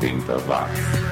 80 0.00 0.38
watts. 0.48 1.10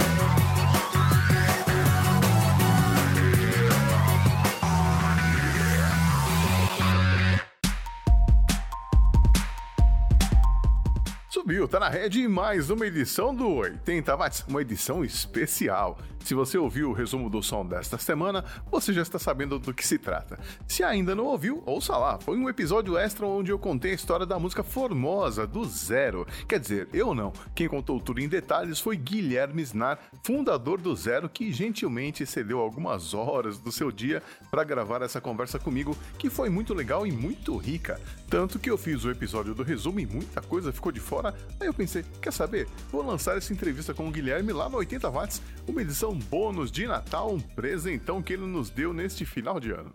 subiu, 11.49 11.67
tá 11.67 11.81
na 11.81 11.89
rede 11.89 12.29
mais 12.29 12.69
uma 12.69 12.87
edição 12.87 13.35
do 13.35 13.49
80 13.49 14.15
Watts, 14.17 14.45
uma 14.47 14.61
edição 14.61 15.03
especial. 15.03 15.99
Se 16.25 16.35
você 16.35 16.59
ouviu 16.59 16.91
o 16.91 16.93
resumo 16.93 17.31
do 17.31 17.43
som 17.43 17.65
desta 17.65 17.97
semana, 17.99 18.45
você 18.71 18.93
já 18.93 19.03
está 19.03 19.19
sabendo 19.19 19.59
do 19.59 19.73
que 19.73 19.87
se 19.87 19.99
trata. 19.99 20.39
Se 20.67 20.83
ainda 20.83 21.15
não 21.15 21.25
ouviu, 21.25 21.63
ouça 21.65 21.97
lá. 21.97 22.19
Foi 22.19 22.37
um 22.37 22.49
episódio 22.49 22.99
extra 22.99 23.27
onde 23.27 23.51
eu 23.51 23.59
contei 23.59 23.93
a 23.93 23.95
história 23.95 24.27
da 24.27 24.39
música 24.39 24.63
Formosa, 24.63 25.47
do 25.47 25.65
Zero. 25.65 26.27
Quer 26.47 26.61
dizer, 26.61 26.89
eu 26.93 27.15
não. 27.15 27.33
Quem 27.55 27.69
contou 27.69 28.01
tudo 28.01 28.21
em 28.21 28.29
detalhes 28.29 28.79
foi 28.79 28.97
Guilherme 28.97 29.63
Snar, 29.63 29.99
fundador 30.23 30.81
do 30.81 30.95
Zero, 30.95 31.29
que 31.29 31.53
gentilmente 31.53 32.27
cedeu 32.27 32.59
algumas 32.59 33.15
horas 33.15 33.59
do 33.59 33.73
seu 33.73 33.91
dia 33.91 34.23
para 34.51 34.65
gravar 34.65 35.03
essa 35.03 35.21
conversa 35.21 35.59
comigo, 35.59 35.97
que 36.19 36.29
foi 36.29 36.49
muito 36.49 36.75
legal 36.75 37.07
e 37.07 37.13
muito 37.13 37.57
rica. 37.57 38.01
Tanto 38.29 38.59
que 38.59 38.71
eu 38.71 38.77
fiz 38.77 39.05
o 39.05 39.11
episódio 39.11 39.55
do 39.55 39.63
resumo 39.63 40.01
e 40.01 40.07
muita 40.07 40.43
coisa 40.43 40.73
ficou 40.73 40.93
de 40.93 41.01
fora. 41.01 41.35
Aí 41.59 41.67
eu 41.67 41.75
pensei, 41.75 42.05
quer 42.21 42.33
saber? 42.33 42.69
Vou 42.91 43.03
lançar 43.03 43.37
essa 43.37 43.53
entrevista 43.53 43.95
com 43.95 44.09
o 44.09 44.11
Guilherme 44.11 44.53
lá 44.53 44.69
no 44.69 44.77
80 44.77 45.11
Watts, 45.11 45.43
uma 45.67 45.83
edição 45.83 46.08
bônus 46.15 46.71
de 46.71 46.87
Natal, 46.87 47.33
um 47.33 47.41
presentão 47.41 48.23
que 48.23 48.33
ele 48.33 48.47
nos 48.47 48.71
deu 48.71 48.93
neste 48.93 49.25
final 49.25 49.59
de 49.59 49.71
ano. 49.71 49.93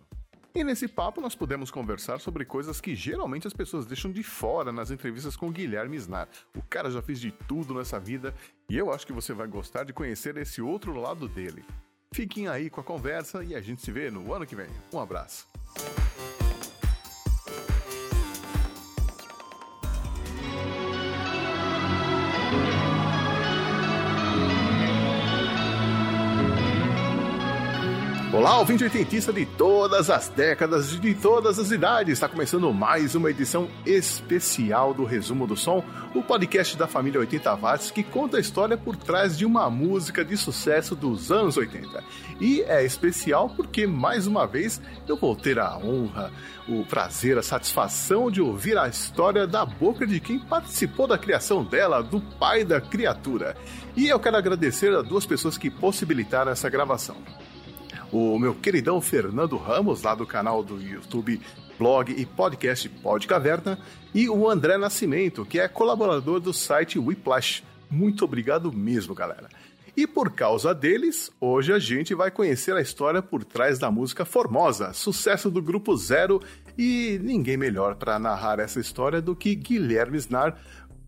E 0.56 0.64
nesse 0.64 0.88
papo 0.88 1.20
nós 1.20 1.34
pudemos 1.34 1.72
conversar 1.72 2.20
sobre 2.20 2.46
coisas 2.46 2.80
que 2.80 2.94
geralmente 2.94 3.48
as 3.48 3.54
pessoas 3.54 3.88
deixam 3.88 4.12
de 4.12 4.22
fora 4.22 4.72
nas 4.72 4.92
entrevistas 4.92 5.36
com 5.36 5.52
Guilherme 5.52 5.98
Snar. 5.98 6.28
O 6.56 6.62
cara 6.62 6.92
já 6.92 7.02
fez 7.02 7.20
de 7.20 7.32
tudo 7.32 7.74
nessa 7.74 8.00
vida 8.00 8.36
e 8.70 8.78
eu 8.78 8.94
acho 8.94 9.08
que 9.08 9.14
você 9.14 9.34
vai 9.34 9.48
gostar 9.48 9.84
de 9.84 9.94
conhecer 9.94 10.38
esse 10.38 10.62
outro 10.62 10.94
lado 10.94 11.28
dele. 11.28 11.66
Fiquem 12.14 12.48
aí 12.48 12.70
com 12.70 12.80
a 12.80 12.84
conversa 12.84 13.44
e 13.44 13.56
a 13.56 13.62
gente 13.62 13.82
se 13.82 13.92
vê 13.92 14.12
no 14.12 14.32
ano 14.32 14.46
que 14.46 14.56
vem. 14.56 14.70
Um 14.94 15.00
abraço. 15.00 15.48
Olá, 28.34 28.58
ouvinte 28.58 28.84
oitentista 28.84 29.32
de 29.32 29.46
todas 29.46 30.10
as 30.10 30.28
décadas 30.28 30.92
e 30.92 31.00
de 31.00 31.14
todas 31.14 31.60
as 31.60 31.70
idades. 31.70 32.14
Está 32.14 32.28
começando 32.28 32.74
mais 32.74 33.14
uma 33.14 33.30
edição 33.30 33.70
especial 33.86 34.92
do 34.92 35.06
Resumo 35.06 35.46
do 35.46 35.56
Som, 35.56 35.84
o 36.16 36.24
podcast 36.24 36.76
da 36.76 36.88
família 36.88 37.20
80 37.20 37.56
Watts 37.56 37.92
que 37.92 38.02
conta 38.02 38.38
a 38.38 38.40
história 38.40 38.76
por 38.76 38.96
trás 38.96 39.38
de 39.38 39.46
uma 39.46 39.70
música 39.70 40.26
de 40.26 40.36
sucesso 40.36 40.96
dos 40.96 41.32
anos 41.32 41.58
80. 41.58 42.04
E 42.42 42.64
é 42.64 42.84
especial 42.84 43.52
porque, 43.52 43.86
mais 43.86 44.26
uma 44.26 44.48
vez, 44.48 44.82
eu 45.08 45.16
vou 45.16 45.36
ter 45.36 45.60
a 45.60 45.78
honra, 45.78 46.32
o 46.68 46.84
prazer, 46.86 47.38
a 47.38 47.44
satisfação 47.44 48.32
de 48.32 48.42
ouvir 48.42 48.80
a 48.80 48.88
história 48.88 49.46
da 49.46 49.64
boca 49.64 50.08
de 50.08 50.20
quem 50.20 50.40
participou 50.40 51.06
da 51.06 51.20
criação 51.20 51.64
dela, 51.64 52.02
do 52.02 52.20
pai 52.20 52.66
da 52.66 52.82
criatura. 52.82 53.56
E 53.96 54.08
eu 54.08 54.20
quero 54.20 54.38
agradecer 54.38 54.92
a 54.92 55.04
duas 55.04 55.24
pessoas 55.24 55.56
que 55.56 55.70
possibilitaram 55.70 56.52
essa 56.52 56.68
gravação 56.68 57.16
o 58.14 58.38
meu 58.38 58.54
queridão 58.54 59.02
Fernando 59.02 59.58
Ramos, 59.58 60.04
lá 60.04 60.14
do 60.14 60.26
canal 60.26 60.64
do 60.64 60.80
YouTube, 60.80 61.42
blog 61.80 62.12
e 62.12 62.26
podcast 62.26 62.88
Pod 62.88 63.26
Caverna, 63.26 63.80
e 64.14 64.30
o 64.30 64.48
André 64.48 64.78
Nascimento, 64.78 65.44
que 65.44 65.60
é 65.60 65.68
colaborador 65.68 66.40
do 66.40 66.54
site 66.54 67.00
Whiplash. 67.00 67.64
Muito 67.90 68.24
obrigado 68.24 68.72
mesmo, 68.72 69.16
galera. 69.16 69.50
E 69.98 70.06
por 70.06 70.32
causa 70.32 70.74
deles, 70.74 71.32
hoje 71.42 71.74
a 71.74 71.80
gente 71.80 72.14
vai 72.14 72.30
conhecer 72.30 72.76
a 72.76 72.82
história 72.82 73.22
por 73.22 73.44
trás 73.44 73.80
da 73.80 73.90
música 73.90 74.26
Formosa, 74.26 74.94
sucesso 74.94 75.50
do 75.50 75.62
Grupo 75.62 75.98
Zero, 75.98 76.40
e 76.78 77.20
ninguém 77.22 77.58
melhor 77.58 77.96
para 77.96 78.20
narrar 78.20 78.60
essa 78.60 78.80
história 78.80 79.22
do 79.22 79.36
que 79.36 79.56
Guilherme 79.56 80.18
Snar, 80.18 80.58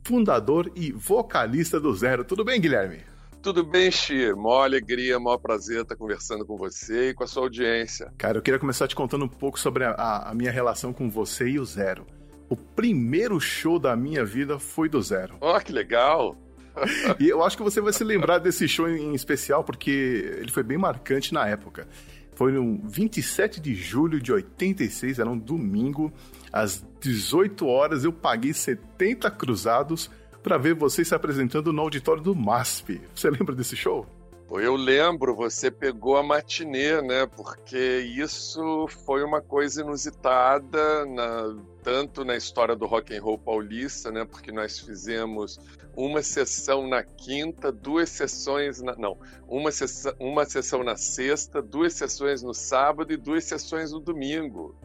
fundador 0.03 0.72
e 0.75 0.91
vocalista 0.91 1.79
do 1.79 1.93
Zero. 1.95 2.23
Tudo 2.23 2.43
bem, 2.43 2.59
Guilherme? 2.59 3.14
Tudo 3.45 3.63
bem, 3.63 3.91
Xi? 3.91 4.33
Mó 4.33 4.63
alegria, 4.63 5.19
mó 5.19 5.38
prazer 5.38 5.83
estar 5.83 5.95
conversando 5.95 6.44
com 6.44 6.57
você 6.57 7.09
e 7.09 7.13
com 7.13 7.23
a 7.23 7.28
sua 7.28 7.44
audiência. 7.44 8.11
Cara, 8.17 8.39
eu 8.39 8.41
queria 8.41 8.59
começar 8.59 8.88
te 8.88 8.95
contando 8.95 9.25
um 9.25 9.28
pouco 9.28 9.59
sobre 9.59 9.83
a, 9.83 10.31
a 10.31 10.33
minha 10.33 10.50
relação 10.50 10.91
com 10.91 11.11
você 11.11 11.50
e 11.50 11.59
o 11.59 11.63
Zero. 11.63 12.07
O 12.50 12.55
primeiro 12.55 13.39
show 13.39 13.78
da 13.78 13.95
minha 13.95 14.25
vida 14.25 14.57
foi 14.57 14.89
do 14.89 15.00
Zero. 15.00 15.38
Ó, 15.39 15.55
oh, 15.55 15.59
que 15.59 15.72
legal! 15.72 16.35
e 17.22 17.29
eu 17.29 17.44
acho 17.44 17.55
que 17.55 17.61
você 17.61 17.79
vai 17.79 17.94
se 17.94 18.03
lembrar 18.03 18.39
desse 18.39 18.67
show 18.67 18.89
em 18.89 19.13
especial 19.13 19.63
porque 19.63 19.91
ele 20.39 20.51
foi 20.51 20.63
bem 20.63 20.79
marcante 20.79 21.31
na 21.31 21.47
época. 21.47 21.88
Foi 22.34 22.51
no 22.51 22.81
27 22.84 23.61
de 23.61 23.75
julho 23.75 24.19
de 24.19 24.34
86, 24.34 25.19
era 25.19 25.29
um 25.29 25.38
domingo, 25.38 26.11
às 26.51 26.84
18 27.00 27.67
horas 27.67 28.03
eu 28.03 28.11
paguei 28.11 28.53
70 28.53 29.29
cruzados 29.29 30.09
para 30.45 30.59
ver 30.59 30.75
você 30.75 31.03
se 31.03 31.16
apresentando 31.16 31.73
no 31.73 31.81
auditório 31.81 32.22
do 32.22 32.35
MASP. 32.35 33.01
Você 33.16 33.31
lembra 33.31 33.56
desse 33.56 33.75
show? 33.75 34.06
Eu 34.51 34.75
lembro, 34.75 35.35
você 35.35 35.72
pegou 35.72 36.17
a 36.17 36.23
matinê, 36.23 37.01
né? 37.01 37.25
Porque 37.25 38.01
isso 38.16 38.88
foi 39.05 39.23
uma 39.23 39.41
coisa 39.41 39.81
inusitada, 39.81 41.03
na, 41.07 41.57
tanto 41.81 42.23
na 42.23 42.38
história 42.38 42.75
do 42.75 42.85
rock 42.85 43.17
and 43.17 43.23
roll 43.23 43.39
paulista, 43.39 44.11
né? 44.11 44.23
Porque 44.23 44.51
nós 44.51 44.79
fizemos 44.79 45.59
uma 45.97 46.22
sessão 46.22 46.88
na 46.88 47.03
quinta, 47.03 47.72
duas 47.72 48.09
sessões 48.09 48.79
na, 48.84 48.95
não, 48.95 49.17
uma 49.47 49.72
sessão, 49.72 50.13
uma 50.19 50.45
sessão 50.45 50.84
na 50.84 50.95
sexta, 50.95 51.59
duas 51.59 51.94
sessões 51.94 52.44
no 52.44 52.53
sábado 52.53 53.11
e 53.11 53.17
duas 53.17 53.45
sessões 53.45 53.91
no 53.91 54.00
domingo. 54.00 54.75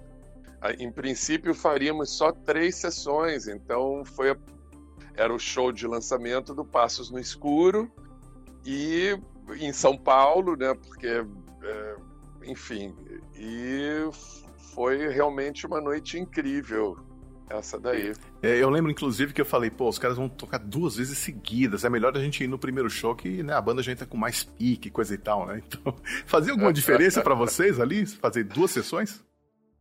Em 0.78 0.90
princípio 0.90 1.54
faríamos 1.54 2.10
só 2.16 2.32
três 2.32 2.76
sessões, 2.76 3.46
então 3.46 4.02
foi 4.06 4.30
a 4.30 4.36
era 5.20 5.34
o 5.34 5.38
show 5.38 5.70
de 5.70 5.86
lançamento 5.86 6.54
do 6.54 6.64
Passos 6.64 7.10
no 7.10 7.18
Escuro 7.18 7.92
e 8.64 9.18
em 9.60 9.70
São 9.70 9.96
Paulo, 9.96 10.56
né? 10.56 10.74
Porque, 10.74 11.06
é, 11.62 11.96
enfim, 12.44 12.94
e 13.36 14.08
foi 14.74 15.08
realmente 15.08 15.66
uma 15.66 15.78
noite 15.78 16.18
incrível 16.18 16.96
essa 17.50 17.78
daí. 17.78 18.14
É, 18.42 18.56
eu 18.56 18.70
lembro, 18.70 18.90
inclusive, 18.90 19.34
que 19.34 19.40
eu 19.40 19.44
falei, 19.44 19.70
pô, 19.70 19.90
os 19.90 19.98
caras 19.98 20.16
vão 20.16 20.28
tocar 20.28 20.58
duas 20.58 20.96
vezes 20.96 21.18
seguidas. 21.18 21.84
É 21.84 21.90
melhor 21.90 22.16
a 22.16 22.20
gente 22.20 22.42
ir 22.42 22.46
no 22.46 22.58
primeiro 22.58 22.88
show 22.88 23.14
que 23.14 23.42
né, 23.42 23.52
a 23.52 23.60
banda 23.60 23.82
já 23.82 23.92
entra 23.92 24.06
com 24.06 24.16
mais 24.16 24.42
pique, 24.42 24.88
coisa 24.88 25.12
e 25.12 25.18
tal, 25.18 25.46
né? 25.46 25.62
Então, 25.68 25.94
fazia 26.24 26.52
alguma 26.52 26.72
diferença 26.72 27.20
para 27.20 27.34
vocês 27.34 27.78
ali, 27.78 28.06
fazer 28.06 28.44
duas 28.44 28.70
sessões? 28.70 29.22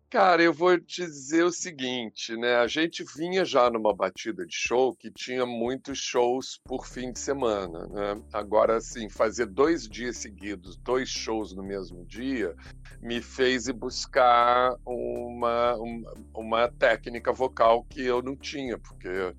Cara, 0.10 0.42
eu 0.42 0.52
vou 0.52 0.76
te 0.80 1.06
dizer 1.06 1.44
o 1.44 1.52
seguinte, 1.52 2.36
né? 2.36 2.56
A 2.56 2.66
gente 2.66 3.04
vinha 3.16 3.46
já 3.46 3.70
numa 3.70 3.94
batida 3.94 4.44
de 4.44 4.56
show 4.56 4.96
que 4.96 5.12
tinha 5.12 5.46
muitos 5.46 6.00
shows 6.00 6.60
por 6.66 6.88
fim 6.88 7.12
de 7.12 7.20
semana, 7.20 7.86
né? 7.86 8.20
Agora, 8.34 8.78
assim, 8.78 9.08
fazer 9.08 9.46
dois 9.46 9.88
dias 9.88 10.18
seguidos, 10.18 10.76
dois 10.78 11.10
shows 11.10 11.56
no 11.56 11.62
mesmo 11.62 12.04
dia, 12.08 12.56
me 13.00 13.22
fez 13.22 13.68
ir 13.68 13.74
buscar 13.74 14.76
uma, 14.84 15.76
uma, 15.76 16.14
uma 16.34 16.68
técnica 16.68 17.32
vocal 17.32 17.84
que 17.84 18.04
eu 18.04 18.24
não 18.24 18.36
tinha, 18.36 18.80
porque 18.80 19.36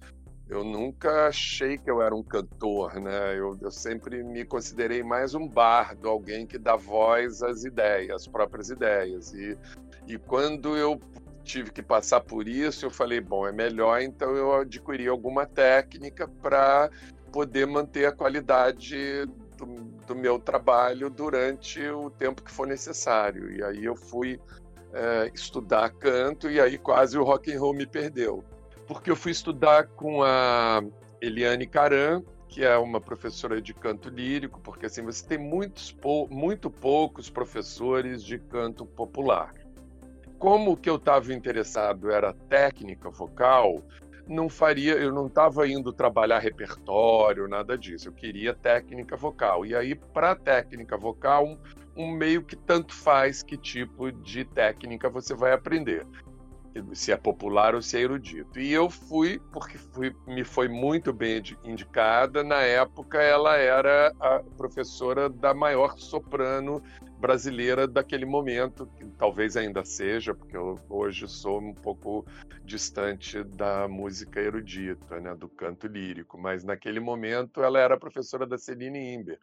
eu 0.49 0.63
nunca 0.63 1.27
achei 1.27 1.79
que 1.79 1.91
eu 1.91 2.01
era 2.01 2.15
um 2.15 2.23
cantor, 2.23 2.95
né? 3.01 3.37
Eu, 3.37 3.59
eu, 3.61 3.73
sempre 3.73 4.23
me 4.23 4.45
considerei 4.45 5.03
mais 5.03 5.35
um 5.35 5.49
bardo, 5.49 6.09
alguém 6.09 6.47
que 6.47 6.59
dá 6.59 6.77
voz 6.77 7.43
às 7.43 7.65
ideias, 7.65 8.23
às 8.23 8.29
próprias 8.29 8.71
ideias. 8.71 9.33
E 9.33 9.59
e 10.07 10.19
quando 10.19 10.77
eu 10.77 11.01
tive 11.45 11.71
que 11.71 11.83
passar 11.83 12.21
por 12.21 12.47
isso, 12.47 12.87
eu 12.87 12.91
falei, 12.91 13.21
bom, 13.21 13.47
é 13.47 13.53
melhor 13.53 14.01
então 14.01 14.35
eu 14.37 14.53
adquirir 14.55 15.09
alguma 15.09 15.47
técnica 15.47 16.29
para 16.29 16.91
poder 17.33 17.67
manter 17.67 18.07
a 18.07 18.13
qualidade 18.13 19.27
do, 19.57 19.67
do, 20.07 20.15
meu 20.15 20.39
trabalho 20.39 21.11
durante 21.11 21.81
o 21.89 22.11
tempo 22.11 22.43
que 22.43 22.51
for 22.51 22.67
necessário. 22.67 23.51
E 23.53 23.63
aí 23.63 23.85
eu 23.85 23.97
fui 23.97 24.41
é, 24.93 25.31
estudar 25.35 25.91
canto 25.91 26.51
e 26.51 26.61
aí 26.61 26.79
quase 26.79 27.19
o 27.19 27.25
rock 27.25 27.53
and 27.53 27.61
roll 27.61 27.75
me 27.75 27.87
perdeu. 27.87 28.45
Porque 28.87 29.11
eu 29.11 29.17
fui 29.17 29.33
estudar 29.33 29.87
com 29.87 30.23
a 30.23 30.83
Eliane 31.21 31.67
Caran, 31.67 32.23
que 32.49 32.65
é 32.65 32.77
uma 32.77 33.01
professora 33.01 33.63
de 33.63 33.73
canto 33.73 34.09
lírico, 34.09 34.61
porque 34.61 34.87
assim 34.87 35.03
você 35.03 35.25
tem 35.25 35.39
muitos, 35.39 35.97
muito 36.29 36.69
poucos 36.69 37.31
professores 37.31 38.25
de 38.25 38.39
canto 38.39 38.85
popular 38.85 39.55
como 40.41 40.73
o 40.73 40.77
que 40.77 40.89
eu 40.89 40.97
estava 40.97 41.35
interessado 41.35 42.11
era 42.11 42.33
técnica 42.33 43.11
vocal, 43.11 43.85
não 44.27 44.49
faria, 44.49 44.95
eu 44.95 45.13
não 45.13 45.27
estava 45.27 45.69
indo 45.69 45.93
trabalhar 45.93 46.39
repertório, 46.39 47.47
nada 47.47 47.77
disso. 47.77 48.09
Eu 48.09 48.13
queria 48.13 48.55
técnica 48.55 49.17
vocal. 49.17 49.67
E 49.67 49.77
aí, 49.77 49.95
para 49.95 50.35
técnica 50.35 50.97
vocal, 50.97 51.47
um, 51.47 51.59
um, 51.95 52.11
meio 52.11 52.43
que 52.43 52.57
tanto 52.57 52.95
faz 52.95 53.43
que 53.43 53.57
tipo 53.57 54.11
de 54.11 54.45
técnica 54.47 55.11
você 55.11 55.35
vai 55.35 55.53
aprender. 55.53 56.07
Se 56.95 57.13
é 57.13 57.17
popular 57.17 57.75
ou 57.75 57.83
se 57.83 57.97
é 57.97 58.01
erudito. 58.01 58.59
E 58.59 58.73
eu 58.73 58.89
fui, 58.89 59.41
porque 59.53 59.79
fui, 59.79 60.15
me 60.27 60.45
foi 60.45 60.69
muito 60.69 61.13
bem 61.13 61.43
indicada. 61.65 62.43
Na 62.45 62.63
época, 62.63 63.21
ela 63.21 63.57
era 63.57 64.13
a 64.21 64.41
professora 64.57 65.29
da 65.29 65.53
maior 65.53 65.97
soprano 65.99 66.83
brasileira 67.19 67.87
daquele 67.87 68.25
momento, 68.25 68.87
que 68.97 69.05
talvez 69.19 69.57
ainda 69.57 69.85
seja, 69.85 70.35
porque 70.35 70.57
eu 70.57 70.79
hoje 70.89 71.29
sou 71.29 71.61
um 71.61 71.75
pouco 71.75 72.25
distante 72.65 73.43
da 73.45 73.87
música 73.87 74.41
erudita, 74.41 75.21
né, 75.21 75.35
do 75.35 75.49
canto 75.49 75.87
lírico, 75.87 76.39
mas 76.39 76.65
naquele 76.65 76.99
momento 76.99 77.63
ela 77.63 77.79
era 77.79 77.99
professora 77.99 78.47
da 78.47 78.57
Celine 78.57 79.15
Imbert 79.15 79.41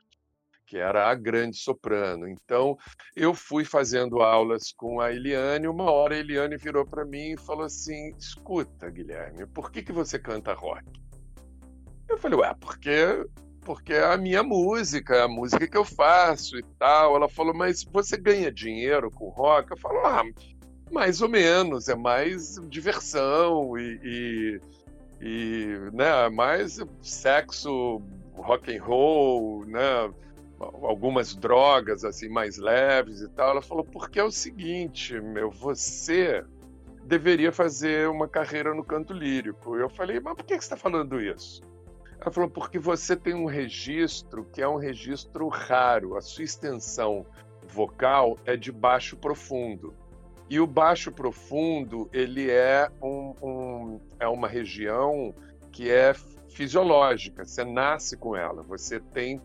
que 0.67 0.77
era 0.77 1.09
a 1.09 1.15
grande 1.15 1.55
soprano. 1.57 2.27
Então, 2.27 2.77
eu 3.15 3.33
fui 3.33 3.63
fazendo 3.63 4.21
aulas 4.21 4.73
com 4.73 4.99
a 4.99 5.11
Eliane. 5.11 5.67
Uma 5.67 5.89
hora 5.89 6.13
a 6.13 6.19
Eliane 6.19 6.57
virou 6.57 6.85
para 6.85 7.05
mim 7.05 7.31
e 7.31 7.37
falou 7.37 7.63
assim: 7.63 8.13
Escuta, 8.17 8.89
Guilherme, 8.89 9.47
por 9.47 9.71
que, 9.71 9.81
que 9.81 9.93
você 9.93 10.19
canta 10.19 10.53
rock? 10.53 10.83
Eu 12.09 12.17
falei: 12.17 12.37
Ué, 12.37 12.53
porque, 12.59 13.25
porque 13.61 13.93
é 13.93 14.03
a 14.03 14.17
minha 14.17 14.43
música, 14.43 15.15
é 15.15 15.21
a 15.21 15.27
música 15.27 15.65
que 15.65 15.77
eu 15.77 15.85
faço 15.85 16.59
e 16.59 16.63
tal. 16.77 17.15
Ela 17.15 17.29
falou: 17.29 17.53
Mas 17.53 17.85
você 17.85 18.17
ganha 18.17 18.51
dinheiro 18.51 19.09
com 19.09 19.29
rock? 19.29 19.71
Eu 19.71 19.77
falo: 19.77 20.05
Ah, 20.05 20.23
mais 20.91 21.21
ou 21.21 21.29
menos, 21.29 21.87
é 21.87 21.95
mais 21.95 22.55
diversão 22.67 23.77
e. 23.77 23.99
e 24.03 24.77
e 25.19 25.65
né, 25.93 26.29
mais 26.29 26.79
sexo, 27.01 27.99
rock 28.35 28.77
and 28.77 28.83
roll, 28.83 29.65
né, 29.65 30.11
algumas 30.59 31.35
drogas 31.35 32.03
assim 32.03 32.29
mais 32.29 32.57
leves 32.57 33.21
e 33.21 33.29
tal. 33.29 33.51
Ela 33.51 33.61
falou: 33.61 33.83
porque 33.83 34.19
é 34.19 34.23
o 34.23 34.31
seguinte, 34.31 35.19
meu, 35.19 35.51
você 35.51 36.43
deveria 37.03 37.51
fazer 37.51 38.09
uma 38.09 38.27
carreira 38.27 38.73
no 38.73 38.83
canto 38.83 39.13
lírico. 39.13 39.75
Eu 39.75 39.89
falei: 39.89 40.19
mas 40.19 40.35
por 40.35 40.45
que 40.45 40.53
você 40.53 40.59
está 40.59 40.77
falando 40.77 41.21
isso? 41.21 41.61
Ela 42.19 42.31
falou: 42.31 42.49
porque 42.49 42.79
você 42.79 43.15
tem 43.15 43.33
um 43.33 43.45
registro 43.45 44.45
que 44.45 44.61
é 44.61 44.67
um 44.67 44.77
registro 44.77 45.47
raro. 45.47 46.17
A 46.17 46.21
sua 46.21 46.43
extensão 46.43 47.25
vocal 47.67 48.37
é 48.45 48.55
de 48.55 48.71
baixo 48.71 49.15
profundo. 49.15 49.93
E 50.49 50.59
o 50.59 50.67
baixo 50.67 51.11
profundo 51.11 52.09
ele 52.13 52.49
é, 52.49 52.89
um, 53.01 53.33
um 53.41 54.01
é 54.17 54.27
uma 54.27 54.47
região 54.47 55.35
que 55.71 55.91
é 55.91 56.13
fisiológica, 56.57 57.45
você 57.45 57.63
nasce 57.63 58.17
com 58.17 58.35
ela. 58.35 58.63
Você 58.63 58.99
tem 58.99 59.39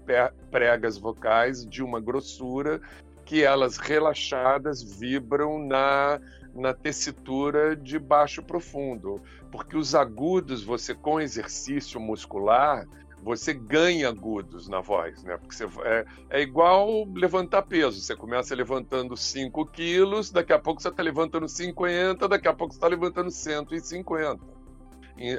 pregas 0.50 0.96
vocais 0.96 1.66
de 1.66 1.82
uma 1.82 2.00
grossura 2.00 2.80
que 3.26 3.44
elas 3.44 3.76
relaxadas 3.76 4.82
vibram 4.82 5.58
na, 5.58 6.18
na 6.54 6.72
tessitura 6.72 7.76
de 7.76 7.98
baixo 7.98 8.42
profundo. 8.42 9.20
Porque 9.50 9.76
os 9.76 9.94
agudos, 9.94 10.64
você 10.64 10.94
com 10.94 11.20
exercício 11.20 12.00
muscular, 12.00 12.88
você 13.22 13.52
ganha 13.52 14.08
agudos 14.08 14.66
na 14.66 14.80
voz, 14.80 15.22
né? 15.22 15.36
Porque 15.36 15.54
você, 15.54 15.66
é, 15.84 16.06
é 16.30 16.40
igual 16.40 17.04
levantar 17.14 17.60
peso. 17.60 18.00
Você 18.00 18.16
começa 18.16 18.54
levantando 18.54 19.18
5 19.18 19.66
quilos, 19.66 20.30
daqui 20.30 20.54
a 20.54 20.58
pouco 20.58 20.80
você 20.80 20.88
está 20.88 21.02
levantando 21.02 21.46
50, 21.46 22.26
daqui 22.26 22.48
a 22.48 22.54
pouco 22.54 22.72
você 22.72 22.78
está 22.78 22.88
levantando 22.88 23.30
150 23.30 24.61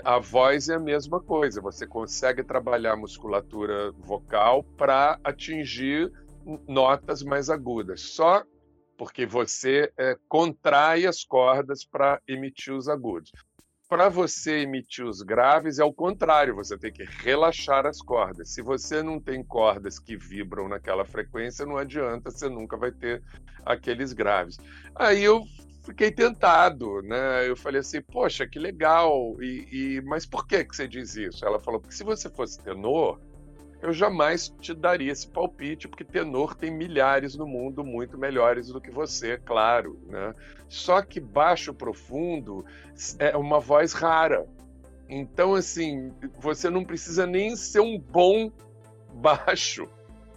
a 0.03 0.19
voz 0.19 0.69
é 0.69 0.75
a 0.75 0.79
mesma 0.79 1.19
coisa, 1.19 1.61
você 1.61 1.85
consegue 1.85 2.43
trabalhar 2.43 2.93
a 2.93 2.97
musculatura 2.97 3.91
vocal 3.91 4.63
para 4.77 5.19
atingir 5.23 6.11
notas 6.67 7.23
mais 7.23 7.49
agudas, 7.49 8.01
só 8.01 8.43
porque 8.97 9.25
você 9.25 9.91
é, 9.97 10.17
contrai 10.29 11.05
as 11.05 11.23
cordas 11.23 11.83
para 11.83 12.21
emitir 12.27 12.73
os 12.73 12.87
agudos. 12.87 13.31
Para 13.89 14.09
você 14.09 14.59
emitir 14.59 15.05
os 15.05 15.21
graves, 15.21 15.77
é 15.77 15.83
o 15.83 15.93
contrário, 15.93 16.55
você 16.55 16.77
tem 16.77 16.91
que 16.91 17.03
relaxar 17.03 17.85
as 17.85 18.01
cordas. 18.01 18.49
Se 18.49 18.61
você 18.61 19.03
não 19.03 19.19
tem 19.19 19.43
cordas 19.43 19.99
que 19.99 20.15
vibram 20.15 20.67
naquela 20.67 21.05
frequência, 21.05 21.65
não 21.65 21.77
adianta, 21.77 22.31
você 22.31 22.49
nunca 22.49 22.77
vai 22.77 22.91
ter 22.91 23.21
aqueles 23.65 24.13
graves. 24.13 24.57
Aí 24.95 25.23
eu 25.23 25.43
fiquei 25.83 26.11
tentado, 26.11 27.01
né? 27.01 27.47
Eu 27.47 27.55
falei 27.55 27.81
assim, 27.81 28.01
poxa, 28.01 28.47
que 28.47 28.57
legal. 28.57 29.35
E, 29.41 29.67
e, 29.71 30.01
mas 30.01 30.25
por 30.25 30.47
que 30.47 30.63
que 30.63 30.75
você 30.75 30.87
diz 30.87 31.15
isso? 31.15 31.45
Ela 31.45 31.59
falou 31.59 31.79
porque 31.79 31.95
se 31.95 32.03
você 32.03 32.29
fosse 32.29 32.59
tenor, 32.59 33.19
eu 33.81 33.91
jamais 33.91 34.47
te 34.61 34.73
daria 34.73 35.11
esse 35.11 35.27
palpite, 35.27 35.89
porque 35.89 36.05
tenor 36.05 36.55
tem 36.55 36.71
milhares 36.71 37.35
no 37.35 37.45
mundo 37.45 37.83
muito 37.83 38.17
melhores 38.17 38.69
do 38.69 38.79
que 38.79 38.89
você, 38.89 39.37
claro, 39.37 39.99
né? 40.07 40.33
Só 40.69 41.01
que 41.01 41.19
baixo 41.19 41.73
profundo 41.73 42.65
é 43.19 43.35
uma 43.35 43.59
voz 43.59 43.91
rara. 43.91 44.47
Então, 45.09 45.53
assim, 45.53 46.13
você 46.39 46.69
não 46.69 46.85
precisa 46.85 47.27
nem 47.27 47.57
ser 47.57 47.81
um 47.81 47.99
bom 47.99 48.49
baixo. 49.15 49.87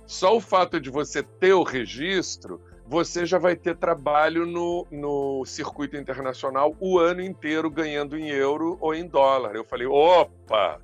Só 0.06 0.36
o 0.36 0.40
fato 0.40 0.80
de 0.80 0.90
você 0.90 1.22
ter 1.22 1.52
o 1.52 1.62
registro 1.62 2.60
você 2.88 3.26
já 3.26 3.38
vai 3.38 3.56
ter 3.56 3.76
trabalho 3.76 4.46
no, 4.46 4.86
no 4.90 5.44
circuito 5.44 5.96
internacional 5.96 6.74
o 6.78 6.98
ano 6.98 7.20
inteiro 7.20 7.68
ganhando 7.68 8.16
em 8.16 8.28
euro 8.28 8.78
ou 8.80 8.94
em 8.94 9.06
dólar. 9.06 9.56
Eu 9.56 9.64
falei, 9.64 9.86
opa, 9.86 10.80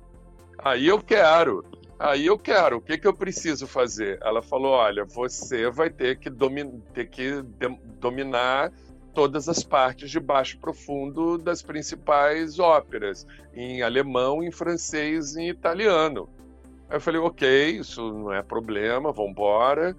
aí 0.57 0.87
eu 0.87 1.01
quero. 1.01 1.63
Aí 2.03 2.25
eu 2.25 2.37
quero, 2.37 2.77
o 2.77 2.81
que, 2.81 2.97
que 2.97 3.07
eu 3.07 3.13
preciso 3.13 3.65
fazer? 3.65 4.19
Ela 4.21 4.41
falou: 4.41 4.73
olha, 4.73 5.05
você 5.05 5.69
vai 5.69 5.89
ter 5.89 6.19
que, 6.19 6.29
domi 6.29 6.69
ter 6.93 7.07
que 7.07 7.41
dominar 7.97 8.73
todas 9.13 9.47
as 9.47 9.63
partes 9.63 10.11
de 10.11 10.19
baixo 10.19 10.57
profundo 10.59 11.37
das 11.37 11.61
principais 11.61 12.59
óperas, 12.59 13.25
em 13.53 13.81
alemão, 13.83 14.43
em 14.43 14.51
francês 14.51 15.37
e 15.37 15.43
em 15.43 15.49
italiano. 15.49 16.27
Aí 16.89 16.97
eu 16.97 17.01
falei: 17.01 17.21
ok, 17.21 17.77
isso 17.77 18.11
não 18.11 18.33
é 18.33 18.41
problema, 18.41 19.13
vamos 19.13 19.31
embora. 19.31 19.95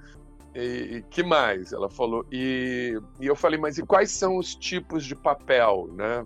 E, 0.55 0.97
e, 0.97 1.03
que 1.03 1.23
mais? 1.23 1.73
Ela 1.73 1.91
falou. 1.91 2.25
E, 2.31 2.99
e 3.21 3.27
eu 3.27 3.35
falei, 3.35 3.59
mas 3.59 3.77
e 3.77 3.83
quais 3.85 4.11
são 4.11 4.37
os 4.37 4.55
tipos 4.55 5.05
de 5.05 5.15
papel, 5.17 5.89
né? 5.93 6.25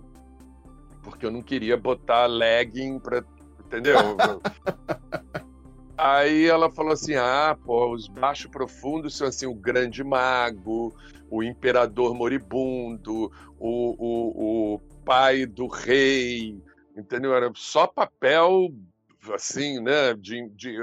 Porque 1.01 1.25
eu 1.25 1.31
não 1.31 1.41
queria 1.41 1.75
botar 1.75 2.27
legging 2.27 2.99
para, 2.99 3.23
entendeu? 3.59 3.97
Aí 5.97 6.45
ela 6.45 6.71
falou 6.71 6.93
assim: 6.93 7.15
ah, 7.15 7.57
pô, 7.65 7.91
os 7.93 8.07
baixo 8.07 8.49
profundos 8.49 9.17
são 9.17 9.27
assim 9.27 9.45
o 9.45 9.53
grande 9.53 10.01
mago, 10.01 10.95
o 11.29 11.43
imperador 11.43 12.13
moribundo, 12.13 13.29
o, 13.59 13.95
o, 13.99 14.75
o 14.75 14.79
pai 15.03 15.45
do 15.45 15.67
rei, 15.67 16.57
entendeu? 16.95 17.33
Era 17.33 17.51
só 17.53 17.85
papel 17.85 18.69
assim, 19.33 19.81
né? 19.81 20.13
De, 20.13 20.47
de, 20.51 20.77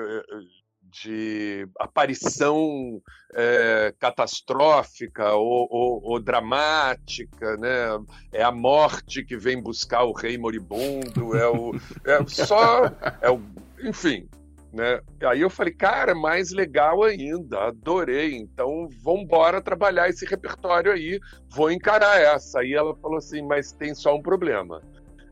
de 1.03 1.69
aparição 1.79 3.00
é, 3.35 3.95
catastrófica 3.99 5.33
ou, 5.35 5.69
ou, 5.71 6.00
ou, 6.03 6.21
dramática, 6.21 7.57
né? 7.57 7.99
É 8.33 8.43
a 8.43 8.53
morte 8.53 9.25
que 9.25 9.37
vem 9.37 9.61
buscar 9.61 10.05
o 10.05 10.12
rei 10.12 10.38
moribundo, 10.38 11.37
é 11.37 11.49
o 11.49 11.75
é 12.05 12.25
só 12.29 12.85
é 13.21 13.31
o, 13.31 13.41
enfim, 13.83 14.29
né? 14.73 15.00
Aí 15.25 15.41
eu 15.41 15.50
falei, 15.50 15.73
cara, 15.73 16.15
mais 16.15 16.50
legal 16.50 17.03
ainda, 17.03 17.65
adorei. 17.65 18.37
Então, 18.37 18.88
vamos 19.03 19.23
embora 19.23 19.61
trabalhar 19.61 20.09
esse 20.09 20.26
repertório 20.26 20.93
aí, 20.93 21.19
vou 21.49 21.71
encarar 21.71 22.21
essa. 22.21 22.61
Aí 22.61 22.75
ela 22.75 22.95
falou 22.97 23.19
assim, 23.19 23.43
mas 23.43 23.73
tem 23.73 23.95
só 23.95 24.15
um 24.15 24.23
problema. 24.23 24.83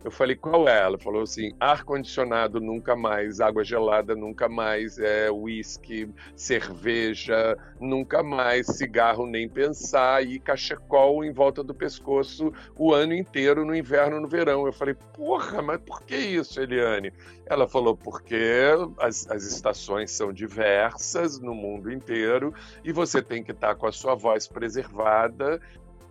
Eu 0.05 0.11
falei, 0.11 0.37
qual 0.37 0.69
é? 0.69 0.83
Ela 0.83 0.99
falou 0.99 1.23
assim: 1.23 1.55
ar-condicionado 1.59 2.61
nunca 2.61 2.95
mais, 2.95 3.41
água 3.41 3.65
gelada 3.65 4.15
nunca 4.15 4.51
mais, 4.51 4.99
é, 4.99 5.31
whisky, 5.31 6.11
cerveja 6.37 7.57
nunca 7.81 8.23
mais, 8.23 8.67
cigarro 8.67 9.27
nem 9.27 9.49
pensar 9.49 10.23
e 10.23 10.39
cachecol 10.39 11.25
em 11.25 11.33
volta 11.33 11.65
do 11.65 11.75
pescoço 11.75 12.53
o 12.77 12.93
ano 12.93 13.15
inteiro, 13.15 13.65
no 13.65 13.75
inverno 13.75 14.21
no 14.21 14.29
verão. 14.29 14.67
Eu 14.67 14.75
falei, 14.75 14.95
porra, 15.15 15.63
mas 15.63 15.81
por 15.81 16.03
que 16.03 16.17
isso, 16.17 16.61
Eliane? 16.61 17.11
Ela 17.47 17.67
falou, 17.67 17.97
porque 17.97 18.73
as, 18.99 19.31
as 19.31 19.45
estações 19.45 20.11
são 20.11 20.35
diversas 20.35 21.39
no 21.41 21.55
mundo 21.55 21.91
inteiro 21.91 22.53
e 22.85 22.93
você 22.93 23.23
tem 23.23 23.43
que 23.43 23.53
estar 23.53 23.75
com 23.75 23.87
a 23.87 23.93
sua 23.93 24.15
voz 24.15 24.47
preservada 24.47 25.59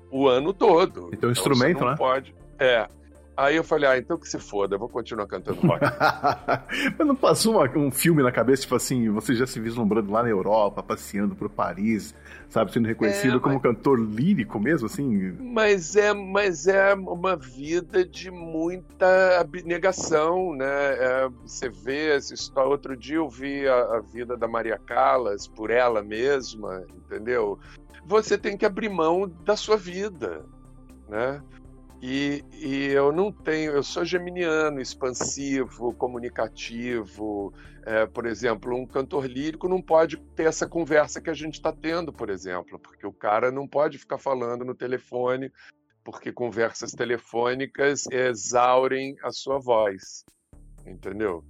o 0.09 0.27
ano 0.27 0.51
todo. 0.51 1.07
Então, 1.07 1.13
então 1.13 1.31
instrumento, 1.31 1.81
não 1.81 1.91
né? 1.91 1.95
Pode. 1.95 2.35
É. 2.57 2.87
Aí 3.35 3.55
eu 3.55 3.63
falei, 3.63 3.89
ah, 3.89 3.97
então 3.97 4.17
que 4.17 4.27
se 4.27 4.37
foda, 4.37 4.75
eu 4.75 4.79
vou 4.79 4.87
continuar 4.87 5.25
cantando 5.25 5.59
rock. 5.65 5.81
Mas 6.97 7.07
não 7.07 7.15
passou 7.15 7.55
uma, 7.55 7.77
um 7.77 7.91
filme 7.91 8.21
na 8.21 8.31
cabeça, 8.31 8.61
tipo 8.61 8.75
assim, 8.75 9.09
você 9.09 9.33
já 9.33 9.47
se 9.47 9.59
vislumbrando 9.59 10.11
lá 10.11 10.21
na 10.21 10.29
Europa, 10.29 10.83
passeando 10.83 11.35
por 11.35 11.49
Paris, 11.49 12.13
sabe, 12.47 12.71
sendo 12.71 12.87
reconhecido 12.87 13.37
é, 13.37 13.39
como 13.39 13.59
cantor 13.59 13.99
lírico 13.99 14.59
mesmo, 14.59 14.85
assim? 14.85 15.31
Mas 15.39 15.95
é, 15.95 16.13
mas 16.13 16.67
é 16.67 16.93
uma 16.93 17.35
vida 17.35 18.05
de 18.05 18.29
muita 18.29 19.39
abnegação, 19.39 20.55
né? 20.55 20.65
É, 20.65 21.29
você 21.41 21.69
vê 21.69 22.15
essa 22.15 22.33
história. 22.33 22.69
Outro 22.69 22.95
dia 22.95 23.17
eu 23.17 23.27
vi 23.27 23.67
a, 23.67 23.95
a 23.95 23.99
vida 23.99 24.37
da 24.37 24.47
Maria 24.47 24.77
Callas 24.77 25.47
por 25.47 25.71
ela 25.71 26.03
mesma, 26.03 26.83
entendeu? 26.95 27.57
Você 28.05 28.37
tem 28.37 28.55
que 28.55 28.65
abrir 28.65 28.89
mão 28.89 29.27
da 29.43 29.55
sua 29.55 29.77
vida, 29.77 30.45
né? 31.09 31.41
E, 32.05 32.43
e, 32.51 32.87
eu 32.87 33.13
não 33.13 33.31
tenho, 33.31 33.71
eu 33.71 33.81
sou 33.81 34.03
geminiano, 34.03 34.81
expansivo, 34.81 35.93
comunicativo. 35.93 37.53
É, 37.85 38.05
por 38.05 38.25
exemplo, 38.25 38.75
um 38.75 38.85
cantor 38.85 39.25
lírico 39.25 39.69
não 39.69 39.81
pode 39.81 40.17
ter 40.35 40.43
essa 40.43 40.67
conversa 40.67 41.21
que 41.21 41.29
a 41.29 41.33
gente 41.33 41.53
está 41.53 41.71
tendo, 41.71 42.11
por 42.11 42.29
exemplo, 42.29 42.77
porque 42.77 43.07
o 43.07 43.13
cara 43.13 43.53
não 43.53 43.65
pode 43.65 43.97
ficar 43.97 44.17
falando 44.17 44.65
no 44.65 44.75
telefone, 44.75 45.49
porque 46.03 46.29
conversas 46.33 46.91
telefônicas 46.91 48.05
exaurem 48.11 49.15
a 49.23 49.31
sua 49.31 49.57
voz, 49.57 50.25
entendeu? 50.85 51.41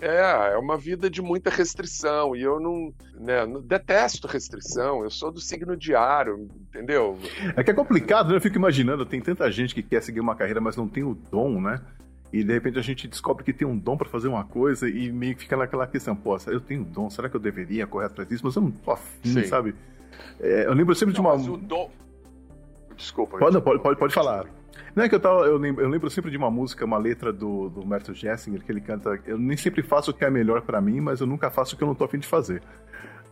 É, 0.00 0.52
é 0.54 0.56
uma 0.56 0.78
vida 0.78 1.10
de 1.10 1.20
muita 1.20 1.50
restrição 1.50 2.34
e 2.34 2.42
eu 2.42 2.58
não, 2.58 2.92
né, 3.14 3.44
não 3.44 3.60
detesto 3.60 4.26
restrição. 4.26 5.04
Eu 5.04 5.10
sou 5.10 5.30
do 5.30 5.40
signo 5.40 5.76
diário, 5.76 6.48
entendeu? 6.68 7.18
É 7.54 7.62
que 7.62 7.70
é 7.70 7.74
complicado, 7.74 8.30
né? 8.30 8.36
Eu 8.36 8.40
fico 8.40 8.56
imaginando, 8.56 9.04
tem 9.04 9.20
tanta 9.20 9.50
gente 9.52 9.74
que 9.74 9.82
quer 9.82 10.02
seguir 10.02 10.20
uma 10.20 10.34
carreira, 10.34 10.60
mas 10.60 10.76
não 10.76 10.88
tem 10.88 11.04
o 11.04 11.14
dom, 11.14 11.60
né? 11.60 11.80
E 12.32 12.42
de 12.42 12.52
repente 12.52 12.78
a 12.78 12.82
gente 12.82 13.08
descobre 13.08 13.44
que 13.44 13.52
tem 13.52 13.66
um 13.66 13.76
dom 13.76 13.96
para 13.96 14.08
fazer 14.08 14.28
uma 14.28 14.44
coisa 14.44 14.88
e 14.88 15.12
meio 15.12 15.34
que 15.34 15.42
fica 15.42 15.56
naquela 15.56 15.86
questão, 15.86 16.16
pô, 16.16 16.36
eu 16.46 16.60
tenho 16.60 16.84
dom, 16.84 17.10
será 17.10 17.28
que 17.28 17.36
eu 17.36 17.40
deveria 17.40 17.86
correr 17.86 18.06
atrás 18.06 18.28
disso? 18.28 18.46
Mas 18.46 18.56
eu 18.56 18.62
não 18.62 18.70
tô 18.70 18.92
afim, 18.92 19.32
Sim. 19.32 19.44
sabe? 19.44 19.74
É, 20.38 20.66
eu 20.66 20.72
lembro 20.72 20.94
sempre 20.94 21.14
não, 21.14 21.22
de 21.22 21.28
uma. 21.28 21.36
Mas 21.36 21.48
o 21.48 21.56
dom... 21.56 21.90
Desculpa. 22.96 23.38
Pode, 23.38 23.60
pode, 23.60 23.82
pode, 23.82 23.98
pode 23.98 24.14
falar. 24.14 24.46
Não 24.94 25.04
é 25.04 25.08
que 25.08 25.14
eu 25.14 25.20
tava. 25.20 25.40
Eu 25.46 25.56
lembro, 25.56 25.82
eu 25.84 25.88
lembro, 25.88 26.10
sempre 26.10 26.30
de 26.30 26.36
uma 26.36 26.50
música, 26.50 26.84
uma 26.84 26.98
letra 26.98 27.32
do, 27.32 27.68
do 27.68 27.86
Merto 27.86 28.14
Jessinger, 28.14 28.62
que 28.62 28.70
ele 28.70 28.80
canta. 28.80 29.20
Eu 29.26 29.38
nem 29.38 29.56
sempre 29.56 29.82
faço 29.82 30.10
o 30.10 30.14
que 30.14 30.24
é 30.24 30.30
melhor 30.30 30.62
para 30.62 30.80
mim, 30.80 31.00
mas 31.00 31.20
eu 31.20 31.26
nunca 31.26 31.50
faço 31.50 31.74
o 31.74 31.78
que 31.78 31.84
eu 31.84 31.88
não 31.88 31.94
tô 31.94 32.04
afim 32.04 32.18
de 32.18 32.26
fazer. 32.26 32.62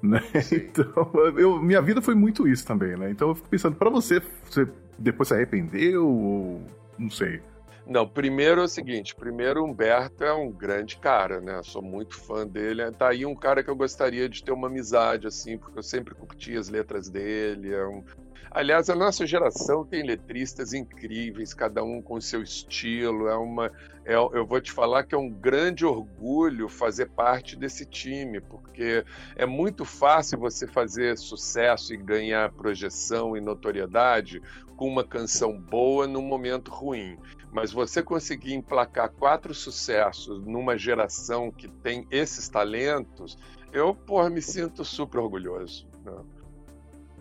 Né? 0.01 0.23
Então, 0.53 1.11
eu, 1.37 1.61
minha 1.61 1.83
vida 1.83 2.01
foi 2.01 2.15
muito 2.15 2.47
isso 2.47 2.65
também, 2.65 2.97
né? 2.97 3.11
Então 3.11 3.31
eu 3.31 3.35
fico 3.35 3.49
pensando, 3.49 3.75
para 3.75 3.91
você, 3.91 4.23
você 4.49 4.65
depois 4.97 5.27
se 5.27 5.35
arrependeu 5.35 6.07
ou 6.07 6.63
não 6.97 7.11
sei? 7.11 7.41
Não, 7.89 8.07
primeiro 8.07 8.61
é 8.61 8.65
o 8.65 8.69
seguinte, 8.69 9.15
primeiro 9.15 9.65
Humberto 9.65 10.23
é 10.23 10.33
um 10.33 10.53
grande 10.53 10.99
cara, 10.99 11.41
né? 11.41 11.63
Sou 11.63 11.81
muito 11.81 12.21
fã 12.21 12.47
dele. 12.47 12.83
Tá 12.93 13.09
aí 13.09 13.25
um 13.25 13.35
cara 13.35 13.63
que 13.63 13.71
eu 13.71 13.75
gostaria 13.75 14.29
de 14.29 14.45
ter 14.45 14.53
uma 14.53 14.67
amizade, 14.67 15.27
assim, 15.27 15.57
porque 15.57 15.79
eu 15.79 15.83
sempre 15.83 16.15
curti 16.15 16.55
as 16.55 16.69
letras 16.69 17.09
dele. 17.09 17.73
É 17.73 17.87
um, 17.87 18.05
Aliás, 18.51 18.89
a 18.89 18.95
nossa 18.95 19.27
geração 19.27 19.85
tem 19.85 20.03
letristas 20.03 20.73
incríveis, 20.73 21.53
cada 21.53 21.83
um 21.85 22.01
com 22.01 22.21
seu 22.21 22.43
estilo. 22.43 23.29
É 23.29 23.37
uma, 23.37 23.71
é, 24.05 24.15
eu 24.15 24.47
vou 24.47 24.61
te 24.61 24.73
falar 24.73 25.05
que 25.05 25.15
é 25.15 25.19
um 25.19 25.29
grande 25.29 25.85
orgulho 25.85 26.69
fazer 26.69 27.07
parte 27.11 27.55
desse 27.55 27.85
time, 27.85 28.41
porque 28.41 29.05
é 29.37 29.45
muito 29.45 29.85
fácil 29.85 30.39
você 30.39 30.67
fazer 30.67 31.19
sucesso 31.19 31.93
e 31.93 31.97
ganhar 31.97 32.51
projeção 32.53 33.37
e 33.37 33.41
notoriedade 33.41 34.41
com 34.77 34.89
uma 34.89 35.05
canção 35.05 35.61
boa 35.61 36.07
num 36.07 36.23
momento 36.23 36.71
ruim. 36.71 37.19
Mas 37.53 37.73
você 37.73 38.03
conseguir 38.03 38.55
emplacar 38.55 39.11
quatro 39.11 39.53
sucessos 39.53 40.43
numa 40.45 40.77
geração 40.79 41.51
que 41.51 41.69
tem 41.69 42.07
esses 42.11 42.49
talentos, 42.49 43.37
eu, 43.73 43.95
porra, 43.95 44.31
me 44.31 44.41
sinto 44.41 44.85
super 44.85 45.19
orgulhoso. 45.19 45.87
Né? 46.05 46.13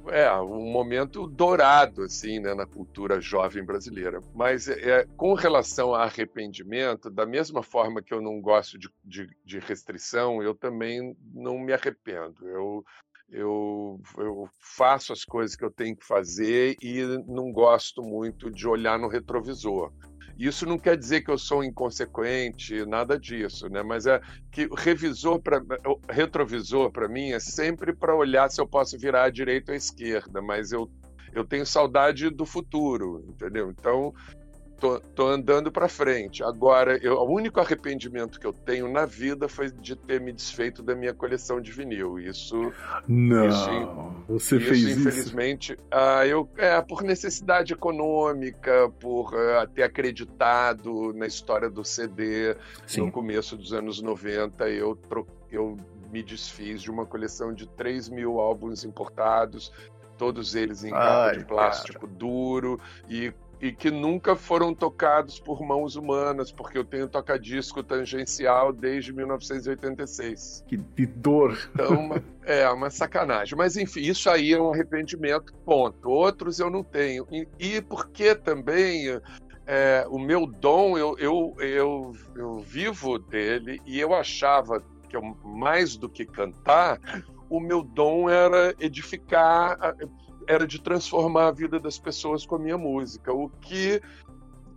É 0.10 0.32
um 0.40 0.72
momento 0.72 1.28
dourado 1.28 2.04
assim 2.04 2.40
né, 2.40 2.54
na 2.54 2.66
cultura 2.66 3.20
jovem 3.20 3.64
brasileira. 3.64 4.20
Mas 4.34 4.68
é, 4.68 5.06
com 5.18 5.34
relação 5.34 5.94
a 5.94 6.04
arrependimento, 6.04 7.10
da 7.10 7.26
mesma 7.26 7.64
forma 7.64 8.02
que 8.02 8.14
eu 8.14 8.22
não 8.22 8.42
gosto 8.42 8.78
de, 8.78 8.90
de, 9.04 9.30
de 9.46 9.60
restrição, 9.60 10.42
eu 10.42 10.54
também 10.54 11.16
não 11.34 11.60
me 11.60 11.74
arrependo. 11.74 12.48
Eu, 12.48 12.84
eu, 13.30 14.00
eu 14.18 14.50
faço 14.60 15.12
as 15.12 15.26
coisas 15.26 15.56
que 15.56 15.66
eu 15.66 15.72
tenho 15.72 15.96
que 15.96 16.06
fazer 16.06 16.76
e 16.82 17.02
não 17.28 17.52
gosto 17.52 18.02
muito 18.02 18.50
de 18.50 18.68
olhar 18.68 18.98
no 18.98 19.08
retrovisor. 19.08 19.92
Isso 20.38 20.66
não 20.66 20.78
quer 20.78 20.96
dizer 20.96 21.22
que 21.22 21.32
eu 21.32 21.38
sou 21.38 21.64
inconsequente, 21.64 22.86
nada 22.86 23.20
disso, 23.20 23.68
né? 23.70 23.82
Mas 23.82 24.06
é 24.06 24.22
que 24.52 24.70
revisor 24.78 25.40
para 25.42 25.62
retrovisor 26.10 26.92
para 26.92 27.08
mim 27.08 27.32
é 27.32 27.40
sempre 27.40 27.94
para 27.94 28.16
olhar 28.16 28.50
se 28.50 28.62
eu 28.62 28.68
posso 28.68 28.98
virar 29.00 29.24
à 29.24 29.30
direita 29.30 29.72
ou 29.72 29.74
à 29.74 29.78
esquerda, 29.78 30.42
mas 30.42 30.72
eu 30.72 30.90
eu 31.34 31.44
tenho 31.46 31.66
saudade 31.66 32.30
do 32.30 32.46
futuro, 32.46 33.24
entendeu? 33.28 33.70
Então, 33.70 34.14
tô, 34.80 35.00
tô 35.00 35.28
andando 35.28 35.72
para 35.72 35.88
frente. 35.88 36.44
Agora, 36.44 36.98
eu, 36.98 37.16
o 37.16 37.30
único 37.30 37.60
arrependimento 37.60 38.40
que 38.40 38.46
eu 38.46 38.54
tenho 38.54 38.92
na 38.92 39.06
vida 39.06 39.48
foi 39.48 39.72
de 39.72 39.96
ter 39.96 40.22
me 40.22 40.32
desfeito 40.32 40.82
da 40.82 40.96
minha 40.96 41.14
coleção 41.14 41.60
de 41.60 41.72
vinil. 41.72 42.20
Isso. 42.20 42.72
Não. 43.08 43.48
Isso, 43.48 44.16
você 44.28 44.58
isso, 44.58 44.68
fez 44.68 44.98
infelizmente, 44.98 45.74
isso? 45.74 45.84
Ah, 45.92 46.26
eu, 46.26 46.50
é, 46.58 46.82
por 46.82 47.02
necessidade 47.02 47.74
econômica, 47.74 48.90
por 49.00 49.34
uh, 49.34 49.68
ter 49.74 49.84
acreditado 49.84 51.14
na 51.14 51.26
história 51.26 51.70
do 51.70 51.84
CD 51.84 52.56
Sim. 52.86 53.02
no 53.02 53.12
começo 53.12 53.58
dos 53.58 53.74
anos 53.74 54.02
90, 54.02 54.70
eu, 54.70 54.98
eu 55.52 55.78
me 56.12 56.24
desfiz 56.24 56.82
de 56.82 56.92
uma 56.92 57.06
coleção 57.06 57.54
de 57.54 57.68
3 57.68 58.10
mil 58.10 58.40
álbuns 58.40 58.84
importados 58.84 59.72
todos 60.18 60.56
eles 60.56 60.84
em 60.84 60.90
capa 60.90 61.38
de 61.38 61.46
plástico 61.46 62.00
cara. 62.02 62.14
duro 62.14 62.80
e 63.08 63.32
e 63.62 63.72
que 63.72 63.90
nunca 63.90 64.36
foram 64.36 64.74
tocados 64.74 65.40
por 65.40 65.62
mãos 65.62 65.96
humanas, 65.96 66.52
porque 66.52 66.78
eu 66.78 66.86
tenho 66.86 67.08
tocadisco 67.08 67.84
tangencial 67.84 68.72
desde 68.72 69.12
1986. 69.12 70.64
Que 70.68 71.06
dor! 71.06 71.58
Então, 71.74 72.10
é 72.46 72.70
uma 72.70 72.90
sacanagem. 72.90 73.58
Mas, 73.58 73.76
enfim, 73.76 74.02
isso 74.02 74.30
aí 74.30 74.54
é 74.54 74.62
um 74.62 74.72
arrependimento, 74.72 75.54
ponto. 75.66 76.10
Outros 76.10 76.60
eu 76.60 76.70
não 76.70 76.84
tenho. 76.84 77.28
E, 77.32 77.48
e 77.60 77.82
porque 77.82 78.36
também 78.36 79.20
é, 79.66 80.06
o 80.10 80.18
meu 80.18 80.46
dom, 80.48 80.98
eu, 80.98 81.18
eu, 81.20 81.56
eu, 81.60 82.14
eu 82.36 82.60
vivo 82.60 83.20
dele 83.20 83.82
e 83.86 84.00
eu 84.00 84.14
achava 84.14 84.82
que 85.10 85.18
eu, 85.18 85.22
mais 85.44 85.98
do 85.98 86.08
que 86.08 86.26
cantar, 86.26 87.00
o 87.50 87.60
meu 87.60 87.84
dom 87.84 88.30
era 88.30 88.74
edificar 88.80 89.78
era 90.48 90.66
de 90.66 90.82
transformar 90.82 91.48
a 91.48 91.52
vida 91.52 91.80
das 91.80 92.00
pessoas 92.00 92.46
com 92.46 92.56
a 92.56 92.60
minha 92.60 92.78
música, 92.78 93.34
o 93.34 93.50
que 93.50 94.02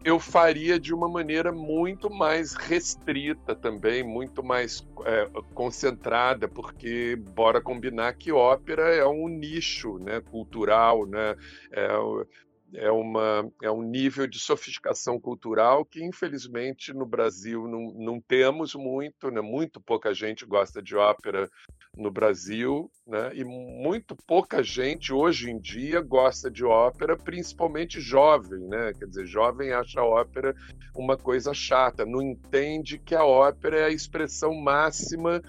eu 0.02 0.18
faria 0.18 0.80
de 0.80 0.94
uma 0.94 1.08
maneira 1.08 1.52
muito 1.52 2.08
mais 2.08 2.54
restrita 2.54 3.54
também, 3.54 4.02
muito 4.02 4.42
mais 4.42 4.86
é, 5.04 5.28
concentrada, 5.54 6.48
porque 6.48 7.16
bora 7.16 7.60
combinar 7.60 8.14
que 8.14 8.32
ópera 8.32 8.94
é 8.94 9.06
um 9.06 9.28
nicho 9.28 9.98
né, 9.98 10.20
cultural, 10.20 11.06
né, 11.06 11.36
é, 11.70 11.88
é, 12.74 12.90
uma, 12.90 13.50
é 13.62 13.70
um 13.70 13.82
nível 13.82 14.26
de 14.26 14.38
sofisticação 14.38 15.18
cultural 15.20 15.84
que, 15.84 16.02
infelizmente, 16.04 16.92
no 16.92 17.06
Brasil 17.06 17.66
não, 17.66 17.92
não 17.94 18.20
temos 18.20 18.74
muito, 18.74 19.30
né? 19.30 19.40
muito 19.40 19.80
pouca 19.80 20.14
gente 20.14 20.44
gosta 20.44 20.82
de 20.82 20.96
ópera 20.96 21.50
no 21.96 22.10
Brasil, 22.10 22.90
né? 23.06 23.32
e 23.34 23.44
muito 23.44 24.16
pouca 24.26 24.62
gente 24.62 25.12
hoje 25.12 25.50
em 25.50 25.58
dia 25.58 26.00
gosta 26.00 26.50
de 26.50 26.64
ópera, 26.64 27.16
principalmente 27.16 28.00
jovem, 28.00 28.60
né? 28.60 28.92
quer 28.98 29.06
dizer, 29.06 29.26
jovem 29.26 29.72
acha 29.72 30.00
a 30.00 30.04
ópera 30.04 30.54
uma 30.94 31.16
coisa 31.16 31.52
chata, 31.52 32.04
não 32.04 32.22
entende 32.22 32.98
que 32.98 33.14
a 33.14 33.24
ópera 33.24 33.78
é 33.78 33.84
a 33.84 33.90
expressão 33.90 34.54
máxima 34.54 35.42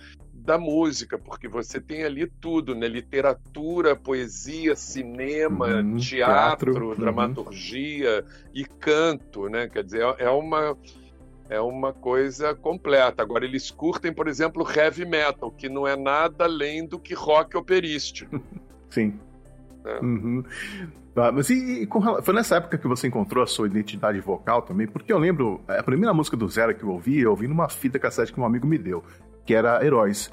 da 0.44 0.58
música, 0.58 1.18
porque 1.18 1.48
você 1.48 1.80
tem 1.80 2.04
ali 2.04 2.26
tudo, 2.26 2.74
né? 2.74 2.88
Literatura, 2.88 3.96
poesia, 3.96 4.76
cinema, 4.76 5.68
uhum, 5.68 5.98
teatro, 5.98 6.74
teatro, 6.74 6.90
uhum. 6.90 6.96
dramaturgia 6.96 8.26
e 8.54 8.66
canto, 8.66 9.48
né? 9.48 9.68
Quer 9.68 9.84
dizer, 9.84 10.02
é 10.18 10.30
uma 10.30 10.76
é 11.50 11.60
uma 11.60 11.94
coisa 11.94 12.56
completa. 12.56 13.22
Agora 13.22 13.44
eles 13.44 13.70
curtem, 13.70 14.14
por 14.14 14.28
exemplo, 14.28 14.66
heavy 14.74 15.06
metal, 15.06 15.52
que 15.52 15.68
não 15.68 15.86
é 15.86 15.98
nada 15.98 16.46
além 16.46 16.88
do 16.88 16.98
que 16.98 17.14
rock 17.14 17.58
operístico. 17.58 18.42
Sim. 18.90 19.20
É. 19.86 20.00
Uhum. 20.00 20.44
Ah, 21.16 21.32
mas 21.32 21.50
e, 21.50 21.82
e 21.82 21.88
com, 21.88 22.02
foi 22.22 22.34
nessa 22.34 22.56
época 22.56 22.78
que 22.78 22.88
você 22.88 23.08
encontrou 23.08 23.44
a 23.44 23.48
sua 23.48 23.68
identidade 23.68 24.20
vocal 24.22 24.62
também? 24.62 24.88
Porque 24.88 25.12
eu 25.12 25.18
lembro, 25.18 25.60
a 25.68 25.84
primeira 25.84 26.14
música 26.14 26.38
do 26.38 26.48
Zero 26.48 26.74
que 26.74 26.84
eu 26.84 26.90
ouvi, 26.90 27.20
eu 27.20 27.32
ouvi 27.32 27.48
numa 27.50 27.68
fita 27.68 28.00
cassete 28.00 28.32
que 28.32 28.40
um 28.40 28.46
amigo 28.46 28.66
me 28.66 28.78
deu 28.78 29.04
que 29.46 29.54
era 29.54 29.84
Heróis. 29.86 30.32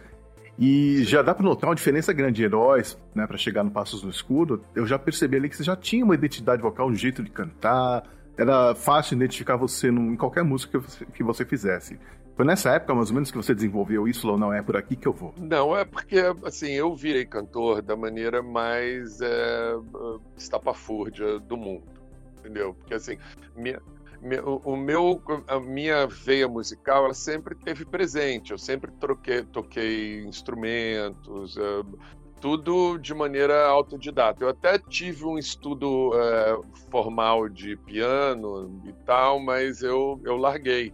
E 0.58 1.04
já 1.04 1.22
dá 1.22 1.34
para 1.34 1.44
notar 1.44 1.70
uma 1.70 1.76
diferença 1.76 2.12
grande 2.12 2.36
de 2.36 2.44
Heróis, 2.44 2.98
né, 3.14 3.26
para 3.26 3.36
chegar 3.36 3.62
no 3.62 3.70
Passos 3.70 4.02
no 4.02 4.10
Escuro. 4.10 4.62
Eu 4.74 4.86
já 4.86 4.98
percebi 4.98 5.36
ali 5.36 5.48
que 5.48 5.56
você 5.56 5.62
já 5.62 5.76
tinha 5.76 6.04
uma 6.04 6.14
identidade 6.14 6.60
vocal, 6.60 6.88
um 6.88 6.94
jeito 6.94 7.22
de 7.22 7.30
cantar. 7.30 8.02
Era 8.36 8.74
fácil 8.74 9.14
identificar 9.14 9.56
você 9.56 9.88
em 9.88 10.16
qualquer 10.16 10.42
música 10.42 10.78
que 10.78 10.84
você, 10.84 11.04
que 11.06 11.22
você 11.22 11.44
fizesse. 11.44 11.98
Foi 12.38 12.44
nessa 12.44 12.70
época, 12.70 12.94
mais 12.94 13.08
ou 13.08 13.14
menos, 13.14 13.32
que 13.32 13.36
você 13.36 13.52
desenvolveu 13.52 14.06
isso, 14.06 14.28
ou 14.30 14.38
não 14.38 14.52
é 14.52 14.62
por 14.62 14.76
aqui 14.76 14.94
que 14.94 15.08
eu 15.08 15.12
vou? 15.12 15.34
Não, 15.36 15.76
é 15.76 15.84
porque, 15.84 16.18
assim, 16.44 16.70
eu 16.70 16.94
virei 16.94 17.24
cantor 17.24 17.82
da 17.82 17.96
maneira 17.96 18.40
mais 18.42 19.20
é, 19.20 19.74
estapafúrdia 20.36 21.40
do 21.40 21.56
mundo, 21.56 21.82
entendeu? 22.38 22.74
Porque, 22.74 22.94
assim, 22.94 23.18
minha, 23.56 23.80
o 24.64 24.76
meu, 24.76 25.22
a 25.46 25.60
minha 25.60 26.06
veia 26.06 26.48
musical, 26.48 27.04
ela 27.04 27.14
sempre 27.14 27.54
teve 27.54 27.84
presente. 27.84 28.50
Eu 28.50 28.58
sempre 28.58 28.90
troquei, 28.92 29.44
toquei 29.44 30.24
instrumentos, 30.24 31.56
tudo 32.40 32.98
de 32.98 33.14
maneira 33.14 33.66
autodidata. 33.66 34.42
Eu 34.42 34.48
até 34.48 34.78
tive 34.78 35.24
um 35.24 35.38
estudo 35.38 36.12
é, 36.14 36.58
formal 36.90 37.48
de 37.48 37.76
piano 37.76 38.80
e 38.84 38.92
tal, 39.04 39.40
mas 39.40 39.82
eu, 39.82 40.20
eu 40.24 40.36
larguei 40.36 40.92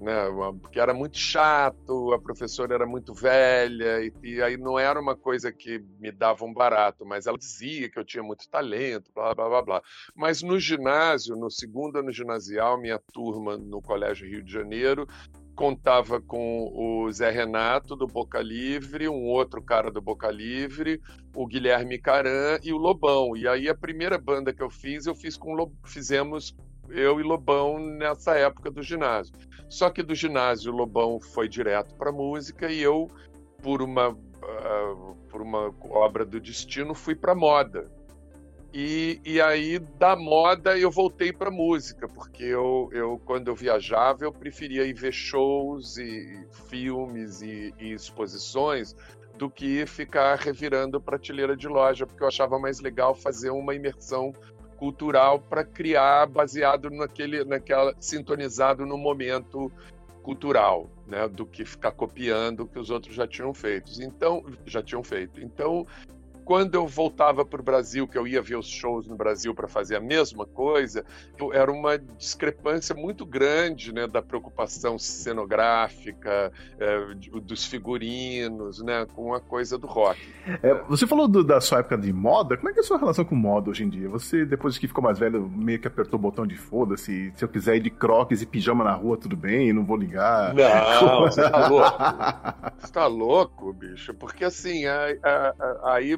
né? 0.00 0.14
Porque 0.60 0.78
era 0.78 0.92
muito 0.92 1.16
chato, 1.16 2.12
a 2.12 2.18
professora 2.18 2.74
era 2.74 2.86
muito 2.86 3.14
velha, 3.14 4.02
e, 4.02 4.12
e, 4.22 4.42
aí 4.42 4.56
não 4.56 4.78
era 4.78 5.00
uma 5.00 5.16
coisa 5.16 5.52
que 5.52 5.78
me 5.98 6.12
dava 6.12 6.44
um 6.44 6.52
barato, 6.52 7.04
mas 7.06 7.26
ela 7.26 7.38
dizia 7.38 7.90
que 7.90 7.98
eu 7.98 8.04
tinha 8.04 8.22
muito 8.22 8.48
talento, 8.48 9.10
blá, 9.14 9.34
blá, 9.34 9.48
blá, 9.48 9.62
blá. 9.62 9.82
Mas 10.14 10.42
no 10.42 10.58
ginásio, 10.58 11.36
no 11.36 11.50
segundo 11.50 11.98
ano 11.98 12.12
ginasial, 12.12 12.80
minha 12.80 12.98
turma 13.12 13.56
no 13.56 13.80
Colégio 13.80 14.28
Rio 14.28 14.42
de 14.42 14.52
Janeiro 14.52 15.06
contava 15.54 16.20
com 16.20 16.70
o 16.74 17.10
Zé 17.10 17.30
Renato 17.30 17.96
do 17.96 18.06
Boca 18.06 18.42
Livre, 18.42 19.08
um 19.08 19.24
outro 19.24 19.62
cara 19.62 19.90
do 19.90 20.02
Boca 20.02 20.30
Livre, 20.30 21.00
o 21.34 21.46
Guilherme 21.46 21.98
Caran 21.98 22.58
e 22.62 22.74
o 22.74 22.76
Lobão. 22.76 23.34
E 23.34 23.48
aí 23.48 23.66
a 23.66 23.74
primeira 23.74 24.18
banda 24.18 24.52
que 24.52 24.62
eu 24.62 24.68
fiz, 24.68 25.06
eu 25.06 25.14
fiz 25.14 25.34
com 25.34 25.56
fizemos 25.86 26.54
eu 26.90 27.18
e 27.18 27.22
Lobão 27.22 27.78
nessa 27.78 28.36
época 28.36 28.70
do 28.70 28.82
ginásio. 28.82 29.34
Só 29.68 29.90
que 29.90 30.02
do 30.02 30.14
ginásio, 30.14 30.72
Lobão 30.72 31.20
foi 31.20 31.48
direto 31.48 31.94
para 31.94 32.12
música 32.12 32.70
e 32.70 32.80
eu, 32.80 33.10
por 33.62 33.82
uma, 33.82 34.10
uh, 34.10 35.16
por 35.28 35.42
uma 35.42 35.74
obra 35.90 36.24
do 36.24 36.40
destino, 36.40 36.94
fui 36.94 37.14
para 37.14 37.34
moda. 37.34 37.90
E, 38.72 39.20
e 39.24 39.40
aí, 39.40 39.78
da 39.78 40.14
moda, 40.14 40.78
eu 40.78 40.90
voltei 40.90 41.32
para 41.32 41.50
música, 41.50 42.06
porque 42.06 42.44
eu, 42.44 42.90
eu, 42.92 43.18
quando 43.24 43.48
eu 43.48 43.54
viajava, 43.54 44.24
eu 44.24 44.32
preferia 44.32 44.84
ir 44.84 44.92
ver 44.92 45.12
shows 45.12 45.96
e 45.96 46.46
filmes 46.68 47.40
e, 47.40 47.72
e 47.78 47.92
exposições 47.92 48.94
do 49.38 49.48
que 49.48 49.86
ficar 49.86 50.36
revirando 50.36 51.00
prateleira 51.00 51.56
de 51.56 51.68
loja, 51.68 52.06
porque 52.06 52.22
eu 52.22 52.28
achava 52.28 52.58
mais 52.58 52.80
legal 52.80 53.14
fazer 53.14 53.50
uma 53.50 53.74
imersão 53.74 54.32
cultural 54.76 55.40
para 55.40 55.64
criar 55.64 56.26
baseado 56.26 56.90
naquele, 56.90 57.44
naquela 57.44 57.94
sintonizado 57.98 58.86
no 58.86 58.96
momento 58.96 59.70
cultural, 60.22 60.90
né, 61.06 61.28
do 61.28 61.46
que 61.46 61.64
ficar 61.64 61.92
copiando 61.92 62.64
o 62.64 62.66
que 62.66 62.78
os 62.78 62.90
outros 62.90 63.14
já 63.14 63.26
tinham 63.26 63.54
feito. 63.54 63.92
Então, 64.02 64.44
já 64.66 64.82
tinham 64.82 65.02
feito. 65.02 65.40
Então, 65.40 65.86
quando 66.46 66.76
eu 66.76 66.86
voltava 66.86 67.44
para 67.44 67.60
o 67.60 67.64
Brasil, 67.64 68.06
que 68.06 68.16
eu 68.16 68.24
ia 68.24 68.40
ver 68.40 68.56
os 68.56 68.68
shows 68.68 69.08
no 69.08 69.16
Brasil 69.16 69.52
para 69.52 69.66
fazer 69.66 69.96
a 69.96 70.00
mesma 70.00 70.46
coisa, 70.46 71.04
era 71.52 71.72
uma 71.72 71.98
discrepância 71.98 72.94
muito 72.94 73.26
grande 73.26 73.92
né, 73.92 74.06
da 74.06 74.22
preocupação 74.22 74.96
cenográfica, 74.96 76.52
é, 76.78 77.14
dos 77.42 77.66
figurinos, 77.66 78.80
né, 78.80 79.04
com 79.12 79.34
a 79.34 79.40
coisa 79.40 79.76
do 79.76 79.88
rock. 79.88 80.20
É, 80.62 80.72
você 80.84 81.04
falou 81.04 81.26
do, 81.26 81.42
da 81.42 81.60
sua 81.60 81.80
época 81.80 81.98
de 81.98 82.12
moda, 82.12 82.56
como 82.56 82.70
é 82.70 82.72
que 82.72 82.78
é 82.78 82.82
a 82.82 82.86
sua 82.86 82.96
relação 82.96 83.24
com 83.24 83.34
moda 83.34 83.68
hoje 83.68 83.82
em 83.82 83.88
dia? 83.88 84.08
Você, 84.08 84.46
depois 84.46 84.78
que 84.78 84.86
ficou 84.86 85.02
mais 85.02 85.18
velho, 85.18 85.50
meio 85.50 85.80
que 85.80 85.88
apertou 85.88 86.16
o 86.16 86.22
botão 86.22 86.46
de 86.46 86.56
foda-se, 86.56 87.32
se 87.34 87.44
eu 87.44 87.48
quiser 87.48 87.74
ir 87.74 87.80
de 87.80 87.90
croques 87.90 88.40
e 88.40 88.46
pijama 88.46 88.84
na 88.84 88.94
rua, 88.94 89.16
tudo 89.16 89.36
bem, 89.36 89.72
não 89.72 89.84
vou 89.84 89.96
ligar. 89.96 90.54
Não, 90.54 91.22
você 91.22 91.50
tá 91.50 91.66
louco. 91.66 91.96
Você 92.78 92.92
tá 92.92 93.06
louco, 93.06 93.72
bicho, 93.72 94.14
porque 94.14 94.44
assim, 94.44 94.84
aí 95.82 96.16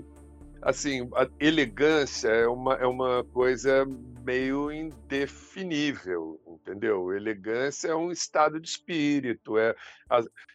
assim, 0.62 1.08
a 1.14 1.28
elegância 1.40 2.28
é 2.28 2.46
uma, 2.46 2.74
é 2.74 2.86
uma 2.86 3.24
coisa 3.24 3.86
meio 4.24 4.70
indefinível, 4.70 6.40
entendeu? 6.46 7.12
Elegância 7.14 7.88
é 7.88 7.94
um 7.94 8.12
estado 8.12 8.60
de 8.60 8.68
espírito, 8.68 9.56
é, 9.56 9.74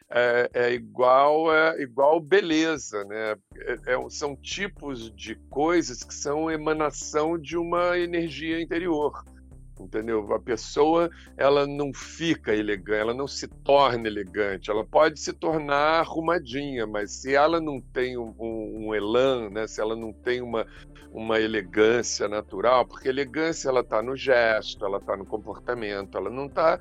é, 0.09 0.49
é 0.53 0.73
igual 0.73 1.53
é 1.53 1.81
igual 1.81 2.19
beleza, 2.19 3.03
né? 3.05 3.35
É, 3.57 3.93
é, 3.93 4.09
são 4.09 4.35
tipos 4.35 5.11
de 5.15 5.35
coisas 5.49 6.03
que 6.03 6.13
são 6.13 6.51
emanação 6.51 7.37
de 7.37 7.57
uma 7.57 7.97
energia 7.97 8.61
interior 8.61 9.23
entendeu? 9.83 10.33
A 10.33 10.39
pessoa 10.39 11.09
ela 11.37 11.67
não 11.67 11.93
fica 11.93 12.53
elegante, 12.53 12.99
ela 12.99 13.13
não 13.13 13.27
se 13.27 13.47
torna 13.47 14.07
elegante, 14.07 14.69
ela 14.69 14.83
pode 14.85 15.19
se 15.19 15.33
tornar 15.33 15.99
arrumadinha, 15.99 16.85
mas 16.87 17.11
se 17.11 17.35
ela 17.35 17.59
não 17.59 17.79
tem 17.79 18.17
um, 18.17 18.33
um, 18.39 18.87
um 18.87 18.95
elan, 18.95 19.49
né? 19.49 19.67
Se 19.67 19.81
ela 19.81 19.95
não 19.95 20.11
tem 20.11 20.41
uma 20.41 20.65
uma 21.13 21.39
elegância 21.39 22.27
natural, 22.27 22.87
porque 22.87 23.07
elegância 23.07 23.69
ela 23.69 23.81
está 23.81 24.01
no 24.01 24.15
gesto, 24.15 24.83
ela 24.83 24.97
está 24.97 25.15
no 25.15 25.23
comportamento, 25.23 26.17
ela 26.17 26.29
não 26.29 26.47
está 26.47 26.79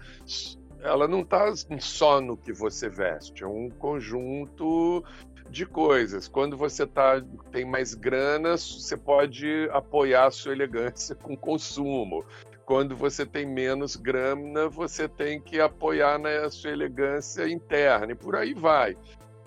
ela 0.80 1.06
não 1.06 1.20
está 1.20 1.52
só 1.78 2.20
no 2.20 2.36
que 2.36 2.52
você 2.52 2.88
veste, 2.88 3.44
é 3.44 3.46
um 3.46 3.70
conjunto 3.70 5.04
de 5.48 5.64
coisas. 5.66 6.26
Quando 6.26 6.56
você 6.56 6.86
tá, 6.86 7.22
tem 7.52 7.64
mais 7.64 7.94
grana, 7.94 8.56
você 8.56 8.96
pode 8.96 9.68
apoiar 9.70 10.26
a 10.26 10.30
sua 10.30 10.52
elegância 10.52 11.14
com 11.22 11.36
consumo 11.36 12.24
quando 12.64 12.96
você 12.96 13.26
tem 13.26 13.46
menos 13.46 13.96
grana, 13.96 14.68
você 14.68 15.08
tem 15.08 15.40
que 15.40 15.60
apoiar 15.60 16.18
na 16.18 16.48
sua 16.50 16.70
elegância 16.70 17.48
interna 17.48 18.12
e 18.12 18.14
por 18.14 18.36
aí 18.36 18.54
vai. 18.54 18.96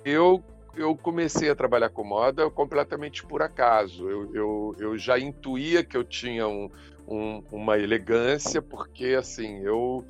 Eu 0.03 0.43
eu 0.77 0.95
comecei 0.95 1.49
a 1.49 1.55
trabalhar 1.55 1.89
com 1.89 2.03
moda 2.03 2.49
completamente 2.49 3.25
por 3.25 3.41
acaso. 3.41 4.09
Eu, 4.09 4.35
eu, 4.35 4.75
eu 4.77 4.97
já 4.97 5.17
intuía 5.17 5.83
que 5.83 5.95
eu 5.95 6.03
tinha 6.03 6.47
um, 6.47 6.69
um, 7.07 7.41
uma 7.51 7.77
elegância, 7.77 8.61
porque 8.61 9.15
assim, 9.17 9.61
eu, 9.61 10.03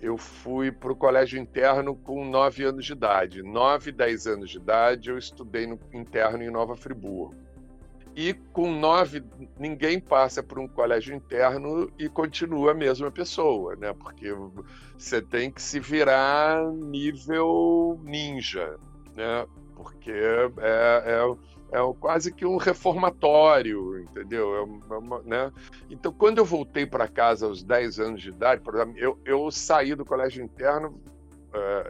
eu 0.00 0.16
fui 0.16 0.72
para 0.72 0.92
o 0.92 0.96
colégio 0.96 1.38
interno 1.38 1.94
com 1.94 2.24
9 2.24 2.64
anos 2.64 2.86
de 2.86 2.92
idade. 2.92 3.42
9, 3.42 3.92
10 3.92 4.26
anos 4.26 4.50
de 4.50 4.56
idade, 4.56 5.10
eu 5.10 5.18
estudei 5.18 5.66
no 5.66 5.78
interno 5.92 6.42
em 6.42 6.50
Nova 6.50 6.74
Friburgo. 6.74 7.34
E 8.20 8.34
com 8.34 8.72
nove, 8.72 9.22
ninguém 9.56 10.00
passa 10.00 10.42
por 10.42 10.58
um 10.58 10.66
colégio 10.66 11.14
interno 11.14 11.88
e 11.96 12.08
continua 12.08 12.72
a 12.72 12.74
mesma 12.74 13.12
pessoa, 13.12 13.76
né? 13.76 13.92
Porque 13.92 14.34
você 14.98 15.22
tem 15.22 15.52
que 15.52 15.62
se 15.62 15.78
virar 15.78 16.68
nível 16.72 18.00
ninja, 18.02 18.76
né? 19.14 19.46
Porque 19.76 20.10
é, 20.10 20.50
é, 20.60 21.78
é 21.78 21.94
quase 22.00 22.34
que 22.34 22.44
um 22.44 22.56
reformatório, 22.56 24.00
entendeu? 24.00 24.52
É 24.56 24.94
uma, 24.96 25.22
né? 25.22 25.52
Então, 25.88 26.12
quando 26.12 26.38
eu 26.38 26.44
voltei 26.44 26.84
para 26.84 27.06
casa 27.06 27.46
aos 27.46 27.62
10 27.62 28.00
anos 28.00 28.20
de 28.20 28.30
idade, 28.30 28.60
eu, 28.96 29.16
eu 29.24 29.48
saí 29.52 29.94
do 29.94 30.04
colégio 30.04 30.42
interno 30.42 31.00
é, 31.00 31.17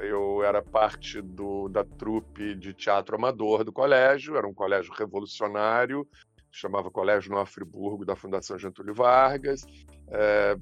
eu 0.03 0.43
era 0.43 0.63
parte 0.63 1.21
do, 1.21 1.69
da 1.69 1.85
trupe 1.85 2.55
de 2.55 2.73
teatro 2.73 3.17
amador 3.17 3.65
do 3.65 3.73
colégio, 3.73 4.37
era 4.37 4.47
um 4.47 4.55
colégio 4.55 4.93
revolucionário, 4.93 6.07
chamava 6.51 6.91
Colégio 6.91 7.31
Nova 7.31 7.47
Friburgo, 7.47 8.05
da 8.05 8.17
Fundação 8.17 8.59
Getúlio 8.59 8.95
Vargas. 8.95 9.65
É, 10.11 10.57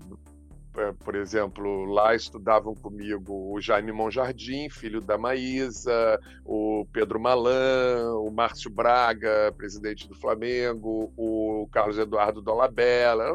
é, 0.78 0.92
por 0.92 1.14
exemplo, 1.14 1.86
lá 1.86 2.14
estudavam 2.14 2.74
comigo 2.74 3.54
o 3.54 3.60
Jaime 3.60 3.92
Monjardim, 3.92 4.68
filho 4.68 5.00
da 5.00 5.16
Maísa, 5.16 6.20
o 6.44 6.86
Pedro 6.92 7.18
Malan, 7.18 8.14
o 8.18 8.30
Márcio 8.30 8.70
Braga, 8.70 9.52
presidente 9.56 10.06
do 10.06 10.14
Flamengo, 10.14 11.12
o 11.16 11.66
Carlos 11.72 11.98
Eduardo 11.98 12.42
Dolabella, 12.42 13.32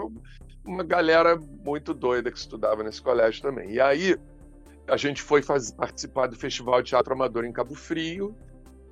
uma 0.64 0.84
galera 0.84 1.36
muito 1.36 1.94
doida 1.94 2.32
que 2.32 2.38
estudava 2.38 2.84
nesse 2.84 3.02
colégio 3.02 3.42
também. 3.42 3.72
E 3.72 3.80
aí, 3.80 4.16
a 4.92 4.98
gente 4.98 5.22
foi 5.22 5.42
participar 5.42 6.28
do 6.28 6.36
Festival 6.36 6.82
de 6.82 6.90
Teatro 6.90 7.14
Amador 7.14 7.46
em 7.46 7.52
Cabo 7.54 7.74
Frio. 7.74 8.36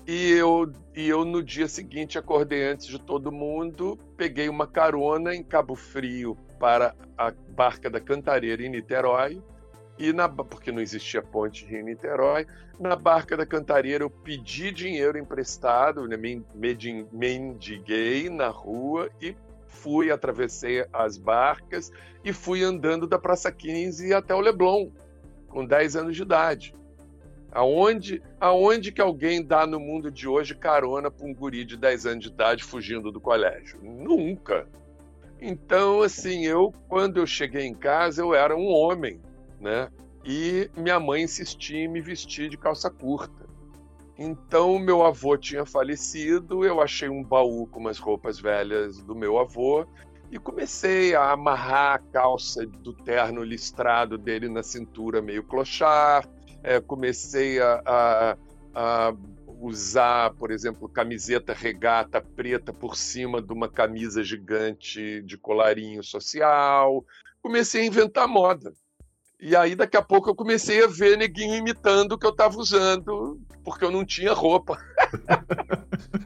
E 0.07 0.31
eu, 0.31 0.71
e 0.95 1.09
eu, 1.09 1.25
no 1.25 1.43
dia 1.43 1.67
seguinte, 1.67 2.17
acordei 2.17 2.63
antes 2.71 2.87
de 2.87 2.97
todo 2.97 3.33
mundo, 3.33 3.99
peguei 4.15 4.47
uma 4.47 4.65
carona 4.65 5.35
em 5.35 5.43
Cabo 5.43 5.75
Frio 5.75 6.37
para 6.57 6.95
a 7.17 7.31
Barca 7.49 7.89
da 7.89 7.99
Cantareira, 7.99 8.63
em 8.63 8.69
Niterói. 8.69 9.43
E 9.97 10.13
na, 10.13 10.29
porque 10.29 10.71
não 10.71 10.81
existia 10.81 11.21
ponte 11.21 11.65
Rio-Niterói, 11.65 12.47
na 12.79 12.95
Barca 12.95 13.35
da 13.35 13.45
Cantareira 13.45 14.05
eu 14.05 14.09
pedi 14.09 14.71
dinheiro 14.71 15.17
emprestado, 15.17 16.07
né, 16.07 16.15
mendiguei 17.11 18.29
na 18.29 18.47
rua 18.47 19.09
e 19.21 19.35
fui, 19.67 20.09
atravessei 20.09 20.85
as 20.93 21.17
barcas 21.17 21.91
e 22.23 22.31
fui 22.31 22.63
andando 22.63 23.05
da 23.05 23.19
Praça 23.19 23.51
15 23.51 24.13
até 24.13 24.33
o 24.33 24.39
Leblon 24.39 24.89
com 25.49 25.65
10 25.65 25.95
anos 25.95 26.15
de 26.15 26.21
idade. 26.21 26.73
Aonde, 27.51 28.21
aonde 28.39 28.91
que 28.91 29.01
alguém 29.01 29.43
dá 29.43 29.65
no 29.65 29.79
mundo 29.79 30.11
de 30.11 30.27
hoje 30.27 30.53
carona 30.53 31.09
para 31.09 31.25
um 31.25 31.33
guri 31.33 31.65
de 31.65 31.75
10 31.75 32.05
anos 32.05 32.23
de 32.23 32.29
idade 32.29 32.63
fugindo 32.63 33.11
do 33.11 33.19
colégio? 33.19 33.79
Nunca. 33.81 34.67
Então, 35.41 36.01
assim, 36.01 36.45
eu 36.45 36.71
quando 36.87 37.17
eu 37.17 37.25
cheguei 37.25 37.65
em 37.65 37.73
casa, 37.73 38.21
eu 38.21 38.35
era 38.35 38.55
um 38.55 38.67
homem, 38.67 39.19
né? 39.59 39.89
E 40.23 40.69
minha 40.77 40.99
mãe 40.99 41.23
insistia 41.23 41.79
em 41.79 41.87
me 41.87 42.01
vestir 42.01 42.49
de 42.49 42.57
calça 42.57 42.89
curta. 42.89 43.47
Então, 44.17 44.77
meu 44.77 45.03
avô 45.03 45.37
tinha 45.37 45.65
falecido, 45.65 46.65
eu 46.65 46.81
achei 46.81 47.07
um 47.07 47.23
baú 47.23 47.65
com 47.67 47.79
umas 47.79 47.97
roupas 47.97 48.37
velhas 48.37 49.01
do 49.01 49.15
meu 49.15 49.39
avô 49.39 49.87
e 50.31 50.37
comecei 50.37 51.15
a 51.15 51.31
amarrar 51.31 51.95
a 51.95 51.99
calça 51.99 52.65
do 52.65 52.93
terno 52.93 53.43
listrado 53.43 54.17
dele 54.17 54.47
na 54.47 54.61
cintura, 54.61 55.21
meio 55.21 55.43
clochard. 55.43 56.27
É, 56.61 56.79
comecei 56.79 57.59
a, 57.59 57.81
a, 57.85 58.37
a 58.75 59.13
usar, 59.59 60.33
por 60.35 60.51
exemplo, 60.51 60.87
camiseta 60.87 61.53
regata 61.53 62.21
preta 62.21 62.71
por 62.71 62.95
cima 62.95 63.41
de 63.41 63.51
uma 63.51 63.67
camisa 63.67 64.23
gigante 64.23 65.21
de 65.23 65.37
colarinho 65.37 66.03
social. 66.03 67.03
Comecei 67.41 67.81
a 67.81 67.85
inventar 67.85 68.27
moda. 68.27 68.73
E 69.41 69.55
aí, 69.55 69.73
daqui 69.73 69.95
a 69.95 70.01
pouco, 70.01 70.29
eu 70.29 70.35
comecei 70.35 70.83
a 70.83 70.87
ver 70.87 71.17
neguinho 71.17 71.55
imitando 71.55 72.11
o 72.11 72.17
que 72.17 72.25
eu 72.25 72.31
estava 72.31 72.57
usando, 72.57 73.39
porque 73.63 73.85
eu 73.85 73.91
não 73.91 74.05
tinha 74.05 74.33
roupa. 74.33 74.77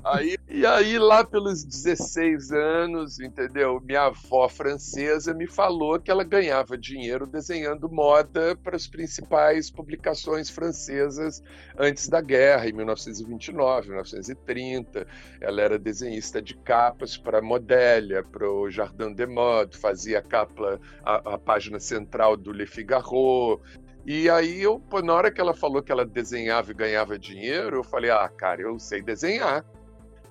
Aí, 0.04 0.38
e 0.50 0.66
aí, 0.66 0.98
lá 0.98 1.24
pelos 1.24 1.64
16 1.64 2.52
anos, 2.52 3.20
entendeu? 3.20 3.82
Minha 3.82 4.04
avó 4.04 4.48
francesa 4.48 5.34
me 5.34 5.48
falou 5.48 6.00
que 6.00 6.12
ela 6.12 6.24
ganhava 6.24 6.78
dinheiro 6.78 7.26
desenhando 7.26 7.90
moda 7.90 8.56
para 8.56 8.76
as 8.76 8.88
principais 8.88 9.70
publicações 9.70 10.50
francesas 10.50 11.44
antes 11.78 12.08
da 12.08 12.22
guerra, 12.22 12.68
em 12.68 12.74
1929, 12.74 13.90
1930. 13.90 15.08
Ela 15.42 15.62
era 15.62 15.80
desenhista 15.80 16.42
de 16.42 16.56
capas 16.56 17.18
para 17.18 17.42
Modélia, 17.42 18.24
para 18.24 18.50
o 18.50 18.70
Jardin 18.70 19.14
des 19.14 19.30
Modes, 19.30 19.80
fazia 19.80 20.20
a 20.20 20.22
capa, 20.22 20.80
a, 21.04 21.34
a 21.34 21.38
página 21.38 21.80
central 21.80 22.38
do 22.38 22.52
Le 22.52 22.66
Figaro 22.66 23.62
e 24.06 24.30
aí, 24.30 24.62
eu, 24.62 24.82
na 25.04 25.14
hora 25.14 25.32
que 25.32 25.40
ela 25.40 25.54
falou 25.54 25.82
que 25.82 25.92
ela 25.92 26.06
desenhava 26.06 26.72
e 26.72 26.74
ganhava 26.74 27.18
dinheiro, 27.18 27.78
eu 27.78 27.84
falei: 27.84 28.12
ah, 28.12 28.28
cara, 28.28 28.62
eu 28.62 28.78
sei 28.78 29.02
desenhar. 29.02 29.66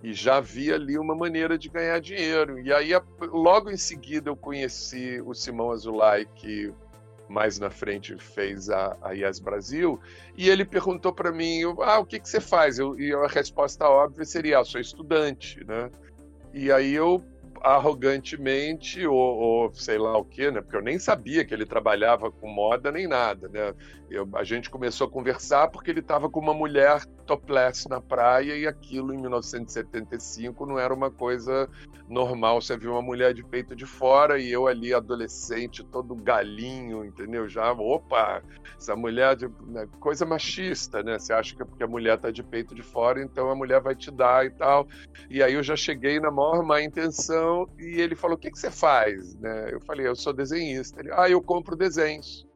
E 0.02 0.12
já 0.12 0.40
vi 0.40 0.72
ali 0.72 0.98
uma 0.98 1.14
maneira 1.14 1.56
de 1.56 1.68
ganhar 1.68 2.00
dinheiro. 2.00 2.58
E 2.58 2.72
aí, 2.72 2.90
logo 3.20 3.70
em 3.70 3.76
seguida, 3.76 4.28
eu 4.28 4.36
conheci 4.36 5.22
o 5.24 5.32
Simão 5.32 5.70
Azulay, 5.70 6.26
que 6.34 6.72
mais 7.28 7.58
na 7.58 7.70
frente 7.70 8.18
fez 8.18 8.68
a, 8.68 8.96
a 9.00 9.12
Yes 9.12 9.38
Brasil, 9.38 9.98
e 10.36 10.50
ele 10.50 10.66
perguntou 10.66 11.12
para 11.12 11.32
mim: 11.32 11.62
ah, 11.80 11.98
o 11.98 12.04
que, 12.04 12.20
que 12.20 12.28
você 12.28 12.40
faz? 12.40 12.78
Eu, 12.78 12.98
e 12.98 13.14
a 13.14 13.26
resposta 13.26 13.88
óbvia 13.88 14.24
seria: 14.26 14.60
ah, 14.60 14.64
sou 14.64 14.80
estudante, 14.80 15.64
né? 15.64 15.90
E 16.52 16.70
aí 16.70 16.92
eu 16.92 17.24
arrogantemente 17.62 19.06
ou, 19.06 19.16
ou, 19.16 19.72
sei 19.72 19.96
lá 19.96 20.18
o 20.18 20.24
que, 20.24 20.50
né? 20.50 20.60
Porque 20.60 20.76
eu 20.76 20.82
nem 20.82 20.98
sabia 20.98 21.44
que 21.44 21.54
ele 21.54 21.64
trabalhava 21.64 22.30
com 22.30 22.48
moda 22.48 22.90
nem 22.90 23.06
nada, 23.06 23.48
né? 23.48 23.72
Eu, 24.10 24.28
a 24.34 24.44
gente 24.44 24.68
começou 24.68 25.06
a 25.06 25.10
conversar 25.10 25.68
porque 25.68 25.90
ele 25.90 26.00
estava 26.00 26.28
com 26.28 26.40
uma 26.40 26.52
mulher 26.52 27.02
topless 27.22 27.88
na 27.88 28.00
praia 28.00 28.56
e 28.56 28.66
aquilo 28.66 29.14
em 29.14 29.18
1975 29.18 30.66
não 30.66 30.78
era 30.78 30.92
uma 30.92 31.10
coisa 31.10 31.68
normal. 32.08 32.60
Você 32.60 32.76
viu 32.76 32.92
uma 32.92 33.02
mulher 33.02 33.32
de 33.34 33.44
peito 33.44 33.74
de 33.74 33.86
fora 33.86 34.38
e 34.38 34.50
eu 34.50 34.66
ali 34.66 34.92
adolescente, 34.92 35.84
todo 35.84 36.14
galinho, 36.14 37.04
entendeu? 37.04 37.48
Já, 37.48 37.72
opa, 37.72 38.42
essa 38.76 38.94
mulher 38.94 39.36
de 39.36 39.48
né? 39.66 39.86
coisa 40.00 40.24
machista, 40.26 41.02
né? 41.02 41.18
Você 41.18 41.32
acha 41.32 41.54
que 41.54 41.62
é 41.62 41.64
porque 41.64 41.84
a 41.84 41.88
mulher 41.88 42.18
tá 42.18 42.30
de 42.30 42.42
peito 42.42 42.74
de 42.74 42.82
fora, 42.82 43.22
então 43.22 43.50
a 43.50 43.54
mulher 43.54 43.80
vai 43.80 43.94
te 43.94 44.10
dar 44.10 44.44
e 44.44 44.50
tal. 44.50 44.86
E 45.30 45.42
aí 45.42 45.54
eu 45.54 45.62
já 45.62 45.76
cheguei 45.76 46.20
na 46.20 46.30
maior 46.30 46.62
má 46.64 46.82
intenção 46.82 47.68
e 47.78 48.00
ele 48.00 48.14
falou: 48.14 48.36
"O 48.36 48.40
que 48.40 48.50
que 48.50 48.58
você 48.58 48.70
faz?", 48.70 49.34
né? 49.36 49.72
Eu 49.72 49.80
falei: 49.80 50.06
"Eu 50.06 50.16
sou 50.16 50.32
desenhista". 50.32 51.00
Ele: 51.00 51.10
"Ah, 51.12 51.28
eu 51.28 51.42
compro 51.42 51.76
desenhos". 51.76 52.46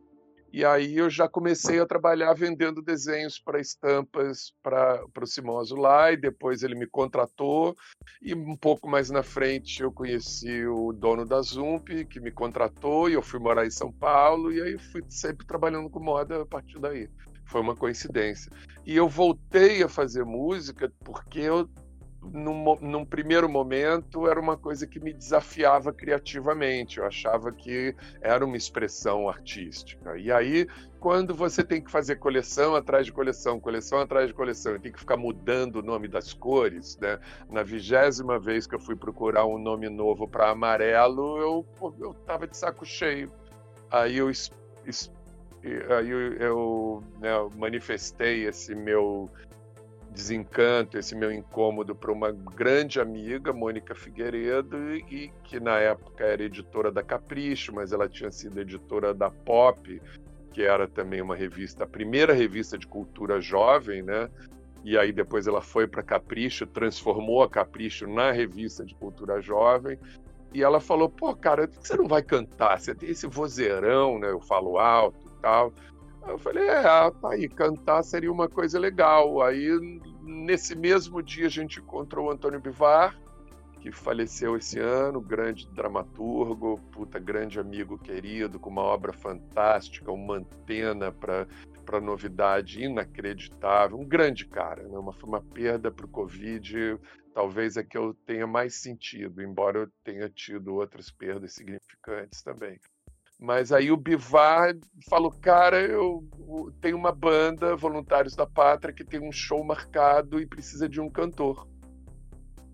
E 0.56 0.64
aí 0.64 0.96
eu 0.96 1.10
já 1.10 1.28
comecei 1.28 1.78
a 1.78 1.84
trabalhar 1.84 2.32
vendendo 2.32 2.80
desenhos 2.80 3.38
para 3.38 3.60
estampas 3.60 4.54
para 4.62 5.04
o 5.20 5.26
Simão 5.26 5.58
Azulay, 5.58 6.16
depois 6.16 6.62
ele 6.62 6.74
me 6.74 6.86
contratou, 6.86 7.76
e 8.22 8.34
um 8.34 8.56
pouco 8.56 8.88
mais 8.88 9.10
na 9.10 9.22
frente 9.22 9.82
eu 9.82 9.92
conheci 9.92 10.64
o 10.64 10.94
dono 10.94 11.26
da 11.26 11.42
Zump, 11.42 12.06
que 12.06 12.18
me 12.18 12.30
contratou, 12.30 13.10
e 13.10 13.12
eu 13.12 13.20
fui 13.20 13.38
morar 13.38 13.66
em 13.66 13.70
São 13.70 13.92
Paulo, 13.92 14.50
e 14.50 14.62
aí 14.62 14.78
fui 14.78 15.04
sempre 15.10 15.46
trabalhando 15.46 15.90
com 15.90 16.00
moda 16.00 16.40
a 16.40 16.46
partir 16.46 16.78
daí. 16.78 17.06
Foi 17.44 17.60
uma 17.60 17.76
coincidência. 17.76 18.50
E 18.86 18.96
eu 18.96 19.10
voltei 19.10 19.82
a 19.82 19.90
fazer 19.90 20.24
música 20.24 20.90
porque 21.04 21.40
eu 21.40 21.68
num, 22.32 22.76
num, 22.80 23.04
primeiro 23.04 23.48
momento, 23.48 24.26
era 24.28 24.40
uma 24.40 24.56
coisa 24.56 24.86
que 24.86 25.00
me 25.00 25.12
desafiava 25.12 25.92
criativamente. 25.92 26.98
Eu 26.98 27.06
achava 27.06 27.52
que 27.52 27.94
era 28.20 28.44
uma 28.44 28.56
expressão 28.56 29.28
artística. 29.28 30.18
E 30.18 30.30
aí, 30.30 30.66
quando 31.00 31.34
você 31.34 31.62
tem 31.62 31.80
que 31.80 31.90
fazer 31.90 32.16
coleção 32.16 32.74
atrás 32.74 33.06
de 33.06 33.12
coleção, 33.12 33.60
coleção 33.60 34.00
atrás 34.00 34.28
de 34.28 34.34
coleção, 34.34 34.74
e 34.74 34.80
tem 34.80 34.92
que 34.92 34.98
ficar 34.98 35.16
mudando 35.16 35.76
o 35.76 35.82
nome 35.82 36.08
das 36.08 36.32
cores, 36.32 36.98
né? 36.98 37.18
Na 37.50 37.62
vigésima 37.62 38.38
vez 38.38 38.66
que 38.66 38.74
eu 38.74 38.80
fui 38.80 38.96
procurar 38.96 39.46
um 39.46 39.58
nome 39.58 39.88
novo 39.88 40.26
para 40.26 40.50
amarelo, 40.50 41.38
eu, 41.38 41.66
eu 41.98 42.16
de 42.46 42.56
saco 42.56 42.84
cheio. 42.84 43.30
Aí 43.90 44.16
eu, 44.16 44.28
aí 44.28 46.10
eu, 46.10 46.32
eu 46.34 47.04
né, 47.20 47.30
manifestei 47.56 48.44
esse 48.46 48.74
meu 48.74 49.30
desencanto, 50.16 50.96
esse 50.96 51.14
meu 51.14 51.30
incômodo 51.30 51.94
para 51.94 52.10
uma 52.10 52.32
grande 52.32 52.98
amiga, 52.98 53.52
Mônica 53.52 53.94
Figueiredo, 53.94 54.94
e 54.94 55.30
que 55.44 55.60
na 55.60 55.78
época 55.78 56.24
era 56.24 56.42
editora 56.42 56.90
da 56.90 57.02
Capricho, 57.02 57.74
mas 57.74 57.92
ela 57.92 58.08
tinha 58.08 58.30
sido 58.30 58.58
editora 58.58 59.12
da 59.12 59.30
Pop, 59.30 60.00
que 60.52 60.62
era 60.62 60.88
também 60.88 61.20
uma 61.20 61.36
revista, 61.36 61.84
a 61.84 61.86
primeira 61.86 62.32
revista 62.32 62.78
de 62.78 62.86
cultura 62.86 63.42
jovem, 63.42 64.02
né? 64.02 64.30
E 64.82 64.96
aí 64.96 65.12
depois 65.12 65.46
ela 65.46 65.60
foi 65.60 65.86
para 65.86 66.02
Capricho, 66.02 66.66
transformou 66.66 67.42
a 67.42 67.50
Capricho 67.50 68.06
na 68.06 68.32
revista 68.32 68.86
de 68.86 68.94
cultura 68.94 69.42
jovem. 69.42 69.98
E 70.54 70.62
ela 70.62 70.80
falou: 70.80 71.10
"Pô, 71.10 71.36
cara, 71.36 71.68
por 71.68 71.80
que 71.80 71.88
você 71.88 71.96
não 71.96 72.08
vai 72.08 72.22
cantar? 72.22 72.80
Você 72.80 72.94
tem 72.94 73.10
esse 73.10 73.26
vozeirão, 73.26 74.18
né? 74.18 74.30
Eu 74.30 74.40
falo 74.40 74.78
alto 74.78 75.28
e 75.28 75.42
tal. 75.42 75.74
Eu 76.28 76.38
falei, 76.38 76.68
é, 76.68 76.82
tá 76.82 77.30
aí, 77.30 77.48
cantar 77.48 78.02
seria 78.02 78.32
uma 78.32 78.48
coisa 78.48 78.78
legal. 78.78 79.42
Aí, 79.42 79.68
nesse 80.22 80.74
mesmo 80.74 81.22
dia, 81.22 81.46
a 81.46 81.50
gente 81.50 81.78
encontrou 81.78 82.26
o 82.26 82.30
Antônio 82.30 82.60
Bivar, 82.60 83.16
que 83.80 83.92
faleceu 83.92 84.56
esse 84.56 84.80
ano, 84.80 85.20
grande 85.20 85.68
dramaturgo, 85.68 86.80
puta, 86.90 87.20
grande 87.20 87.60
amigo 87.60 87.96
querido, 87.96 88.58
com 88.58 88.68
uma 88.68 88.82
obra 88.82 89.12
fantástica, 89.12 90.10
uma 90.10 90.38
antena 90.38 91.12
para 91.12 92.00
novidade 92.00 92.82
inacreditável, 92.82 93.96
um 93.96 94.04
grande 94.04 94.44
cara, 94.46 94.82
né? 94.82 94.98
uma, 94.98 95.14
uma 95.22 95.40
perda 95.40 95.92
para 95.92 96.06
o 96.06 96.08
Covid, 96.08 96.98
talvez 97.32 97.76
é 97.76 97.84
que 97.84 97.96
eu 97.96 98.12
tenha 98.26 98.46
mais 98.46 98.74
sentido, 98.74 99.40
embora 99.40 99.78
eu 99.78 99.90
tenha 100.02 100.28
tido 100.28 100.74
outras 100.74 101.08
perdas 101.08 101.54
significantes 101.54 102.42
também. 102.42 102.80
Mas 103.38 103.70
aí 103.70 103.90
o 103.90 103.96
Bivar 103.96 104.74
falou, 105.10 105.30
cara, 105.30 105.80
eu 105.80 106.24
tenho 106.80 106.96
uma 106.96 107.12
banda, 107.12 107.76
Voluntários 107.76 108.34
da 108.34 108.46
Pátria, 108.46 108.94
que 108.94 109.04
tem 109.04 109.20
um 109.20 109.30
show 109.30 109.62
marcado 109.62 110.40
e 110.40 110.46
precisa 110.46 110.88
de 110.88 111.00
um 111.00 111.10
cantor. 111.10 111.68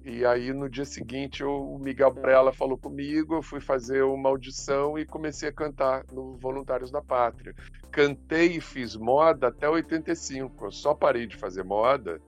E 0.04 0.24
aí 0.24 0.52
no 0.52 0.68
dia 0.68 0.84
seguinte 0.84 1.44
o 1.44 1.78
Miguel 1.78 2.12
Brella 2.12 2.52
falou 2.52 2.76
comigo, 2.76 3.34
eu 3.34 3.42
fui 3.42 3.60
fazer 3.60 4.02
uma 4.02 4.28
audição 4.28 4.98
e 4.98 5.06
comecei 5.06 5.48
a 5.48 5.52
cantar 5.52 6.04
no 6.12 6.36
Voluntários 6.38 6.90
da 6.90 7.00
Pátria. 7.00 7.54
Cantei 7.90 8.56
e 8.56 8.60
fiz 8.60 8.96
moda 8.96 9.48
até 9.48 9.68
85. 9.68 10.66
Eu 10.66 10.70
só 10.72 10.94
parei 10.94 11.26
de 11.26 11.36
fazer 11.36 11.62
moda 11.62 12.20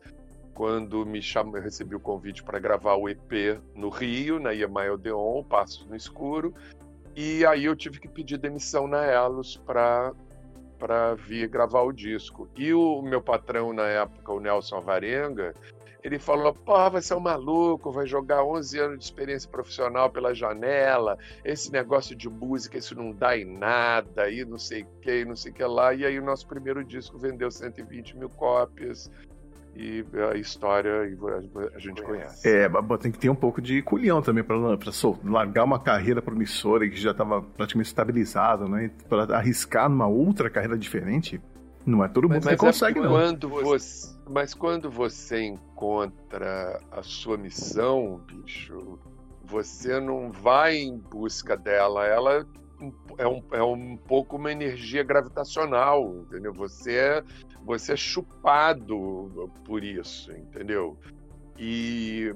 quando 0.55 1.05
me 1.05 1.20
chamou, 1.20 1.57
eu 1.57 1.62
recebi 1.62 1.97
o 1.97 2.01
convite 2.01 2.42
para 2.42 2.61
gravar 2.61 2.94
o 2.94 3.09
EP 3.09 3.61
no 3.75 3.88
Rio, 3.88 4.38
na 4.38 4.53
Iamai 4.53 4.88
Odeon, 4.88 5.42
Passos 5.42 5.85
no 5.87 5.97
Escuro, 5.97 6.55
e 7.16 7.44
aí 7.46 7.64
eu 7.64 7.77
tive 7.77 8.00
que 8.00 8.09
pedir 8.09 8.38
demissão 8.38 8.87
na 8.87 9.05
Elos 9.05 9.57
para 9.57 10.12
para 10.79 11.14
vir 11.14 11.48
gravar 11.48 11.83
o 11.83 11.92
disco. 11.92 12.48
E 12.57 12.74
o 12.74 13.00
meu 13.00 13.22
patrão 13.22 13.72
na 13.72 13.87
época, 13.87 14.33
o 14.33 14.40
Nelson 14.40 14.77
Avarenga, 14.77 15.55
ele 16.03 16.18
falou: 16.18 16.53
pô, 16.53 16.90
vai 16.90 17.00
ser 17.00 17.14
um 17.14 17.20
maluco, 17.20 17.90
vai 17.90 18.07
jogar 18.07 18.44
11 18.44 18.79
anos 18.79 18.98
de 18.98 19.05
experiência 19.05 19.48
profissional 19.48 20.11
pela 20.11 20.35
janela, 20.35 21.16
esse 21.42 21.72
negócio 21.72 22.14
de 22.14 22.29
música, 22.29 22.77
isso 22.77 22.94
não 22.94 23.12
dá 23.12 23.37
em 23.38 23.46
nada, 23.46 24.29
e 24.29 24.44
não 24.44 24.59
sei 24.59 24.83
o 24.83 24.87
que, 25.00 25.24
não 25.24 25.35
sei 25.35 25.53
o 25.53 25.55
que 25.55 25.64
lá. 25.64 25.94
E 25.94 26.05
aí 26.05 26.18
o 26.18 26.24
nosso 26.24 26.46
primeiro 26.46 26.85
disco 26.85 27.16
vendeu 27.16 27.50
120 27.50 28.18
mil 28.18 28.29
cópias, 28.29 29.11
e 29.77 30.05
a 30.33 30.37
história 30.37 31.03
a 31.75 31.79
gente 31.79 32.03
conhece. 32.03 32.49
É, 32.49 32.69
tem 33.01 33.11
que 33.11 33.19
ter 33.19 33.29
um 33.29 33.35
pouco 33.35 33.61
de 33.61 33.83
culhão 33.83 34.23
também 34.23 34.45
para 34.45 34.57
largar 35.25 35.65
uma 35.65 35.81
carreira 35.81 36.23
promissora 36.23 36.89
que 36.89 36.97
já 36.97 37.11
estava 37.11 37.43
praticamente 37.43 37.89
estabilizada, 37.89 38.69
né? 38.69 38.91
Para 39.09 39.37
arriscar 39.37 39.89
numa 39.89 40.07
outra 40.07 40.49
carreira 40.49 40.79
diferente. 40.79 41.41
Não 41.85 42.03
é 42.03 42.09
todo 42.09 42.29
mundo 42.29 42.37
mas, 42.37 42.45
mas 42.45 42.55
que 42.61 42.65
é 42.65 42.69
consegue, 42.69 43.01
não. 43.01 43.11
Quando 43.11 43.49
você, 43.49 44.17
mas 44.31 44.55
quando 44.55 44.91
você 44.91 45.43
encontra 45.43 46.81
a 46.91 47.03
sua 47.03 47.37
missão, 47.37 48.23
bicho, 48.27 48.99
você 49.45 50.01
não 50.01 50.33
vai 50.33 50.77
em 50.77 50.97
busca 50.97 51.57
dela, 51.57 52.07
ela 52.07 52.47
é 53.19 53.27
um, 53.27 53.43
é 53.53 53.63
um 53.63 53.97
pouco 53.97 54.37
uma 54.37 54.53
energia 54.53 55.03
gravitacional, 55.03 56.17
entendeu? 56.23 56.53
Você 56.55 56.97
é, 56.97 57.25
você 57.65 57.93
é 57.93 57.97
chupado 57.97 59.51
por 59.65 59.83
isso, 59.85 60.33
entendeu? 60.33 60.99
E 61.59 62.35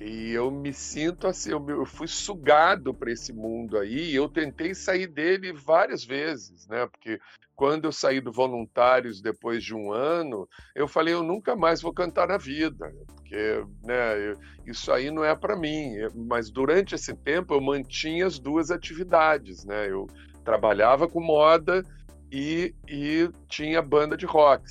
E 0.00 0.32
eu 0.32 0.50
me 0.50 0.72
sinto 0.72 1.28
assim, 1.28 1.52
eu, 1.52 1.86
fui 1.86 2.08
sugado 2.08 2.92
para 2.92 3.12
esse 3.12 3.32
mundo 3.32 3.78
aí. 3.78 4.12
Eu 4.12 4.28
tentei 4.28 4.74
sair 4.74 5.06
dele 5.06 5.52
várias 5.52 6.04
vezes, 6.04 6.66
né? 6.66 6.86
Porque 6.86 7.20
quando 7.62 7.84
eu 7.84 7.92
saí 7.92 8.20
do 8.20 8.32
Voluntários 8.32 9.22
depois 9.22 9.62
de 9.62 9.72
um 9.72 9.92
ano, 9.92 10.48
eu 10.74 10.88
falei, 10.88 11.14
eu 11.14 11.22
nunca 11.22 11.54
mais 11.54 11.80
vou 11.80 11.94
cantar 11.94 12.26
na 12.26 12.36
vida, 12.36 12.92
porque 13.14 13.64
né, 13.84 14.34
isso 14.66 14.90
aí 14.90 15.12
não 15.12 15.24
é 15.24 15.32
para 15.36 15.54
mim. 15.54 15.92
Mas 16.12 16.50
durante 16.50 16.96
esse 16.96 17.14
tempo 17.14 17.54
eu 17.54 17.60
mantinha 17.60 18.26
as 18.26 18.36
duas 18.36 18.72
atividades, 18.72 19.64
né? 19.64 19.88
Eu 19.88 20.08
trabalhava 20.44 21.06
com 21.06 21.20
moda 21.20 21.84
e, 22.32 22.74
e 22.88 23.30
tinha 23.48 23.80
banda 23.80 24.16
de 24.16 24.26
rock. 24.26 24.64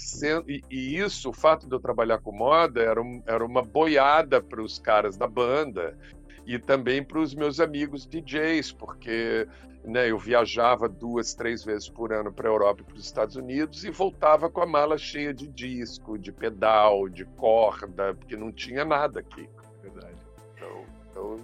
E, 0.45 0.61
e, 0.69 0.97
isso, 0.97 1.29
o 1.29 1.33
fato 1.33 1.69
de 1.69 1.73
eu 1.73 1.79
trabalhar 1.79 2.17
com 2.17 2.35
moda, 2.35 2.81
era, 2.81 3.01
um, 3.01 3.23
era 3.25 3.45
uma 3.45 3.61
boiada 3.61 4.41
para 4.41 4.61
os 4.61 4.77
caras 4.77 5.15
da 5.15 5.27
banda 5.27 5.97
e 6.45 6.57
também 6.57 7.03
para 7.03 7.19
os 7.19 7.33
meus 7.33 7.59
amigos 7.59 8.05
DJs, 8.05 8.71
porque 8.71 9.47
né, 9.83 10.09
eu 10.11 10.17
viajava 10.17 10.87
duas, 10.87 11.33
três 11.33 11.63
vezes 11.63 11.89
por 11.89 12.13
ano 12.13 12.31
para 12.31 12.47
a 12.47 12.51
Europa 12.51 12.81
e 12.81 12.83
para 12.83 12.95
os 12.95 13.05
Estados 13.05 13.35
Unidos 13.35 13.83
e 13.83 13.89
voltava 13.89 14.49
com 14.49 14.61
a 14.61 14.65
mala 14.65 14.97
cheia 14.97 15.33
de 15.33 15.47
disco, 15.47 16.17
de 16.17 16.31
pedal, 16.31 17.09
de 17.09 17.25
corda, 17.25 18.13
porque 18.13 18.35
não 18.35 18.51
tinha 18.51 18.85
nada 18.85 19.19
aqui. 19.19 19.49
Verdade. 19.81 20.17
Então, 20.55 20.85
então 21.09 21.39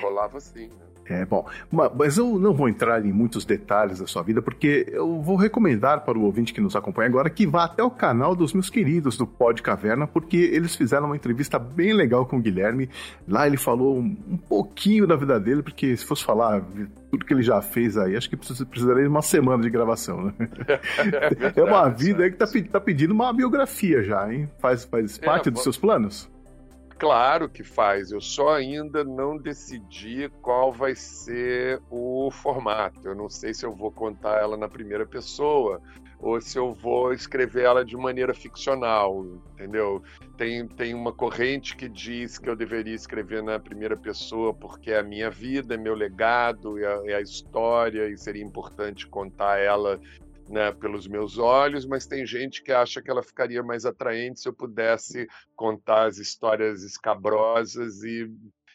rolava 0.00 0.38
assim, 0.38 0.68
né? 0.68 0.83
É, 1.06 1.24
bom, 1.26 1.46
mas 1.94 2.16
eu 2.16 2.38
não 2.38 2.54
vou 2.54 2.66
entrar 2.66 3.04
em 3.04 3.12
muitos 3.12 3.44
detalhes 3.44 3.98
da 3.98 4.06
sua 4.06 4.22
vida, 4.22 4.40
porque 4.40 4.86
eu 4.90 5.20
vou 5.20 5.36
recomendar 5.36 6.02
para 6.02 6.18
o 6.18 6.22
ouvinte 6.22 6.54
que 6.54 6.62
nos 6.62 6.74
acompanha 6.74 7.08
agora 7.08 7.28
que 7.28 7.46
vá 7.46 7.64
até 7.64 7.82
o 7.82 7.90
canal 7.90 8.34
dos 8.34 8.54
meus 8.54 8.70
queridos 8.70 9.16
do 9.18 9.26
Pod 9.26 9.60
Caverna, 9.62 10.06
porque 10.06 10.36
eles 10.36 10.74
fizeram 10.74 11.06
uma 11.06 11.16
entrevista 11.16 11.58
bem 11.58 11.92
legal 11.92 12.24
com 12.24 12.38
o 12.38 12.40
Guilherme. 12.40 12.88
Lá 13.28 13.46
ele 13.46 13.58
falou 13.58 13.98
um, 13.98 14.36
pouquinho 14.48 15.06
da 15.06 15.14
vida 15.14 15.38
dele, 15.38 15.62
porque 15.62 15.94
se 15.94 16.04
fosse 16.06 16.24
falar 16.24 16.62
tudo 17.10 17.24
que 17.24 17.34
ele 17.34 17.42
já 17.42 17.60
fez 17.60 17.98
aí, 17.98 18.16
acho 18.16 18.30
que 18.30 18.36
precisaria 18.36 19.02
de 19.02 19.08
uma 19.08 19.22
semana 19.22 19.62
de 19.62 19.70
gravação, 19.70 20.24
né? 20.26 20.34
É, 21.04 21.28
verdade, 21.28 21.60
é 21.60 21.64
uma 21.64 21.88
vida 21.88 22.24
aí 22.24 22.30
que 22.30 22.36
tá, 22.36 22.46
tá, 22.70 22.80
pedindo 22.80 23.12
uma 23.12 23.32
biografia 23.32 24.02
já, 24.02 24.32
hein? 24.32 24.48
Faz, 24.58 24.84
faz 24.84 25.18
é, 25.20 25.24
parte 25.24 25.48
é, 25.48 25.52
dos 25.52 25.62
seus 25.62 25.76
planos? 25.76 26.30
Claro 27.04 27.50
que 27.50 27.62
faz, 27.62 28.10
eu 28.12 28.20
só 28.22 28.54
ainda 28.54 29.04
não 29.04 29.36
decidi 29.36 30.30
qual 30.40 30.72
vai 30.72 30.94
ser 30.94 31.78
o 31.90 32.30
formato. 32.30 33.06
Eu 33.06 33.14
não 33.14 33.28
sei 33.28 33.52
se 33.52 33.66
eu 33.66 33.74
vou 33.74 33.92
contar 33.92 34.40
ela 34.40 34.56
na 34.56 34.70
primeira 34.70 35.04
pessoa 35.04 35.82
ou 36.18 36.40
se 36.40 36.58
eu 36.58 36.72
vou 36.72 37.12
escrever 37.12 37.64
ela 37.64 37.84
de 37.84 37.94
maneira 37.94 38.32
ficcional, 38.32 39.26
entendeu? 39.52 40.02
Tem, 40.38 40.66
tem 40.66 40.94
uma 40.94 41.12
corrente 41.12 41.76
que 41.76 41.90
diz 41.90 42.38
que 42.38 42.48
eu 42.48 42.56
deveria 42.56 42.94
escrever 42.94 43.42
na 43.42 43.58
primeira 43.58 43.98
pessoa 43.98 44.54
porque 44.54 44.90
é 44.90 44.98
a 44.98 45.02
minha 45.02 45.28
vida, 45.28 45.74
é 45.74 45.76
meu 45.76 45.94
legado, 45.94 46.78
é 46.78 46.86
a, 46.86 47.02
é 47.04 47.14
a 47.16 47.20
história 47.20 48.08
e 48.08 48.16
seria 48.16 48.42
importante 48.42 49.06
contar 49.06 49.58
ela 49.58 50.00
né, 50.48 50.72
pelos 50.72 51.06
meus 51.06 51.38
olhos, 51.38 51.86
mas 51.86 52.06
tem 52.06 52.26
gente 52.26 52.62
que 52.62 52.72
acha 52.72 53.00
que 53.00 53.10
ela 53.10 53.22
ficaria 53.22 53.62
mais 53.62 53.84
atraente 53.84 54.40
se 54.40 54.48
eu 54.48 54.52
pudesse 54.52 55.26
contar 55.56 56.06
as 56.06 56.18
histórias 56.18 56.82
escabrosas 56.82 58.02
e 58.02 58.30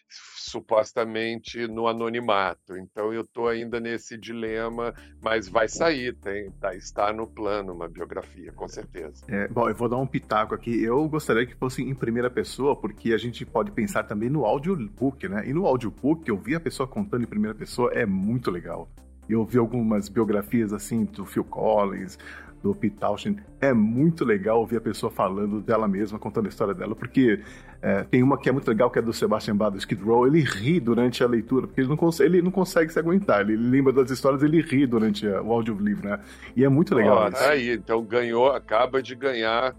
supostamente 0.10 1.68
no 1.68 1.88
anonimato. 1.88 2.76
Então 2.78 3.14
eu 3.14 3.22
estou 3.22 3.48
ainda 3.48 3.80
nesse 3.80 4.18
dilema, 4.18 4.94
mas 5.22 5.48
vai 5.48 5.68
sair, 5.68 6.16
tem, 6.16 6.52
tá, 6.54 6.74
está 6.74 7.14
no 7.14 7.28
plano 7.28 7.74
uma 7.74 7.88
biografia, 7.88 8.52
com 8.52 8.68
certeza. 8.68 9.24
É, 9.28 9.48
bom, 9.48 9.70
eu 9.70 9.76
vou 9.76 9.88
dar 9.88 9.98
um 9.98 10.08
pitaco 10.08 10.56
aqui. 10.56 10.84
Eu 10.84 11.08
gostaria 11.08 11.46
que 11.46 11.56
fosse 11.56 11.84
em 11.84 11.94
primeira 11.94 12.30
pessoa, 12.30 12.76
porque 12.76 13.14
a 13.14 13.18
gente 13.18 13.46
pode 13.46 13.72
pensar 13.72 14.04
também 14.04 14.30
no 14.30 14.46
audiobook, 14.46 15.28
né? 15.28 15.48
E 15.48 15.54
no 15.54 15.66
audiobook, 15.66 16.30
ouvir 16.32 16.56
a 16.56 16.60
pessoa 16.60 16.88
contando 16.88 17.24
em 17.24 17.28
primeira 17.28 17.56
pessoa 17.56 17.92
é 17.94 18.06
muito 18.06 18.50
legal. 18.50 18.90
Eu 19.30 19.46
vi 19.46 19.58
algumas 19.58 20.10
biografias 20.10 20.74
assim 20.74 21.06
do 21.06 21.26
Phil 21.26 21.44
Collins, 21.44 22.18
do 22.62 22.74
Pete 22.76 22.96
Townshend. 22.98 23.42
É 23.62 23.74
muito 23.74 24.26
legal 24.26 24.60
ouvir 24.60 24.78
a 24.78 24.82
pessoa 24.82 25.12
falando 25.12 25.62
dela 25.62 25.88
mesma, 25.88 26.20
contando 26.20 26.48
a 26.48 26.50
história 26.50 26.74
dela, 26.74 26.96
porque 26.96 27.42
é, 27.82 28.04
tem 28.04 28.22
uma 28.22 28.38
que 28.38 28.50
é 28.50 28.52
muito 28.52 28.68
legal, 28.68 28.89
que 28.89 29.00
é 29.00 29.02
do 29.02 29.13
Sebastian 29.13 29.56
Bach, 29.56 29.72
do 29.72 29.78
Skid 29.78 30.02
Row. 30.02 30.28
Ele 30.28 30.42
ri 30.42 30.80
durante 30.80 31.24
a 31.24 31.28
leitura, 31.28 31.68
porque 31.68 31.82
ele 31.82 31.88
não, 31.88 31.98
consegue, 31.98 32.30
ele 32.30 32.42
não 32.42 32.52
consegue 32.52 32.92
se 32.92 33.00
aguentar. 33.00 33.42
Ele 33.42 33.56
lembra 33.56 33.94
das 33.94 34.12
histórias, 34.12 34.44
ele 34.44 34.62
ri 34.62 34.86
durante 34.86 35.26
o 35.26 35.52
audiolivro, 35.52 36.08
né? 36.08 36.20
E 36.56 36.63
é 36.65 36.70
muito 36.70 36.94
legal 36.94 37.26
oh, 37.26 37.30
isso. 37.30 37.44
Aí, 37.44 37.74
então 37.74 38.04
ganhou, 38.04 38.52
acaba 38.52 39.02
de 39.02 39.15
ganhar 39.15 39.76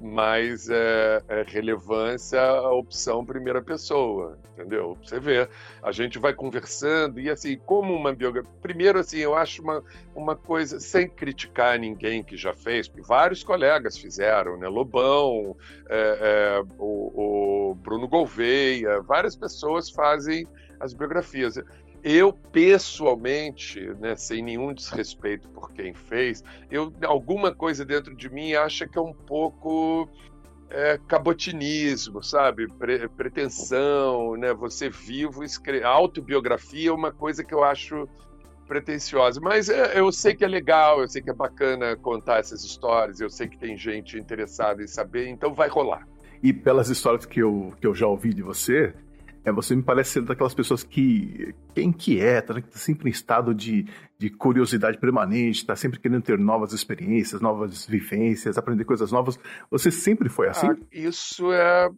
mais 0.00 0.68
é, 0.68 1.22
é, 1.28 1.44
relevância 1.46 2.40
a 2.40 2.72
opção 2.72 3.24
primeira 3.24 3.62
pessoa, 3.62 4.38
entendeu? 4.52 4.96
Você 5.02 5.18
vê, 5.18 5.48
a 5.82 5.90
gente 5.92 6.18
vai 6.18 6.34
conversando 6.34 7.18
e 7.20 7.30
assim, 7.30 7.56
como 7.58 7.94
uma 7.94 8.12
biografia. 8.12 8.50
Primeiro, 8.60 8.98
assim, 8.98 9.18
eu 9.18 9.34
acho 9.34 9.62
uma, 9.62 9.82
uma 10.14 10.36
coisa, 10.36 10.78
sem 10.78 11.08
criticar 11.08 11.78
ninguém 11.78 12.22
que 12.22 12.36
já 12.36 12.54
fez, 12.54 12.88
porque 12.88 13.02
vários 13.02 13.42
colegas 13.42 13.96
fizeram, 13.96 14.56
né? 14.58 14.68
Lobão, 14.68 15.56
é, 15.88 16.58
é 16.58 16.64
o, 16.78 17.70
o 17.70 17.74
Bruno 17.76 18.06
Gouveia, 18.06 19.00
várias 19.00 19.34
pessoas 19.34 19.90
fazem 19.90 20.46
as 20.80 20.92
biografias. 20.92 21.58
Eu, 22.08 22.32
pessoalmente, 22.32 23.80
né, 23.98 24.14
sem 24.14 24.40
nenhum 24.40 24.72
desrespeito 24.72 25.48
por 25.48 25.72
quem 25.72 25.92
fez, 25.92 26.40
eu 26.70 26.92
alguma 27.04 27.52
coisa 27.52 27.84
dentro 27.84 28.14
de 28.14 28.30
mim 28.30 28.54
acha 28.54 28.86
que 28.86 28.96
é 28.96 29.00
um 29.00 29.12
pouco 29.12 30.08
é, 30.70 31.00
cabotinismo, 31.08 32.22
sabe? 32.22 32.68
Pre 32.68 33.08
pretensão, 33.08 34.36
né? 34.36 34.54
Você 34.54 34.88
vivo, 34.88 35.42
escre... 35.42 35.82
autobiografia 35.82 36.90
é 36.90 36.92
uma 36.92 37.10
coisa 37.10 37.42
que 37.42 37.52
eu 37.52 37.64
acho 37.64 38.08
pretensiosa. 38.68 39.40
Mas 39.40 39.68
é, 39.68 39.98
eu 39.98 40.12
sei 40.12 40.32
que 40.32 40.44
é 40.44 40.48
legal, 40.48 41.00
eu 41.00 41.08
sei 41.08 41.20
que 41.20 41.30
é 41.30 41.34
bacana 41.34 41.96
contar 41.96 42.38
essas 42.38 42.62
histórias, 42.62 43.20
eu 43.20 43.28
sei 43.28 43.48
que 43.48 43.58
tem 43.58 43.76
gente 43.76 44.16
interessada 44.16 44.80
em 44.80 44.86
saber, 44.86 45.26
então 45.26 45.52
vai 45.52 45.68
rolar. 45.68 46.06
E 46.40 46.52
pelas 46.52 46.88
histórias 46.88 47.26
que 47.26 47.42
eu, 47.42 47.72
que 47.80 47.86
eu 47.88 47.96
já 47.96 48.06
ouvi 48.06 48.32
de 48.32 48.42
você, 48.42 48.94
é, 49.46 49.52
você 49.52 49.76
me 49.76 49.82
parece 49.82 50.10
ser 50.10 50.22
daquelas 50.22 50.54
pessoas 50.54 50.82
que, 50.82 51.54
que 51.72 51.80
é 51.80 51.84
inquieta, 51.84 52.52
né? 52.52 52.60
que 52.60 52.66
está 52.66 52.80
sempre 52.80 53.08
em 53.08 53.12
estado 53.12 53.54
de, 53.54 53.86
de 54.18 54.28
curiosidade 54.28 54.98
permanente, 54.98 55.60
está 55.60 55.76
sempre 55.76 56.00
querendo 56.00 56.20
ter 56.20 56.36
novas 56.36 56.72
experiências, 56.72 57.40
novas 57.40 57.86
vivências, 57.86 58.58
aprender 58.58 58.84
coisas 58.84 59.12
novas. 59.12 59.38
Você 59.70 59.92
sempre 59.92 60.28
foi 60.28 60.48
assim? 60.48 60.66
Ah, 60.66 60.76
isso 60.90 61.52
é. 61.52 61.88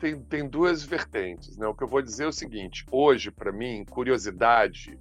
Tem, 0.00 0.20
tem 0.24 0.48
duas 0.48 0.82
vertentes. 0.82 1.56
Né? 1.56 1.68
O 1.68 1.74
que 1.74 1.84
eu 1.84 1.88
vou 1.88 2.02
dizer 2.02 2.24
é 2.24 2.28
o 2.28 2.32
seguinte: 2.32 2.84
hoje, 2.90 3.30
para 3.30 3.52
mim, 3.52 3.84
curiosidade 3.88 4.98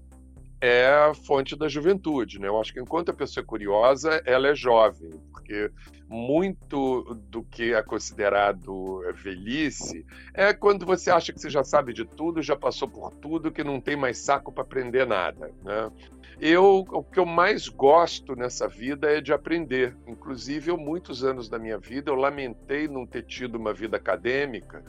é 0.62 0.88
a 0.88 1.13
fonte 1.13 1.56
da 1.56 1.67
juventude. 1.67 2.39
Né? 2.39 2.47
Eu 2.47 2.62
acho 2.62 2.71
que 2.71 2.80
enquanto 2.80 3.10
a 3.10 3.13
pessoa 3.13 3.43
é 3.43 3.45
curiosa, 3.45 4.21
ela 4.26 4.47
é 4.47 4.56
jovem, 4.56 5.10
porque 5.32 5.71
muito 6.08 7.15
do 7.30 7.41
que 7.41 7.74
é 7.74 7.82
considerado 7.82 9.02
velhice 9.15 10.06
é 10.34 10.54
quando 10.54 10.86
você 10.86 11.10
acha 11.10 11.34
que 11.34 11.39
você 11.39 11.50
já 11.50 11.63
sabe 11.63 11.93
de 11.93 12.06
tudo, 12.06 12.41
já 12.41 12.56
passou 12.56 12.88
por 12.88 13.12
tudo, 13.15 13.52
que 13.52 13.63
não 13.63 13.82
tem 13.82 13.95
mais 13.95 14.19
saco 14.19 14.52
para 14.52 14.63
aprender 14.63 15.08
nada. 15.08 15.52
Né? 15.63 15.91
Eu, 16.39 16.86
o 16.89 17.04
que 17.04 17.19
eu 17.19 17.26
mais 17.26 17.67
gosto 17.67 18.36
nessa 18.36 18.67
vida 18.67 19.10
é 19.10 19.21
de 19.21 19.34
aprender. 19.34 19.95
Inclusive, 20.08 20.71
eu, 20.71 20.78
muitos 20.78 21.24
anos 21.24 21.50
da 21.50 21.58
minha 21.58 21.78
vida, 21.78 22.12
eu 22.12 22.15
lamentei 22.15 22.88
não 22.88 23.06
ter 23.06 23.24
tido 23.24 23.56
uma 23.56 23.74
vida 23.74 23.97
acadêmica, 23.97 24.84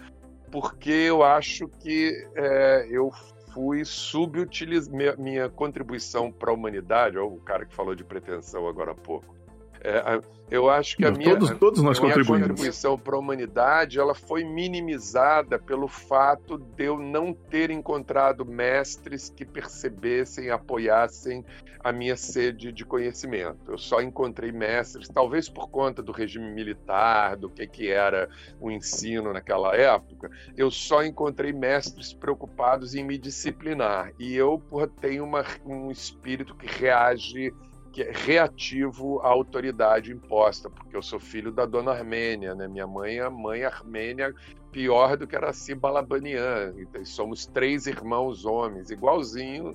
porque 0.50 0.90
eu 0.90 1.22
acho 1.22 1.68
que 1.68 2.26
é, 2.35 2.88
eu 2.90 3.11
fui 3.52 3.84
subutilizar 3.84 4.94
minha, 4.94 5.16
minha 5.16 5.48
contribuição 5.48 6.32
para 6.32 6.50
a 6.50 6.54
humanidade, 6.54 7.18
ou 7.18 7.34
o 7.34 7.40
cara 7.40 7.64
que 7.64 7.74
falou 7.74 7.94
de 7.94 8.04
pretensão 8.04 8.66
agora 8.66 8.92
há 8.92 8.94
pouco. 8.94 9.41
É, 9.85 10.21
eu 10.49 10.71
acho 10.71 10.97
que 10.97 11.05
a 11.05 11.11
minha, 11.11 11.31
todos, 11.31 11.59
todos 11.59 11.83
nós 11.83 11.99
a 11.99 12.03
minha 12.03 12.25
contribuição 12.25 12.97
para 12.99 13.16
a 13.16 13.18
humanidade 13.18 13.99
ela 13.99 14.14
foi 14.14 14.45
minimizada 14.45 15.59
pelo 15.59 15.88
fato 15.88 16.57
de 16.59 16.85
eu 16.85 16.99
não 16.99 17.33
ter 17.33 17.71
encontrado 17.71 18.45
mestres 18.45 19.29
que 19.29 19.45
percebessem, 19.45 20.51
apoiassem 20.51 21.45
a 21.83 21.90
minha 21.90 22.16
sede 22.16 22.71
de 22.71 22.85
conhecimento. 22.85 23.73
Eu 23.73 23.79
só 23.79 24.01
encontrei 24.01 24.53
mestres, 24.53 25.09
talvez 25.09 25.49
por 25.49 25.68
conta 25.68 26.01
do 26.01 26.12
regime 26.12 26.53
militar, 26.53 27.37
do 27.37 27.51
que, 27.51 27.66
que 27.66 27.88
era 27.88 28.29
o 28.61 28.71
ensino 28.71 29.33
naquela 29.33 29.75
época, 29.75 30.31
eu 30.57 30.71
só 30.71 31.03
encontrei 31.03 31.53
mestres 31.53 32.12
preocupados 32.12 32.95
em 32.95 33.03
me 33.03 33.18
disciplinar. 33.18 34.12
E 34.18 34.37
eu 34.37 34.62
porra, 34.71 34.87
tenho 34.87 35.25
uma, 35.25 35.45
um 35.64 35.90
espírito 35.90 36.55
que 36.55 36.66
reage 36.66 37.53
que 37.92 38.02
é 38.02 38.11
reativo 38.11 39.20
à 39.20 39.28
autoridade 39.28 40.11
imposta, 40.11 40.70
porque 40.70 40.96
eu 40.96 41.02
sou 41.02 41.20
filho 41.20 41.52
da 41.52 41.66
dona 41.66 41.92
Armênia, 41.92 42.55
né? 42.55 42.66
Minha 42.66 42.87
mãe 42.87 43.18
é 43.18 43.28
mãe 43.28 43.64
armênia, 43.64 44.35
pior 44.72 45.16
do 45.16 45.26
que 45.26 45.37
era 45.37 45.50
assim 45.50 45.76
Balabanian. 45.76 46.72
Então, 46.78 47.05
somos 47.05 47.44
três 47.44 47.87
irmãos 47.87 48.46
homens, 48.46 48.90
igualzinho. 48.90 49.72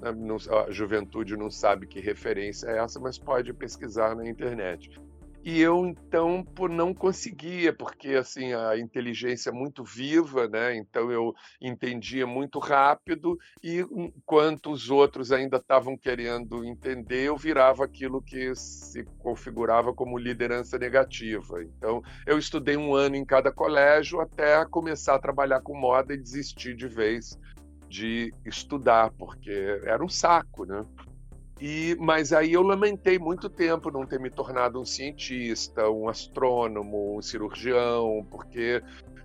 Né? 0.00 0.10
A 0.66 0.70
juventude 0.70 1.36
não 1.36 1.50
sabe 1.50 1.86
que 1.86 1.98
referência 2.00 2.68
é 2.68 2.78
essa, 2.78 3.00
mas 3.00 3.18
pode 3.18 3.52
pesquisar 3.52 4.14
na 4.14 4.28
internet. 4.28 4.90
E 5.46 5.60
eu 5.60 5.86
então 5.86 6.42
por 6.42 6.68
não 6.68 6.92
conseguia, 6.92 7.72
porque 7.72 8.14
assim 8.14 8.52
a 8.52 8.76
inteligência 8.76 9.50
é 9.50 9.52
muito 9.52 9.84
viva, 9.84 10.48
né? 10.48 10.74
Então 10.74 11.08
eu 11.08 11.32
entendia 11.60 12.26
muito 12.26 12.58
rápido 12.58 13.38
e 13.62 13.78
enquanto 13.78 14.72
os 14.72 14.90
outros 14.90 15.30
ainda 15.30 15.58
estavam 15.58 15.96
querendo 15.96 16.64
entender, 16.64 17.28
eu 17.28 17.36
virava 17.36 17.84
aquilo 17.84 18.20
que 18.20 18.52
se 18.56 19.04
configurava 19.20 19.94
como 19.94 20.18
liderança 20.18 20.76
negativa. 20.78 21.62
Então 21.62 22.02
eu 22.26 22.38
estudei 22.38 22.76
um 22.76 22.92
ano 22.92 23.14
em 23.14 23.24
cada 23.24 23.52
colégio 23.52 24.20
até 24.20 24.66
começar 24.66 25.14
a 25.14 25.20
trabalhar 25.20 25.60
com 25.60 25.78
moda 25.78 26.12
e 26.12 26.18
desistir 26.20 26.74
de 26.74 26.88
vez 26.88 27.38
de 27.88 28.34
estudar, 28.44 29.12
porque 29.12 29.80
era 29.84 30.04
um 30.04 30.08
saco, 30.08 30.64
né? 30.64 30.84
E, 31.60 31.96
mas 31.98 32.32
aí 32.32 32.52
eu 32.52 32.62
lamentei 32.62 33.18
muito 33.18 33.48
tempo 33.48 33.90
não 33.90 34.04
ter 34.04 34.20
me 34.20 34.28
tornado 34.28 34.80
um 34.80 34.84
cientista, 34.84 35.88
um 35.88 36.08
astrônomo, 36.08 37.16
um 37.16 37.22
cirurgião, 37.22 38.26
porque 38.30 38.82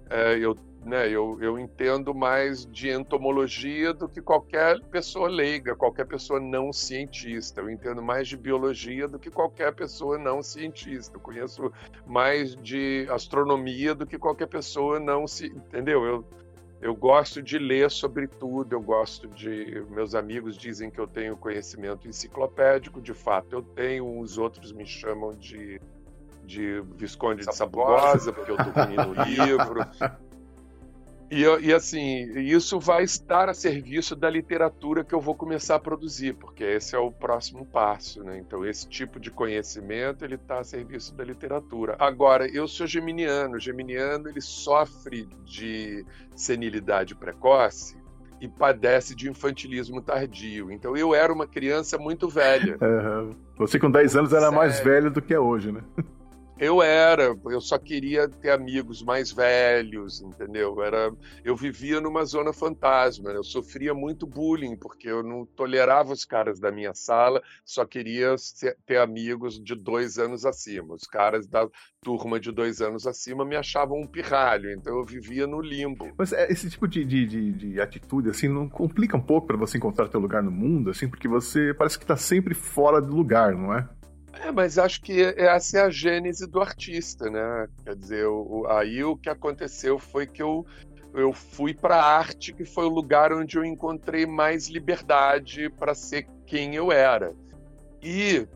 é, 0.09 0.37
eu, 0.37 0.55
né, 0.85 1.09
eu, 1.09 1.37
eu 1.41 1.59
entendo 1.59 2.13
mais 2.15 2.65
de 2.65 2.89
entomologia 2.89 3.93
do 3.93 4.07
que 4.07 4.21
qualquer 4.21 4.79
pessoa 4.85 5.29
leiga, 5.29 5.75
qualquer 5.75 6.05
pessoa 6.05 6.39
não 6.39 6.71
cientista. 6.71 7.59
Eu 7.59 7.69
entendo 7.69 8.01
mais 8.01 8.29
de 8.29 8.37
biologia 8.37 9.09
do 9.09 9.19
que 9.19 9.29
qualquer 9.29 9.73
pessoa 9.73 10.17
não 10.17 10.41
cientista. 10.41 11.17
Eu 11.17 11.21
conheço 11.21 11.71
mais 12.05 12.55
de 12.55 13.07
astronomia 13.09 13.93
do 13.93 14.05
que 14.05 14.17
qualquer 14.17 14.47
pessoa 14.47 15.01
não 15.01 15.27
se. 15.27 15.47
Entendeu? 15.47 16.05
Eu, 16.05 16.25
eu 16.81 16.95
gosto 16.95 17.43
de 17.43 17.59
ler 17.59 17.91
sobre 17.91 18.27
tudo, 18.27 18.73
eu 18.73 18.81
gosto 18.81 19.27
de. 19.27 19.85
Meus 19.91 20.15
amigos 20.15 20.57
dizem 20.57 20.89
que 20.89 20.99
eu 20.99 21.07
tenho 21.07 21.37
conhecimento 21.37 22.07
enciclopédico, 22.07 22.99
de 22.99 23.13
fato 23.13 23.53
eu 23.53 23.61
tenho, 23.61 24.19
os 24.19 24.39
outros 24.39 24.71
me 24.73 24.85
chamam 24.85 25.31
de, 25.35 25.79
de 26.43 26.81
Visconde 26.95 27.45
de 27.45 27.55
Sabugosa, 27.55 28.33
porque 28.33 28.49
eu 28.49 28.55
estou 28.55 28.73
lendo 28.83 29.09
o 29.09 29.23
livro. 29.23 29.85
E, 31.31 31.43
e, 31.43 31.73
assim, 31.73 32.29
isso 32.39 32.77
vai 32.77 33.03
estar 33.03 33.47
a 33.47 33.53
serviço 33.53 34.17
da 34.17 34.29
literatura 34.29 35.01
que 35.01 35.15
eu 35.15 35.21
vou 35.21 35.33
começar 35.33 35.75
a 35.75 35.79
produzir, 35.79 36.33
porque 36.33 36.61
esse 36.61 36.93
é 36.93 36.99
o 36.99 37.09
próximo 37.09 37.65
passo, 37.65 38.21
né? 38.21 38.37
Então, 38.37 38.65
esse 38.65 38.85
tipo 38.89 39.17
de 39.17 39.31
conhecimento, 39.31 40.25
ele 40.25 40.35
está 40.35 40.59
a 40.59 40.63
serviço 40.65 41.15
da 41.15 41.23
literatura. 41.23 41.95
Agora, 41.97 42.45
eu 42.53 42.67
sou 42.67 42.85
geminiano. 42.85 43.55
O 43.55 43.59
geminiano, 43.59 44.27
ele 44.27 44.41
sofre 44.41 45.25
de 45.45 46.05
senilidade 46.35 47.15
precoce 47.15 47.95
e 48.41 48.49
padece 48.49 49.15
de 49.15 49.29
infantilismo 49.29 50.01
tardio. 50.01 50.69
Então, 50.69 50.97
eu 50.97 51.15
era 51.15 51.31
uma 51.31 51.47
criança 51.47 51.97
muito 51.97 52.27
velha. 52.27 52.77
Uhum. 52.81 53.31
Você 53.57 53.79
com 53.79 53.89
10 53.89 54.15
anos 54.15 54.33
era 54.33 54.41
Sério? 54.41 54.57
mais 54.57 54.79
velho 54.81 55.11
do 55.11 55.21
que 55.21 55.33
é 55.33 55.39
hoje, 55.39 55.71
né? 55.71 55.81
eu 56.61 56.79
era, 56.79 57.35
eu 57.45 57.59
só 57.59 57.79
queria 57.79 58.29
ter 58.29 58.51
amigos 58.51 59.01
mais 59.01 59.31
velhos, 59.31 60.21
entendeu? 60.21 60.83
Era, 60.83 61.11
eu 61.43 61.55
vivia 61.55 61.99
numa 61.99 62.23
zona 62.23 62.53
fantasma, 62.53 63.31
né? 63.31 63.37
eu 63.37 63.43
sofria 63.43 63.95
muito 63.95 64.27
bullying 64.27 64.75
porque 64.75 65.09
eu 65.09 65.23
não 65.23 65.43
tolerava 65.43 66.13
os 66.13 66.23
caras 66.23 66.59
da 66.59 66.71
minha 66.71 66.93
sala, 66.93 67.41
só 67.65 67.83
queria 67.83 68.35
ter 68.85 68.97
amigos 68.97 69.59
de 69.59 69.73
dois 69.73 70.19
anos 70.19 70.45
acima. 70.45 70.93
Os 70.93 71.07
caras 71.07 71.47
da 71.47 71.67
turma 72.03 72.39
de 72.39 72.51
dois 72.51 72.79
anos 72.79 73.07
acima 73.07 73.43
me 73.43 73.55
achavam 73.55 73.99
um 73.99 74.05
pirralho, 74.05 74.71
então 74.71 74.95
eu 74.95 75.03
vivia 75.03 75.47
no 75.47 75.61
limbo. 75.61 76.11
Mas 76.15 76.31
é, 76.31 76.51
esse 76.51 76.69
tipo 76.69 76.87
de, 76.87 77.03
de, 77.03 77.25
de, 77.25 77.51
de 77.53 77.81
atitude 77.81 78.29
assim 78.29 78.47
não 78.47 78.69
complica 78.69 79.17
um 79.17 79.21
pouco 79.21 79.47
para 79.47 79.57
você 79.57 79.79
encontrar 79.79 80.09
teu 80.09 80.19
lugar 80.19 80.43
no 80.43 80.51
mundo, 80.51 80.91
assim, 80.91 81.09
porque 81.09 81.27
você 81.27 81.73
parece 81.73 81.97
que 81.97 82.03
está 82.03 82.15
sempre 82.15 82.53
fora 82.53 83.01
do 83.01 83.15
lugar, 83.15 83.55
não 83.55 83.73
é? 83.73 83.89
É, 84.33 84.51
mas 84.51 84.77
acho 84.77 85.01
que 85.01 85.21
essa 85.21 85.79
é 85.79 85.81
a 85.81 85.89
gênese 85.89 86.47
do 86.47 86.61
artista, 86.61 87.29
né? 87.29 87.67
Quer 87.83 87.95
dizer, 87.95 88.27
o, 88.27 88.65
aí 88.69 89.03
o 89.03 89.17
que 89.17 89.29
aconteceu 89.29 89.99
foi 89.99 90.25
que 90.25 90.41
eu, 90.41 90.65
eu 91.13 91.33
fui 91.33 91.73
para 91.73 91.97
a 91.97 92.17
arte, 92.17 92.53
que 92.53 92.63
foi 92.63 92.85
o 92.85 92.89
lugar 92.89 93.33
onde 93.33 93.57
eu 93.57 93.65
encontrei 93.65 94.25
mais 94.25 94.69
liberdade 94.69 95.69
para 95.69 95.93
ser 95.93 96.27
quem 96.45 96.75
eu 96.75 96.91
era. 96.91 97.33
E, 98.01 98.47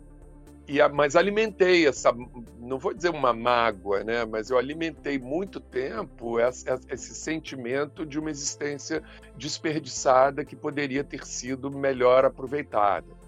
e 0.68 0.88
mas 0.88 1.16
alimentei 1.16 1.88
essa, 1.88 2.12
não 2.58 2.80
vou 2.80 2.94
dizer 2.94 3.10
uma 3.10 3.34
mágoa, 3.34 4.04
né? 4.04 4.24
Mas 4.24 4.50
eu 4.50 4.58
alimentei 4.58 5.20
muito 5.20 5.60
tempo 5.60 6.40
esse, 6.40 6.66
esse 6.90 7.14
sentimento 7.14 8.06
de 8.06 8.18
uma 8.18 8.32
existência 8.32 9.04
desperdiçada 9.36 10.46
que 10.46 10.56
poderia 10.56 11.04
ter 11.04 11.26
sido 11.26 11.70
melhor 11.70 12.24
aproveitada. 12.24 13.25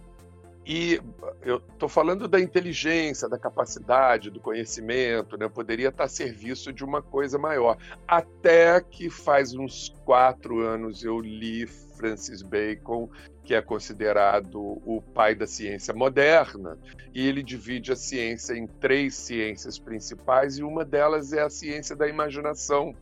E 0.70 1.00
eu 1.44 1.62
estou 1.72 1.88
falando 1.88 2.28
da 2.28 2.42
inteligência, 2.42 3.30
da 3.30 3.40
capacidade, 3.40 4.30
do 4.30 4.42
conhecimento, 4.42 5.38
né? 5.38 5.48
poderia 5.48 5.88
estar 5.88 6.04
a 6.04 6.10
serviço 6.10 6.74
de 6.74 6.84
uma 6.84 7.02
coisa 7.02 7.38
maior. 7.38 7.78
Até 8.06 8.82
que 8.82 9.10
faz 9.10 9.56
uns 9.56 9.96
quatro 10.04 10.60
anos 10.60 11.06
eu 11.06 11.22
li 11.22 11.66
Francis 11.66 12.42
Bacon, 12.42 13.10
que 13.46 13.56
é 13.56 13.62
considerado 13.62 14.60
o 14.60 15.02
pai 15.14 15.34
da 15.34 15.48
ciência 15.48 15.94
moderna, 15.94 16.78
e 17.14 17.26
ele 17.26 17.42
divide 17.42 17.94
a 17.94 17.96
ciência 17.96 18.54
em 18.54 18.68
três 18.68 19.16
ciências 19.16 19.80
principais, 19.80 20.58
e 20.58 20.64
uma 20.64 20.84
delas 20.84 21.32
é 21.32 21.44
a 21.44 21.50
ciência 21.50 21.96
da 21.96 22.10
imaginação, 22.10 22.94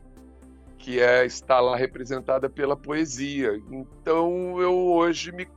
que 0.78 1.00
é, 1.00 1.26
está 1.26 1.60
lá 1.60 1.76
representada 1.76 2.48
pela 2.48 2.78
poesia. 2.78 3.60
Então 3.72 4.62
eu 4.62 4.72
hoje 4.72 5.32
me 5.32 5.48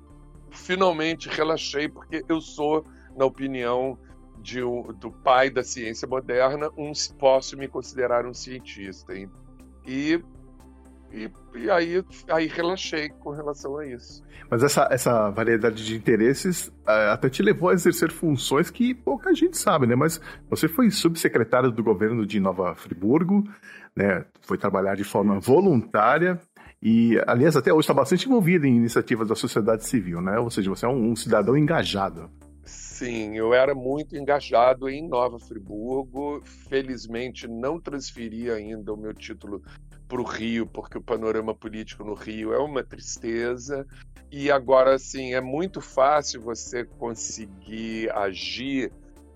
finalmente 0.51 1.29
relaxei, 1.29 1.89
porque 1.89 2.25
eu 2.29 2.41
sou, 2.41 2.85
na 3.17 3.25
opinião 3.25 3.99
de, 4.41 4.61
do 4.99 5.11
pai 5.11 5.51
da 5.51 5.63
ciência 5.63 6.07
moderna, 6.07 6.71
um, 6.77 6.93
posso 7.19 7.57
me 7.57 7.69
considerar 7.69 8.27
um 8.27 8.35
cientista. 8.35 9.15
E, 9.15 9.29
e, 11.13 11.31
e 11.55 11.71
aí, 11.71 12.05
aí 12.29 12.47
relaxei 12.47 13.09
com 13.09 13.31
relação 13.31 13.79
a 13.79 13.87
isso. 13.87 14.23
Mas 14.51 14.63
essa, 14.63 14.89
essa 14.91 15.31
variedade 15.31 15.85
de 15.85 15.97
interesses 15.97 16.73
é, 16.87 17.11
até 17.11 17.29
te 17.29 17.43
levou 17.43 17.69
a 17.71 17.75
exercer 17.75 18.11
funções 18.11 18.71
que 18.71 18.95
pouca 18.95 19.35
gente 19.35 19.57
sabe, 19.57 19.87
né? 19.87 19.95
Mas 19.95 20.21
você 20.49 20.69
foi 20.69 20.91
subsecretário 20.91 21.71
do 21.71 21.83
governo 21.83 22.27
de 22.27 22.41
Nova 22.41 22.75
Friburgo, 22.75 23.45
né? 23.95 24.25
Foi 24.43 24.57
trabalhar 24.57 24.95
de 24.95 25.05
forma 25.05 25.39
voluntária 25.39 26.41
e, 26.83 27.21
aliás, 27.27 27.57
até 27.57 27.73
hoje 27.73 27.81
está 27.81 27.95
bastante 27.95 28.27
envolvido 28.27 28.67
em 28.67 28.77
iniciativas 28.77 29.29
da 29.29 29.35
sociedade 29.35 29.85
civil, 29.85 30.21
né? 30.21 30.39
Ou 30.39 30.51
seja, 30.51 30.71
você 30.71 30.87
é 30.87 30.89
um, 30.89 31.11
um 31.11 31.17
cidadão 31.17 31.57
engajado. 31.57 32.31
Sim, 32.65 33.37
eu 33.37 33.55
era 33.55 33.75
muito 33.75 34.17
engajado 34.17 34.89
em 34.89 35.09
Nova 35.09 35.39
Friburgo. 35.39 36.43
Felizmente, 36.69 37.49
não 37.49 37.81
transferi 37.81 38.51
ainda 38.51 38.93
o 38.93 38.97
meu 38.97 39.15
título 39.15 39.63
para 40.07 40.21
o 40.21 40.25
Rio, 40.25 40.67
porque 40.67 40.99
o 40.99 41.03
panorama 41.03 41.55
político 41.55 42.05
no 42.05 42.15
Rio 42.15 42.53
é 42.53 42.59
uma 42.59 42.83
tristeza. 42.83 43.87
E 44.31 44.51
agora, 44.51 44.99
sim, 44.99 45.35
é 45.35 45.41
muito 45.41 45.81
fácil 45.81 46.41
você 46.43 46.85
conseguir 46.85 48.11
agir 48.11 48.93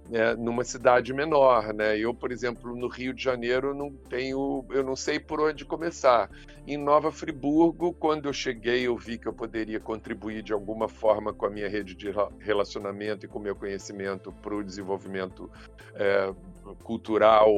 né, 0.08 0.34
numa 0.34 0.64
cidade 0.64 1.12
menor, 1.12 1.72
né? 1.72 1.98
Eu, 1.98 2.14
por 2.14 2.32
exemplo, 2.32 2.74
no 2.76 2.88
Rio 2.88 3.14
de 3.14 3.22
Janeiro 3.22 3.74
não 3.74 3.90
tenho, 3.90 4.64
eu 4.70 4.82
não 4.82 4.96
sei 4.96 5.18
por 5.18 5.40
onde 5.40 5.64
começar. 5.64 6.30
Em 6.66 6.76
Nova 6.76 7.10
Friburgo, 7.10 7.92
quando 7.92 8.28
eu 8.28 8.32
cheguei, 8.32 8.86
eu 8.86 8.96
vi 8.96 9.18
que 9.18 9.26
eu 9.26 9.32
poderia 9.32 9.80
contribuir 9.80 10.42
de 10.42 10.52
alguma 10.52 10.88
forma 10.88 11.32
com 11.32 11.46
a 11.46 11.50
minha 11.50 11.68
rede 11.68 11.94
de 11.94 12.12
relacionamento 12.38 13.26
e 13.26 13.28
com 13.28 13.38
o 13.38 13.42
meu 13.42 13.56
conhecimento 13.56 14.32
para 14.32 14.54
o 14.54 14.62
desenvolvimento 14.62 15.50
é, 15.94 16.32
cultural, 16.82 17.50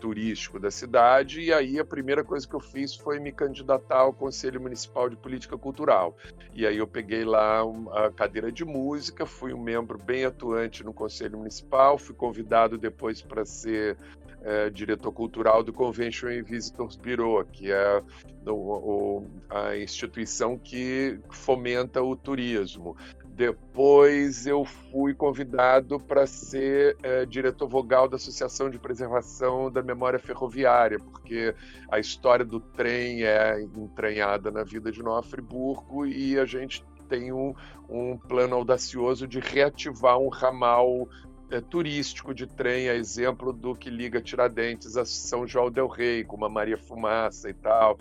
turístico 0.00 0.58
da 0.58 0.70
cidade. 0.70 1.40
E 1.40 1.52
aí 1.52 1.78
a 1.78 1.84
primeira 1.84 2.24
coisa 2.24 2.46
que 2.46 2.54
eu 2.54 2.60
fiz 2.60 2.94
foi 2.94 3.18
me 3.18 3.32
candidatar 3.32 3.98
ao 3.98 4.12
Conselho 4.12 4.60
Municipal 4.60 5.08
de 5.08 5.16
Política 5.16 5.56
Cultural. 5.56 6.16
E 6.54 6.66
aí 6.66 6.78
eu 6.78 6.86
peguei 6.86 7.24
lá 7.24 7.62
a 7.92 8.10
cadeira 8.10 8.50
de 8.50 8.64
música, 8.64 9.26
fui 9.26 9.52
um 9.52 9.62
membro 9.62 9.98
bem 9.98 10.24
atuante 10.24 10.84
no 10.84 10.92
Conselho 10.92 11.38
Municipal, 11.38 11.98
fui 11.98 12.14
convidado 12.14 12.78
depois 12.78 13.22
para 13.22 13.44
ser 13.44 13.96
é, 14.42 14.70
diretor 14.70 15.12
cultural 15.12 15.62
do 15.62 15.72
Convention 15.72 16.28
and 16.28 16.44
Visitors 16.44 16.96
Bureau, 16.96 17.44
que 17.44 17.72
é 17.72 18.02
o, 18.46 19.24
a 19.50 19.76
instituição 19.76 20.56
que 20.56 21.18
fomenta 21.30 22.00
o 22.02 22.14
turismo. 22.14 22.96
Depois 23.36 24.46
eu 24.46 24.64
fui 24.64 25.12
convidado 25.12 26.00
para 26.00 26.26
ser 26.26 26.96
é, 27.02 27.26
diretor 27.26 27.68
vogal 27.68 28.08
da 28.08 28.16
Associação 28.16 28.70
de 28.70 28.78
Preservação 28.78 29.70
da 29.70 29.82
Memória 29.82 30.18
Ferroviária, 30.18 30.98
porque 30.98 31.54
a 31.90 31.98
história 31.98 32.46
do 32.46 32.58
trem 32.58 33.24
é 33.24 33.60
entranhada 33.60 34.50
na 34.50 34.64
vida 34.64 34.90
de 34.90 35.02
Nova 35.02 35.22
Friburgo 35.22 36.06
e 36.06 36.38
a 36.38 36.46
gente 36.46 36.82
tem 37.10 37.30
um, 37.30 37.54
um 37.90 38.16
plano 38.16 38.56
audacioso 38.56 39.28
de 39.28 39.38
reativar 39.38 40.18
um 40.18 40.28
ramal 40.28 41.06
é, 41.50 41.60
turístico 41.60 42.32
de 42.32 42.46
trem, 42.46 42.88
a 42.88 42.94
exemplo 42.94 43.52
do 43.52 43.74
que 43.74 43.90
liga 43.90 44.18
Tiradentes 44.18 44.96
a 44.96 45.04
São 45.04 45.46
João 45.46 45.70
del 45.70 45.88
Rei, 45.88 46.24
com 46.24 46.36
uma 46.36 46.48
Maria 46.48 46.78
Fumaça 46.78 47.50
e 47.50 47.54
tal. 47.54 47.98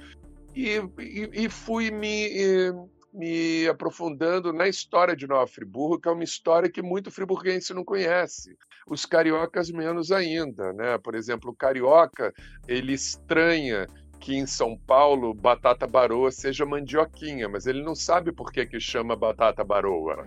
E, 0.56 0.78
e, 0.98 1.30
e 1.44 1.50
fui 1.50 1.92
me 1.92 2.88
me 3.16 3.68
aprofundando 3.68 4.52
na 4.52 4.68
história 4.68 5.16
de 5.16 5.26
Nova 5.26 5.48
Friburgo, 5.48 6.00
que 6.00 6.10
é 6.10 6.12
uma 6.12 6.24
história 6.24 6.70
que 6.70 6.82
muito 6.82 7.10
friburguense 7.10 7.74
não 7.74 7.84
conhece. 7.84 8.58
os 8.88 9.06
cariocas 9.06 9.72
menos 9.72 10.12
ainda, 10.12 10.74
né? 10.74 10.98
Por 10.98 11.16
exemplo, 11.16 11.52
o 11.52 11.56
carioca 11.56 12.34
ele 12.68 12.94
estranha 12.94 13.88
que 14.20 14.36
em 14.36 14.46
São 14.46 14.78
Paulo 14.78 15.34
batata 15.34 15.88
baroa 15.88 16.32
seja 16.32 16.66
mandioquinha, 16.66 17.48
mas 17.48 17.66
ele 17.66 17.84
não 17.84 17.96
sabe 17.96 18.32
por 18.32 18.52
que, 18.52 18.66
que 18.66 18.80
chama 18.80 19.16
batata 19.16 19.64
baroa. 19.64 20.26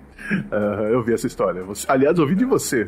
Uh, 0.50 0.84
eu 0.92 1.02
vi 1.02 1.14
essa 1.14 1.26
história. 1.26 1.62
Aliás, 1.88 2.18
ouvi 2.18 2.34
de 2.34 2.44
você. 2.44 2.86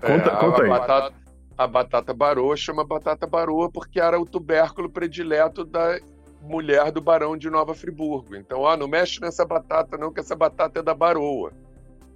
Conta, 0.00 0.30
é, 0.30 0.36
conta 0.36 0.60
a 0.60 0.62
aí. 0.62 0.68
Batata, 0.68 1.14
a 1.56 1.66
batata 1.66 2.14
baroa 2.14 2.56
chama 2.56 2.84
batata 2.84 3.26
baroa 3.26 3.70
porque 3.70 4.00
era 4.00 4.18
o 4.20 4.24
tubérculo 4.24 4.88
predileto 4.88 5.64
da 5.64 5.98
mulher 6.40 6.90
do 6.90 7.00
barão 7.00 7.36
de 7.36 7.50
Nova 7.50 7.74
Friburgo. 7.74 8.36
Então, 8.36 8.60
ó, 8.60 8.76
não 8.76 8.88
mexe 8.88 9.20
nessa 9.20 9.44
batata 9.44 9.96
não, 9.96 10.12
que 10.12 10.20
essa 10.20 10.36
batata 10.36 10.80
é 10.80 10.82
da 10.82 10.94
baroa. 10.94 11.52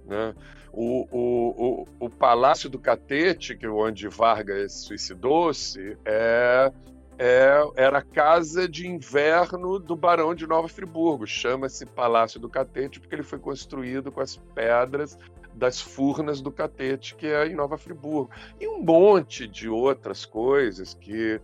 Né? 0.05 0.33
O, 0.71 1.07
o, 1.11 1.83
o, 2.01 2.05
o 2.05 2.09
Palácio 2.09 2.69
do 2.69 2.79
Catete, 2.79 3.55
que 3.55 3.65
é 3.65 3.69
onde 3.69 4.07
Vargas 4.07 4.73
suicidou-se, 4.73 5.97
é 6.03 6.71
é, 7.17 7.53
era 7.75 7.99
a 7.99 8.01
casa 8.01 8.67
de 8.67 8.87
inverno 8.87 9.79
do 9.79 9.95
Barão 9.95 10.33
de 10.33 10.47
Nova 10.47 10.67
Friburgo. 10.67 11.27
Chama-se 11.27 11.85
Palácio 11.85 12.39
do 12.39 12.49
Catete 12.49 12.99
porque 12.99 13.15
ele 13.15 13.23
foi 13.23 13.39
construído 13.39 14.11
com 14.11 14.21
as 14.21 14.37
pedras 14.55 15.17
das 15.53 15.79
Furnas 15.79 16.41
do 16.41 16.51
Catete, 16.51 17.15
que 17.15 17.27
é 17.27 17.47
em 17.47 17.55
Nova 17.55 17.77
Friburgo. 17.77 18.31
E 18.59 18.67
um 18.67 18.81
monte 18.81 19.47
de 19.47 19.69
outras 19.69 20.25
coisas 20.25 20.95
que, 20.95 21.39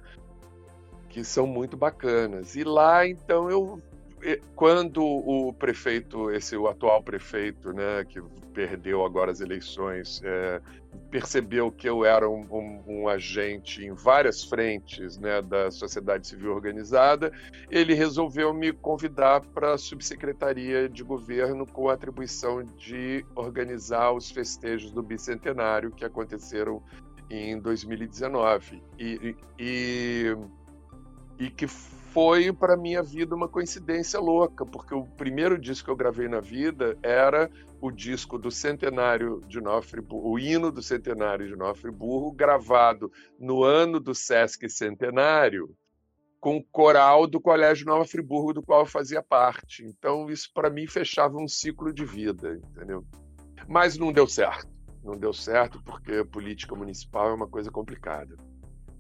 que 1.20 1.24
são 1.26 1.46
muito 1.46 1.76
bacanas. 1.76 2.56
E 2.56 2.64
lá, 2.64 3.06
então, 3.06 3.50
eu 3.50 3.82
quando 4.54 5.02
o 5.02 5.54
prefeito, 5.54 6.30
esse 6.30 6.58
o 6.58 6.68
atual 6.68 7.02
prefeito, 7.02 7.72
né, 7.72 8.04
que 8.04 8.22
perdeu 8.54 9.06
agora 9.06 9.32
as 9.32 9.40
eleições, 9.40 10.22
é, 10.26 10.60
percebeu 11.10 11.72
que 11.72 11.88
eu 11.88 12.04
era 12.04 12.30
um, 12.30 12.46
um, 12.52 12.84
um, 12.86 13.08
agente 13.08 13.86
em 13.86 13.94
várias 13.94 14.44
frentes 14.44 15.18
né, 15.18 15.42
da 15.42 15.72
sociedade 15.72 16.28
civil 16.28 16.54
organizada, 16.54 17.32
ele 17.72 17.94
resolveu 17.94 18.54
me 18.54 18.74
convidar 18.74 19.40
para 19.40 19.76
a 19.76 19.78
subsecretaria 19.78 20.90
de 20.90 21.02
governo 21.02 21.66
com 21.66 21.88
a 21.88 21.94
atribuição 21.94 22.62
de 22.62 23.26
organizar 23.36 24.12
os 24.12 24.30
festejos 24.30 24.92
do 24.92 25.02
bicentenário 25.02 25.92
que 25.92 26.04
aconteceram 26.04 26.84
em 27.30 27.58
2019 27.58 28.84
e, 28.98 29.36
e, 29.58 30.36
e 31.40 31.50
que 31.50 31.68
foi 31.68 32.52
para 32.52 32.76
minha 32.76 33.02
vida 33.02 33.34
uma 33.34 33.48
coincidência 33.48 34.20
louca, 34.20 34.66
porque 34.66 34.94
o 34.94 35.06
primeiro 35.06 35.58
disco 35.58 35.86
que 35.86 35.92
eu 35.92 35.96
gravei 35.96 36.28
na 36.28 36.42
vida 36.42 36.98
era 37.02 37.50
o 37.80 37.90
disco 37.90 38.38
do 38.38 38.52
centenário 38.52 39.42
de 39.48 39.62
Nova 39.62 39.82
Friburgo, 39.82 40.30
o 40.30 40.38
hino 40.38 40.72
do 40.72 40.82
centenário 40.82 41.48
de 41.48 41.56
Nova 41.56 41.76
Friburgo, 41.76 42.32
gravado 42.32 43.12
no 43.40 43.64
ano 43.64 44.00
do 44.00 44.14
Sesc 44.14 44.68
Centenário, 44.70 45.74
com 46.42 46.58
o 46.58 46.64
coral 46.64 47.28
do 47.28 47.40
Colégio 47.40 47.86
Nova 47.86 48.06
Friburgo, 48.06 48.54
do 48.54 48.64
qual 48.64 48.82
eu 48.82 48.86
fazia 48.86 49.22
parte. 49.22 49.86
Então, 49.86 50.30
isso 50.30 50.50
para 50.54 50.70
mim 50.70 50.88
fechava 50.88 51.38
um 51.38 51.48
ciclo 51.48 51.94
de 51.94 52.06
vida, 52.06 52.60
entendeu? 52.72 53.06
Mas 53.68 53.98
não 53.98 54.12
deu 54.12 54.28
certo. 54.28 54.68
Não 55.04 55.18
deu 55.18 55.32
certo 55.32 55.82
porque 55.84 56.16
a 56.16 56.26
política 56.26 56.76
municipal 56.76 57.30
é 57.30 57.34
uma 57.34 57.48
coisa 57.48 57.72
complicada. 57.72 58.36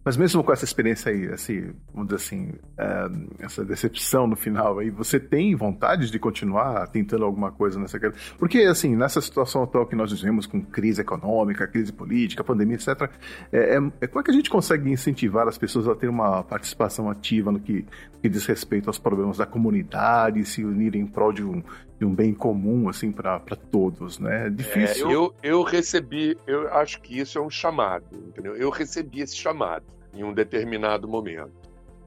Mas 0.03 0.15
mesmo 0.15 0.43
com 0.43 0.53
essa 0.53 0.63
experiência 0.63 1.11
aí, 1.11 1.27
assim, 1.27 1.73
vamos 1.93 2.09
dizer 2.09 2.15
assim, 2.15 2.53
é, 2.77 3.45
essa 3.45 3.65
decepção 3.65 4.27
no 4.27 4.35
final 4.35 4.79
aí, 4.79 4.89
você 4.89 5.19
tem 5.19 5.53
vontade 5.55 6.09
de 6.09 6.17
continuar 6.17 6.87
tentando 6.87 7.25
alguma 7.25 7.51
coisa 7.51 7.79
nessa 7.79 7.99
Porque, 8.37 8.59
assim, 8.59 8.95
nessa 8.95 9.19
situação 9.19 9.63
atual 9.63 9.85
que 9.85 9.95
nós 9.95 10.11
vivemos, 10.11 10.45
com 10.45 10.61
crise 10.61 11.01
econômica, 11.01 11.67
crise 11.67 11.91
política, 11.91 12.43
pandemia, 12.43 12.75
etc., 12.75 13.09
é, 13.51 13.75
é, 13.75 13.77
é, 14.01 14.07
como 14.07 14.21
é 14.21 14.23
que 14.23 14.31
a 14.31 14.33
gente 14.33 14.49
consegue 14.49 14.89
incentivar 14.89 15.47
as 15.47 15.57
pessoas 15.57 15.87
a 15.87 15.95
ter 15.95 16.07
uma 16.07 16.43
participação 16.43 17.09
ativa 17.09 17.51
no 17.51 17.59
que, 17.59 17.85
no 18.13 18.19
que 18.21 18.29
diz 18.29 18.45
respeito 18.45 18.87
aos 18.89 18.97
problemas 18.97 19.37
da 19.37 19.45
comunidade, 19.45 20.45
se 20.45 20.63
unirem 20.63 21.01
em 21.01 21.07
prol 21.07 21.33
de 21.33 21.43
um, 21.43 21.61
de 21.99 22.05
um 22.05 22.15
bem 22.15 22.33
comum, 22.33 22.87
assim, 22.87 23.11
para 23.11 23.39
todos, 23.69 24.19
né? 24.19 24.47
É 24.47 24.49
difícil. 24.49 25.09
É, 25.09 25.13
eu, 25.13 25.35
eu 25.43 25.61
recebi, 25.63 26.37
eu 26.47 26.73
acho 26.73 27.01
que 27.01 27.19
isso 27.19 27.37
é 27.37 27.41
um 27.41 27.49
chamado, 27.49 28.15
entendeu? 28.15 28.55
Eu 28.55 28.69
recebi 28.69 29.19
esse 29.19 29.35
chamado 29.35 29.83
em 30.13 30.23
um 30.23 30.33
determinado 30.33 31.09
momento. 31.09 31.51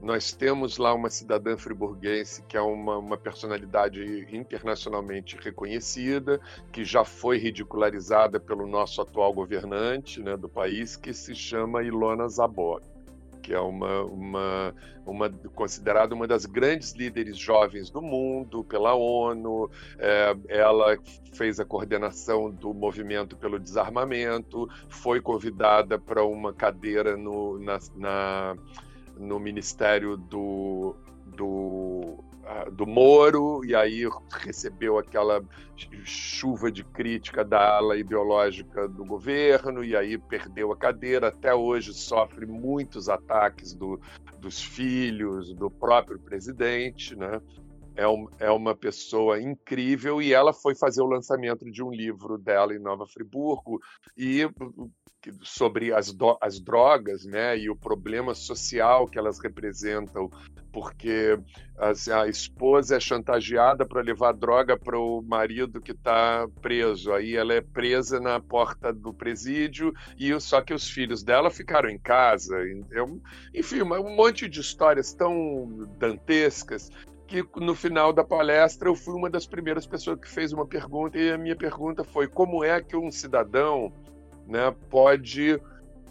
Nós 0.01 0.33
temos 0.33 0.77
lá 0.77 0.93
uma 0.93 1.09
cidadã 1.09 1.55
friburguense 1.55 2.43
que 2.43 2.57
é 2.57 2.61
uma, 2.61 2.97
uma 2.97 3.17
personalidade 3.17 4.27
internacionalmente 4.35 5.37
reconhecida, 5.39 6.41
que 6.71 6.83
já 6.83 7.05
foi 7.05 7.37
ridicularizada 7.37 8.39
pelo 8.39 8.67
nosso 8.67 8.99
atual 8.99 9.31
governante 9.31 10.21
né, 10.21 10.35
do 10.35 10.49
país, 10.49 10.97
que 10.97 11.13
se 11.13 11.35
chama 11.35 11.83
Ilona 11.83 12.27
Zabot 12.27 12.92
que 13.43 13.53
é 13.53 13.59
uma, 13.59 14.03
uma, 14.03 14.75
uma 15.05 15.29
considerada 15.53 16.15
uma 16.15 16.25
das 16.25 16.45
grandes 16.45 16.93
líderes 16.93 17.37
jovens 17.37 17.89
do 17.89 18.01
mundo 18.01 18.63
pela 18.63 18.95
ONU. 18.95 19.69
É, 19.99 20.35
ela 20.47 20.97
fez 21.33 21.59
a 21.59 21.65
coordenação 21.65 22.49
do 22.49 22.73
movimento 22.73 23.35
pelo 23.35 23.59
desarmamento, 23.59 24.67
foi 24.87 25.19
convidada 25.19 25.99
para 25.99 26.23
uma 26.23 26.53
cadeira 26.53 27.17
no, 27.17 27.59
na, 27.59 27.79
na, 27.95 28.55
no 29.17 29.39
Ministério 29.39 30.15
do, 30.15 30.95
do 31.25 32.23
do 32.73 32.85
Moro, 32.85 33.63
e 33.65 33.75
aí 33.75 34.07
recebeu 34.41 34.97
aquela 34.97 35.43
chuva 36.03 36.71
de 36.71 36.83
crítica 36.83 37.43
da 37.43 37.77
ala 37.77 37.97
ideológica 37.97 38.87
do 38.87 39.05
governo, 39.05 39.83
e 39.83 39.95
aí 39.95 40.17
perdeu 40.17 40.71
a 40.71 40.77
cadeira. 40.77 41.27
Até 41.27 41.53
hoje 41.53 41.93
sofre 41.93 42.45
muitos 42.45 43.09
ataques 43.09 43.73
do, 43.73 43.99
dos 44.39 44.61
filhos, 44.61 45.53
do 45.53 45.69
próprio 45.69 46.19
presidente, 46.19 47.15
né? 47.15 47.41
É, 47.95 48.07
um, 48.07 48.27
é 48.39 48.49
uma 48.49 48.75
pessoa 48.75 49.39
incrível 49.39 50.19
e 50.19 50.33
ela 50.33 50.51
foi 50.51 50.73
fazer 50.73 51.03
o 51.03 51.07
lançamento 51.07 51.69
de 51.69 51.83
um 51.83 51.91
livro 51.91 52.39
dela 52.39 52.73
em 52.73 52.79
Nova 52.79 53.05
Friburgo 53.05 53.79
e 54.17 54.49
sobre 55.41 55.93
as, 55.93 56.11
do, 56.11 56.37
as 56.41 56.59
drogas 56.59 57.25
né, 57.25 57.57
e 57.57 57.69
o 57.69 57.75
problema 57.75 58.33
social 58.33 59.07
que 59.07 59.17
elas 59.17 59.39
representam, 59.39 60.29
porque 60.71 61.37
a, 61.77 62.27
esposa 62.27 62.97
é 62.97 62.99
chantageada 62.99 63.85
para 63.85 64.01
levar 64.01 64.33
droga 64.33 64.77
para 64.77 64.97
o 64.97 65.21
marido 65.21 65.79
que 65.79 65.91
está 65.91 66.47
preso. 66.61 67.13
Aí 67.13 67.35
ela 67.35 67.53
é 67.53 67.61
presa 67.61 68.19
na 68.19 68.39
porta 68.39 68.91
do 68.91 69.13
presídio, 69.13 69.93
e 70.17 70.37
só 70.39 70.61
que 70.61 70.73
os 70.73 70.89
filhos 70.89 71.23
dela 71.23 71.51
ficaram 71.51 71.89
em 71.89 71.99
casa. 71.99 72.57
Enfim, 73.53 73.81
um 73.83 74.15
monte 74.15 74.49
de 74.49 74.59
histórias 74.59 75.13
tão 75.13 75.87
dantescas 75.99 76.89
que 77.27 77.43
no 77.55 77.73
final 77.73 78.11
da 78.11 78.23
palestra 78.23 78.89
eu 78.89 78.95
fui 78.95 79.13
uma 79.13 79.29
das 79.29 79.47
primeiras 79.47 79.87
pessoas 79.87 80.19
que 80.19 80.29
fez 80.29 80.53
uma 80.53 80.65
pergunta 80.65 81.17
e 81.17 81.31
a 81.31 81.37
minha 81.37 81.55
pergunta 81.55 82.03
foi 82.03 82.27
como 82.27 82.63
é 82.63 82.81
que 82.81 82.95
um 82.95 83.09
cidadão 83.09 83.91
né, 84.47 84.73
pode 84.89 85.59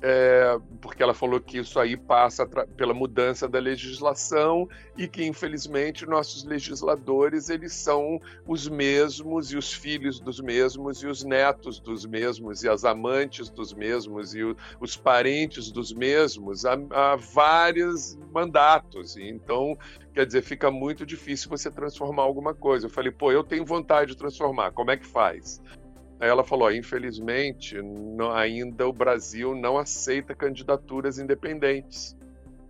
é, 0.04 0.58
porque 0.80 1.00
ela 1.00 1.14
falou 1.14 1.40
que 1.40 1.58
isso 1.58 1.78
aí 1.78 1.96
passa 1.96 2.44
pela 2.44 2.92
mudança 2.92 3.48
da 3.48 3.60
legislação 3.60 4.68
e 4.98 5.06
que 5.06 5.24
infelizmente 5.24 6.04
nossos 6.04 6.42
legisladores 6.42 7.48
eles 7.48 7.72
são 7.72 8.20
os 8.44 8.68
mesmos 8.68 9.52
e 9.52 9.56
os 9.56 9.72
filhos 9.72 10.18
dos 10.18 10.40
mesmos 10.40 11.04
e 11.04 11.06
os 11.06 11.22
netos 11.22 11.78
dos 11.78 12.04
mesmos 12.04 12.64
e 12.64 12.68
as 12.68 12.84
amantes 12.84 13.48
dos 13.48 13.72
mesmos 13.72 14.34
e 14.34 14.42
o, 14.42 14.56
os 14.80 14.96
parentes 14.96 15.70
dos 15.70 15.92
mesmos 15.92 16.66
há, 16.66 16.76
há 16.90 17.14
vários 17.14 18.18
mandatos. 18.32 19.16
Então 19.16 19.78
quer 20.12 20.26
dizer 20.26 20.42
fica 20.42 20.68
muito 20.68 21.06
difícil 21.06 21.48
você 21.48 21.70
transformar 21.70 22.24
alguma 22.24 22.52
coisa. 22.52 22.86
Eu 22.86 22.90
falei 22.90 23.12
pô 23.12 23.30
eu 23.30 23.44
tenho 23.44 23.64
vontade 23.64 24.10
de 24.10 24.16
transformar 24.16 24.72
como 24.72 24.90
é 24.90 24.96
que 24.96 25.06
faz 25.06 25.62
ela 26.22 26.44
falou: 26.44 26.70
infelizmente, 26.72 27.76
ainda 28.34 28.86
o 28.86 28.92
Brasil 28.92 29.54
não 29.54 29.76
aceita 29.76 30.34
candidaturas 30.34 31.18
independentes. 31.18 32.16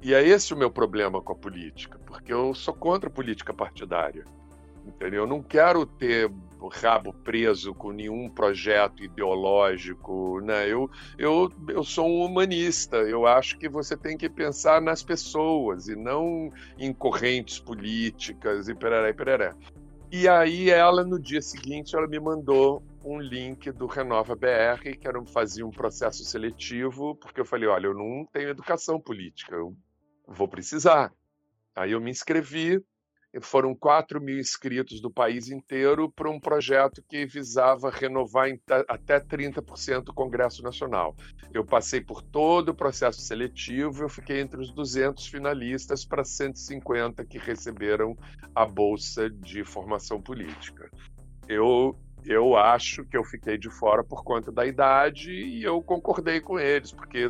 E 0.00 0.14
é 0.14 0.26
esse 0.26 0.52
o 0.52 0.56
meu 0.56 0.70
problema 0.70 1.20
com 1.20 1.32
a 1.32 1.36
política, 1.36 1.98
porque 2.06 2.32
eu 2.32 2.54
sou 2.54 2.74
contra 2.74 3.08
a 3.08 3.12
política 3.12 3.54
partidária. 3.54 4.24
Entendeu? 4.84 5.22
Eu 5.22 5.26
não 5.28 5.40
quero 5.40 5.86
ter 5.86 6.28
o 6.58 6.68
rabo 6.68 7.12
preso 7.12 7.72
com 7.72 7.92
nenhum 7.92 8.28
projeto 8.28 9.04
ideológico. 9.04 10.40
Né? 10.40 10.68
Eu, 10.68 10.90
eu, 11.16 11.52
eu 11.68 11.84
sou 11.84 12.08
um 12.08 12.24
humanista. 12.24 12.96
Eu 12.96 13.26
acho 13.26 13.56
que 13.58 13.68
você 13.68 13.96
tem 13.96 14.16
que 14.16 14.28
pensar 14.28 14.80
nas 14.80 15.04
pessoas 15.04 15.86
e 15.86 15.94
não 15.94 16.50
em 16.76 16.92
correntes 16.92 17.60
políticas 17.60 18.68
e 18.68 18.74
pereré, 18.74 19.12
pereré. 19.12 19.52
E 20.14 20.28
aí 20.28 20.68
ela, 20.68 21.02
no 21.02 21.18
dia 21.18 21.40
seguinte, 21.40 21.96
ela 21.96 22.06
me 22.06 22.20
mandou 22.20 22.82
um 23.02 23.18
link 23.18 23.72
do 23.72 23.86
Renova 23.86 24.36
BR, 24.36 24.94
que 25.00 25.08
era, 25.08 25.24
fazia 25.24 25.66
um 25.66 25.70
processo 25.70 26.22
seletivo, 26.22 27.16
porque 27.16 27.40
eu 27.40 27.46
falei, 27.46 27.66
olha, 27.66 27.86
eu 27.86 27.94
não 27.94 28.26
tenho 28.30 28.50
educação 28.50 29.00
política, 29.00 29.56
eu 29.56 29.74
vou 30.28 30.46
precisar. 30.46 31.10
Aí 31.74 31.92
eu 31.92 32.00
me 32.00 32.10
inscrevi 32.10 32.78
foram 33.40 33.74
4 33.74 34.20
mil 34.20 34.38
inscritos 34.38 35.00
do 35.00 35.10
país 35.10 35.48
inteiro 35.48 36.10
para 36.10 36.30
um 36.30 36.38
projeto 36.38 37.02
que 37.08 37.24
visava 37.24 37.90
renovar 37.90 38.48
até 38.88 39.18
30% 39.18 40.08
o 40.08 40.14
Congresso 40.14 40.62
Nacional. 40.62 41.16
Eu 41.52 41.64
passei 41.64 42.00
por 42.00 42.22
todo 42.22 42.70
o 42.70 42.74
processo 42.74 43.20
seletivo, 43.20 44.02
eu 44.02 44.08
fiquei 44.08 44.40
entre 44.40 44.60
os 44.60 44.72
200 44.72 45.26
finalistas 45.26 46.04
para 46.04 46.24
150 46.24 47.24
que 47.24 47.38
receberam 47.38 48.16
a 48.54 48.66
bolsa 48.66 49.30
de 49.30 49.64
formação 49.64 50.20
política. 50.20 50.90
Eu 51.48 51.96
eu 52.24 52.56
acho 52.56 53.04
que 53.04 53.16
eu 53.16 53.24
fiquei 53.24 53.58
de 53.58 53.68
fora 53.68 54.04
por 54.04 54.22
conta 54.22 54.52
da 54.52 54.64
idade 54.64 55.32
e 55.32 55.64
eu 55.64 55.82
concordei 55.82 56.40
com 56.40 56.56
eles, 56.58 56.92
porque 56.92 57.28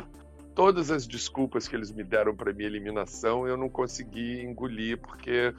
todas 0.53 0.91
as 0.91 1.07
desculpas 1.07 1.67
que 1.67 1.75
eles 1.75 1.91
me 1.91 2.03
deram 2.03 2.35
para 2.35 2.53
minha 2.53 2.67
eliminação 2.67 3.47
eu 3.47 3.57
não 3.57 3.69
consegui 3.69 4.41
engolir, 4.41 4.99
porque 4.99 5.53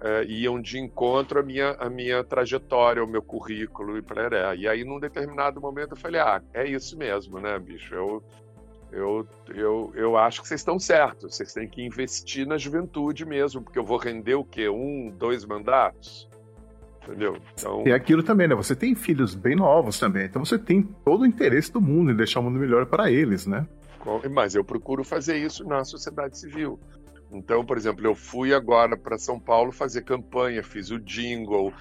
é, 0.00 0.24
iam 0.24 0.60
de 0.60 0.78
encontro 0.78 1.40
à 1.40 1.42
minha, 1.42 1.70
à 1.72 1.88
minha 1.88 2.22
trajetória, 2.22 3.00
ao 3.00 3.08
meu 3.08 3.22
currículo 3.22 3.96
e 3.96 4.02
para 4.02 4.54
E 4.54 4.68
aí, 4.68 4.84
num 4.84 5.00
determinado 5.00 5.60
momento, 5.60 5.92
eu 5.92 5.96
falei: 5.96 6.20
ah, 6.20 6.42
é 6.52 6.66
isso 6.66 6.96
mesmo, 6.98 7.40
né, 7.40 7.58
bicho? 7.58 7.94
Eu, 7.94 8.22
eu, 8.92 9.26
eu, 9.54 9.92
eu 9.94 10.16
acho 10.16 10.42
que 10.42 10.48
vocês 10.48 10.60
estão 10.60 10.78
certos. 10.78 11.36
Vocês 11.36 11.52
têm 11.52 11.68
que 11.68 11.82
investir 11.82 12.46
na 12.46 12.58
juventude 12.58 13.24
mesmo, 13.24 13.62
porque 13.62 13.78
eu 13.78 13.84
vou 13.84 13.98
render 13.98 14.34
o 14.34 14.44
quê? 14.44 14.68
Um, 14.68 15.12
dois 15.16 15.44
mandatos? 15.44 16.28
Entendeu? 17.02 17.36
Então... 17.54 17.84
E 17.86 17.92
aquilo 17.92 18.22
também, 18.22 18.48
né? 18.48 18.54
Você 18.54 18.74
tem 18.74 18.94
filhos 18.94 19.34
bem 19.34 19.54
novos 19.54 19.98
também, 19.98 20.26
então 20.26 20.44
você 20.44 20.58
tem 20.58 20.82
todo 20.82 21.22
o 21.22 21.26
interesse 21.26 21.72
do 21.72 21.80
mundo 21.80 22.10
em 22.10 22.16
deixar 22.16 22.40
o 22.40 22.42
mundo 22.42 22.58
melhor 22.58 22.86
para 22.86 23.10
eles, 23.10 23.46
né? 23.46 23.66
Mas 24.30 24.54
eu 24.54 24.64
procuro 24.64 25.02
fazer 25.02 25.36
isso 25.36 25.64
na 25.66 25.84
sociedade 25.84 26.38
civil. 26.38 26.78
Então, 27.30 27.64
por 27.64 27.76
exemplo, 27.76 28.06
eu 28.06 28.14
fui 28.14 28.54
agora 28.54 28.96
para 28.96 29.18
São 29.18 29.38
Paulo 29.38 29.72
fazer 29.72 30.02
campanha, 30.02 30.62
fiz 30.62 30.90
o 30.90 30.98
jingle 30.98 31.72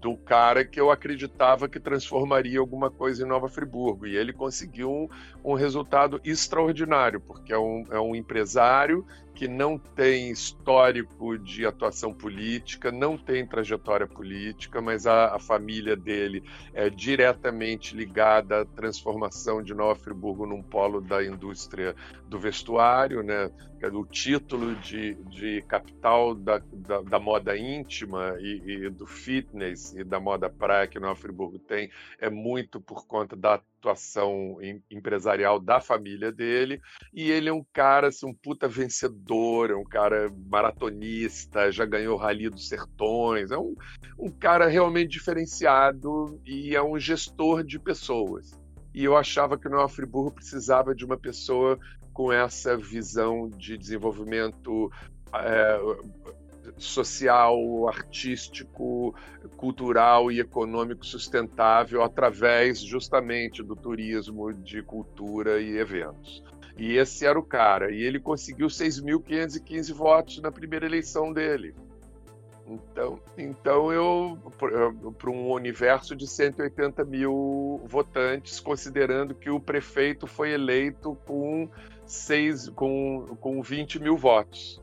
do 0.00 0.16
cara 0.18 0.66
que 0.66 0.78
eu 0.78 0.90
acreditava 0.90 1.66
que 1.66 1.80
transformaria 1.80 2.58
alguma 2.58 2.90
coisa 2.90 3.24
em 3.24 3.26
Nova 3.26 3.48
Friburgo. 3.48 4.06
E 4.06 4.16
ele 4.16 4.34
conseguiu 4.34 4.90
um, 4.90 5.08
um 5.42 5.54
resultado 5.54 6.20
extraordinário, 6.22 7.20
porque 7.20 7.52
é 7.52 7.58
um, 7.58 7.84
é 7.90 7.98
um 7.98 8.14
empresário 8.14 9.06
que 9.34 9.48
não 9.48 9.76
tem 9.76 10.30
histórico 10.30 11.36
de 11.36 11.66
atuação 11.66 12.14
política, 12.14 12.92
não 12.92 13.18
tem 13.18 13.44
trajetória 13.44 14.06
política, 14.06 14.80
mas 14.80 15.06
a, 15.06 15.34
a, 15.34 15.38
família 15.40 15.96
dele 15.96 16.42
é 16.72 16.88
diretamente 16.88 17.96
ligada 17.96 18.60
à 18.60 18.64
transformação 18.64 19.62
de 19.62 19.74
Nova 19.74 19.98
Friburgo 19.98 20.46
num 20.46 20.62
polo 20.62 21.00
da 21.00 21.24
indústria 21.24 21.96
do 22.28 22.38
vestuário, 22.38 23.22
né? 23.22 23.50
O 23.92 24.06
título 24.06 24.74
de, 24.76 25.12
de 25.28 25.60
capital 25.68 26.34
da, 26.34 26.58
da, 26.72 27.02
da 27.02 27.18
moda 27.18 27.54
íntima 27.54 28.34
e, 28.40 28.62
e, 28.86 28.90
do 28.90 29.06
fitness 29.06 29.92
e 29.94 30.02
da 30.02 30.18
moda 30.18 30.48
praia 30.48 30.86
que 30.86 30.98
Nova 30.98 31.16
Friburgo 31.16 31.58
tem 31.58 31.90
é 32.18 32.30
muito 32.30 32.80
por 32.80 33.06
conta 33.06 33.36
da 33.36 33.60
atuação 33.84 34.56
empresarial 34.90 35.60
da 35.60 35.80
família 35.80 36.32
dele, 36.32 36.80
e 37.12 37.30
ele 37.30 37.48
é 37.48 37.52
um 37.52 37.64
cara, 37.72 38.08
assim, 38.08 38.26
um 38.26 38.34
puta 38.34 38.66
vencedor, 38.66 39.70
é 39.70 39.76
um 39.76 39.84
cara 39.84 40.32
maratonista, 40.48 41.70
já 41.70 41.84
ganhou 41.84 42.14
o 42.14 42.18
Rally 42.18 42.48
dos 42.48 42.68
Sertões, 42.68 43.50
é 43.50 43.58
um, 43.58 43.74
um 44.18 44.30
cara 44.30 44.66
realmente 44.66 45.10
diferenciado 45.10 46.40
e 46.44 46.74
é 46.74 46.82
um 46.82 46.98
gestor 46.98 47.62
de 47.62 47.78
pessoas. 47.78 48.58
E 48.94 49.04
eu 49.04 49.16
achava 49.16 49.58
que 49.58 49.66
o 49.66 49.70
Nova 49.70 49.88
Friburgo 49.88 50.30
precisava 50.30 50.94
de 50.94 51.04
uma 51.04 51.16
pessoa 51.16 51.78
com 52.12 52.32
essa 52.32 52.76
visão 52.76 53.48
de 53.50 53.76
desenvolvimento 53.76 54.90
é, 55.34 55.78
social, 56.76 57.88
artístico, 57.88 59.14
cultural 59.56 60.30
e 60.30 60.40
econômico 60.40 61.06
sustentável 61.06 62.02
através 62.02 62.80
justamente 62.80 63.62
do 63.62 63.76
turismo 63.76 64.52
de 64.52 64.82
cultura 64.82 65.60
e 65.60 65.76
eventos. 65.76 66.42
E 66.76 66.96
esse 66.96 67.24
era 67.24 67.38
o 67.38 67.42
cara. 67.42 67.92
E 67.92 68.02
ele 68.02 68.18
conseguiu 68.18 68.66
6.515 68.66 69.92
votos 69.92 70.40
na 70.40 70.50
primeira 70.50 70.86
eleição 70.86 71.32
dele. 71.32 71.74
Então, 72.66 73.20
então 73.36 73.92
eu, 73.92 74.38
para 75.18 75.30
um 75.30 75.52
universo 75.52 76.16
de 76.16 76.26
180 76.26 77.04
mil 77.04 77.82
votantes, 77.84 78.58
considerando 78.58 79.34
que 79.34 79.50
o 79.50 79.60
prefeito 79.60 80.26
foi 80.26 80.52
eleito 80.52 81.14
com, 81.26 81.68
seis, 82.06 82.68
com, 82.70 83.36
com 83.38 83.62
20 83.62 84.00
mil 84.00 84.16
votos 84.16 84.82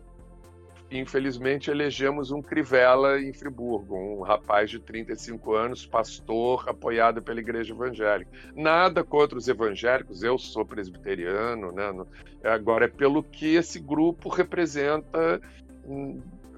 infelizmente 0.92 1.72
elegemos 1.72 2.32
um 2.32 2.42
Crivella 2.42 3.20
em 3.20 3.32
Friburgo, 3.34 3.96
um 3.96 4.22
rapaz 4.22 4.70
de 4.70 4.80
35 4.80 5.54
anos, 5.54 5.86
pastor, 5.86 6.68
apoiado 6.68 7.22
pela 7.22 7.40
igreja 7.40 7.74
evangélica. 7.74 8.30
Nada 8.56 9.04
contra 9.04 9.38
os 9.38 9.48
evangélicos, 9.48 10.22
eu 10.22 10.38
sou 10.38 10.66
presbiteriano, 10.66 11.72
né? 11.72 11.92
Agora 12.44 12.86
é 12.86 12.88
pelo 12.90 13.24
que 13.24 13.56
esse 13.56 13.80
grupo 13.80 14.28
representa, 14.30 15.42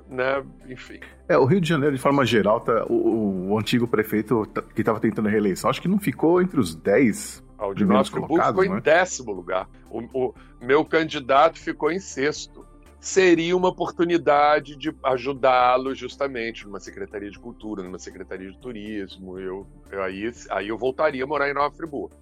né? 0.09 0.43
Enfim. 0.67 0.99
É, 1.29 1.37
o 1.37 1.45
Rio 1.45 1.61
de 1.61 1.69
Janeiro, 1.69 1.95
de 1.95 2.01
forma 2.01 2.25
geral, 2.25 2.59
tá, 2.59 2.85
o, 2.89 3.51
o 3.51 3.59
antigo 3.59 3.87
prefeito 3.87 4.45
tá, 4.47 4.61
que 4.61 4.81
estava 4.81 4.99
tentando 4.99 5.27
a 5.27 5.31
reeleição, 5.31 5.69
acho 5.69 5.81
que 5.81 5.87
não 5.87 5.99
ficou 5.99 6.41
entre 6.41 6.59
os 6.59 6.75
10 6.75 7.43
o 7.59 7.73
de 7.73 7.85
nosso 7.85 8.11
ficou 8.11 8.37
né? 8.37 8.77
em 8.77 8.81
décimo 8.81 9.31
lugar. 9.31 9.69
O, 9.89 10.01
o 10.13 10.33
meu 10.59 10.83
candidato 10.83 11.57
ficou 11.57 11.91
em 11.91 11.99
sexto 11.99 12.65
seria 13.03 13.55
uma 13.57 13.67
oportunidade 13.67 14.77
de 14.77 14.95
ajudá-lo 15.03 15.93
justamente 15.93 16.65
numa 16.65 16.79
secretaria 16.79 17.29
de 17.29 17.37
cultura, 17.37 17.83
numa 17.83 17.99
secretaria 17.99 18.49
de 18.49 18.57
turismo. 18.57 19.37
Eu, 19.37 19.67
eu, 19.91 20.01
aí, 20.01 20.31
aí 20.49 20.69
eu 20.69 20.77
voltaria 20.77 21.21
a 21.21 21.27
morar 21.27 21.49
em 21.49 21.53
Nova 21.53 21.75
Friburgo. 21.75 22.15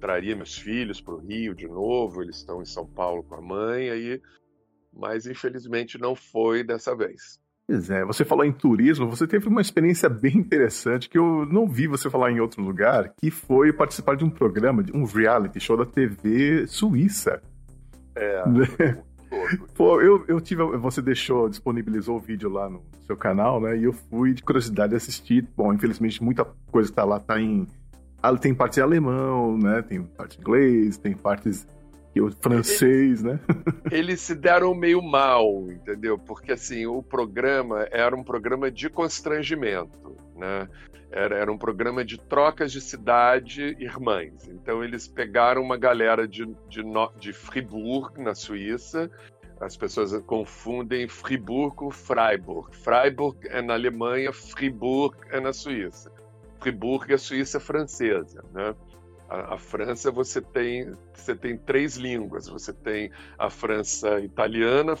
Traria 0.00 0.34
meus 0.34 0.56
filhos 0.56 0.98
para 0.98 1.12
o 1.12 1.18
Rio 1.18 1.54
de 1.54 1.68
novo, 1.68 2.22
eles 2.22 2.36
estão 2.36 2.62
em 2.62 2.64
São 2.64 2.86
Paulo 2.86 3.22
com 3.22 3.34
a 3.34 3.40
mãe, 3.42 3.90
aí, 3.90 4.20
mas 4.90 5.26
infelizmente 5.26 5.98
não 5.98 6.16
foi 6.16 6.64
dessa 6.64 6.96
vez. 6.96 7.38
Pois 7.66 7.90
é, 7.90 8.02
você 8.02 8.24
falou 8.24 8.46
em 8.46 8.52
turismo, 8.52 9.08
você 9.08 9.26
teve 9.26 9.46
uma 9.46 9.60
experiência 9.60 10.08
bem 10.08 10.38
interessante 10.38 11.08
que 11.08 11.18
eu 11.18 11.44
não 11.44 11.68
vi 11.68 11.86
você 11.86 12.08
falar 12.08 12.32
em 12.32 12.40
outro 12.40 12.62
lugar, 12.62 13.12
que 13.20 13.30
foi 13.30 13.74
participar 13.74 14.16
de 14.16 14.24
um 14.24 14.30
programa, 14.30 14.82
de 14.82 14.96
um 14.96 15.04
reality 15.04 15.60
show 15.60 15.76
da 15.76 15.84
TV 15.84 16.66
suíça. 16.66 17.42
É. 18.16 18.42
Pô, 19.74 20.00
eu, 20.00 20.24
eu 20.26 20.40
tive. 20.40 20.62
Você 20.78 21.02
deixou, 21.02 21.48
disponibilizou 21.48 22.16
o 22.16 22.20
vídeo 22.20 22.48
lá 22.48 22.68
no 22.68 22.82
seu 23.06 23.16
canal, 23.16 23.60
né? 23.60 23.76
E 23.76 23.84
eu 23.84 23.92
fui 23.92 24.32
de 24.32 24.42
curiosidade 24.42 24.94
assistir. 24.94 25.46
Bom, 25.56 25.72
infelizmente, 25.72 26.22
muita 26.22 26.44
coisa 26.70 26.88
que 26.88 26.94
tá 26.94 27.04
lá 27.04 27.20
tá 27.20 27.40
em. 27.40 27.66
Ah, 28.22 28.34
tem 28.36 28.54
parte 28.54 28.80
em 28.80 28.82
alemão, 28.82 29.58
né? 29.58 29.82
Tem 29.82 30.02
parte 30.02 30.38
em 30.38 30.40
inglês, 30.40 30.96
tem 30.96 31.14
partes 31.14 31.66
o 32.20 32.30
francês, 32.30 33.22
né? 33.22 33.40
Eles 33.90 34.20
se 34.20 34.34
deram 34.34 34.74
meio 34.74 35.02
mal, 35.02 35.70
entendeu? 35.70 36.18
Porque 36.18 36.52
assim, 36.52 36.86
o 36.86 37.02
programa 37.02 37.88
era 37.90 38.14
um 38.14 38.22
programa 38.22 38.70
de 38.70 38.88
constrangimento, 38.88 40.16
né? 40.36 40.68
Era, 41.10 41.36
era 41.36 41.52
um 41.52 41.58
programa 41.58 42.04
de 42.04 42.18
trocas 42.18 42.72
de 42.72 42.80
cidade 42.80 43.76
irmãs. 43.78 44.48
Então 44.48 44.82
eles 44.82 45.06
pegaram 45.06 45.62
uma 45.62 45.76
galera 45.76 46.26
de, 46.26 46.44
de, 46.68 46.82
de 47.20 47.32
Fribourg, 47.32 48.20
na 48.20 48.34
Suíça. 48.34 49.08
As 49.60 49.76
pessoas 49.76 50.12
confundem 50.22 51.08
Fribourg 51.08 51.76
com 51.76 51.90
Freiburg. 51.90 52.76
Freiburg 52.76 53.38
é 53.48 53.62
na 53.62 53.74
Alemanha, 53.74 54.32
Fribourg 54.32 55.16
é 55.30 55.40
na 55.40 55.52
Suíça. 55.52 56.10
Fribourg 56.60 57.10
é 57.12 57.14
a 57.14 57.18
Suíça 57.18 57.60
francesa, 57.60 58.44
né? 58.52 58.74
A, 59.34 59.54
a, 59.54 59.58
França 59.58 60.10
você 60.10 60.40
tem 60.40 60.92
você 61.12 61.34
tem 61.34 61.56
três 61.56 61.96
línguas. 61.96 62.48
Você 62.48 62.72
tem 62.72 63.10
a 63.38 63.50
França 63.50 64.20
italiana, 64.20 64.94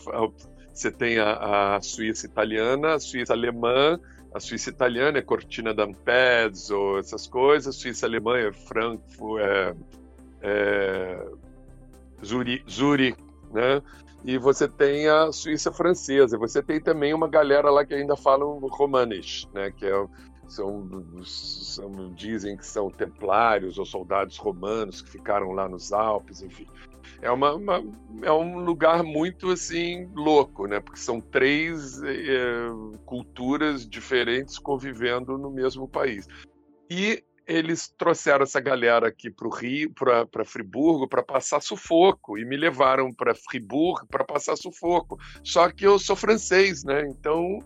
você 0.72 0.90
tem 0.90 1.18
a, 1.18 1.76
a 1.76 1.80
Suíça 1.80 2.26
italiana, 2.26 2.94
a 2.94 3.00
Suíça 3.00 3.32
alemã 3.32 3.98
a 4.34 4.40
Suíça 4.40 4.68
italiana 4.68 5.18
é 5.18 5.22
Cortina 5.22 5.72
d'Ampezzo, 5.72 6.98
essas 6.98 7.24
coisas, 7.24 7.72
a 7.72 7.78
Suíça 7.78 8.04
alemã 8.04 8.36
é 8.36 8.52
Frankfurt, 8.52 9.40
é, 9.40 9.74
é 10.42 11.26
Zurich, 12.24 12.64
Zurich, 12.68 13.16
né? 13.52 13.80
E 14.24 14.36
você 14.36 14.66
tem 14.66 15.06
a 15.06 15.30
Suíça 15.30 15.70
francesa. 15.70 16.36
Você 16.36 16.60
tem 16.60 16.80
também 16.80 17.14
uma 17.14 17.28
galera 17.28 17.70
lá 17.70 17.84
que 17.84 17.94
ainda 17.94 18.16
fala 18.16 18.44
romanish, 18.44 19.46
né? 19.54 19.70
Que 19.70 19.86
é, 19.86 20.06
são, 20.48 20.88
são, 21.24 22.12
dizem 22.14 22.56
que 22.56 22.66
são 22.66 22.90
templários 22.90 23.78
ou 23.78 23.86
soldados 23.86 24.36
romanos 24.36 25.02
que 25.02 25.10
ficaram 25.10 25.52
lá 25.52 25.68
nos 25.68 25.92
Alpes, 25.92 26.42
enfim 26.42 26.66
é, 27.24 27.30
uma, 27.30 27.54
uma, 27.54 27.82
é 28.22 28.30
um 28.32 28.58
lugar 28.58 29.02
muito 29.02 29.50
assim 29.50 30.06
louco, 30.14 30.66
né? 30.66 30.80
Porque 30.80 30.98
são 30.98 31.20
três 31.20 32.02
é, 32.02 32.68
culturas 33.04 33.88
diferentes 33.88 34.58
convivendo 34.58 35.38
no 35.38 35.50
mesmo 35.50 35.88
país. 35.88 36.26
E 36.90 37.24
eles 37.46 37.88
trouxeram 37.96 38.42
essa 38.42 38.60
galera 38.60 39.08
aqui 39.08 39.30
para 39.30 39.46
o 39.46 39.50
Rio, 39.50 39.92
para 39.92 40.44
Friburgo, 40.44 41.08
para 41.08 41.22
passar 41.22 41.60
sufoco 41.60 42.38
e 42.38 42.44
me 42.44 42.56
levaram 42.56 43.10
para 43.12 43.34
Friburgo 43.34 44.06
para 44.06 44.24
passar 44.24 44.56
sufoco. 44.56 45.18
Só 45.42 45.70
que 45.70 45.86
eu 45.86 45.98
sou 45.98 46.16
francês, 46.16 46.84
né? 46.84 47.06
Então 47.08 47.58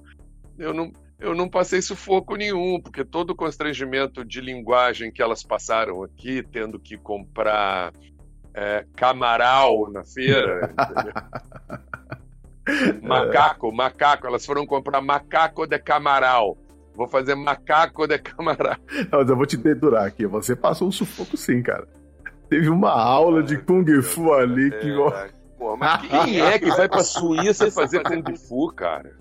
eu 0.56 0.72
não, 0.72 0.92
eu 1.18 1.34
não 1.34 1.48
passei 1.48 1.82
sufoco 1.82 2.36
nenhum, 2.36 2.80
porque 2.80 3.04
todo 3.04 3.30
o 3.30 3.36
constrangimento 3.36 4.24
de 4.24 4.40
linguagem 4.40 5.10
que 5.10 5.20
elas 5.20 5.42
passaram 5.42 6.02
aqui, 6.02 6.42
tendo 6.42 6.78
que 6.78 6.96
comprar 6.96 7.92
é, 8.54 8.84
camaral 8.94 9.90
na 9.90 10.04
feira. 10.04 10.72
macaco, 13.02 13.72
macaco, 13.72 14.26
elas 14.26 14.46
foram 14.46 14.64
comprar 14.64 15.00
macaco 15.00 15.66
de 15.66 15.78
camaral. 15.78 16.56
Vou 16.94 17.08
fazer 17.08 17.34
macaco 17.34 18.06
de 18.06 18.18
camaral. 18.18 18.76
Mas 19.10 19.28
eu 19.28 19.36
vou 19.36 19.46
te 19.46 19.56
dedurar 19.56 20.06
aqui, 20.06 20.26
você 20.26 20.54
passou 20.54 20.88
um 20.88 20.92
sufoco 20.92 21.36
sim, 21.36 21.62
cara. 21.62 21.88
Teve 22.48 22.68
uma 22.68 22.90
aula 22.90 23.42
de 23.42 23.58
Kung 23.58 23.84
Fu 24.02 24.32
ali 24.32 24.70
que. 24.70 24.90
É, 24.90 25.30
pô, 25.58 25.76
mas 25.76 26.00
quem 26.00 26.40
é 26.40 26.58
que 26.58 26.70
vai 26.70 26.88
pra 26.88 27.04
Suíça 27.04 27.70
fazer 27.70 28.02
Kung 28.02 28.24
Fu, 28.36 28.72
cara? 28.72 29.14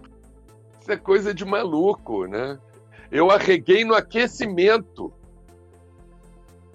Isso 0.88 0.94
é 0.94 0.98
coisa 0.98 1.34
de 1.34 1.44
maluco, 1.44 2.26
né? 2.28 2.58
Eu 3.12 3.30
arreguei 3.30 3.84
no 3.84 3.94
aquecimento. 3.94 5.14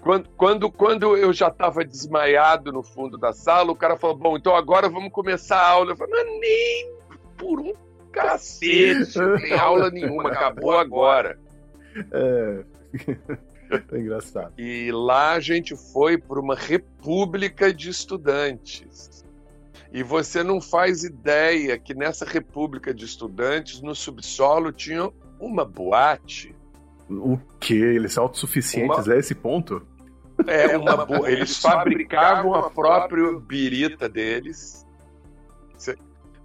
Quando, 0.01 0.29
quando, 0.37 0.71
quando 0.71 1.17
eu 1.17 1.33
já 1.33 1.47
estava 1.47 1.83
desmaiado 1.83 2.71
no 2.71 2.83
fundo 2.83 3.17
da 3.17 3.33
sala, 3.33 3.71
o 3.71 3.75
cara 3.75 3.97
falou: 3.97 4.15
Bom, 4.15 4.37
então 4.37 4.55
agora 4.55 4.87
vamos 4.87 5.11
começar 5.11 5.57
a 5.57 5.67
aula. 5.67 5.93
Eu 5.93 5.97
falei: 5.97 6.13
Mas 6.13 6.39
nem 6.39 6.91
por 7.35 7.59
um 7.59 7.73
cacete, 8.11 9.17
não 9.17 9.35
tem 9.39 9.53
aula 9.53 9.89
nenhuma, 9.89 10.29
acabou 10.29 10.77
agora. 10.77 11.39
É. 12.11 12.63
É 13.91 13.97
engraçado. 13.97 14.53
E 14.55 14.91
lá 14.91 15.31
a 15.31 15.39
gente 15.39 15.75
foi 15.75 16.15
para 16.15 16.39
uma 16.39 16.53
república 16.53 17.73
de 17.73 17.89
estudantes. 17.89 19.12
E 19.93 20.01
você 20.01 20.43
não 20.43 20.59
faz 20.59 21.03
ideia 21.03 21.77
que 21.77 21.93
nessa 21.93 22.25
república 22.25 22.91
de 22.91 23.05
estudantes, 23.05 23.79
no 23.79 23.93
subsolo, 23.93 24.71
tinha 24.71 25.07
uma 25.39 25.63
boate. 25.63 26.55
O 27.07 27.37
quê? 27.59 27.75
Eles 27.75 28.13
são 28.13 28.23
autossuficientes 28.23 29.05
uma... 29.05 29.13
a 29.13 29.17
esse 29.19 29.35
ponto? 29.35 29.85
É, 30.47 30.75
uma 30.75 31.05
boa. 31.05 31.31
Eles 31.31 31.57
fabricavam 31.57 32.55
a 32.55 32.71
própria 32.71 33.39
birita 33.39 34.09
deles, 34.09 34.83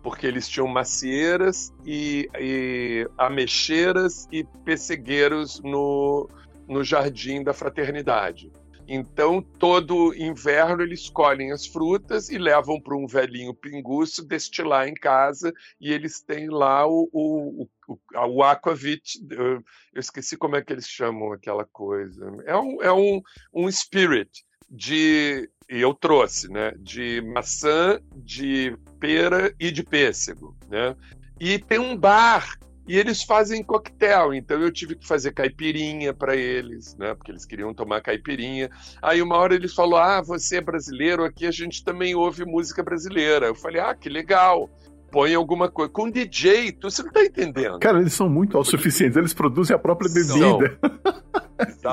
porque 0.03 0.26
eles 0.26 0.46
tinham 0.46 0.68
macieiras 0.68 1.72
e, 1.86 2.28
e 2.38 3.09
ameixeiras 3.16 4.28
e 4.30 4.44
pessegueiros 4.62 5.59
no, 5.61 6.28
no 6.68 6.84
jardim 6.84 7.42
da 7.42 7.55
fraternidade. 7.55 8.53
Então, 8.91 9.43
todo 9.43 10.14
inverno 10.14 10.82
eles 10.82 11.11
colhem 11.11 11.53
as 11.53 11.66
frutas 11.66 12.30
e 12.30 12.39
levam 12.39 12.80
para 12.80 12.97
um 12.97 13.07
velhinho 13.07 13.53
pinguço 13.53 14.24
destilar 14.24 14.89
em 14.89 14.95
casa 14.95 15.53
e 15.78 15.93
eles 15.93 16.22
têm 16.22 16.49
lá 16.49 16.86
o, 16.86 17.07
o, 17.12 17.68
o, 17.86 17.99
o 18.14 18.43
aquavit, 18.43 19.20
eu 19.30 19.62
esqueci 19.95 20.39
como 20.39 20.57
é 20.57 20.62
que 20.62 20.72
eles 20.72 20.89
chamam 20.89 21.32
aquela 21.32 21.66
coisa. 21.66 22.32
É 22.47 22.57
um, 22.57 22.82
é 22.82 22.91
um, 22.91 23.20
um 23.53 23.70
spirit 23.70 24.43
de, 24.70 25.51
e 25.68 25.80
eu 25.80 25.93
trouxe, 25.93 26.51
né, 26.51 26.72
de 26.78 27.20
maçã, 27.20 28.01
de 28.16 28.74
pera 28.99 29.55
e 29.61 29.70
de 29.70 29.82
pêssego, 29.82 30.57
né? 30.66 30.97
E 31.39 31.59
tem 31.59 31.78
um 31.78 31.95
bar 31.95 32.59
e 32.89 32.97
eles 32.97 33.22
fazem 33.22 33.62
coquetel, 33.62 34.32
então 34.32 34.61
eu 34.61 34.72
tive 34.72 34.97
que 34.97 35.07
fazer 35.07 35.32
caipirinha 35.32 36.14
para 36.14 36.34
eles, 36.34 36.97
né? 36.97 37.14
Porque 37.14 37.30
eles 37.30 37.45
queriam 37.45 37.74
tomar 37.74 38.01
caipirinha. 38.01 38.70
Aí 39.03 39.20
uma 39.20 39.36
hora 39.36 39.55
eles 39.55 39.74
falou: 39.74 39.99
"Ah, 39.99 40.22
você 40.22 40.57
é 40.57 40.61
brasileiro, 40.61 41.22
aqui 41.24 41.47
a 41.47 41.51
gente 41.51 41.84
também 41.84 42.14
ouve 42.14 42.45
música 42.45 42.82
brasileira". 42.82 43.47
Eu 43.47 43.55
falei: 43.55 43.80
"Ah, 43.80 43.95
que 43.95 44.09
legal". 44.09 44.70
Põe 45.11 45.34
alguma 45.34 45.70
coisa. 45.70 45.91
Com 45.91 46.11
DJ, 46.11 46.72
tu, 46.72 46.91
você 46.91 47.03
não 47.03 47.11
tá 47.11 47.24
entendendo. 47.24 47.78
Cara, 47.78 47.99
eles 47.99 48.12
são 48.12 48.28
muito 48.28 48.59
autossuficientes, 48.59 49.16
eles 49.16 49.32
produzem 49.32 49.74
a 49.74 49.78
própria 49.78 50.11
bebida. 50.12 50.78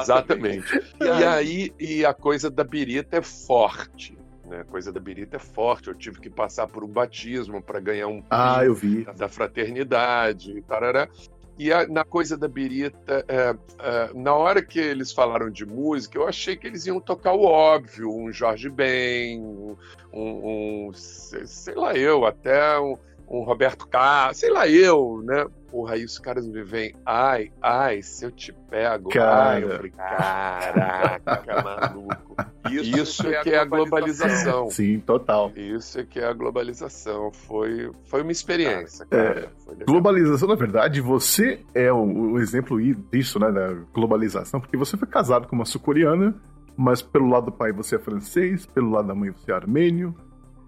Exatamente. 0.01 0.65
E 1.01 1.23
aí, 1.23 1.73
e 1.79 2.05
a 2.05 2.13
coisa 2.13 2.49
da 2.49 2.63
birita 2.63 3.17
é 3.17 3.21
forte. 3.21 4.14
Né? 4.47 4.61
A 4.61 4.63
coisa 4.65 4.91
da 4.91 4.99
birita 4.99 5.37
é 5.37 5.39
forte. 5.39 5.87
Eu 5.87 5.95
tive 5.95 6.19
que 6.19 6.29
passar 6.29 6.67
por 6.67 6.83
um 6.83 6.87
batismo 6.87 7.61
para 7.61 7.79
ganhar 7.79 8.07
um 8.07 8.23
ah, 8.29 8.63
eu 8.63 8.73
vi. 8.73 9.03
Da, 9.03 9.13
da 9.13 9.29
fraternidade, 9.29 10.61
tarará. 10.61 11.09
E 11.57 11.71
a, 11.71 11.87
na 11.87 12.03
coisa 12.03 12.37
da 12.37 12.49
birita, 12.49 13.25
é, 13.27 13.55
é, 13.79 14.13
na 14.13 14.33
hora 14.33 14.61
que 14.61 14.77
eles 14.77 15.13
falaram 15.13 15.49
de 15.49 15.65
música, 15.65 16.17
eu 16.17 16.27
achei 16.27 16.57
que 16.57 16.67
eles 16.67 16.85
iam 16.85 16.99
tocar 16.99 17.33
o 17.33 17.43
óbvio, 17.43 18.13
um 18.13 18.29
Jorge 18.29 18.69
Ben, 18.69 19.39
um, 19.39 19.77
um, 20.11 20.89
um 20.89 20.91
sei 20.93 21.75
lá 21.75 21.95
eu, 21.95 22.25
até 22.25 22.77
um, 22.77 22.97
um 23.27 23.43
Roberto 23.43 23.87
Carlos, 23.87 24.37
sei 24.37 24.49
lá 24.49 24.67
eu, 24.67 25.21
né? 25.23 25.45
Porra, 25.69 25.95
aí 25.95 26.05
os 26.05 26.17
caras 26.17 26.47
me 26.47 26.63
vêm, 26.63 26.93
ai, 27.05 27.51
ai, 27.61 28.01
se 28.01 28.23
eu 28.23 28.31
te 28.31 28.53
pego, 28.69 29.09
Cara. 29.09 29.49
ai, 29.49 29.63
eu 29.63 29.69
falei, 29.75 29.91
caraca, 29.91 31.61
maluco. 31.63 32.35
Isso, 32.71 32.97
Isso 32.97 33.27
é, 33.27 33.43
que 33.43 33.49
é 33.49 33.57
a 33.57 33.65
globalização. 33.65 34.69
Sim, 34.69 34.99
total. 34.99 35.51
Isso 35.55 35.99
é 35.99 36.03
que 36.03 36.19
é 36.19 36.25
a 36.25 36.33
globalização. 36.33 37.31
Foi, 37.31 37.91
foi 38.05 38.21
uma 38.21 38.31
experiência, 38.31 39.05
é, 39.11 39.17
cara. 39.17 39.51
É, 39.79 39.83
globalização, 39.83 40.47
na 40.47 40.55
verdade, 40.55 41.01
você 41.01 41.59
é 41.73 41.91
o, 41.91 42.33
o 42.33 42.39
exemplo 42.39 42.79
disso, 43.11 43.39
né, 43.39 43.51
da 43.51 43.73
globalização, 43.93 44.59
porque 44.59 44.77
você 44.77 44.95
foi 44.97 45.07
casado 45.07 45.47
com 45.47 45.55
uma 45.55 45.65
sul-coreana, 45.65 46.33
mas 46.77 47.01
pelo 47.01 47.27
lado 47.27 47.47
do 47.47 47.51
pai 47.51 47.71
você 47.71 47.95
é 47.95 47.99
francês, 47.99 48.65
pelo 48.65 48.91
lado 48.91 49.07
da 49.07 49.15
mãe 49.15 49.31
você 49.31 49.51
é 49.51 49.55
armênio, 49.55 50.15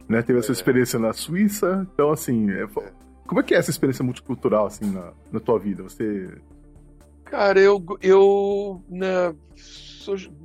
né? 0.07 0.21
Teve 0.21 0.39
essa 0.39 0.51
é. 0.51 0.53
experiência 0.53 0.99
na 0.99 1.13
Suíça, 1.13 1.87
então 1.93 2.11
assim, 2.11 2.49
é, 2.51 2.67
como 3.25 3.41
é 3.41 3.43
que 3.43 3.53
é 3.53 3.57
essa 3.57 3.71
experiência 3.71 4.03
multicultural 4.03 4.65
assim 4.65 4.91
na, 4.91 5.13
na 5.31 5.39
tua 5.39 5.59
vida? 5.59 5.83
Você 5.83 6.29
Cara, 7.25 7.59
eu 7.59 7.83
eu 8.01 8.81
né, 8.89 9.35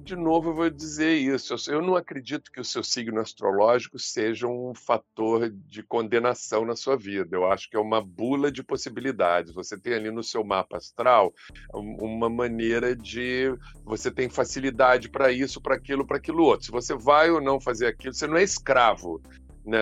de 0.03 0.17
novo 0.17 0.51
eu 0.51 0.55
vou 0.55 0.71
dizer 0.71 1.15
isso. 1.15 1.55
Eu 1.71 1.81
não 1.81 1.95
acredito 1.95 2.51
que 2.51 2.61
o 2.61 2.65
seu 2.65 2.83
signo 2.83 3.21
astrológico 3.21 3.99
seja 3.99 4.47
um 4.47 4.73
fator 4.75 5.51
de 5.51 5.83
condenação 5.83 6.65
na 6.65 6.75
sua 6.75 6.97
vida. 6.97 7.37
Eu 7.37 7.51
acho 7.51 7.71
que 7.71 7.77
é 7.77 7.81
uma 7.81 8.01
bula 8.01 8.51
de 8.51 8.63
possibilidades. 8.63 9.55
Você 9.55 9.79
tem 9.79 9.95
ali 9.95 10.11
no 10.11 10.23
seu 10.23 10.43
mapa 10.43 10.79
astral 10.79 11.33
uma 11.73 12.29
maneira 12.29 12.97
de 12.97 13.55
você 13.85 14.11
tem 14.11 14.29
facilidade 14.29 15.09
para 15.09 15.31
isso, 15.31 15.61
para 15.61 15.77
aquilo, 15.77 16.07
para 16.07 16.17
aquilo 16.17 16.43
outro. 16.43 16.67
Se 16.67 16.73
você 16.73 16.95
vai 16.95 17.31
ou 17.31 17.41
não 17.41 17.61
fazer 17.61 17.87
aquilo, 17.87 18.15
você 18.15 18.27
não 18.27 18.37
é 18.37 18.43
escravo 18.43 19.21
né, 19.65 19.81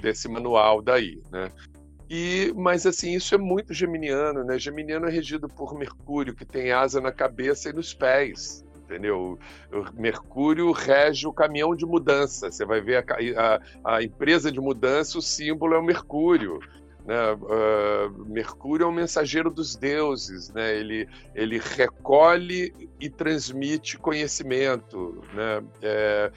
desse 0.00 0.28
manual 0.28 0.82
daí, 0.82 1.20
né? 1.30 1.50
E, 2.10 2.52
mas 2.54 2.84
assim, 2.84 3.14
isso 3.14 3.34
é 3.34 3.38
muito 3.38 3.72
geminiano, 3.72 4.44
né? 4.44 4.58
Geminiano 4.58 5.06
é 5.06 5.10
regido 5.10 5.48
por 5.48 5.74
Mercúrio, 5.78 6.34
que 6.34 6.44
tem 6.44 6.70
asa 6.70 7.00
na 7.00 7.10
cabeça 7.10 7.70
e 7.70 7.72
nos 7.72 7.94
pés 7.94 8.62
entendeu? 8.92 9.38
O 9.72 10.00
Mercúrio 10.00 10.70
rege 10.70 11.26
o 11.26 11.32
caminhão 11.32 11.74
de 11.74 11.86
mudança. 11.86 12.50
Você 12.50 12.64
vai 12.64 12.80
ver 12.80 12.98
a, 12.98 13.60
a, 13.84 13.96
a 13.96 14.02
empresa 14.02 14.52
de 14.52 14.60
mudança, 14.60 15.18
o 15.18 15.22
símbolo 15.22 15.74
é 15.74 15.78
o 15.78 15.82
Mercúrio. 15.82 16.60
Né? 17.04 17.32
Uh, 17.32 18.24
Mercúrio 18.26 18.84
é 18.84 18.86
o 18.86 18.92
mensageiro 18.92 19.50
dos 19.50 19.74
deuses, 19.74 20.50
né? 20.50 20.76
ele, 20.76 21.08
ele 21.34 21.58
recolhe 21.58 22.72
e 23.00 23.10
transmite 23.10 23.98
conhecimento. 23.98 25.22
Né? 25.32 25.62
É, 25.80 26.32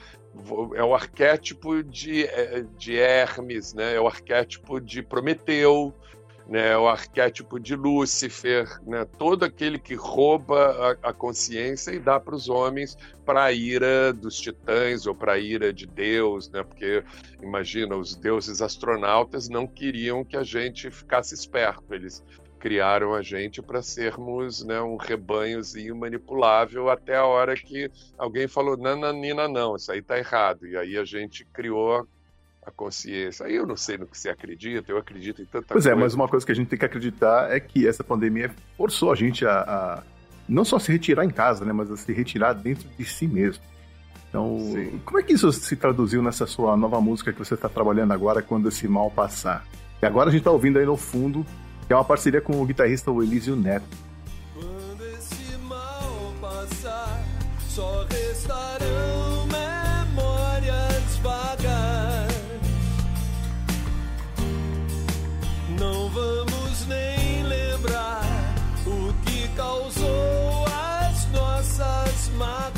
é 0.74 0.82
o 0.82 0.94
arquétipo 0.94 1.82
de, 1.82 2.24
é, 2.24 2.64
de 2.76 2.96
Hermes, 2.96 3.74
né? 3.74 3.94
é 3.94 4.00
o 4.00 4.06
arquétipo 4.06 4.80
de 4.80 5.02
Prometeu, 5.02 5.94
né, 6.48 6.76
o 6.76 6.86
arquétipo 6.86 7.58
de 7.58 7.74
Lúcifer, 7.74 8.80
né, 8.86 9.04
todo 9.18 9.44
aquele 9.44 9.78
que 9.78 9.94
rouba 9.94 10.96
a, 11.02 11.08
a 11.10 11.12
consciência 11.12 11.90
e 11.90 11.98
dá 11.98 12.20
para 12.20 12.34
os 12.34 12.48
homens 12.48 12.96
para 13.24 13.44
a 13.44 13.52
ira 13.52 14.12
dos 14.12 14.38
titãs 14.38 15.06
ou 15.06 15.14
para 15.14 15.32
a 15.32 15.38
ira 15.38 15.72
de 15.72 15.86
Deus, 15.86 16.48
né, 16.50 16.62
porque 16.62 17.02
imagina, 17.42 17.96
os 17.96 18.14
deuses 18.14 18.62
astronautas 18.62 19.48
não 19.48 19.66
queriam 19.66 20.24
que 20.24 20.36
a 20.36 20.44
gente 20.44 20.90
ficasse 20.90 21.34
esperto, 21.34 21.92
eles 21.92 22.22
criaram 22.58 23.14
a 23.14 23.22
gente 23.22 23.62
para 23.62 23.82
sermos 23.82 24.64
né, 24.64 24.80
um 24.80 24.96
rebanhozinho 24.96 25.94
manipulável 25.96 26.90
até 26.90 27.16
a 27.16 27.24
hora 27.24 27.54
que 27.54 27.90
alguém 28.18 28.48
falou, 28.48 28.76
nananina, 28.76 29.48
não, 29.48 29.76
isso 29.76 29.92
aí 29.92 30.00
está 30.00 30.18
errado. 30.18 30.66
E 30.66 30.76
aí 30.76 30.96
a 30.96 31.04
gente 31.04 31.44
criou 31.52 32.06
a 32.64 32.70
consciência. 32.70 33.46
Aí 33.46 33.54
eu 33.54 33.66
não 33.66 33.76
sei 33.76 33.96
no 33.96 34.06
que 34.06 34.18
você 34.18 34.28
acredita, 34.28 34.90
eu 34.90 34.98
acredito 34.98 35.40
em 35.40 35.44
tanta 35.44 35.66
pois 35.68 35.84
coisa. 35.84 35.90
Pois 35.90 35.98
é, 35.98 36.02
mas 36.02 36.14
uma 36.14 36.28
coisa 36.28 36.44
que 36.44 36.52
a 36.52 36.54
gente 36.54 36.68
tem 36.68 36.78
que 36.78 36.84
acreditar 36.84 37.50
é 37.50 37.60
que 37.60 37.86
essa 37.86 38.02
pandemia 38.02 38.50
forçou 38.76 39.12
a 39.12 39.14
gente 39.14 39.46
a, 39.46 39.60
a 39.60 40.02
não 40.48 40.64
só 40.64 40.78
se 40.78 40.90
retirar 40.90 41.24
em 41.24 41.30
casa, 41.30 41.64
né, 41.64 41.72
mas 41.72 41.90
a 41.90 41.96
se 41.96 42.12
retirar 42.12 42.52
dentro 42.52 42.88
de 42.98 43.04
si 43.04 43.26
mesmo. 43.26 43.62
Então, 44.28 44.58
Sim. 44.60 45.00
como 45.04 45.18
é 45.18 45.22
que 45.22 45.32
isso 45.32 45.50
se 45.52 45.76
traduziu 45.76 46.22
nessa 46.22 46.46
sua 46.46 46.76
nova 46.76 47.00
música 47.00 47.32
que 47.32 47.38
você 47.38 47.54
está 47.54 47.68
trabalhando 47.68 48.12
agora, 48.12 48.42
Quando 48.42 48.68
Esse 48.68 48.88
Mal 48.88 49.10
Passar? 49.10 49.64
E 50.02 50.06
agora 50.06 50.28
a 50.28 50.32
gente 50.32 50.40
está 50.40 50.50
ouvindo 50.50 50.78
aí 50.78 50.84
no 50.84 50.96
fundo, 50.96 51.46
que 51.86 51.92
é 51.92 51.96
uma 51.96 52.04
parceria 52.04 52.40
com 52.40 52.60
o 52.60 52.66
guitarrista 52.66 53.10
Elísio 53.10 53.54
Neto. 53.54 53.86
Quando 54.54 55.04
esse 55.16 55.56
mal 55.58 56.34
passar, 56.40 57.24
só 57.68 58.04
restarão 58.10 59.46
memórias 59.46 61.16
vagas. 61.22 62.34
Não 65.78 66.08
vamos 66.08 66.86
nem 66.88 67.44
lembrar 67.44 68.24
o 68.86 69.12
que 69.24 69.48
causou 69.54 70.64
as 70.66 71.30
nossas 71.30 72.30
mágoas. 72.36 72.75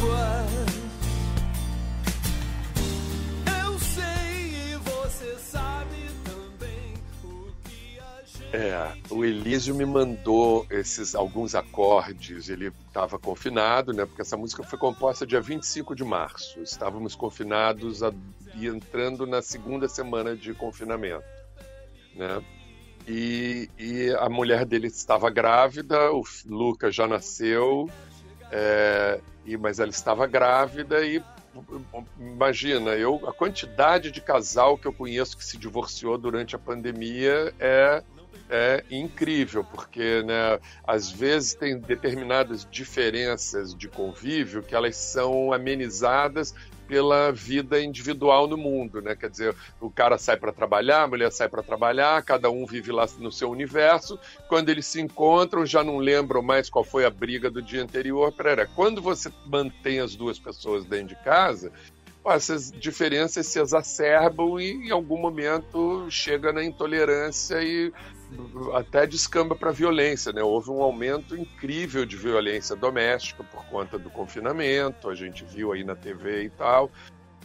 É, 8.51 8.95
o 9.11 9.27
Elísio 9.27 9.75
me 9.75 9.85
mandou 9.85 10.67
esses 10.71 11.15
alguns 11.15 11.55
acordes, 11.55 12.49
ele 12.49 12.73
estava 12.87 13.19
confinado, 13.19 13.93
né? 13.93 14.07
Porque 14.07 14.23
essa 14.23 14.39
música 14.39 14.63
foi 14.63 14.79
composta 14.79 15.27
dia 15.27 15.41
25 15.41 15.95
de 15.95 16.03
março. 16.03 16.59
Estávamos 16.63 17.15
confinados 17.15 18.03
a, 18.03 18.11
e 18.55 18.67
entrando 18.67 19.27
na 19.27 19.43
segunda 19.43 19.87
semana 19.87 20.35
de 20.35 20.55
confinamento, 20.55 21.25
né? 22.15 22.43
E, 23.07 23.69
e 23.79 24.15
a 24.19 24.29
mulher 24.31 24.65
dele 24.65 24.87
estava 24.87 25.29
grávida, 25.29 26.11
o 26.13 26.23
Lucas 26.47 26.95
já 26.95 27.07
nasceu, 27.07 27.89
é, 28.51 29.21
e, 29.45 29.59
mas 29.59 29.79
ela 29.79 29.91
estava 29.91 30.27
grávida 30.27 31.05
e 31.05 31.23
imagina, 32.19 32.91
eu 32.93 33.21
a 33.29 33.33
quantidade 33.33 34.11
de 34.11 34.21
casal 34.21 34.79
que 34.79 34.87
eu 34.87 34.93
conheço 34.93 35.37
que 35.37 35.45
se 35.45 35.57
divorciou 35.57 36.17
durante 36.17 36.55
a 36.55 36.59
pandemia 36.59 37.53
é 37.59 38.03
é 38.51 38.85
incrível, 38.91 39.65
porque 39.65 40.23
né, 40.23 40.59
às 40.85 41.11
vezes 41.11 41.55
tem 41.55 41.79
determinadas 41.79 42.67
diferenças 42.71 43.75
de 43.75 43.89
convívio 43.89 44.63
que 44.63 44.75
elas 44.75 44.97
são 44.97 45.53
amenizadas 45.53 46.55
pela 46.89 47.31
vida 47.31 47.81
individual 47.81 48.49
no 48.49 48.57
mundo, 48.57 49.03
né? 49.03 49.15
Quer 49.15 49.29
dizer, 49.29 49.55
o 49.79 49.91
cara 49.91 50.17
sai 50.17 50.39
para 50.39 50.53
trabalhar, 50.53 51.03
a 51.03 51.07
mulher 51.07 51.31
sai 51.31 51.47
para 51.47 51.63
trabalhar, 51.63 52.23
cada 52.23 52.51
um 52.51 52.65
vive 52.65 52.91
lá 52.91 53.07
no 53.19 53.31
seu 53.31 53.51
universo. 53.51 54.19
Quando 54.49 54.71
eles 54.71 54.87
se 54.87 54.99
encontram, 54.99 55.67
já 55.67 55.85
não 55.85 55.99
lembram 55.99 56.41
mais 56.41 56.71
qual 56.71 56.83
foi 56.83 57.05
a 57.05 57.11
briga 57.11 57.51
do 57.51 57.61
dia 57.61 57.83
anterior. 57.83 58.33
Pera, 58.33 58.67
quando 58.75 59.03
você 59.03 59.31
mantém 59.47 60.01
as 60.01 60.17
duas 60.17 60.39
pessoas 60.39 60.87
dentro 60.87 61.09
de 61.09 61.17
casa, 61.17 61.71
essas 62.25 62.71
diferenças 62.73 63.47
se 63.47 63.61
exacerbam 63.61 64.61
e 64.61 64.89
em 64.89 64.91
algum 64.91 65.19
momento 65.19 66.07
chega 66.11 66.53
na 66.53 66.65
intolerância 66.65 67.63
e 67.63 67.93
até 68.75 69.07
descamba 69.07 69.55
para 69.55 69.71
violência, 69.71 70.33
né? 70.33 70.43
Houve 70.43 70.71
um 70.71 70.83
aumento 70.83 71.37
incrível 71.37 72.05
de 72.05 72.17
violência 72.17 72.77
doméstica 72.77 73.43
por 73.45 73.65
conta 73.67 73.99
do 73.99 74.11
confinamento, 74.11 75.09
a 75.09 75.15
gente 75.15 75.45
viu 75.45 75.73
aí 75.73 75.85
na 75.85 75.95
TV 75.95 76.45
e 76.45 76.51
tal. 76.51 76.91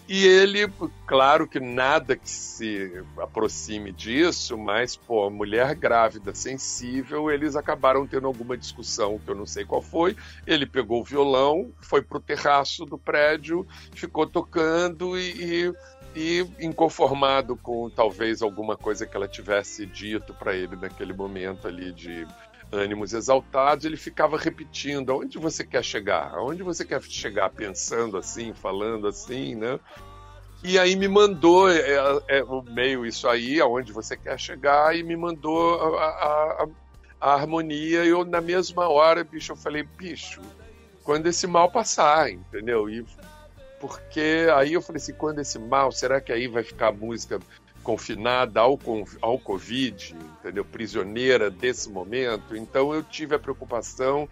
E 0.07 0.25
ele, 0.25 0.67
claro 1.07 1.47
que 1.47 1.61
nada 1.61 2.17
que 2.17 2.29
se 2.29 2.91
aproxime 3.17 3.89
disso, 3.89 4.57
mas, 4.57 4.97
pô, 4.97 5.29
mulher 5.29 5.73
grávida, 5.75 6.35
sensível, 6.35 7.31
eles 7.31 7.55
acabaram 7.55 8.05
tendo 8.05 8.27
alguma 8.27 8.57
discussão 8.57 9.17
que 9.17 9.31
eu 9.31 9.35
não 9.35 9.45
sei 9.45 9.63
qual 9.63 9.81
foi. 9.81 10.13
Ele 10.45 10.65
pegou 10.65 10.99
o 10.99 11.05
violão, 11.05 11.71
foi 11.79 12.01
pro 12.01 12.19
terraço 12.19 12.85
do 12.85 12.97
prédio, 12.97 13.65
ficou 13.93 14.27
tocando 14.27 15.17
e, 15.17 15.69
e 15.69 15.73
e 16.15 16.45
inconformado 16.59 17.55
com 17.55 17.89
talvez 17.89 18.41
alguma 18.41 18.77
coisa 18.77 19.05
que 19.05 19.15
ela 19.15 19.27
tivesse 19.27 19.85
dito 19.85 20.33
para 20.33 20.55
ele 20.55 20.75
naquele 20.75 21.13
momento 21.13 21.67
ali 21.67 21.91
de 21.91 22.27
ânimos 22.71 23.13
exaltados, 23.13 23.85
ele 23.85 23.97
ficava 23.97 24.37
repetindo: 24.37 25.11
aonde 25.11 25.37
você 25.37 25.65
quer 25.65 25.83
chegar? 25.83 26.33
Aonde 26.33 26.63
você 26.63 26.83
quer 26.83 27.01
chegar? 27.01 27.49
Pensando 27.49 28.17
assim, 28.17 28.53
falando 28.53 29.07
assim, 29.07 29.55
né? 29.55 29.79
E 30.63 30.79
aí 30.79 30.95
me 30.95 31.07
mandou 31.07 31.69
é, 31.69 31.77
é, 31.79 32.39
é, 32.39 32.43
meio 32.71 33.05
isso 33.05 33.27
aí, 33.27 33.59
aonde 33.59 33.91
você 33.91 34.15
quer 34.15 34.39
chegar, 34.39 34.95
e 34.95 35.03
me 35.03 35.15
mandou 35.15 35.97
a, 35.97 36.05
a, 36.05 36.67
a, 37.19 37.33
harmonia. 37.33 38.05
E 38.05 38.07
eu, 38.07 38.23
na 38.23 38.39
mesma 38.39 38.87
hora, 38.87 39.23
bicho, 39.23 39.51
eu 39.51 39.57
falei: 39.57 39.83
bicho, 39.83 40.41
quando 41.03 41.27
esse 41.27 41.45
mal 41.45 41.69
passar, 41.69 42.31
entendeu? 42.31 42.89
E 42.89 43.05
porque 43.83 44.47
aí 44.55 44.71
eu 44.71 44.81
falei 44.81 45.01
assim, 45.01 45.11
quando 45.11 45.39
esse 45.39 45.59
mal, 45.59 45.91
será 45.91 46.21
que 46.21 46.31
aí 46.31 46.47
vai 46.47 46.63
ficar 46.63 46.87
a 46.87 46.91
música 46.93 47.37
confinada 47.83 48.61
ao, 48.61 48.79
ao 49.19 49.37
Covid, 49.37 50.15
entendeu? 50.39 50.63
Prisioneira 50.63 51.51
desse 51.51 51.89
momento? 51.89 52.55
Então 52.55 52.93
eu 52.93 53.03
tive 53.03 53.35
a 53.35 53.39
preocupação 53.39 54.29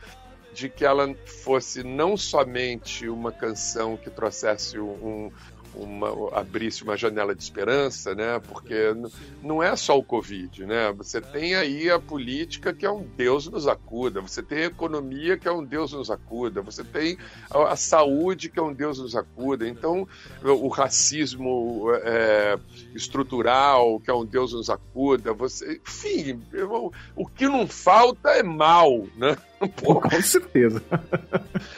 de 0.53 0.69
que 0.69 0.85
ela 0.85 1.13
fosse 1.43 1.83
não 1.83 2.15
somente 2.15 3.09
uma 3.09 3.29
canção 3.29 3.97
que 3.97 4.09
trouxesse 4.09 4.79
um, 4.79 5.29
uma, 5.75 6.37
abrisse 6.37 6.83
uma 6.83 6.97
janela 6.97 7.35
de 7.35 7.41
esperança, 7.41 8.13
né? 8.15 8.39
Porque 8.39 8.93
não 9.41 9.61
é 9.61 9.75
só 9.75 9.97
o 9.97 10.03
Covid, 10.03 10.65
né? 10.65 10.91
Você 10.93 11.21
tem 11.21 11.55
aí 11.55 11.89
a 11.89 11.99
política 11.99 12.73
que 12.73 12.85
é 12.85 12.91
um 12.91 13.03
Deus 13.03 13.47
nos 13.47 13.67
acuda, 13.67 14.21
você 14.21 14.41
tem 14.41 14.59
a 14.59 14.65
economia 14.65 15.37
que 15.37 15.47
é 15.47 15.51
um 15.51 15.63
Deus 15.63 15.93
nos 15.93 16.09
acuda, 16.09 16.61
você 16.61 16.83
tem 16.83 17.17
a, 17.49 17.73
a 17.73 17.75
saúde 17.75 18.49
que 18.49 18.59
é 18.59 18.61
um 18.61 18.73
Deus 18.73 18.99
nos 18.99 19.15
acuda. 19.15 19.67
Então, 19.67 20.07
o 20.43 20.67
racismo 20.67 21.87
é, 22.03 22.57
estrutural 22.93 23.99
que 23.99 24.09
é 24.09 24.13
um 24.13 24.25
Deus 24.25 24.53
nos 24.53 24.69
acuda, 24.69 25.33
você, 25.33 25.79
enfim, 25.85 26.41
eu, 26.51 26.91
o 27.15 27.25
que 27.27 27.47
não 27.47 27.67
falta 27.67 28.29
é 28.31 28.43
mal, 28.43 29.05
né? 29.15 29.37
Pô, 29.81 30.01
com 30.01 30.21
certeza. 30.21 30.81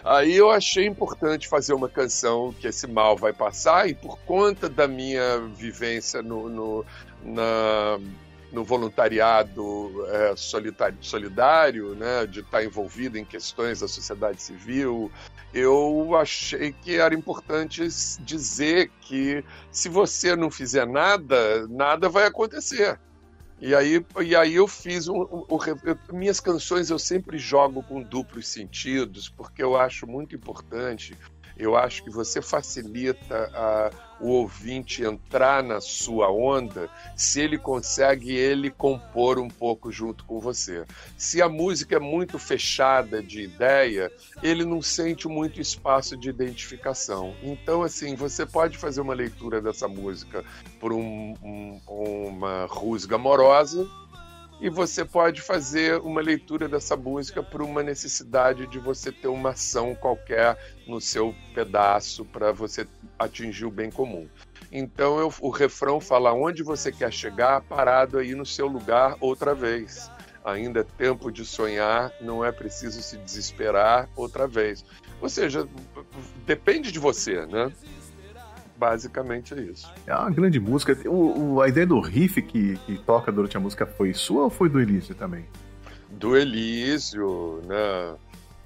Aí 0.04 0.36
eu 0.36 0.50
achei 0.50 0.86
importante 0.86 1.48
fazer 1.48 1.74
uma 1.74 1.90
canção 1.90 2.54
que 2.60 2.68
esse 2.68 2.88
mal 2.88 3.18
vai 3.18 3.34
passar, 3.34 3.90
e 3.90 3.94
por 3.94 4.18
conta 4.20 4.70
da 4.70 4.88
minha 4.88 5.40
vivência 5.56 6.22
no, 6.22 6.50
no, 6.50 6.86
na, 7.24 8.00
no 8.52 8.64
voluntariado 8.64 10.06
é, 10.08 10.34
solidário, 11.02 11.96
né, 11.96 12.26
de 12.26 12.40
estar 12.40 12.64
envolvido 12.64 13.18
em 13.18 13.26
questões 13.26 13.80
da 13.82 13.88
sociedade 13.88 14.42
civil, 14.42 15.12
eu 15.54 16.16
achei 16.16 16.72
que 16.72 16.96
era 16.96 17.14
importante 17.14 17.82
dizer 18.22 18.90
que 19.02 19.44
se 19.72 19.90
você 19.90 20.36
não 20.36 20.50
fizer 20.50 20.88
nada, 20.88 21.68
nada 21.68 22.10
vai 22.10 22.26
acontecer. 22.26 23.00
E 23.66 23.74
aí, 23.74 24.06
e 24.22 24.36
aí 24.36 24.56
eu 24.56 24.68
fiz 24.68 25.08
um, 25.08 25.22
um, 25.22 25.46
um, 25.50 26.18
minhas 26.18 26.42
canções 26.42 26.90
eu 26.90 27.00
sempre 27.00 27.38
jogo 27.38 27.82
com 27.82 28.04
duplos 28.04 28.46
sentidos 28.50 29.30
porque 29.30 29.64
eu 29.64 29.78
acho 29.78 30.06
muito 30.06 30.36
importante 30.36 31.18
eu 31.56 31.78
acho 31.78 32.04
que 32.04 32.10
você 32.10 32.42
facilita 32.42 33.50
a, 33.54 33.90
o 34.24 34.30
ouvinte 34.30 35.04
entrar 35.04 35.62
na 35.62 35.82
sua 35.82 36.32
onda 36.32 36.90
se 37.16 37.42
ele 37.42 37.58
consegue 37.58 38.34
ele 38.34 38.72
compor 38.72 39.38
um 39.38 39.50
pouco 39.50 39.92
junto 39.92 40.24
com 40.24 40.40
você. 40.40 40.86
Se 41.18 41.42
a 41.42 41.50
música 41.50 41.98
é 41.98 42.00
muito 42.00 42.40
fechada 42.40 43.22
de 43.22 43.42
ideia, 43.42 44.10
ele 44.42 44.64
não 44.64 44.82
sente 44.82 45.28
muito 45.28 45.60
espaço 45.60 46.16
de 46.16 46.30
identificação. 46.30 47.36
Então, 47.44 47.84
assim, 47.84 48.16
você 48.16 48.46
pode 48.46 48.78
fazer 48.78 49.02
uma 49.02 49.14
leitura 49.14 49.62
dessa 49.62 49.90
música 49.90 50.44
por 50.80 50.94
um, 50.94 51.36
um, 51.44 51.82
uma 51.88 52.66
rusga 52.70 53.18
amorosa 53.18 53.86
e 54.64 54.70
você 54.70 55.04
pode 55.04 55.42
fazer 55.42 56.00
uma 56.00 56.22
leitura 56.22 56.70
dessa 56.70 56.96
música 56.96 57.44
por 57.44 57.62
uma 57.62 57.84
necessidade 57.84 58.66
de 58.68 58.80
você 58.80 59.12
ter 59.12 59.28
uma 59.28 59.50
ação 59.50 59.94
qualquer 59.94 60.58
no 60.88 61.02
seu 61.02 61.36
pedaço 61.54 62.24
para 62.24 62.54
você 62.54 62.88
atingir 63.18 63.66
o 63.66 63.72
bem 63.72 63.92
comum. 63.92 64.28
Então 64.72 65.20
eu, 65.20 65.32
o 65.40 65.50
refrão 65.50 66.00
fala 66.00 66.34
onde 66.34 66.64
você 66.64 66.92
quer 66.92 67.12
chegar, 67.12 67.62
parado 67.62 68.18
aí 68.18 68.34
no 68.34 68.46
seu 68.46 68.68
lugar 68.68 69.16
outra 69.20 69.54
vez. 69.54 70.10
Ainda 70.44 70.82
é 70.82 70.84
tempo 70.84 71.32
de 71.32 71.46
sonhar, 71.46 72.12
não 72.20 72.44
é 72.44 72.52
preciso 72.52 73.02
se 73.02 73.18
desesperar 73.18 74.10
outra 74.16 74.48
vez. 74.48 74.84
Ou 75.22 75.30
seja, 75.30 75.68
depende 76.46 76.92
de 76.92 77.00
você, 77.00 77.46
né? 77.46 77.72
Basicamente 78.76 79.54
é 79.54 79.62
isso. 79.62 79.90
É 80.06 80.14
uma 80.14 80.30
grande 80.30 80.60
música. 80.60 80.98
O, 81.08 81.54
o, 81.54 81.62
a 81.62 81.70
ideia 81.70 81.88
do 81.88 82.02
riff 82.02 82.42
que, 82.42 82.76
que 82.86 82.98
toca 82.98 83.32
durante 83.32 83.56
a 83.56 83.60
música 83.60 83.86
foi 83.86 84.14
sua 84.14 84.44
ou 84.44 84.50
foi 84.50 84.68
do 84.68 84.82
Elísio 84.82 85.16
também? 85.16 85.46
Do 86.10 86.36
Elísio, 86.36 87.62
né? 87.66 88.16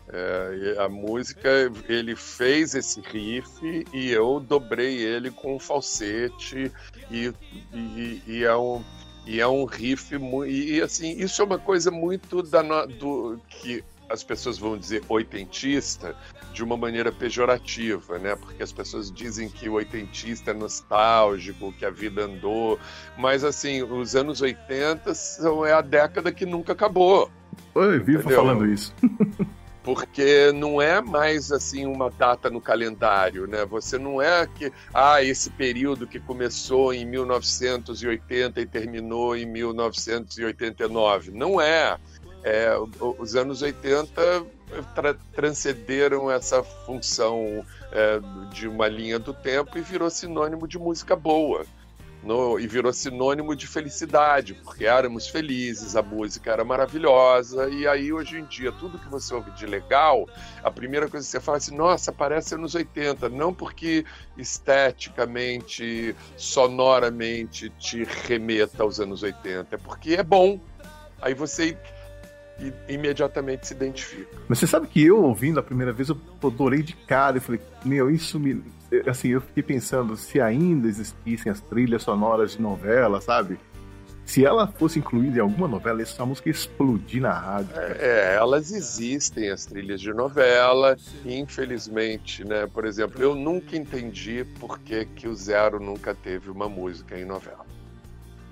É, 0.10 0.76
a 0.80 0.88
música, 0.88 1.50
ele 1.90 2.16
fez 2.16 2.74
esse 2.74 3.02
riff 3.02 3.86
e 3.94 4.10
eu 4.10 4.40
dobrei 4.40 5.00
ele 5.00 5.30
com 5.30 5.60
falsete 5.60 6.72
e, 7.12 7.34
e, 7.74 8.22
e 8.26 8.44
é 8.46 8.56
um 8.56 8.82
e 9.26 9.42
é 9.42 9.48
um 9.48 9.66
riff 9.66 10.16
e, 10.16 10.76
e 10.76 10.82
assim 10.82 11.20
isso 11.20 11.42
é 11.42 11.46
uma 11.46 11.60
coisa 11.60 11.92
muito 11.92 12.42
da 12.42 12.86
do 12.86 13.38
que 13.50 13.84
as 14.10 14.24
pessoas 14.24 14.58
vão 14.58 14.78
dizer 14.78 15.04
oitentista 15.10 16.16
de 16.54 16.64
uma 16.64 16.78
maneira 16.78 17.12
pejorativa, 17.12 18.18
né? 18.18 18.36
Porque 18.36 18.64
as 18.64 18.72
pessoas 18.72 19.12
dizem 19.12 19.50
que 19.50 19.68
o 19.68 19.74
oitentista 19.74 20.52
é 20.52 20.54
nostálgico, 20.54 21.74
que 21.74 21.86
a 21.86 21.90
vida 21.90 22.24
andou, 22.24 22.80
mas 23.18 23.44
assim, 23.44 23.84
os 23.84 24.16
anos 24.16 24.40
80 24.42 25.14
são 25.14 25.66
é 25.66 25.74
a 25.74 25.82
década 25.82 26.32
que 26.32 26.46
nunca 26.46 26.72
acabou. 26.72 27.30
Oi, 27.76 28.00
vivo 28.00 28.30
falando 28.30 28.66
isso. 28.66 28.94
porque 29.88 30.52
não 30.52 30.82
é 30.82 31.00
mais 31.00 31.50
assim 31.50 31.86
uma 31.86 32.10
data 32.10 32.50
no 32.50 32.60
calendário, 32.60 33.48
né? 33.48 33.64
Você 33.64 33.98
não 33.98 34.22
é 34.22 34.46
que 34.46 34.70
ah, 34.94 35.24
esse 35.24 35.50
período 35.50 36.06
que 36.06 36.20
começou 36.20 36.94
em 36.94 37.06
1980 37.06 38.60
e 38.60 38.66
terminou 38.66 39.34
em 39.34 39.46
1989. 39.46 41.32
Não 41.32 41.62
é. 41.62 41.98
É, 42.44 42.78
os 43.18 43.38
anos 43.38 43.62
80 43.62 44.46
tra 44.94 45.16
transcenderam 45.34 46.30
essa 46.30 46.62
função 46.62 47.66
é, 47.90 48.20
de 48.52 48.68
uma 48.68 48.90
linha 48.90 49.18
do 49.18 49.34
tempo 49.34 49.78
e 49.78 49.82
virou 49.82 50.10
sinônimo 50.10 50.68
de 50.68 50.78
música 50.78 51.16
boa. 51.16 51.66
No, 52.24 52.60
e 52.60 52.68
virou 52.68 52.92
sinônimo 52.92 53.56
de 53.56 53.68
felicidade, 53.68 54.54
porque 54.54 54.86
éramos 54.86 55.28
felizes, 55.28 55.96
a 55.96 56.02
música 56.02 56.52
era 56.52 56.64
maravilhosa, 56.64 57.70
e 57.70 57.88
aí 57.88 58.12
hoje 58.12 58.38
em 58.40 58.46
dia, 58.46 58.72
tudo 58.72 59.00
que 59.00 59.08
você 59.08 59.34
ouve 59.34 59.52
de 59.52 59.66
legal, 59.66 60.28
a 60.64 60.72
primeira 60.72 61.08
coisa 61.08 61.26
que 61.26 61.32
você 61.32 61.40
fala 61.40 61.58
é 61.58 61.60
assim, 61.60 61.76
nossa, 61.76 62.12
parece 62.12 62.56
anos 62.56 62.76
80, 62.76 63.30
não 63.30 63.54
porque 63.54 64.06
esteticamente, 64.38 66.16
sonoramente 66.36 67.70
te 67.72 68.04
remeta 68.04 68.84
aos 68.84 69.00
anos 69.00 69.24
80, 69.24 69.76
é 69.76 69.78
porque 69.78 70.16
é 70.16 70.24
bom. 70.24 70.60
Aí 71.22 71.34
você 71.34 71.78
imediatamente 72.88 73.68
se 73.68 73.74
identifica. 73.74 74.38
Mas 74.48 74.60
você 74.60 74.68
sabe 74.68 74.88
que 74.88 75.04
eu, 75.04 75.24
ouvindo 75.24 75.60
a 75.60 75.64
primeira 75.64 75.94
vez, 75.94 76.10
eu 76.10 76.18
adorei 76.44 76.82
de 76.82 76.94
cara, 76.94 77.38
eu 77.38 77.42
falei, 77.42 77.62
meu, 77.86 78.10
isso 78.10 78.40
me 78.40 78.64
assim, 79.06 79.30
eu 79.30 79.42
fiquei 79.42 79.64
pensando 79.64 80.16
se 80.16 80.40
ainda 80.40 80.88
existissem 80.88 81.52
as 81.52 81.62
trilhas 81.62 82.04
sonoras 82.04 82.52
de 82.52 82.62
novela, 82.62 83.20
sabe? 83.22 83.60
Se 84.26 84.44
ela 84.44 84.68
fosse 84.68 85.00
incluída 85.00 85.38
em 85.38 85.42
alguma 85.42 85.70
novela, 85.70 86.02
essa 86.02 86.26
música 86.26 86.50
ia 86.50 86.52
explodir 86.52 87.22
na 87.22 87.32
rádio. 87.32 87.72
É, 87.78 88.36
elas 88.36 88.72
existem, 88.72 89.50
as 89.50 89.66
trilhas 89.66 90.02
de 90.02 90.14
novela, 90.14 90.98
infelizmente, 91.26 92.44
né? 92.44 92.68
Por 92.68 92.84
exemplo, 92.84 93.22
eu 93.22 93.34
nunca 93.34 93.78
entendi 93.78 94.46
por 94.60 94.80
que, 94.80 95.06
que 95.06 95.30
o 95.30 95.36
Zero 95.36 95.80
nunca 95.80 96.14
teve 96.14 96.50
uma 96.50 96.68
música 96.68 97.18
em 97.18 97.24
novela. 97.24 97.67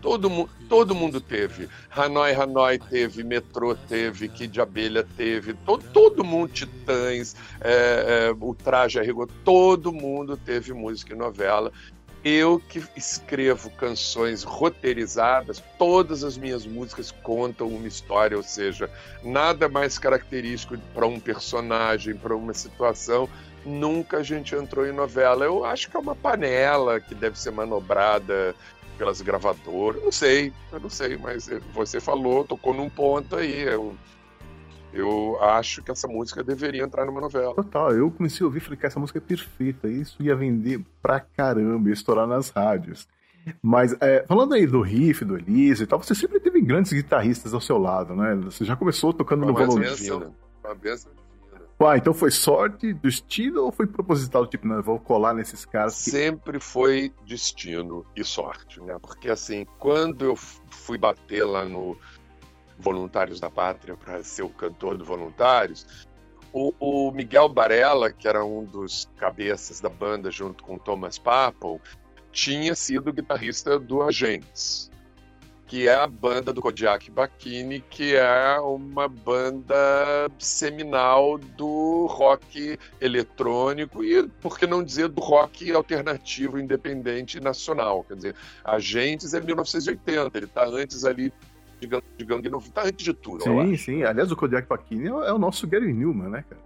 Todo, 0.05 0.29
mu 0.29 0.47
todo 0.69 0.93
mundo 0.93 1.19
teve. 1.19 1.67
Hanoi 1.89 2.31
Hanoi 2.31 2.77
teve, 2.77 3.23
Metrô 3.23 3.73
teve, 3.73 4.29
Kid 4.29 4.61
Abelha 4.61 5.03
teve, 5.17 5.55
to 5.65 5.79
todo 5.79 6.23
mundo, 6.23 6.53
Titãs, 6.53 7.35
é, 7.59 8.27
é, 8.29 8.35
o 8.39 8.53
Traje 8.53 8.99
a 8.99 9.01
Rigor, 9.01 9.27
todo 9.43 9.91
mundo 9.91 10.37
teve 10.37 10.73
música 10.73 11.15
e 11.15 11.17
novela. 11.17 11.71
Eu 12.23 12.59
que 12.59 12.83
escrevo 12.95 13.71
canções 13.71 14.43
roteirizadas, 14.43 15.63
todas 15.75 16.23
as 16.23 16.37
minhas 16.37 16.67
músicas 16.67 17.09
contam 17.09 17.67
uma 17.67 17.87
história, 17.87 18.37
ou 18.37 18.43
seja, 18.43 18.87
nada 19.23 19.67
mais 19.67 19.97
característico 19.97 20.77
para 20.93 21.07
um 21.07 21.19
personagem, 21.19 22.13
para 22.13 22.35
uma 22.35 22.53
situação. 22.53 23.27
Nunca 23.65 24.17
a 24.17 24.23
gente 24.23 24.53
entrou 24.53 24.85
em 24.85 24.91
novela. 24.91 25.45
Eu 25.45 25.65
acho 25.65 25.89
que 25.89 25.97
é 25.97 25.99
uma 25.99 26.15
panela 26.15 26.99
que 26.99 27.15
deve 27.15 27.39
ser 27.39 27.49
manobrada 27.49 28.53
pelas 28.97 29.21
gravadoras. 29.21 30.03
Não 30.03 30.11
sei, 30.11 30.51
eu 30.71 30.79
não 30.79 30.89
sei, 30.89 31.17
mas 31.17 31.49
você 31.73 31.99
falou, 31.99 32.43
tocou 32.43 32.73
num 32.73 32.89
ponto 32.89 33.35
aí. 33.35 33.61
Eu, 33.61 33.95
eu 34.93 35.37
acho 35.41 35.83
que 35.83 35.91
essa 35.91 36.07
música 36.07 36.43
deveria 36.43 36.83
entrar 36.83 37.05
numa 37.05 37.21
novela. 37.21 37.53
Total, 37.55 37.91
eu 37.91 38.09
comecei 38.11 38.43
a 38.43 38.47
ouvir 38.47 38.57
e 38.59 38.61
falei 38.61 38.79
que 38.79 38.85
essa 38.85 38.99
música 38.99 39.19
é 39.19 39.21
perfeita. 39.21 39.87
Isso 39.87 40.21
ia 40.21 40.35
vender 40.35 40.83
pra 41.01 41.19
caramba, 41.19 41.89
ia 41.89 41.93
estourar 41.93 42.27
nas 42.27 42.49
rádios. 42.49 43.07
Mas 43.61 43.95
é, 44.01 44.25
falando 44.27 44.55
aí 44.55 44.65
do 44.65 44.81
riff, 44.81 45.23
do 45.23 45.37
Elise 45.37 45.83
e 45.83 45.85
tal, 45.85 46.01
você 46.01 46.15
sempre 46.15 46.39
teve 46.39 46.59
grandes 46.61 46.91
guitarristas 46.91 47.53
ao 47.53 47.61
seu 47.61 47.77
lado, 47.77 48.15
né? 48.15 48.35
Você 48.45 48.65
já 48.65 48.75
começou 48.75 49.13
tocando 49.13 49.43
uma 49.43 49.51
no 49.51 49.95
violão. 49.95 50.33
Uma 50.63 50.73
benção 50.73 51.11
ah, 51.79 51.97
então 51.97 52.13
foi 52.13 52.31
sorte, 52.31 52.93
destino 52.93 53.63
ou 53.63 53.71
foi 53.71 53.85
proposital? 53.85 54.47
Tipo, 54.47 54.67
não, 54.67 54.81
vou 54.81 54.97
colar 54.97 55.33
nesses 55.33 55.65
caras? 55.65 56.03
Que... 56.03 56.11
Sempre 56.11 56.59
foi 56.59 57.13
destino 57.25 58.05
e 58.15 58.23
sorte, 58.23 58.81
né? 58.81 58.97
Porque 59.01 59.29
assim, 59.29 59.65
quando 59.77 60.23
eu 60.23 60.35
fui 60.35 60.97
bater 60.97 61.43
lá 61.43 61.65
no 61.65 61.97
Voluntários 62.79 63.39
da 63.39 63.49
Pátria 63.49 63.95
para 63.97 64.23
ser 64.23 64.43
o 64.43 64.49
cantor 64.49 64.97
do 64.97 65.03
Voluntários, 65.03 66.07
o, 66.53 66.73
o, 66.79 67.11
Miguel 67.11 67.49
Barella, 67.49 68.11
que 68.11 68.27
era 68.27 68.45
um 68.45 68.63
dos 68.63 69.09
cabeças 69.17 69.81
da 69.81 69.89
banda 69.89 70.31
junto 70.31 70.63
com 70.63 70.77
Thomas 70.77 71.17
Papel, 71.17 71.81
tinha 72.31 72.73
sido 72.73 73.11
guitarrista 73.11 73.77
do 73.77 74.01
Agentes 74.01 74.89
que 75.67 75.87
é 75.87 75.95
a 75.95 76.05
banda 76.05 76.53
do 76.53 76.61
Kodiak 76.61 77.09
Bakini, 77.09 77.79
que 77.89 78.15
é 78.15 78.59
uma 78.59 79.07
banda 79.07 80.29
seminal 80.37 81.37
do 81.37 82.05
rock 82.07 82.77
eletrônico 83.01 84.03
e, 84.03 84.27
por 84.41 84.59
que 84.59 84.67
não 84.67 84.83
dizer, 84.83 85.07
do 85.07 85.21
rock 85.21 85.71
alternativo, 85.71 86.59
independente 86.59 87.39
nacional. 87.39 88.03
Quer 88.07 88.15
dizer, 88.15 88.35
Agentes 88.63 89.33
é 89.33 89.41
1980, 89.41 90.37
ele 90.37 90.45
está 90.45 90.65
antes 90.67 91.03
ali 91.03 91.33
de 91.79 92.25
Gangue 92.25 92.49
Novo, 92.49 92.67
está 92.67 92.83
antes 92.83 93.03
de 93.03 93.13
tudo. 93.13 93.43
Sim, 93.43 93.77
sim. 93.77 94.03
Aliás, 94.03 94.31
o 94.31 94.35
Kodiak 94.35 94.67
Bakini 94.67 95.07
é 95.07 95.33
o 95.33 95.37
nosso 95.37 95.67
Gary 95.67 95.91
Newman, 95.91 96.29
né, 96.29 96.45
cara? 96.49 96.64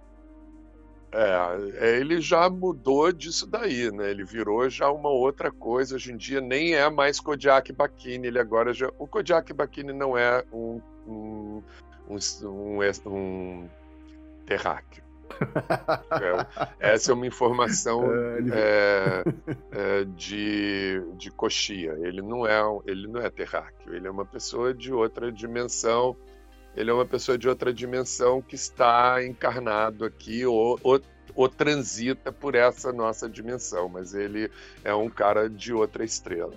É, 1.12 1.88
é, 1.88 1.98
ele 1.98 2.20
já 2.20 2.48
mudou 2.48 3.10
disso 3.10 3.46
daí, 3.46 3.90
né? 3.90 4.10
Ele 4.10 4.24
virou 4.24 4.68
já 4.70 4.90
uma 4.90 5.08
outra 5.08 5.50
coisa. 5.50 5.96
Hoje 5.96 6.12
em 6.12 6.16
dia 6.16 6.40
nem 6.40 6.74
é 6.74 6.88
mais 6.88 7.18
Kodiak 7.18 7.72
Bakini. 7.72 8.28
Ele 8.28 8.38
agora 8.38 8.72
já. 8.72 8.90
O 8.98 9.06
Kodiak 9.06 9.52
Bakini 9.52 9.92
não 9.92 10.16
é 10.16 10.44
um, 10.52 10.80
um, 11.06 11.62
um, 12.08 12.18
um, 12.44 13.10
um 13.10 13.68
terráqueo. 14.46 15.02
É, 16.10 16.70
essa 16.94 17.10
é 17.10 17.14
uma 17.14 17.26
informação 17.26 18.04
é, 18.52 19.24
é, 19.72 20.04
de, 20.16 21.02
de 21.16 21.30
coxia. 21.30 21.96
Ele 22.00 22.22
não 22.22 22.46
é 22.46 22.60
ele 22.86 23.08
não 23.08 23.20
é 23.20 23.28
terráqueo. 23.30 23.94
Ele 23.94 24.06
é 24.06 24.10
uma 24.10 24.24
pessoa 24.24 24.72
de 24.72 24.92
outra 24.92 25.32
dimensão 25.32 26.16
ele 26.76 26.90
é 26.90 26.92
uma 26.92 27.06
pessoa 27.06 27.36
de 27.36 27.48
outra 27.48 27.72
dimensão 27.72 28.40
que 28.40 28.54
está 28.54 29.24
encarnado 29.24 30.04
aqui 30.04 30.44
ou, 30.46 30.78
ou, 30.82 31.00
ou, 31.34 31.48
transita 31.48 32.32
por 32.32 32.54
essa 32.54 32.92
nossa 32.92 33.28
dimensão, 33.28 33.88
mas 33.88 34.14
ele 34.14 34.50
é 34.84 34.94
um 34.94 35.08
cara 35.08 35.48
de 35.48 35.72
outra 35.72 36.04
estrela. 36.04 36.54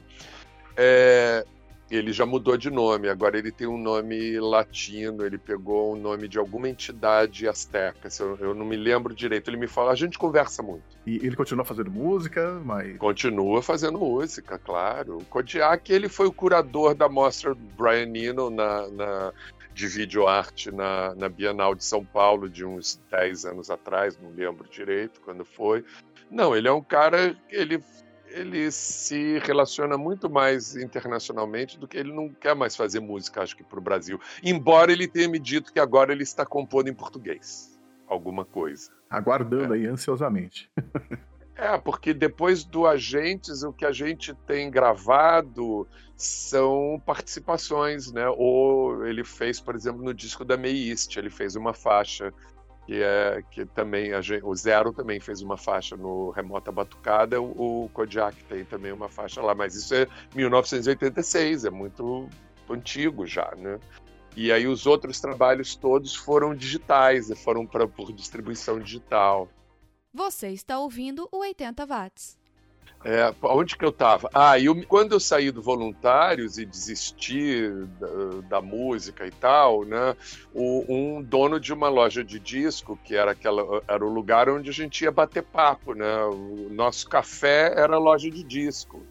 É, 0.77 1.45
ele 1.89 2.11
já 2.11 2.25
mudou 2.25 2.57
de 2.57 2.71
nome, 2.71 3.07
agora 3.07 3.37
ele 3.37 3.51
tem 3.51 3.67
um 3.67 3.77
nome 3.77 4.39
latino, 4.39 5.25
ele 5.25 5.37
pegou 5.37 5.91
o 5.91 5.95
um 5.95 5.99
nome 5.99 6.27
de 6.27 6.39
alguma 6.39 6.67
entidade 6.67 7.47
asteca, 7.47 8.09
eu, 8.19 8.37
eu, 8.37 8.53
não 8.55 8.65
me 8.65 8.75
lembro 8.75 9.13
direito. 9.13 9.49
Ele 9.49 9.57
me 9.57 9.67
fala, 9.67 9.91
a 9.91 9.95
gente 9.95 10.17
conversa 10.17 10.63
muito. 10.63 10.83
E 11.05 11.17
ele 11.17 11.35
continua 11.35 11.65
fazendo 11.65 11.91
música, 11.91 12.59
mas... 12.65 12.97
Continua 12.97 13.61
fazendo 13.61 13.99
música, 13.99 14.57
claro. 14.57 15.17
O 15.17 15.25
Kodiak, 15.25 15.91
ele 15.91 16.09
foi 16.09 16.25
o 16.25 16.33
curador 16.33 16.95
da 16.95 17.07
mostra 17.07 17.53
Brian 17.53 18.15
Eno 18.15 18.49
na, 18.49 18.87
na 18.87 19.33
de 19.73 19.87
videoarte 19.87 20.71
na, 20.71 21.15
na 21.15 21.27
Bienal 21.27 21.73
de 21.75 21.83
São 21.83 22.05
Paulo 22.05 22.49
de 22.49 22.65
uns 22.65 23.01
10 23.09 23.45
anos 23.45 23.69
atrás, 23.69 24.17
não 24.21 24.29
lembro 24.31 24.67
direito 24.69 25.21
quando 25.21 25.43
foi. 25.43 25.83
Não, 26.29 26.55
ele 26.55 26.67
é 26.67 26.71
um 26.71 26.81
cara, 26.81 27.35
ele, 27.49 27.83
ele 28.27 28.71
se 28.71 29.39
relaciona 29.39 29.97
muito 29.97 30.29
mais 30.29 30.75
internacionalmente 30.75 31.79
do 31.79 31.87
que 31.87 31.97
ele 31.97 32.13
não 32.13 32.29
quer 32.29 32.55
mais 32.55 32.75
fazer 32.75 32.99
música, 32.99 33.41
acho 33.41 33.55
que, 33.55 33.63
para 33.63 33.79
o 33.79 33.81
Brasil. 33.81 34.19
Embora 34.43 34.91
ele 34.91 35.07
tenha 35.07 35.27
me 35.27 35.39
dito 35.39 35.73
que 35.73 35.79
agora 35.79 36.11
ele 36.11 36.23
está 36.23 36.45
compondo 36.45 36.89
em 36.89 36.93
português 36.93 37.73
alguma 38.07 38.45
coisa. 38.45 38.91
Aguardando 39.09 39.73
é. 39.73 39.77
aí 39.77 39.85
ansiosamente. 39.87 40.71
É, 41.55 41.77
porque 41.77 42.13
depois 42.13 42.63
do 42.63 42.87
Agentes, 42.87 43.61
o 43.61 43.71
que 43.71 43.85
a 43.85 43.91
gente 43.91 44.33
tem 44.47 44.71
gravado 44.71 45.87
são 46.15 47.01
participações, 47.05 48.11
né? 48.11 48.27
Ou 48.27 49.05
ele 49.05 49.23
fez, 49.23 49.59
por 49.59 49.75
exemplo, 49.75 50.03
no 50.03 50.13
disco 50.13 50.43
da 50.43 50.57
Meist, 50.57 51.15
ele 51.17 51.29
fez 51.29 51.55
uma 51.55 51.73
faixa 51.73 52.33
que 52.85 53.01
é 53.01 53.41
que 53.49 53.65
também 53.65 54.13
a 54.13 54.21
gente, 54.21 54.43
o 54.43 54.53
Zero 54.55 54.91
também 54.91 55.19
fez 55.19 55.41
uma 55.41 55.57
faixa 55.57 55.95
no 55.95 56.31
Remota 56.31 56.71
Batucada, 56.71 57.41
o, 57.41 57.89
Kodiak 57.93 58.43
tem 58.45 58.65
também 58.65 58.91
uma 58.91 59.07
faixa 59.07 59.41
lá, 59.41 59.55
mas 59.55 59.75
isso 59.75 59.95
é 59.95 60.07
1986, 60.35 61.65
é 61.65 61.69
muito 61.69 62.27
antigo 62.69 63.25
já, 63.25 63.53
né? 63.57 63.79
E 64.35 64.51
aí 64.51 64.67
os 64.67 64.85
outros 64.85 65.19
trabalhos 65.21 65.75
todos 65.75 66.15
foram 66.15 66.55
digitais, 66.55 67.31
foram 67.41 67.65
pra, 67.65 67.87
por 67.87 68.11
distribuição 68.11 68.79
digital. 68.79 69.47
Você 70.13 70.49
está 70.49 70.77
ouvindo 70.77 71.27
o 71.31 71.39
80 71.39 71.85
watts. 71.87 72.37
É, 73.03 73.33
onde 73.41 73.75
que 73.75 73.83
eu 73.83 73.89
estava? 73.89 74.29
Ah, 74.33 74.57
eu, 74.57 74.85
quando 74.85 75.13
eu 75.13 75.19
saí 75.19 75.51
do 75.51 75.61
Voluntários 75.61 76.57
e 76.57 76.65
desisti 76.65 77.67
da, 77.99 78.41
da 78.47 78.61
música 78.61 79.25
e 79.27 79.31
tal, 79.31 79.83
né? 79.83 80.15
O, 80.53 80.85
um 80.87 81.21
dono 81.21 81.59
de 81.59 81.73
uma 81.73 81.89
loja 81.89 82.23
de 82.23 82.39
disco, 82.39 82.97
que 83.03 83.15
era, 83.15 83.31
aquela, 83.31 83.81
era 83.87 84.05
o 84.05 84.13
lugar 84.13 84.47
onde 84.47 84.69
a 84.69 84.73
gente 84.73 85.03
ia 85.03 85.11
bater 85.11 85.43
papo, 85.43 85.93
né? 85.93 86.23
O 86.25 86.69
nosso 86.69 87.09
café 87.09 87.73
era 87.75 87.97
loja 87.97 88.29
de 88.29 88.43
disco. 88.43 89.01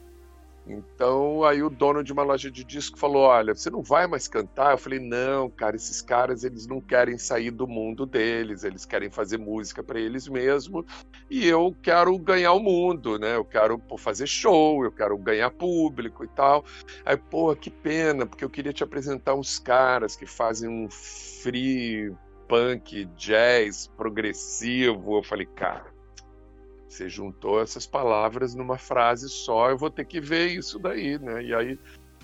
Então, 0.72 1.44
aí 1.44 1.62
o 1.62 1.68
dono 1.68 2.02
de 2.02 2.12
uma 2.12 2.22
loja 2.22 2.50
de 2.50 2.64
disco 2.64 2.98
falou: 2.98 3.24
Olha, 3.24 3.54
você 3.54 3.68
não 3.68 3.82
vai 3.82 4.06
mais 4.06 4.26
cantar? 4.26 4.72
Eu 4.72 4.78
falei: 4.78 4.98
Não, 4.98 5.50
cara, 5.50 5.76
esses 5.76 6.00
caras 6.00 6.44
eles 6.44 6.66
não 6.66 6.80
querem 6.80 7.18
sair 7.18 7.50
do 7.50 7.66
mundo 7.66 8.06
deles, 8.06 8.64
eles 8.64 8.86
querem 8.86 9.10
fazer 9.10 9.38
música 9.38 9.82
para 9.82 10.00
eles 10.00 10.26
mesmos 10.28 10.84
e 11.30 11.46
eu 11.46 11.76
quero 11.82 12.16
ganhar 12.18 12.52
o 12.52 12.60
mundo, 12.60 13.18
né? 13.18 13.36
Eu 13.36 13.44
quero 13.44 13.78
pô, 13.78 13.98
fazer 13.98 14.26
show, 14.26 14.84
eu 14.84 14.92
quero 14.92 15.16
ganhar 15.18 15.50
público 15.50 16.24
e 16.24 16.28
tal. 16.28 16.64
Aí, 17.04 17.16
pô, 17.16 17.54
que 17.54 17.70
pena, 17.70 18.24
porque 18.26 18.44
eu 18.44 18.50
queria 18.50 18.72
te 18.72 18.82
apresentar 18.82 19.34
uns 19.34 19.58
caras 19.58 20.16
que 20.16 20.26
fazem 20.26 20.68
um 20.68 20.88
free 20.90 22.12
punk, 22.48 23.04
jazz, 23.16 23.88
progressivo. 23.96 25.18
Eu 25.18 25.22
falei: 25.22 25.46
Cara 25.46 25.91
você 26.92 27.08
juntou 27.08 27.60
essas 27.60 27.86
palavras 27.86 28.54
numa 28.54 28.78
frase 28.78 29.28
só, 29.28 29.70
eu 29.70 29.78
vou 29.78 29.90
ter 29.90 30.04
que 30.04 30.20
ver 30.20 30.48
isso 30.48 30.78
daí, 30.78 31.18
né? 31.18 31.42
E 31.42 31.54
aí, 31.54 31.78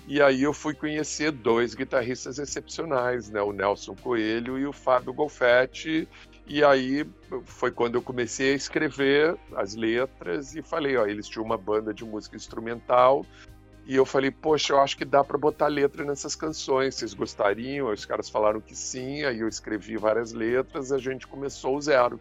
e 0.07 0.21
aí 0.21 0.43
eu 0.43 0.53
fui 0.53 0.73
conhecer 0.73 1.31
dois 1.31 1.75
guitarristas 1.75 2.39
excepcionais, 2.39 3.29
né? 3.29 3.41
O 3.41 3.51
Nelson 3.51 3.95
Coelho 3.95 4.57
e 4.57 4.65
o 4.65 4.73
Fábio 4.73 5.13
Golfetti. 5.13 6.07
E 6.47 6.63
aí 6.63 7.05
foi 7.45 7.69
quando 7.69 7.95
eu 7.95 8.01
comecei 8.01 8.53
a 8.53 8.55
escrever 8.55 9.37
as 9.55 9.75
letras 9.75 10.55
e 10.55 10.63
falei, 10.63 10.97
ó, 10.97 11.05
eles 11.05 11.27
tinham 11.27 11.45
uma 11.45 11.57
banda 11.57 11.93
de 11.93 12.03
música 12.03 12.35
instrumental 12.35 13.23
e 13.85 13.95
eu 13.95 14.05
falei, 14.05 14.29
poxa, 14.29 14.73
eu 14.73 14.79
acho 14.79 14.95
que 14.95 15.03
dá 15.03 15.23
para 15.23 15.35
botar 15.35 15.65
letra 15.67 16.03
nessas 16.03 16.35
canções, 16.35 16.93
vocês 16.93 17.13
gostariam? 17.13 17.87
Aí 17.87 17.93
os 17.95 18.05
caras 18.05 18.29
falaram 18.29 18.61
que 18.61 18.75
sim, 18.75 19.23
aí 19.23 19.39
eu 19.39 19.47
escrevi 19.47 19.97
várias 19.97 20.31
letras, 20.31 20.91
a 20.91 20.99
gente 20.99 21.25
começou 21.25 21.75
o 21.75 21.81
zero. 21.81 22.19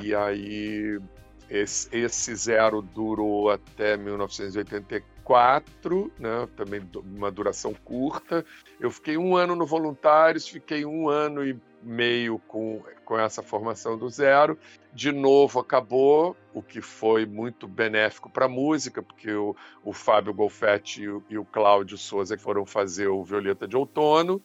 E 0.00 0.14
aí 0.14 1.00
esse, 1.48 1.88
esse 1.96 2.34
zero 2.34 2.82
durou 2.82 3.50
até 3.50 3.96
1984, 3.96 6.12
né? 6.18 6.48
também 6.56 6.82
uma 6.94 7.30
duração 7.30 7.72
curta. 7.72 8.44
Eu 8.78 8.90
fiquei 8.90 9.16
um 9.16 9.36
ano 9.36 9.56
no 9.56 9.66
Voluntários, 9.66 10.46
fiquei 10.46 10.84
um 10.84 11.08
ano 11.08 11.44
e 11.44 11.58
meio 11.82 12.38
com, 12.40 12.82
com 13.04 13.18
essa 13.18 13.42
formação 13.42 13.96
do 13.96 14.08
zero. 14.08 14.58
De 14.92 15.12
novo 15.12 15.60
acabou, 15.60 16.36
o 16.52 16.62
que 16.62 16.82
foi 16.82 17.24
muito 17.24 17.66
benéfico 17.66 18.28
para 18.28 18.46
a 18.46 18.48
música, 18.48 19.02
porque 19.02 19.32
o, 19.32 19.56
o 19.84 19.92
Fábio 19.92 20.34
Golfetti 20.34 21.02
e 21.02 21.08
o, 21.08 21.22
e 21.30 21.38
o 21.38 21.44
Cláudio 21.44 21.96
Souza 21.96 22.36
foram 22.36 22.66
fazer 22.66 23.08
o 23.08 23.24
Violeta 23.24 23.66
de 23.66 23.76
Outono. 23.76 24.42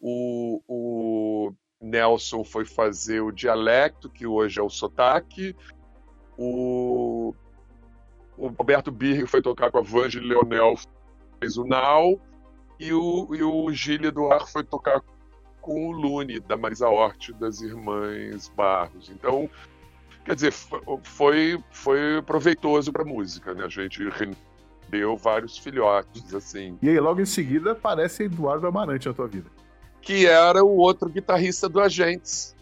O, 0.00 0.60
o 0.68 1.54
Nelson 1.80 2.44
foi 2.44 2.64
fazer 2.64 3.20
o 3.20 3.30
dialecto, 3.30 4.10
que 4.10 4.26
hoje 4.26 4.58
é 4.58 4.62
o 4.62 4.70
sotaque. 4.70 5.56
O, 6.36 7.34
o 8.36 8.48
Roberto 8.48 8.90
Birri 8.90 9.26
foi 9.26 9.40
tocar 9.40 9.70
com 9.70 9.78
a 9.78 9.82
Vange 9.82 10.20
Leonel, 10.20 10.74
fez 11.40 11.56
o 11.56 11.64
Now. 11.64 12.20
E 12.78 12.92
o, 12.92 13.34
e 13.34 13.42
o 13.42 13.70
Gilles 13.70 14.08
Eduardo 14.08 14.46
foi 14.46 14.64
tocar 14.64 15.00
com 15.60 15.88
o 15.88 15.92
Lune, 15.92 16.40
da 16.40 16.56
Marisa 16.56 16.88
Hort, 16.88 17.30
das 17.32 17.62
Irmãs 17.62 18.52
Barros. 18.54 19.08
Então, 19.08 19.48
quer 20.24 20.34
dizer, 20.34 20.52
foi, 21.02 21.58
foi 21.70 22.20
proveitoso 22.26 22.92
para 22.92 23.02
a 23.02 23.06
música, 23.06 23.54
né? 23.54 23.64
A 23.64 23.68
gente 23.68 24.02
deu 24.90 25.16
vários 25.16 25.56
filhotes, 25.56 26.34
assim. 26.34 26.78
E 26.82 26.88
aí, 26.90 27.00
logo 27.00 27.20
em 27.20 27.26
seguida, 27.26 27.72
aparece 27.72 28.24
Eduardo 28.24 28.66
Amarante 28.66 29.08
na 29.08 29.14
tua 29.14 29.26
vida. 29.26 29.50
Que 30.02 30.26
era 30.26 30.62
o 30.62 30.76
outro 30.76 31.08
guitarrista 31.08 31.68
do 31.68 31.80
Agentes. 31.80 32.53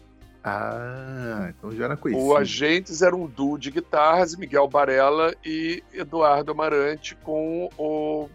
Ah, 0.43 1.47
então 1.49 1.71
já 1.71 1.85
era 1.85 1.95
conhecido. 1.95 2.27
O 2.27 2.35
Agentes 2.35 3.01
era 3.01 3.15
um 3.15 3.27
duo 3.27 3.57
de 3.57 3.71
guitarras, 3.71 4.35
Miguel 4.35 4.67
Barella 4.67 5.33
e 5.43 5.81
Eduardo 5.93 6.51
Amarante 6.51 7.15
com 7.15 7.69
o 7.77 8.29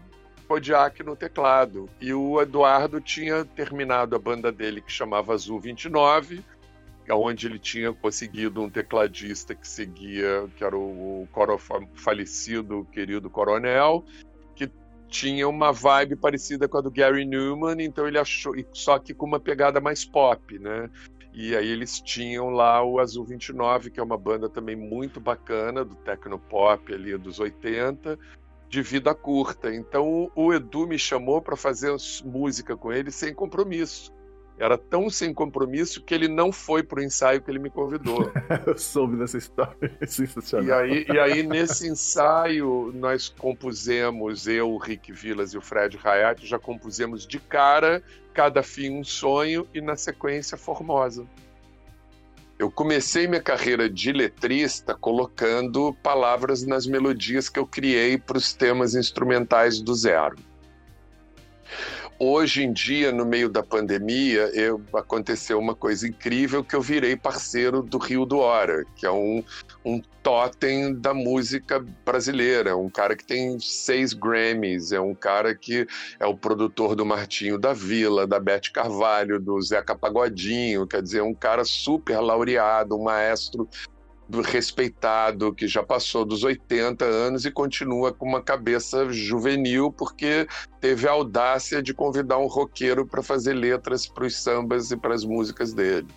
Kodiak 0.47 1.03
no 1.03 1.15
teclado. 1.15 1.87
E 2.01 2.11
o 2.11 2.41
Eduardo 2.41 2.99
tinha 2.99 3.45
terminado 3.45 4.15
a 4.15 4.19
banda 4.19 4.51
dele 4.51 4.81
que 4.81 4.91
chamava 4.91 5.35
Azul 5.35 5.59
29, 5.59 6.43
onde 7.11 7.45
ele 7.45 7.59
tinha 7.59 7.93
conseguido 7.93 8.59
um 8.59 8.69
tecladista 8.69 9.53
que 9.53 9.67
seguia, 9.67 10.47
que 10.57 10.63
era 10.63 10.75
o, 10.75 11.27
o 11.31 11.59
falecido 11.93 12.87
querido 12.91 13.29
Coronel, 13.29 14.03
que 14.55 14.71
tinha 15.07 15.47
uma 15.47 15.71
vibe 15.71 16.15
parecida 16.15 16.67
com 16.67 16.79
a 16.79 16.81
do 16.81 16.89
Gary 16.89 17.25
Newman, 17.25 17.83
então 17.83 18.07
ele 18.07 18.17
achou, 18.17 18.53
só 18.73 18.97
que 18.97 19.13
com 19.13 19.27
uma 19.27 19.39
pegada 19.39 19.79
mais 19.79 20.03
pop, 20.03 20.57
né? 20.57 20.89
E 21.41 21.55
aí 21.55 21.69
eles 21.69 22.01
tinham 22.01 22.49
lá 22.49 22.83
o 22.83 22.99
Azul 22.99 23.23
29, 23.23 23.91
que 23.91 23.97
é 24.01 24.03
uma 24.03 24.17
banda 24.17 24.49
também 24.49 24.75
muito 24.75 25.21
bacana, 25.21 25.85
do 25.85 25.95
Tecnopop 25.95 26.93
ali 26.93 27.17
dos 27.17 27.39
80, 27.39 28.19
de 28.67 28.81
vida 28.81 29.15
curta. 29.15 29.73
Então 29.73 30.29
o 30.35 30.53
Edu 30.53 30.85
me 30.85 30.99
chamou 30.99 31.41
para 31.41 31.55
fazer 31.55 31.95
música 32.25 32.75
com 32.75 32.91
ele 32.91 33.09
sem 33.09 33.33
compromisso. 33.33 34.13
Era 34.59 34.77
tão 34.77 35.09
sem 35.09 35.33
compromisso 35.33 36.03
que 36.03 36.13
ele 36.13 36.27
não 36.27 36.51
foi 36.51 36.83
para 36.83 36.99
o 36.99 37.03
ensaio 37.03 37.41
que 37.41 37.49
ele 37.49 37.59
me 37.59 37.69
convidou. 37.69 38.29
Eu 38.67 38.77
soube 38.77 39.15
dessa 39.15 39.37
história, 39.37 39.97
é 40.01 40.05
sensacional. 40.05 40.67
E 40.67 40.71
aí, 40.71 41.05
e 41.09 41.17
aí, 41.17 41.43
nesse 41.43 41.87
ensaio, 41.87 42.91
nós 42.93 43.29
compusemos, 43.29 44.47
eu, 44.47 44.69
o 44.69 44.77
Rick 44.77 45.13
Vilas 45.13 45.53
e 45.53 45.57
o 45.57 45.61
Fred 45.61 45.97
Hayat, 46.03 46.45
já 46.45 46.59
compusemos 46.59 47.25
de 47.25 47.39
cara 47.39 48.03
cada 48.33 48.61
fim 48.61 48.91
um 48.91 49.03
sonho 49.03 49.67
e 49.73 49.81
na 49.81 49.95
sequência 49.95 50.57
Formosa. 50.57 51.25
Eu 52.57 52.69
comecei 52.69 53.25
minha 53.25 53.41
carreira 53.41 53.89
de 53.89 54.11
letrista 54.11 54.93
colocando 54.93 55.93
palavras 56.03 56.65
nas 56.65 56.85
melodias 56.85 57.47
que 57.47 57.57
eu 57.57 57.65
criei 57.65 58.17
para 58.17 58.37
os 58.37 58.53
temas 58.53 58.95
instrumentais 58.95 59.79
do 59.79 59.95
zero. 59.95 60.35
Hoje 62.21 62.63
em 62.63 62.73
dia, 62.73 63.13
no 63.13 63.25
meio 63.25 63.47
da 63.47 63.63
pandemia, 63.63 64.51
eu, 64.53 64.81
aconteceu 64.93 65.57
uma 65.57 65.73
coisa 65.73 66.05
incrível 66.05 66.61
que 66.61 66.75
eu 66.75 66.81
virei 66.81 67.15
parceiro 67.15 67.81
do 67.81 67.97
Rio 67.97 68.25
do 68.25 68.39
Hora, 68.39 68.83
que 68.93 69.05
é 69.05 69.11
um, 69.11 69.41
um 69.85 70.01
totem 70.21 70.93
da 70.93 71.13
música 71.13 71.79
brasileira. 72.05 72.75
Um 72.75 72.89
cara 72.89 73.15
que 73.15 73.23
tem 73.23 73.57
seis 73.61 74.11
Grammys, 74.11 74.91
é 74.91 74.99
um 74.99 75.15
cara 75.15 75.55
que 75.55 75.87
é 76.19 76.25
o 76.25 76.35
produtor 76.35 76.93
do 76.93 77.05
Martinho 77.05 77.57
da 77.57 77.71
Vila, 77.71 78.27
da 78.27 78.37
Beth 78.37 78.69
Carvalho, 78.73 79.39
do 79.39 79.61
Zeca 79.61 79.95
Pagodinho, 79.95 80.85
quer 80.85 81.01
dizer, 81.01 81.21
um 81.21 81.33
cara 81.33 81.63
super 81.63 82.19
laureado, 82.19 82.97
um 82.97 83.03
maestro 83.03 83.65
respeitado, 84.43 85.53
que 85.53 85.67
já 85.67 85.81
passou 85.81 86.23
dos 86.23 86.43
80 86.43 87.03
anos 87.03 87.45
e 87.45 87.51
continua 87.51 88.13
com 88.13 88.25
uma 88.27 88.41
cabeça 88.41 89.11
juvenil, 89.11 89.91
porque 89.91 90.47
teve 90.79 91.07
a 91.07 91.11
audácia 91.11 91.81
de 91.81 91.93
convidar 91.93 92.37
um 92.37 92.47
roqueiro 92.47 93.05
para 93.05 93.23
fazer 93.23 93.53
letras 93.53 94.05
para 94.05 94.25
os 94.25 94.35
sambas 94.35 94.91
e 94.91 94.97
para 94.97 95.15
as 95.15 95.25
músicas 95.25 95.73
dele. 95.73 96.07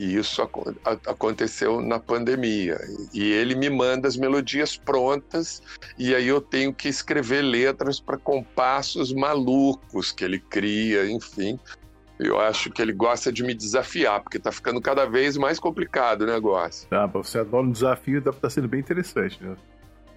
E 0.00 0.16
isso 0.16 0.42
ac 0.42 0.50
aconteceu 1.06 1.80
na 1.80 2.00
pandemia. 2.00 2.76
E 3.12 3.30
ele 3.30 3.54
me 3.54 3.70
manda 3.70 4.08
as 4.08 4.16
melodias 4.16 4.76
prontas, 4.76 5.62
e 5.96 6.14
aí 6.14 6.26
eu 6.26 6.40
tenho 6.40 6.74
que 6.74 6.88
escrever 6.88 7.42
letras 7.42 8.00
para 8.00 8.18
compassos 8.18 9.12
malucos 9.12 10.10
que 10.10 10.24
ele 10.24 10.40
cria, 10.40 11.08
enfim. 11.08 11.58
Eu 12.24 12.40
acho 12.40 12.70
que 12.70 12.80
ele 12.80 12.92
gosta 12.92 13.32
de 13.32 13.42
me 13.42 13.54
desafiar, 13.54 14.20
porque 14.20 14.38
tá 14.38 14.52
ficando 14.52 14.80
cada 14.80 15.04
vez 15.04 15.36
mais 15.36 15.58
complicado 15.58 16.22
o 16.22 16.26
negócio. 16.26 16.86
Ah, 16.90 17.06
você 17.06 17.38
adora 17.38 17.66
um 17.66 17.70
desafio, 17.70 18.22
tá 18.22 18.50
sendo 18.50 18.68
bem 18.68 18.80
interessante, 18.80 19.42
né? 19.42 19.56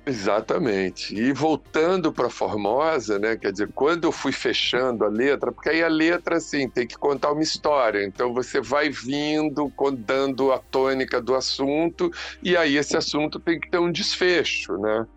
Exatamente. 0.05 1.15
E 1.15 1.33
voltando 1.33 2.13
para 2.13 2.29
Formosa, 2.29 3.17
né? 3.17 3.35
Quer 3.35 3.51
dizer, 3.51 3.71
quando 3.73 4.03
eu 4.03 4.11
fui 4.11 4.31
fechando 4.31 5.03
a 5.03 5.07
letra, 5.07 5.51
porque 5.51 5.69
aí 5.69 5.83
a 5.83 5.87
letra, 5.87 6.37
assim, 6.37 6.69
tem 6.69 6.85
que 6.85 6.95
contar 6.95 7.31
uma 7.31 7.41
história. 7.41 8.05
Então 8.05 8.31
você 8.31 8.61
vai 8.61 8.89
vindo, 8.89 9.71
dando 9.97 10.51
a 10.51 10.59
tônica 10.59 11.19
do 11.19 11.33
assunto, 11.33 12.11
e 12.43 12.55
aí 12.55 12.77
esse 12.77 12.95
assunto 12.95 13.39
tem 13.39 13.59
que 13.59 13.69
ter 13.69 13.79
um 13.79 13.91
desfecho, 13.91 14.77
né? 14.77 15.07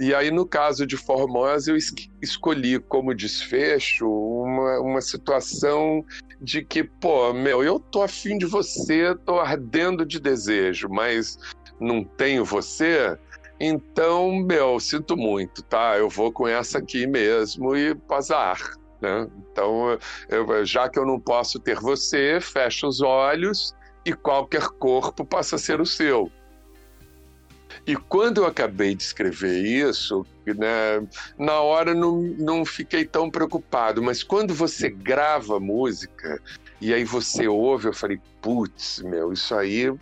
E 0.00 0.14
aí, 0.14 0.30
no 0.30 0.46
caso 0.46 0.86
de 0.86 0.96
Formosa, 0.96 1.70
eu 1.70 1.76
escolhi 2.22 2.78
como 2.78 3.14
desfecho 3.14 4.08
uma, 4.08 4.80
uma 4.80 5.00
situação 5.02 6.02
de 6.40 6.64
que, 6.64 6.82
pô, 6.82 7.34
meu, 7.34 7.62
eu 7.62 7.78
tô 7.78 8.02
afim 8.02 8.38
de 8.38 8.46
você, 8.46 9.14
tô 9.26 9.38
ardendo 9.38 10.06
de 10.06 10.18
desejo, 10.18 10.88
mas 10.88 11.36
não 11.78 12.02
tenho 12.02 12.46
você, 12.46 13.18
então, 13.60 14.36
meu, 14.36 14.80
sinto 14.80 15.18
muito, 15.18 15.62
tá? 15.62 15.98
Eu 15.98 16.08
vou 16.08 16.32
com 16.32 16.48
essa 16.48 16.78
aqui 16.78 17.06
mesmo 17.06 17.76
e 17.76 17.94
pazar. 17.94 18.58
Né? 19.02 19.28
Então, 19.52 19.98
eu, 20.30 20.64
já 20.64 20.88
que 20.88 20.98
eu 20.98 21.04
não 21.04 21.20
posso 21.20 21.60
ter 21.60 21.78
você, 21.78 22.40
fecha 22.40 22.86
os 22.86 23.02
olhos 23.02 23.76
e 24.06 24.14
qualquer 24.14 24.66
corpo 24.78 25.26
passa 25.26 25.56
a 25.56 25.58
ser 25.58 25.78
o 25.78 25.84
seu. 25.84 26.32
E 27.86 27.96
quando 27.96 28.38
eu 28.38 28.46
acabei 28.46 28.94
de 28.94 29.02
escrever 29.02 29.58
isso, 29.58 30.26
né, 30.46 31.06
na 31.38 31.60
hora 31.60 31.94
não, 31.94 32.20
não 32.38 32.64
fiquei 32.64 33.04
tão 33.04 33.30
preocupado, 33.30 34.02
mas 34.02 34.22
quando 34.22 34.54
você 34.54 34.88
grava 34.88 35.58
música 35.60 36.40
e 36.80 36.92
aí 36.94 37.04
você 37.04 37.46
ouve, 37.46 37.88
eu 37.88 37.92
falei, 37.92 38.20
putz, 38.40 39.00
meu, 39.02 39.32
isso 39.32 39.54
aí 39.54 39.92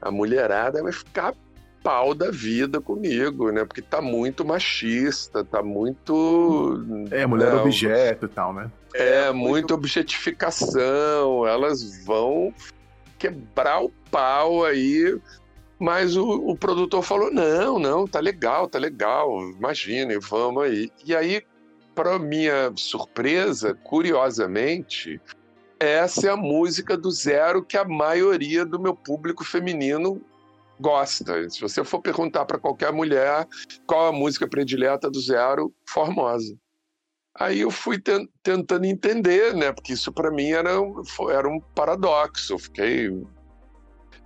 a 0.00 0.10
mulherada 0.10 0.82
vai 0.82 0.92
ficar 0.92 1.34
pau 1.82 2.14
da 2.14 2.32
vida 2.32 2.80
comigo, 2.80 3.52
né? 3.52 3.64
Porque 3.64 3.80
tá 3.80 4.02
muito 4.02 4.44
machista, 4.44 5.44
tá 5.44 5.62
muito. 5.62 6.84
É, 7.12 7.24
mulher 7.24 7.52
não, 7.52 7.62
objeto 7.62 8.26
e 8.26 8.28
tal, 8.28 8.52
né? 8.52 8.68
É, 8.92 9.30
muita 9.30 9.72
objetificação. 9.72 11.46
Elas 11.46 12.04
vão 12.04 12.52
quebrar 13.16 13.84
o 13.84 13.92
pau 14.10 14.64
aí 14.64 15.16
mas 15.78 16.16
o, 16.16 16.26
o, 16.26 16.56
produtor 16.56 17.02
falou: 17.02 17.32
não, 17.32 17.78
não, 17.78 18.06
tá 18.06 18.20
legal, 18.20 18.68
tá 18.68 18.78
legal, 18.78 19.40
imagine, 19.50 20.18
vamos 20.18 20.62
aí. 20.62 20.90
E 21.04 21.14
aí, 21.14 21.42
para 21.94 22.18
minha 22.18 22.72
surpresa, 22.76 23.74
curiosamente, 23.74 25.20
essa 25.78 26.28
é 26.28 26.30
a 26.30 26.36
música 26.36 26.96
do 26.96 27.10
zero 27.10 27.62
que 27.62 27.76
a 27.76 27.84
maioria 27.84 28.64
do 28.64 28.80
meu 28.80 28.94
público 28.94 29.44
feminino 29.44 30.22
gosta. 30.80 31.48
Se 31.50 31.60
você 31.60 31.84
for 31.84 32.00
perguntar 32.00 32.44
para 32.44 32.58
qualquer 32.58 32.92
mulher 32.92 33.46
qual 33.86 34.06
a 34.06 34.12
música 34.12 34.46
predileta 34.46 35.10
do 35.10 35.20
Zero, 35.20 35.74
Formosa. 35.88 36.56
Aí 37.38 37.60
eu 37.60 37.70
fui 37.70 38.00
tentando 38.42 38.84
entender, 38.86 39.54
né? 39.54 39.70
Porque 39.70 39.92
isso 39.92 40.10
para 40.10 40.30
mim 40.30 40.52
era, 40.52 40.70
era 41.30 41.48
um 41.48 41.60
paradoxo. 41.74 42.54
Eu 42.54 42.58
fiquei. 42.58 43.10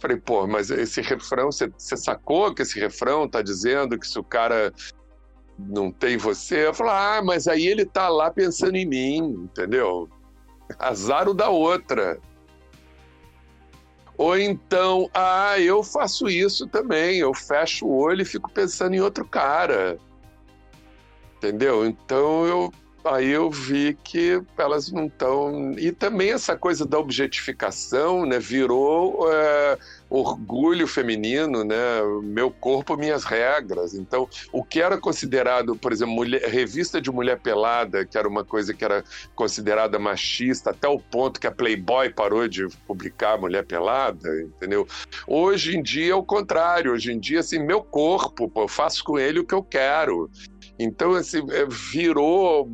Falei, 0.00 0.16
pô, 0.16 0.46
mas 0.46 0.70
esse 0.70 1.02
refrão, 1.02 1.52
você, 1.52 1.70
sacou 1.78 2.54
que 2.54 2.62
esse 2.62 2.80
refrão 2.80 3.28
tá 3.28 3.42
dizendo 3.42 3.98
que 3.98 4.08
se 4.08 4.18
o 4.18 4.24
cara 4.24 4.72
não 5.58 5.92
tem 5.92 6.16
você, 6.16 6.66
eu 6.66 6.74
falo, 6.74 6.90
ah, 6.90 7.20
mas 7.22 7.46
aí 7.46 7.66
ele 7.66 7.84
tá 7.84 8.08
lá 8.08 8.30
pensando 8.30 8.76
em 8.76 8.86
mim, 8.86 9.18
entendeu? 9.44 10.08
Azar 10.78 11.28
o 11.28 11.34
da 11.34 11.50
outra. 11.50 12.18
Ou 14.16 14.38
então, 14.38 15.10
ah, 15.12 15.58
eu 15.58 15.82
faço 15.82 16.28
isso 16.28 16.66
também, 16.66 17.18
eu 17.18 17.34
fecho 17.34 17.86
o 17.86 17.94
olho 17.94 18.22
e 18.22 18.26
fico 18.26 18.50
pensando 18.50 18.94
em 18.94 19.00
outro 19.00 19.26
cara. 19.26 19.98
Entendeu? 21.36 21.84
Então 21.84 22.46
eu 22.46 22.72
aí 23.04 23.28
eu 23.28 23.50
vi 23.50 23.96
que 24.04 24.42
elas 24.56 24.90
não 24.90 25.06
estão. 25.06 25.72
E 25.78 25.92
também 25.92 26.32
essa 26.32 26.56
coisa 26.56 26.86
da 26.86 26.98
objetificação 26.98 28.26
né, 28.26 28.38
virou 28.38 29.30
é, 29.32 29.78
orgulho 30.08 30.86
feminino, 30.86 31.64
né? 31.64 32.02
Meu 32.22 32.50
corpo, 32.50 32.96
minhas 32.96 33.24
regras. 33.24 33.94
Então, 33.94 34.28
o 34.52 34.64
que 34.64 34.80
era 34.82 34.98
considerado, 34.98 35.76
por 35.76 35.92
exemplo, 35.92 36.14
mulher, 36.14 36.42
revista 36.42 37.00
de 37.00 37.10
mulher 37.10 37.38
pelada, 37.38 38.04
que 38.04 38.18
era 38.18 38.28
uma 38.28 38.44
coisa 38.44 38.74
que 38.74 38.84
era 38.84 39.04
considerada 39.34 39.98
machista, 39.98 40.70
até 40.70 40.88
o 40.88 40.98
ponto 40.98 41.40
que 41.40 41.46
a 41.46 41.52
Playboy 41.52 42.10
parou 42.10 42.48
de 42.48 42.66
publicar 42.86 43.38
mulher 43.38 43.64
pelada, 43.64 44.42
entendeu? 44.42 44.86
Hoje 45.26 45.76
em 45.76 45.82
dia 45.82 46.12
é 46.12 46.14
o 46.14 46.24
contrário. 46.24 46.92
Hoje 46.92 47.12
em 47.12 47.18
dia, 47.18 47.40
assim, 47.40 47.58
meu 47.58 47.82
corpo, 47.82 48.48
pô, 48.48 48.62
eu 48.64 48.68
faço 48.68 49.04
com 49.04 49.18
ele 49.18 49.38
o 49.38 49.46
que 49.46 49.54
eu 49.54 49.62
quero. 49.62 50.28
Então, 50.82 51.12
assim, 51.12 51.40
é, 51.50 51.66
virou. 51.66 52.66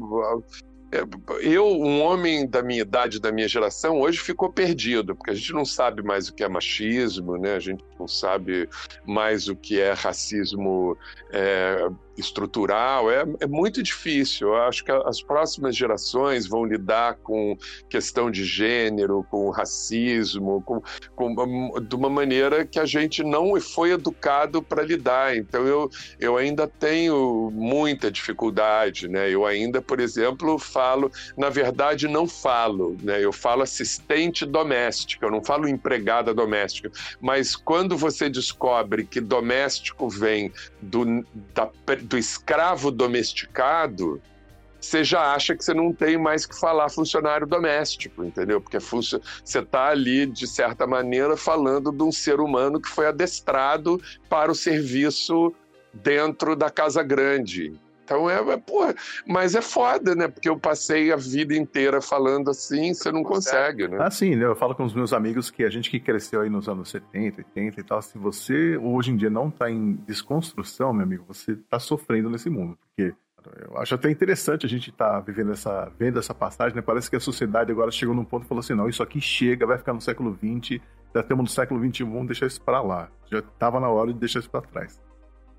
É, 0.92 1.00
eu, 1.40 1.66
um 1.66 2.00
homem 2.00 2.48
da 2.48 2.62
minha 2.62 2.82
idade, 2.82 3.20
da 3.20 3.32
minha 3.32 3.48
geração, 3.48 4.00
hoje 4.00 4.20
ficou 4.20 4.52
perdido, 4.52 5.16
porque 5.16 5.32
a 5.32 5.34
gente 5.34 5.52
não 5.52 5.64
sabe 5.64 6.02
mais 6.02 6.28
o 6.28 6.34
que 6.34 6.44
é 6.44 6.48
machismo, 6.48 7.36
né? 7.36 7.57
a 7.57 7.59
gente 7.59 7.82
não 7.99 8.09
sabe 8.09 8.68
mais 9.05 9.49
o 9.49 9.57
que 9.57 9.80
é 9.80 9.92
racismo 9.92 10.97
é, 11.30 11.88
estrutural, 12.16 13.11
é, 13.11 13.24
é 13.40 13.47
muito 13.47 13.82
difícil. 13.82 14.49
Eu 14.49 14.57
acho 14.62 14.84
que 14.84 14.90
as 14.90 15.22
próximas 15.22 15.76
gerações 15.76 16.47
vão 16.47 16.64
lidar 16.64 17.16
com 17.22 17.57
questão 17.88 18.30
de 18.30 18.44
gênero, 18.44 19.24
com 19.30 19.51
racismo, 19.51 20.62
com, 20.62 20.82
com 21.14 21.80
de 21.80 21.94
uma 21.94 22.09
maneira 22.09 22.64
que 22.64 22.78
a 22.78 22.86
gente 22.86 23.22
não 23.22 23.61
foi 23.61 23.92
educado 23.92 24.62
para 24.62 24.82
lidar. 24.82 25.36
Então 25.36 25.66
eu, 25.66 25.90
eu 26.18 26.36
ainda 26.36 26.66
tenho 26.66 27.51
muita 27.53 28.11
dificuldade, 28.11 29.09
né? 29.09 29.30
Eu 29.30 29.44
ainda, 29.44 29.82
por 29.82 30.01
exemplo, 30.01 30.59
falo, 30.59 31.11
na 31.36 31.51
verdade 31.51 32.09
não 32.09 32.26
falo, 32.26 32.97
né? 33.03 33.22
Eu 33.22 33.32
falo 33.32 33.62
assistente 33.62 34.47
doméstica, 34.47 35.26
eu 35.26 35.30
não 35.30 35.44
falo 35.44 35.68
empregada 35.68 36.32
doméstica, 36.32 36.90
mas 37.20 37.55
quando 37.55 37.86
você 37.95 38.30
descobre 38.30 39.05
que 39.05 39.20
doméstico 39.20 40.09
vem 40.09 40.51
do, 40.80 41.22
da, 41.55 41.70
do 42.03 42.16
escravo 42.16 42.91
domesticado, 42.91 44.20
você 44.80 45.03
já 45.03 45.34
acha 45.34 45.55
que 45.55 45.64
você 45.64 45.74
não 45.74 45.93
tem 45.93 46.16
mais 46.16 46.47
que 46.47 46.59
falar 46.59 46.89
funcionário 46.89 47.47
doméstico, 47.47 48.24
entendeu? 48.24 48.61
Porque 48.61 48.78
você 48.78 49.20
está 49.45 49.89
ali, 49.89 50.26
de 50.26 50.47
certa 50.47 50.87
maneira, 50.87 51.37
falando 51.37 51.91
de 51.91 52.03
um 52.03 52.12
ser 52.12 52.41
humano 52.41 52.80
que 52.80 52.89
foi 52.89 53.07
adestrado 53.07 54.01
para 54.28 54.51
o 54.51 54.55
serviço 54.55 55.53
dentro 55.93 56.55
da 56.55 56.70
casa 56.70 57.03
grande. 57.03 57.74
Então 58.07 58.30
é, 58.30 58.38
é 58.38 58.57
porra, 58.57 58.94
mas 59.26 59.57
é 59.57 59.61
foda, 59.61 60.14
né? 60.14 60.28
Porque 60.28 60.48
eu 60.48 60.57
passei 60.57 61.12
a 61.12 61.16
vida 61.16 61.57
inteira 61.57 62.00
falando 62.00 62.50
assim, 62.50 62.94
você 62.94 63.11
não 63.11 63.24
consegue, 63.24 63.88
né? 63.88 63.98
Assim, 64.00 64.36
né? 64.36 64.44
Eu 64.44 64.54
falo 64.54 64.76
com 64.76 64.84
os 64.84 64.94
meus 64.94 65.12
amigos 65.12 65.50
que 65.50 65.64
a 65.64 65.68
gente 65.68 65.90
que 65.90 65.98
cresceu 65.98 66.40
aí 66.40 66.48
nos 66.48 66.68
anos 66.68 66.88
70, 66.88 67.38
80 67.38 67.80
e 67.80 67.84
tal, 67.84 68.00
se 68.00 68.16
você 68.16 68.76
hoje 68.76 69.11
em 69.11 69.16
dia 69.16 69.28
não 69.28 69.50
tá 69.50 69.68
em 69.68 69.94
desconstrução, 70.07 70.92
meu 70.92 71.02
amigo, 71.02 71.24
você 71.26 71.57
tá 71.68 71.80
sofrendo 71.80 72.30
nesse 72.30 72.48
mundo, 72.48 72.78
porque 72.86 73.12
eu 73.61 73.76
acho 73.78 73.94
até 73.94 74.09
interessante 74.11 74.66
a 74.66 74.68
gente 74.68 74.90
estar 74.90 75.14
tá 75.14 75.20
vivendo 75.20 75.52
essa, 75.52 75.90
vendo 75.98 76.18
essa 76.18 76.34
passagem, 76.34 76.76
né? 76.76 76.82
Parece 76.82 77.11
que 77.11 77.16
a 77.16 77.20
sociedade 77.20 77.72
agora 77.72 77.90
chegou 77.90 78.14
num 78.14 78.24
ponto 78.24 78.44
e 78.44 78.48
falou 78.48 78.61
assim: 78.61 78.74
não, 78.74 78.88
isso 78.88 79.02
aqui 79.02 79.20
chega, 79.20 79.66
vai 79.66 79.78
ficar 79.78 79.92
no 79.92 80.00
século 80.00 80.36
XX, 80.36 80.80
já 81.14 81.20
estamos 81.20 81.44
no 81.44 81.50
século 81.50 81.80
XXI, 81.80 82.04
vamos 82.04 82.26
deixar 82.26 82.46
isso 82.46 82.61
para 82.61 82.80
lá. 82.80 83.09
Já 83.30 83.38
estava 83.38 83.80
na 83.80 83.88
hora 83.88 84.12
de 84.12 84.18
deixar 84.18 84.40
isso 84.40 84.50
para 84.50 84.62
trás. 84.62 85.05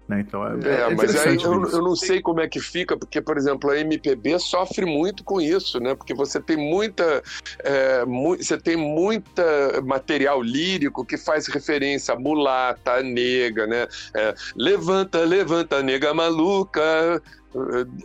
Né? 0.08 0.22
Então 0.22 0.46
é, 0.48 0.52
é, 0.64 0.82
é 0.82 0.96
mas 0.96 1.16
aí 1.16 1.36
eu, 1.36 1.64
eu, 1.66 1.82
não 1.82 1.96
sei 1.96 2.22
como 2.22 2.40
é 2.40 2.48
que 2.48 2.62
fica, 2.62 2.96
porque, 2.96 3.22
por 3.22 3.38
exemplo, 3.38 3.70
a 3.70 3.78
MPB 3.78 4.40
sofre 4.40 4.86
muito 4.86 5.24
com 5.24 5.42
isso, 5.42 5.80
né? 5.80 5.96
Porque 5.96 6.14
você 6.14 6.40
tem 6.40 6.56
muita. 6.56 7.22
É, 7.60 8.06
mu 8.06 8.38
você 8.38 8.58
tem 8.58 8.78
muita 8.78 9.82
material 9.84 10.42
lírico 10.42 11.06
que 11.06 11.18
faz 11.18 11.48
referência 11.48 12.14
a 12.14 12.20
mulata, 12.20 12.94
a 12.94 13.04
nega, 13.04 13.68
né? 13.68 13.88
É, 14.16 14.34
levanta, 14.56 15.20
levanta, 15.20 15.84
nega 15.84 16.14
maluca. 16.14 17.22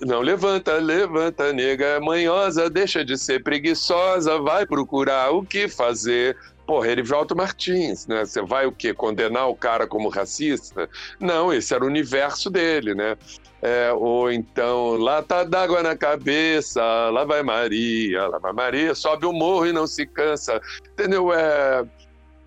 Não, 0.00 0.20
levanta, 0.20 0.74
levanta, 0.78 1.52
nega 1.52 2.00
manhosa, 2.00 2.70
deixa 2.70 3.04
de 3.04 3.18
ser 3.18 3.42
preguiçosa, 3.42 4.38
vai 4.40 4.64
procurar 4.64 5.30
o 5.30 5.44
que 5.44 5.68
fazer. 5.68 6.36
Porra, 6.66 6.88
Erivelto 6.88 7.36
Martins, 7.36 8.06
né? 8.06 8.24
Você 8.24 8.40
vai 8.42 8.66
o 8.66 8.72
quê? 8.72 8.94
Condenar 8.94 9.48
o 9.48 9.56
cara 9.56 9.86
como 9.86 10.08
racista? 10.08 10.88
Não, 11.18 11.52
esse 11.52 11.74
era 11.74 11.84
o 11.84 11.88
universo 11.88 12.48
dele, 12.48 12.94
né? 12.94 13.16
É, 13.60 13.92
ou 13.92 14.30
então, 14.30 14.96
lata 14.96 15.44
d'água 15.44 15.82
na 15.82 15.96
cabeça, 15.96 16.82
lá 17.10 17.24
vai 17.24 17.42
Maria, 17.42 18.26
lá 18.26 18.38
vai 18.38 18.52
Maria, 18.52 18.94
sobe 18.94 19.26
o 19.26 19.32
morro 19.32 19.66
e 19.66 19.72
não 19.72 19.86
se 19.86 20.06
cansa. 20.06 20.60
Entendeu? 20.92 21.32
É, 21.32 21.84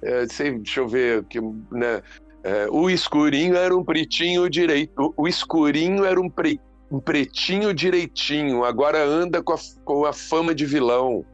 é, 0.02 0.28
sei, 0.28 0.52
deixa 0.52 0.82
eu 0.82 0.88
ver, 0.88 1.24
que, 1.26 1.40
né? 1.72 2.02
É, 2.44 2.68
o 2.70 2.90
escurinho 2.90 3.56
era 3.56 3.76
um 3.76 3.84
pretinho 3.84 4.48
direito, 4.50 5.14
o 5.18 5.28
escurinho 5.28 6.06
era 6.06 6.22
um, 6.22 6.30
pre, 6.30 6.60
um 6.92 7.00
pretinho 7.00 7.74
direitinho, 7.74 8.64
agora 8.64 9.04
anda 9.04 9.42
com 9.42 9.54
a, 9.54 9.58
com 9.84 10.06
a 10.06 10.14
fama 10.14 10.54
de 10.54 10.66
vilão. 10.66 11.26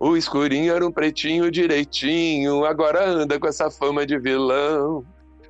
O 0.00 0.16
escurinho 0.16 0.74
era 0.74 0.86
um 0.86 0.90
pretinho 0.90 1.50
direitinho, 1.50 2.64
agora 2.64 3.08
anda 3.08 3.38
com 3.38 3.46
essa 3.46 3.70
fama 3.70 4.04
de 4.04 4.18
vilão. 4.18 5.04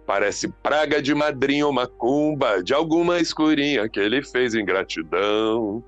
Parece 0.07 0.49
praga 0.49 1.01
de 1.01 1.15
madrinha 1.15 1.67
ou 1.67 1.73
macumba, 1.73 2.63
de 2.63 2.75
alguma 2.75 3.19
escurinha 3.19 3.89
que 3.89 3.99
ele 3.99 4.23
fez 4.23 4.55
em 4.55 4.65
gratidão. 4.65 5.83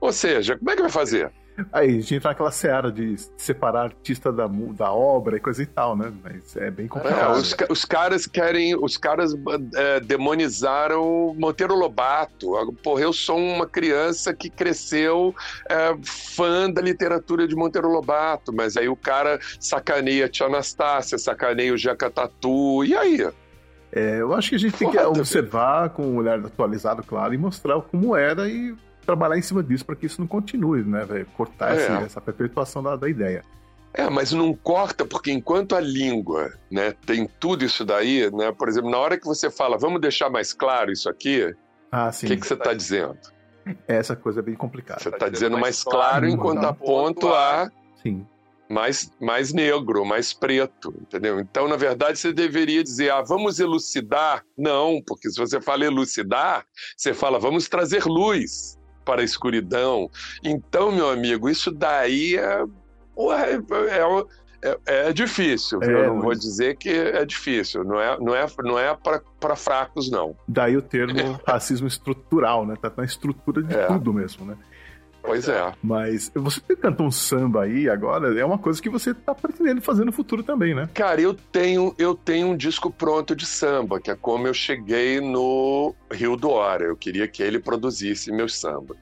Ou 0.00 0.12
seja, 0.12 0.58
como 0.58 0.70
é 0.70 0.76
que 0.76 0.82
vai 0.82 0.90
fazer? 0.90 1.32
Aí 1.72 1.88
a 1.88 1.92
gente 1.92 2.14
entra 2.16 2.30
naquela 2.30 2.50
seara 2.50 2.90
de 2.90 3.16
separar 3.36 3.84
artista 3.84 4.32
da, 4.32 4.46
da 4.48 4.92
obra 4.92 5.36
e 5.36 5.40
coisa 5.40 5.62
e 5.62 5.66
tal, 5.66 5.96
né? 5.96 6.12
Mas 6.22 6.56
é 6.56 6.70
bem 6.70 6.88
complicado. 6.88 7.36
É, 7.36 7.38
os, 7.38 7.56
os, 7.70 7.84
caras 7.84 8.26
querem. 8.26 8.74
Os 8.76 8.96
caras 8.96 9.32
é, 9.76 10.00
demonizaram 10.00 11.34
Monteiro 11.38 11.74
Lobato. 11.74 12.52
Porra, 12.82 13.02
eu 13.02 13.12
sou 13.12 13.38
uma 13.38 13.66
criança 13.66 14.34
que 14.34 14.50
cresceu 14.50 15.34
é, 15.68 15.96
fã 16.02 16.68
da 16.68 16.82
literatura 16.82 17.46
de 17.46 17.54
Monteiro 17.54 17.88
Lobato, 17.88 18.52
mas 18.52 18.76
aí 18.76 18.88
o 18.88 18.96
cara 18.96 19.38
sacaneia 19.60 20.26
a 20.26 20.28
Tia 20.28 20.46
Anastácia, 20.46 21.18
sacaneia 21.18 21.72
o 21.72 21.78
Jeca 21.78 22.10
Tatu, 22.10 22.84
e 22.84 22.96
aí? 22.96 23.28
É, 23.92 24.20
eu 24.20 24.34
acho 24.34 24.50
que 24.50 24.56
a 24.56 24.58
gente 24.58 24.76
tem 24.76 24.90
que 24.90 24.98
observar 24.98 25.90
com 25.90 26.02
um 26.02 26.16
olhar 26.16 26.38
atualizado, 26.40 27.04
claro, 27.04 27.32
e 27.32 27.38
mostrar 27.38 27.80
como 27.80 28.16
era 28.16 28.48
e 28.48 28.74
trabalhar 29.04 29.38
em 29.38 29.42
cima 29.42 29.62
disso 29.62 29.84
para 29.84 29.96
que 29.96 30.06
isso 30.06 30.20
não 30.20 30.26
continue, 30.26 30.82
né, 30.82 31.04
velho? 31.04 31.26
Cortar 31.36 31.72
é. 31.72 31.82
essa, 31.82 31.92
essa 32.04 32.20
perpetuação 32.20 32.82
da, 32.82 32.96
da 32.96 33.08
ideia. 33.08 33.42
É, 33.96 34.10
mas 34.10 34.32
não 34.32 34.52
corta, 34.52 35.04
porque 35.04 35.30
enquanto 35.30 35.76
a 35.76 35.80
língua 35.80 36.52
né, 36.68 36.92
tem 37.06 37.28
tudo 37.38 37.64
isso 37.64 37.84
daí, 37.84 38.28
né? 38.32 38.50
Por 38.50 38.68
exemplo, 38.68 38.90
na 38.90 38.98
hora 38.98 39.16
que 39.16 39.24
você 39.24 39.48
fala, 39.48 39.78
vamos 39.78 40.00
deixar 40.00 40.28
mais 40.28 40.52
claro 40.52 40.90
isso 40.90 41.08
aqui, 41.08 41.54
ah, 41.92 42.10
o 42.12 42.26
que, 42.26 42.36
que 42.36 42.44
você 42.44 42.54
está 42.54 42.74
dizendo? 42.74 43.16
Essa 43.86 44.16
coisa 44.16 44.40
é 44.40 44.42
bem 44.42 44.56
complicada. 44.56 45.00
Você 45.00 45.10
está 45.10 45.28
dizendo 45.28 45.56
mais 45.56 45.84
claro 45.84 46.28
enquanto 46.28 46.64
aponto 46.64 47.32
a 47.32 47.70
Sim. 48.02 48.26
mais, 48.68 49.12
mais 49.20 49.52
negro, 49.52 50.04
mais 50.04 50.32
preto, 50.32 50.92
entendeu? 51.00 51.38
Então, 51.38 51.68
na 51.68 51.76
verdade, 51.76 52.18
você 52.18 52.32
deveria 52.32 52.82
dizer, 52.82 53.12
ah, 53.12 53.22
vamos 53.22 53.60
elucidar. 53.60 54.44
Não, 54.58 55.00
porque 55.06 55.30
se 55.30 55.38
você 55.38 55.60
fala 55.60 55.84
elucidar, 55.84 56.66
você 56.96 57.14
fala, 57.14 57.38
vamos 57.38 57.68
trazer 57.68 58.04
luz 58.04 58.76
para 59.04 59.20
a 59.20 59.24
escuridão. 59.24 60.10
Então, 60.42 60.90
meu 60.92 61.10
amigo, 61.10 61.48
isso 61.48 61.70
daí 61.70 62.36
é, 62.36 62.64
é, 63.32 64.78
é, 64.86 65.08
é 65.08 65.12
difícil. 65.12 65.82
É, 65.82 65.86
eu 65.86 66.14
não 66.14 66.22
vou 66.22 66.34
dizer 66.34 66.76
que 66.76 66.88
é 66.88 67.24
difícil. 67.24 67.84
Não 67.84 68.00
é, 68.00 68.18
não 68.18 68.34
é, 68.34 68.46
não 68.62 68.78
é 68.78 68.96
para 69.38 69.56
fracos, 69.56 70.10
não. 70.10 70.34
Daí 70.48 70.76
o 70.76 70.82
termo 70.82 71.38
racismo 71.46 71.86
estrutural, 71.86 72.66
né? 72.66 72.74
Tá 72.80 72.90
na 72.96 73.04
estrutura 73.04 73.62
de 73.62 73.74
é. 73.74 73.86
tudo 73.86 74.12
mesmo, 74.12 74.46
né? 74.46 74.56
Pois 75.24 75.48
é. 75.48 75.72
Mas 75.82 76.30
você 76.34 76.60
cantou 76.76 77.06
um 77.06 77.10
samba 77.10 77.62
aí 77.62 77.88
agora, 77.88 78.38
é 78.38 78.44
uma 78.44 78.58
coisa 78.58 78.80
que 78.80 78.90
você 78.90 79.14
tá 79.14 79.34
pretendendo 79.34 79.80
fazer 79.80 80.04
no 80.04 80.12
futuro 80.12 80.42
também, 80.42 80.74
né? 80.74 80.86
Cara, 80.92 81.18
eu 81.18 81.32
tenho, 81.32 81.94
eu 81.98 82.14
tenho 82.14 82.48
um 82.48 82.56
disco 82.56 82.90
pronto 82.90 83.34
de 83.34 83.46
samba, 83.46 83.98
que 83.98 84.10
é 84.10 84.14
como 84.14 84.46
eu 84.46 84.52
cheguei 84.52 85.22
no 85.22 85.94
Rio 86.12 86.36
do 86.36 86.50
Hora. 86.50 86.84
Eu 86.84 86.96
queria 86.96 87.26
que 87.26 87.42
ele 87.42 87.58
produzisse 87.58 88.30
meus 88.30 88.54
samba. 88.58 88.96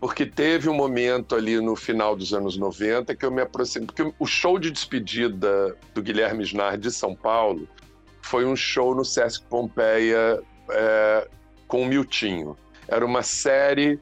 Porque 0.00 0.24
teve 0.24 0.70
um 0.70 0.74
momento 0.74 1.34
ali 1.34 1.60
no 1.60 1.76
final 1.76 2.16
dos 2.16 2.32
anos 2.32 2.56
90 2.56 3.14
que 3.14 3.26
eu 3.26 3.30
me 3.30 3.42
aproximei. 3.42 3.86
Porque 3.86 4.10
o 4.18 4.26
show 4.26 4.58
de 4.58 4.70
despedida 4.70 5.76
do 5.92 6.02
Guilherme 6.02 6.44
Snar 6.44 6.78
de 6.78 6.90
São 6.90 7.14
Paulo 7.14 7.68
foi 8.22 8.46
um 8.46 8.56
show 8.56 8.94
no 8.94 9.04
Sesc 9.04 9.44
Pompeia 9.46 10.40
é, 10.70 11.28
com 11.66 11.82
o 11.82 11.86
Miltinho. 11.86 12.56
Era 12.86 13.04
uma 13.04 13.22
série 13.22 14.00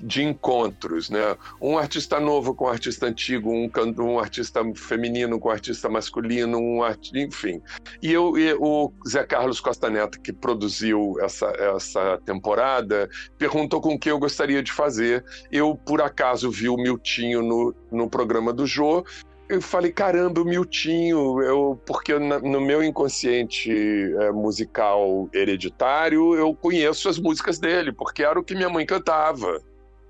de 0.00 0.22
encontros, 0.22 1.10
né? 1.10 1.36
Um 1.60 1.78
artista 1.78 2.20
novo 2.20 2.54
com 2.54 2.66
um 2.66 2.68
artista 2.68 3.06
antigo, 3.06 3.50
um, 3.50 3.70
um 3.98 4.18
artista 4.18 4.60
feminino 4.74 5.38
com 5.38 5.48
um 5.48 5.52
artista 5.52 5.88
masculino, 5.88 6.58
um 6.58 6.82
art... 6.82 7.10
enfim. 7.14 7.62
E, 8.02 8.12
eu, 8.12 8.36
e 8.38 8.54
o 8.54 8.92
Zé 9.06 9.24
Carlos 9.24 9.60
Costa 9.60 9.88
Neto, 9.88 10.20
que 10.20 10.32
produziu 10.32 11.16
essa, 11.20 11.46
essa 11.46 12.20
temporada, 12.24 13.08
perguntou 13.38 13.80
com 13.80 13.94
o 13.94 13.98
que 13.98 14.10
eu 14.10 14.18
gostaria 14.18 14.62
de 14.62 14.72
fazer. 14.72 15.24
Eu, 15.50 15.74
por 15.74 16.00
acaso, 16.00 16.50
vi 16.50 16.68
o 16.68 16.76
Miltinho 16.76 17.42
no, 17.42 17.74
no 17.90 18.08
programa 18.08 18.52
do 18.52 18.66
Jô, 18.66 19.04
eu 19.48 19.62
falei, 19.62 19.92
caramba, 19.92 20.40
o 20.40 20.44
Miltinho, 20.44 21.40
eu, 21.40 21.80
porque 21.86 22.18
no 22.18 22.60
meu 22.60 22.82
inconsciente 22.82 23.70
é, 24.18 24.32
musical 24.32 25.28
hereditário, 25.32 26.34
eu 26.34 26.52
conheço 26.52 27.08
as 27.08 27.16
músicas 27.16 27.58
dele, 27.58 27.92
porque 27.92 28.24
era 28.24 28.38
o 28.38 28.42
que 28.42 28.56
minha 28.56 28.68
mãe 28.68 28.84
cantava 28.84 29.62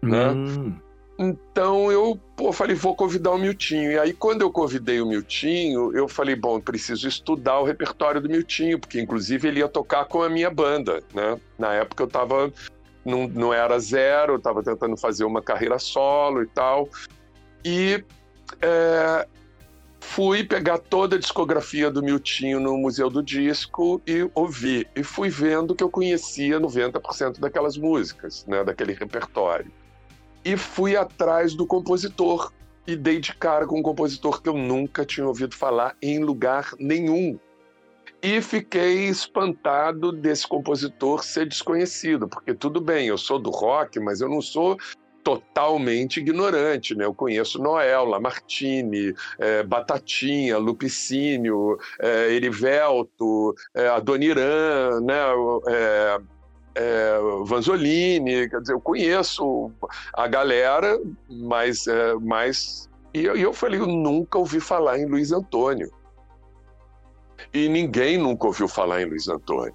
né? 0.07 0.31
Hum. 0.31 0.75
Então 1.19 1.91
eu 1.91 2.21
pô, 2.37 2.53
falei, 2.53 2.77
vou 2.77 2.95
convidar 2.95 3.31
o 3.31 3.39
Miltinho. 3.39 3.93
E 3.93 3.99
aí, 3.99 4.13
quando 4.13 4.43
eu 4.43 4.53
convidei 4.53 5.01
o 5.01 5.07
Miltinho, 5.07 5.97
eu 5.97 6.07
falei, 6.07 6.37
bom, 6.37 6.61
preciso 6.61 7.09
estudar 7.09 7.59
o 7.59 7.65
repertório 7.65 8.21
do 8.21 8.29
Miltinho, 8.29 8.79
porque 8.79 9.01
inclusive 9.01 9.49
ele 9.49 9.61
ia 9.61 9.69
tocar 9.69 10.05
com 10.05 10.23
a 10.23 10.29
minha 10.29 10.51
banda, 10.51 11.03
né? 11.15 11.41
Na 11.59 11.73
época 11.73 12.03
eu 12.03 12.09
tava. 12.09 12.53
Não, 13.05 13.29
não 13.29 13.55
era 13.55 13.79
zero, 13.79 14.35
eu 14.35 14.41
tava 14.41 14.65
tentando 14.65 14.97
fazer 14.97 15.25
uma 15.25 15.41
carreira 15.41 15.79
solo 15.79 16.43
e 16.43 16.47
tal. 16.49 16.89
E 17.65 18.05
é, 18.61 19.27
fui 20.01 20.43
pegar 20.43 20.79
toda 20.79 21.15
a 21.15 21.19
discografia 21.19 21.89
do 21.89 22.03
Miltinho 22.03 22.59
no 22.59 22.77
Museu 22.77 23.09
do 23.09 23.23
Disco 23.23 24.03
e 24.07 24.29
ouvi. 24.35 24.87
E 24.95 25.05
fui 25.05 25.31
vendo 25.31 25.75
que 25.75 25.85
eu 25.85 25.89
conhecia 25.89 26.61
90% 26.61 27.39
daquelas 27.39 27.79
músicas, 27.79 28.45
né? 28.47 28.65
Daquele 28.65 28.93
repertório 28.93 29.71
e 30.47 30.57
fui 30.57 30.97
atrás 30.97 31.55
do 31.55 31.67
compositor 31.67 32.53
e 32.87 32.95
dei 32.95 33.19
de 33.19 33.35
cara 33.35 33.67
com 33.67 33.81
um 33.81 33.83
compositor 33.83 34.41
que 34.41 34.49
eu 34.49 34.57
nunca 34.57 35.05
tinha 35.05 35.27
ouvido 35.27 35.57
falar 35.57 35.97
em 36.01 36.21
lugar 36.21 36.71
nenhum. 36.79 37.37
E 38.23 38.41
fiquei 38.41 39.09
espantado 39.09 40.13
desse 40.13 40.47
compositor 40.47 41.25
ser 41.25 41.49
desconhecido, 41.49 42.29
porque 42.29 42.55
tudo 42.55 42.81
bem, 42.81 43.09
eu 43.09 43.19
sou 43.19 43.41
do 43.41 43.51
rock, 43.51 43.99
mas 43.99 44.21
eu 44.21 44.29
não 44.29 44.41
sou 44.41 44.79
totalmente 45.25 46.21
ignorante, 46.21 46.95
né? 46.95 47.05
Eu 47.05 47.13
conheço 47.13 47.61
Noel, 47.61 48.05
Lamartine, 48.05 49.13
é, 49.41 49.65
Batatinha, 49.65 50.59
Lupicínio, 50.59 51.77
é, 52.01 52.33
Erivelto, 52.33 53.53
é, 53.75 53.89
Adoniran, 53.89 55.01
né? 55.01 55.25
É, 55.67 56.21
é, 56.77 57.19
Vanzolini, 57.45 58.49
quer 58.49 58.61
dizer, 58.61 58.75
eu 58.75 58.81
conheço 58.81 59.73
a 60.13 60.29
galera, 60.29 61.01
mas, 61.29 61.87
é, 61.87 62.15
mas 62.21 62.89
e, 63.15 63.21
e 63.23 63.43
eu 63.43 63.55
falei, 63.55 63.81
eu 63.81 63.87
nunca 63.87 64.37
ouvi 64.37 64.61
falar 64.61 64.99
em 64.99 65.07
Luiz 65.07 65.33
Antônio. 65.33 65.91
E 67.53 67.67
ninguém 67.67 68.19
nunca 68.19 68.47
ouviu 68.47 68.69
falar 68.69 69.01
em 69.01 69.07
Luiz 69.07 69.27
Antônio. 69.27 69.75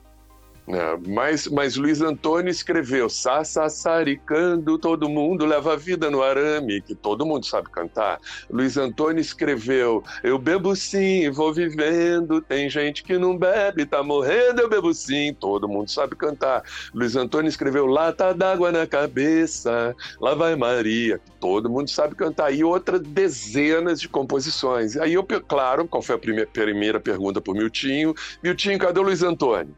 É, 0.74 0.98
mas, 1.06 1.48
mas 1.48 1.76
Luiz 1.76 2.02
Antônio 2.02 2.50
escreveu 2.50 3.10
Sassaricando, 3.10 4.78
todo 4.78 5.10
mundo 5.10 5.46
leva 5.46 5.74
a 5.74 5.76
vida 5.76 6.10
no 6.10 6.24
arame, 6.24 6.82
que 6.82 6.96
todo 6.96 7.26
mundo 7.26 7.46
sabe 7.46 7.70
cantar. 7.70 8.20
Luiz 8.50 8.78
Antônio 8.78 9.20
escreveu 9.20 10.02
Eu 10.24 10.38
bebo 10.38 10.74
sim, 10.74 11.30
vou 11.30 11.54
vivendo, 11.54 12.42
tem 12.42 12.70
gente 12.70 13.04
que 13.04 13.18
não 13.18 13.38
bebe, 13.38 13.86
tá 13.86 14.02
morrendo, 14.02 14.62
eu 14.62 14.70
bebo 14.70 14.94
sim, 14.94 15.36
todo 15.38 15.68
mundo 15.68 15.92
sabe 15.92 16.16
cantar. 16.16 16.64
Luiz 16.94 17.18
Antônio 17.18 17.50
escreveu 17.50 17.86
Lata 17.86 18.34
d'água 18.34 18.72
na 18.72 18.88
cabeça, 18.88 19.94
lá 20.22 20.34
vai 20.36 20.56
Maria, 20.56 21.20
todo 21.42 21.70
mundo 21.70 21.90
sabe 21.90 22.16
cantar. 22.16 22.54
E 22.54 22.64
outras 22.64 23.02
dezenas 23.02 24.00
de 24.00 24.08
composições. 24.08 24.96
Aí 24.96 25.16
eu, 25.16 25.24
claro, 25.24 25.86
qual 25.86 26.02
foi 26.02 26.16
a 26.16 26.20
primeira, 26.20 26.50
primeira 26.50 27.00
pergunta 27.00 27.42
para 27.42 27.52
o 27.52 27.56
Miltinho? 27.58 28.16
Miltinho, 28.42 28.80
cadê 28.80 29.02
o 29.02 29.04
Luiz 29.04 29.22
Antônio? 29.22 29.76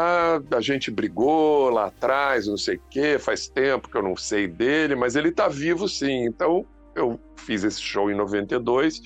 Ah, 0.00 0.40
a 0.56 0.60
gente 0.60 0.92
brigou 0.92 1.70
lá 1.70 1.86
atrás, 1.86 2.46
não 2.46 2.56
sei 2.56 2.76
o 2.76 2.82
quê, 2.88 3.18
faz 3.18 3.48
tempo 3.48 3.90
que 3.90 3.96
eu 3.96 4.02
não 4.02 4.14
sei 4.14 4.46
dele, 4.46 4.94
mas 4.94 5.16
ele 5.16 5.32
tá 5.32 5.48
vivo 5.48 5.88
sim. 5.88 6.24
Então 6.24 6.64
eu 6.94 7.18
fiz 7.34 7.64
esse 7.64 7.80
show 7.80 8.08
em 8.08 8.14
92, 8.14 9.02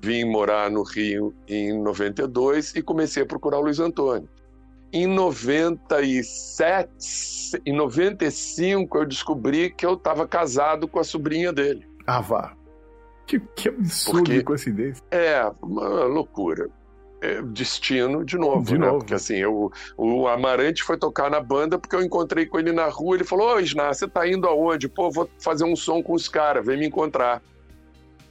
vim 0.00 0.24
morar 0.24 0.70
no 0.70 0.84
Rio 0.84 1.34
em 1.48 1.76
92 1.82 2.76
e 2.76 2.82
comecei 2.82 3.24
a 3.24 3.26
procurar 3.26 3.58
o 3.58 3.62
Luiz 3.62 3.80
Antônio. 3.80 4.28
Em 4.92 5.08
97, 5.08 6.92
em 7.66 7.72
95 7.74 8.98
eu 8.98 9.04
descobri 9.04 9.70
que 9.70 9.84
eu 9.84 9.94
estava 9.94 10.28
casado 10.28 10.86
com 10.86 11.00
a 11.00 11.04
sobrinha 11.04 11.52
dele. 11.52 11.84
Ah, 12.06 12.20
vá. 12.20 12.54
Que, 13.26 13.40
que 13.40 13.68
absurdo 13.68 14.22
Porque, 14.22 14.44
coincidência. 14.44 15.04
É, 15.10 15.44
uma 15.60 16.04
loucura. 16.04 16.70
É, 17.20 17.40
destino 17.40 18.24
de 18.24 18.36
novo, 18.36 18.66
de 18.66 18.78
né? 18.78 18.86
Novo. 18.86 18.98
Porque 18.98 19.14
assim, 19.14 19.36
eu, 19.36 19.72
o 19.96 20.28
Amarante 20.28 20.82
foi 20.82 20.98
tocar 20.98 21.30
na 21.30 21.40
banda 21.40 21.78
porque 21.78 21.96
eu 21.96 22.02
encontrei 22.02 22.44
com 22.44 22.58
ele 22.58 22.72
na 22.72 22.86
rua. 22.88 23.16
Ele 23.16 23.24
falou: 23.24 23.54
Ô, 23.54 23.60
Isná, 23.60 23.92
você 23.92 24.06
tá 24.06 24.28
indo 24.28 24.46
aonde? 24.46 24.86
Pô, 24.86 25.10
vou 25.10 25.28
fazer 25.38 25.64
um 25.64 25.74
som 25.74 26.02
com 26.02 26.12
os 26.12 26.28
caras, 26.28 26.64
vem 26.64 26.78
me 26.78 26.86
encontrar. 26.86 27.42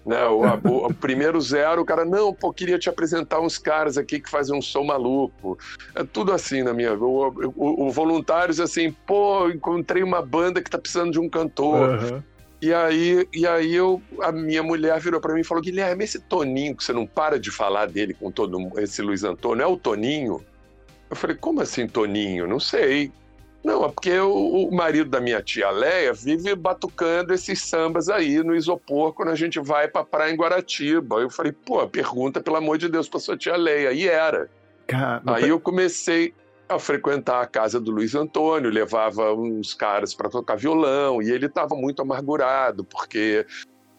Né, 0.05 0.23
o, 0.27 0.41
o, 0.63 0.85
o, 0.85 0.93
primeiro 0.93 1.41
zero, 1.41 1.81
o 1.81 1.85
cara, 1.85 2.05
não, 2.05 2.31
pô, 2.31 2.53
queria 2.53 2.77
te 2.77 2.87
apresentar 2.87 3.39
uns 3.39 3.57
caras 3.57 3.97
aqui 3.97 4.19
que 4.19 4.29
fazem 4.29 4.55
um 4.55 4.61
som 4.61 4.83
maluco. 4.83 5.57
É 5.95 6.03
tudo 6.03 6.31
assim 6.31 6.61
na 6.61 6.75
minha. 6.75 6.93
O, 6.93 7.29
o, 7.55 7.87
o 7.87 7.89
voluntários, 7.89 8.59
assim, 8.59 8.91
pô, 9.07 9.49
encontrei 9.49 10.03
uma 10.03 10.21
banda 10.21 10.61
que 10.61 10.69
tá 10.69 10.77
precisando 10.77 11.11
de 11.11 11.19
um 11.19 11.27
cantor. 11.27 11.89
Uhum. 11.89 12.23
E 12.65 12.73
aí, 12.73 13.27
e 13.31 13.45
aí 13.45 13.75
eu, 13.75 14.01
a 14.23 14.31
minha 14.31 14.63
mulher 14.63 14.99
virou 14.99 15.21
para 15.21 15.35
mim 15.35 15.41
e 15.41 15.43
falou: 15.43 15.61
Guilherme, 15.61 16.03
esse 16.03 16.19
Toninho 16.19 16.75
que 16.75 16.83
você 16.83 16.91
não 16.91 17.05
para 17.05 17.39
de 17.39 17.51
falar 17.51 17.85
dele 17.85 18.11
com 18.15 18.31
todo 18.31 18.57
esse 18.79 19.03
Luiz 19.03 19.23
Antônio, 19.23 19.61
é 19.61 19.67
o 19.67 19.77
Toninho? 19.77 20.43
Eu 21.07 21.15
falei: 21.15 21.35
como 21.35 21.61
assim 21.61 21.87
Toninho? 21.87 22.47
Não 22.47 22.59
sei. 22.59 23.11
Não, 23.63 23.85
é 23.85 23.89
porque 23.89 24.17
o, 24.17 24.67
o 24.67 24.75
marido 24.75 25.11
da 25.11 25.21
minha 25.21 25.43
tia 25.43 25.69
Leia 25.69 26.11
vive 26.11 26.55
batucando 26.55 27.35
esses 27.35 27.61
sambas 27.61 28.09
aí 28.09 28.43
no 28.43 28.55
isopor 28.55 29.13
quando 29.13 29.29
a 29.29 29.35
gente 29.35 29.59
vai 29.59 29.87
pra 29.87 30.03
praia 30.03 30.33
em 30.33 30.35
Guaratiba. 30.35 31.17
Eu 31.17 31.29
falei: 31.29 31.51
pô, 31.51 31.87
pergunta 31.87 32.41
pelo 32.41 32.55
amor 32.55 32.79
de 32.79 32.89
Deus 32.89 33.07
pra 33.07 33.19
sua 33.19 33.37
tia 33.37 33.55
Leia. 33.55 33.91
E 33.91 34.07
era. 34.07 34.49
aí 35.35 35.49
eu 35.49 35.59
comecei 35.59 36.33
a 36.67 36.79
frequentar 36.79 37.41
a 37.41 37.47
casa 37.47 37.79
do 37.79 37.91
Luiz 37.91 38.15
Antônio, 38.15 38.69
levava 38.69 39.33
uns 39.33 39.73
caras 39.73 40.13
para 40.13 40.29
tocar 40.29 40.55
violão, 40.55 41.21
e 41.21 41.31
ele 41.31 41.45
estava 41.45 41.75
muito 41.75 42.01
amargurado, 42.01 42.83
porque 42.83 43.45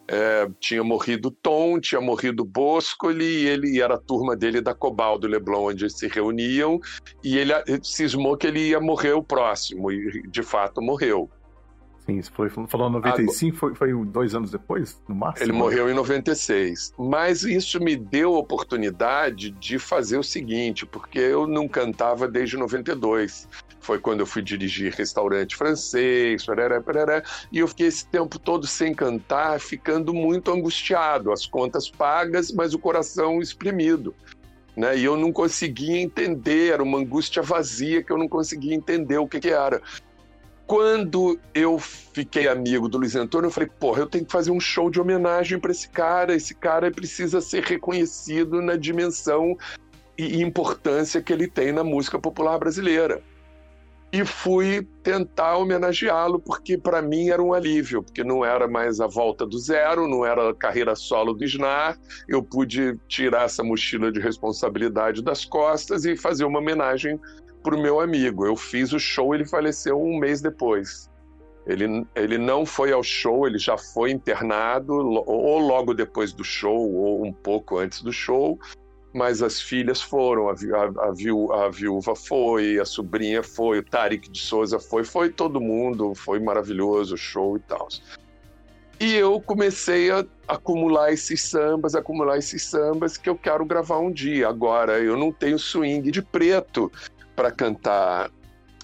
é, 0.08 0.48
tinha 0.60 0.82
morrido 0.82 1.30
Tom, 1.30 1.80
tinha 1.80 2.00
morrido 2.00 2.44
Boscoli, 2.44 3.24
e 3.24 3.48
ele 3.48 3.80
era 3.80 3.94
a 3.94 4.00
turma 4.00 4.36
dele 4.36 4.60
da 4.60 4.74
Cobal 4.74 5.18
do 5.18 5.26
Leblon, 5.26 5.68
onde 5.68 5.84
eles 5.84 5.98
se 5.98 6.08
reuniam, 6.08 6.80
e 7.22 7.38
ele 7.38 7.52
cismou 7.82 8.36
que 8.36 8.46
ele 8.46 8.68
ia 8.68 8.80
morrer 8.80 9.12
o 9.12 9.22
próximo, 9.22 9.90
e 9.90 10.22
de 10.28 10.42
fato 10.42 10.82
morreu. 10.82 11.30
Sim, 12.06 12.18
isso 12.18 12.30
foi, 12.32 12.48
falou 12.48 12.88
95, 12.88 13.56
foi, 13.56 13.74
foi 13.74 13.92
dois 14.04 14.32
anos 14.32 14.52
depois, 14.52 15.00
no 15.08 15.14
máximo? 15.14 15.44
Ele 15.44 15.52
morreu 15.52 15.90
em 15.90 15.94
96. 15.94 16.94
Mas 16.96 17.42
isso 17.42 17.80
me 17.80 17.96
deu 17.96 18.36
a 18.36 18.38
oportunidade 18.38 19.50
de 19.50 19.76
fazer 19.76 20.16
o 20.16 20.22
seguinte, 20.22 20.86
porque 20.86 21.18
eu 21.18 21.48
não 21.48 21.66
cantava 21.66 22.28
desde 22.28 22.56
92. 22.56 23.48
Foi 23.80 23.98
quando 23.98 24.20
eu 24.20 24.26
fui 24.26 24.40
dirigir 24.40 24.94
restaurante 24.94 25.56
francês, 25.56 26.46
parará, 26.46 26.80
parará, 26.80 27.24
e 27.50 27.58
eu 27.58 27.66
fiquei 27.66 27.88
esse 27.88 28.06
tempo 28.06 28.38
todo 28.38 28.68
sem 28.68 28.94
cantar, 28.94 29.58
ficando 29.58 30.14
muito 30.14 30.52
angustiado, 30.52 31.32
as 31.32 31.44
contas 31.44 31.90
pagas, 31.90 32.52
mas 32.52 32.72
o 32.72 32.78
coração 32.78 33.40
exprimido. 33.40 34.14
Né? 34.76 34.98
E 34.98 35.04
eu 35.04 35.16
não 35.16 35.32
conseguia 35.32 35.98
entender, 35.98 36.72
era 36.72 36.82
uma 36.82 36.98
angústia 36.98 37.42
vazia 37.42 38.02
que 38.02 38.12
eu 38.12 38.18
não 38.18 38.28
conseguia 38.28 38.74
entender 38.74 39.16
o 39.18 39.26
que, 39.26 39.40
que 39.40 39.48
era. 39.48 39.80
Quando 40.66 41.38
eu 41.54 41.78
fiquei 41.78 42.48
amigo 42.48 42.88
do 42.88 42.98
Luiz 42.98 43.14
Antônio, 43.14 43.46
eu 43.46 43.52
falei, 43.52 43.70
porra, 43.78 44.00
eu 44.00 44.06
tenho 44.06 44.24
que 44.26 44.32
fazer 44.32 44.50
um 44.50 44.58
show 44.58 44.90
de 44.90 45.00
homenagem 45.00 45.60
para 45.60 45.70
esse 45.70 45.88
cara. 45.88 46.34
Esse 46.34 46.54
cara 46.54 46.90
precisa 46.90 47.40
ser 47.40 47.62
reconhecido 47.62 48.60
na 48.60 48.76
dimensão 48.76 49.56
e 50.18 50.42
importância 50.42 51.22
que 51.22 51.32
ele 51.32 51.46
tem 51.46 51.70
na 51.70 51.84
música 51.84 52.18
popular 52.18 52.58
brasileira. 52.58 53.22
e 54.12 54.24
fui 54.24 54.86
tentar 55.02 55.56
homenageá-lo, 55.56 56.38
porque 56.38 56.78
para 56.78 57.02
mim 57.02 57.28
era 57.28 57.42
um 57.42 57.52
alívio, 57.52 58.02
porque 58.02 58.22
não 58.24 58.44
era 58.44 58.66
mais 58.68 59.00
a 59.00 59.06
volta 59.06 59.44
do 59.44 59.58
zero, 59.58 60.06
não 60.08 60.24
era 60.24 60.50
a 60.50 60.54
carreira 60.54 60.94
solo 60.94 61.34
do 61.34 61.44
Snar, 61.44 61.98
eu 62.28 62.42
pude 62.42 62.96
tirar 63.08 63.44
essa 63.44 63.62
mochila 63.62 64.10
de 64.10 64.20
responsabilidade 64.20 65.22
das 65.22 65.44
costas 65.44 66.04
e 66.04 66.16
fazer 66.16 66.44
uma 66.44 66.60
homenagem 66.60 67.20
para 67.66 67.74
o 67.74 67.82
meu 67.82 67.98
amigo. 67.98 68.46
Eu 68.46 68.54
fiz 68.54 68.92
o 68.92 69.00
show, 69.00 69.34
ele 69.34 69.44
faleceu 69.44 70.00
um 70.00 70.20
mês 70.20 70.40
depois. 70.40 71.10
Ele, 71.66 72.06
ele 72.14 72.38
não 72.38 72.64
foi 72.64 72.92
ao 72.92 73.02
show, 73.02 73.44
ele 73.44 73.58
já 73.58 73.76
foi 73.76 74.12
internado, 74.12 74.94
ou 74.94 75.58
logo 75.58 75.92
depois 75.92 76.32
do 76.32 76.44
show, 76.44 76.94
ou 76.94 77.26
um 77.26 77.32
pouco 77.32 77.78
antes 77.78 78.02
do 78.02 78.12
show, 78.12 78.56
mas 79.12 79.42
as 79.42 79.60
filhas 79.60 80.00
foram, 80.00 80.48
a, 80.48 80.52
a, 80.52 81.08
a, 81.08 81.10
viú, 81.10 81.52
a, 81.52 81.68
viúva 81.68 82.14
foi, 82.14 82.78
a 82.78 82.84
sobrinha 82.84 83.42
foi, 83.42 83.80
o 83.80 83.82
Tarik 83.82 84.30
de 84.30 84.40
Souza 84.40 84.78
foi, 84.78 85.02
foi 85.02 85.28
todo 85.28 85.60
mundo, 85.60 86.14
foi 86.14 86.38
maravilhoso 86.38 87.16
o 87.16 87.18
show 87.18 87.56
e 87.56 87.60
tal. 87.60 87.88
E 89.00 89.12
eu 89.16 89.40
comecei 89.40 90.12
a 90.12 90.24
acumular 90.46 91.12
esses 91.12 91.42
sambas, 91.42 91.96
acumular 91.96 92.38
esses 92.38 92.64
sambas 92.64 93.16
que 93.16 93.28
eu 93.28 93.36
quero 93.36 93.64
gravar 93.64 93.98
um 93.98 94.12
dia. 94.12 94.48
Agora, 94.48 95.00
eu 95.00 95.16
não 95.16 95.32
tenho 95.32 95.58
swing 95.58 96.12
de 96.12 96.22
preto 96.22 96.90
para 97.36 97.52
cantar 97.52 98.30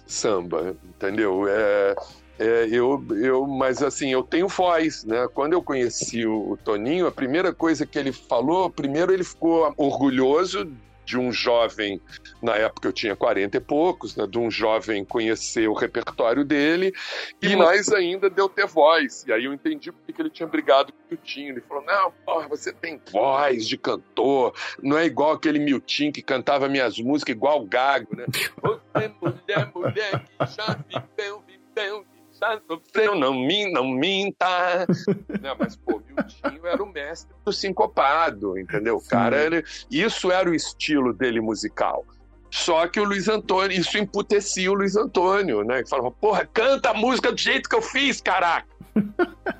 samba, 0.06 0.76
entendeu? 0.84 1.48
É, 1.48 1.94
é, 2.38 2.68
eu, 2.70 3.02
eu, 3.22 3.46
mas 3.46 3.82
assim, 3.82 4.10
eu 4.12 4.22
tenho 4.22 4.46
voz, 4.46 5.04
né? 5.04 5.26
Quando 5.32 5.54
eu 5.54 5.62
conheci 5.62 6.26
o, 6.26 6.52
o 6.52 6.56
Toninho, 6.56 7.06
a 7.06 7.12
primeira 7.12 7.52
coisa 7.52 7.86
que 7.86 7.98
ele 7.98 8.12
falou, 8.12 8.70
primeiro 8.70 9.12
ele 9.12 9.24
ficou 9.24 9.72
orgulhoso 9.76 10.70
de 11.04 11.18
um 11.18 11.32
jovem, 11.32 12.00
na 12.40 12.56
época 12.56 12.88
eu 12.88 12.92
tinha 12.92 13.16
40 13.16 13.56
e 13.56 13.60
poucos, 13.60 14.16
né, 14.16 14.26
de 14.26 14.38
um 14.38 14.50
jovem 14.50 15.04
conhecer 15.04 15.68
o 15.68 15.74
repertório 15.74 16.44
dele, 16.44 16.92
e 17.40 17.56
mais 17.56 17.90
ainda 17.92 18.30
de 18.30 18.40
eu 18.40 18.48
ter 18.48 18.66
voz. 18.66 19.24
E 19.26 19.32
aí 19.32 19.44
eu 19.44 19.52
entendi 19.52 19.90
porque 19.90 20.20
ele 20.20 20.30
tinha 20.30 20.46
brigado 20.46 20.92
com 20.92 20.98
o 20.98 21.02
Miltinho. 21.10 21.50
Ele 21.50 21.60
falou: 21.60 21.84
Não, 21.84 22.12
porra, 22.24 22.48
você 22.48 22.72
tem 22.72 23.00
voz 23.10 23.66
de 23.66 23.76
cantor, 23.76 24.54
não 24.82 24.96
é 24.96 25.04
igual 25.04 25.32
aquele 25.32 25.58
Miltinho 25.58 26.12
que 26.12 26.22
cantava 26.22 26.68
minhas 26.68 26.98
músicas 26.98 27.34
igual 27.34 27.62
o 27.62 27.66
Gago, 27.66 28.16
né? 28.16 28.26
Você, 28.62 29.08
mulher, 29.20 29.72
mulher 29.74 30.20
que 30.20 30.46
já 30.46 30.78
viveu, 30.88 31.42
viveu, 31.46 32.06
sofreu, 32.68 33.14
não, 33.14 33.34
min, 33.34 33.70
não 33.72 33.88
minta. 33.88 34.86
né? 35.40 35.54
Mas, 35.58 35.76
pô, 35.76 36.02
Miltinho 36.06 36.66
era 36.66 36.82
o 36.82 36.86
mestre 36.86 37.34
do 37.44 37.52
sincopado, 37.52 38.58
entendeu? 38.58 38.96
O 38.96 39.08
cara, 39.08 39.42
ele, 39.44 39.64
isso 39.90 40.30
era 40.30 40.48
o 40.48 40.54
estilo 40.54 41.12
dele 41.12 41.40
musical. 41.40 42.04
Só 42.50 42.86
que 42.86 43.00
o 43.00 43.04
Luiz 43.04 43.28
Antônio, 43.28 43.78
isso 43.78 43.96
emputecia 43.96 44.70
o 44.70 44.74
Luiz 44.74 44.94
Antônio, 44.96 45.64
né? 45.64 45.82
Que 45.82 45.88
falava, 45.88 46.10
porra, 46.10 46.46
canta 46.52 46.90
a 46.90 46.94
música 46.94 47.32
do 47.32 47.40
jeito 47.40 47.68
que 47.68 47.74
eu 47.74 47.82
fiz, 47.82 48.20
caraca! 48.20 48.68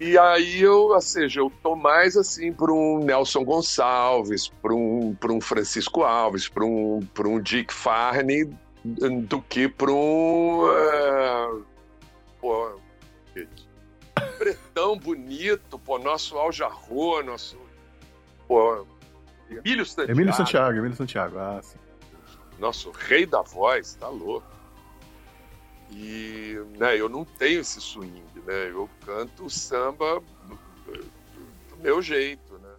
E 0.00 0.18
aí 0.18 0.60
eu, 0.60 0.88
ou 0.88 1.00
seja, 1.00 1.40
eu 1.40 1.50
tô 1.62 1.74
mais 1.74 2.16
assim 2.16 2.52
para 2.52 2.70
um 2.70 2.98
Nelson 2.98 3.42
Gonçalves, 3.42 4.48
para 4.60 4.74
um, 4.74 5.16
um 5.30 5.40
Francisco 5.40 6.02
Alves, 6.02 6.46
para 6.46 6.64
um, 6.64 7.00
um 7.24 7.40
Dick 7.40 7.72
Farney 7.72 8.50
do 8.84 9.40
que 9.42 9.68
para 9.68 9.90
um. 9.90 10.68
É, 10.70 11.62
pô, 12.40 12.78
pretão 14.38 14.98
bonito, 14.98 15.78
pô, 15.78 15.98
nosso 15.98 16.36
Aljarro, 16.36 17.22
nosso. 17.22 17.58
Pô, 18.46 18.86
Emílio 19.48 19.86
Santiago. 19.86 20.12
Emílio 20.12 20.34
Santiago, 20.34 20.78
Emílio 20.78 20.96
Santiago, 20.96 21.38
ah, 21.38 21.60
sim. 21.62 21.78
Nosso 22.58 22.90
rei 22.90 23.26
da 23.26 23.42
voz, 23.42 23.94
tá 23.94 24.08
louco. 24.08 24.46
E 25.90 26.56
né, 26.78 26.98
eu 26.98 27.08
não 27.08 27.24
tenho 27.24 27.60
esse 27.60 27.80
swing, 27.80 28.24
né? 28.46 28.70
Eu 28.70 28.88
canto 29.04 29.48
samba 29.48 30.20
do, 30.46 30.58
do 31.70 31.76
meu 31.80 32.02
jeito, 32.02 32.58
né? 32.58 32.74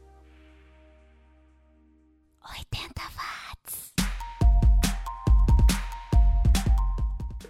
80 2.58 2.85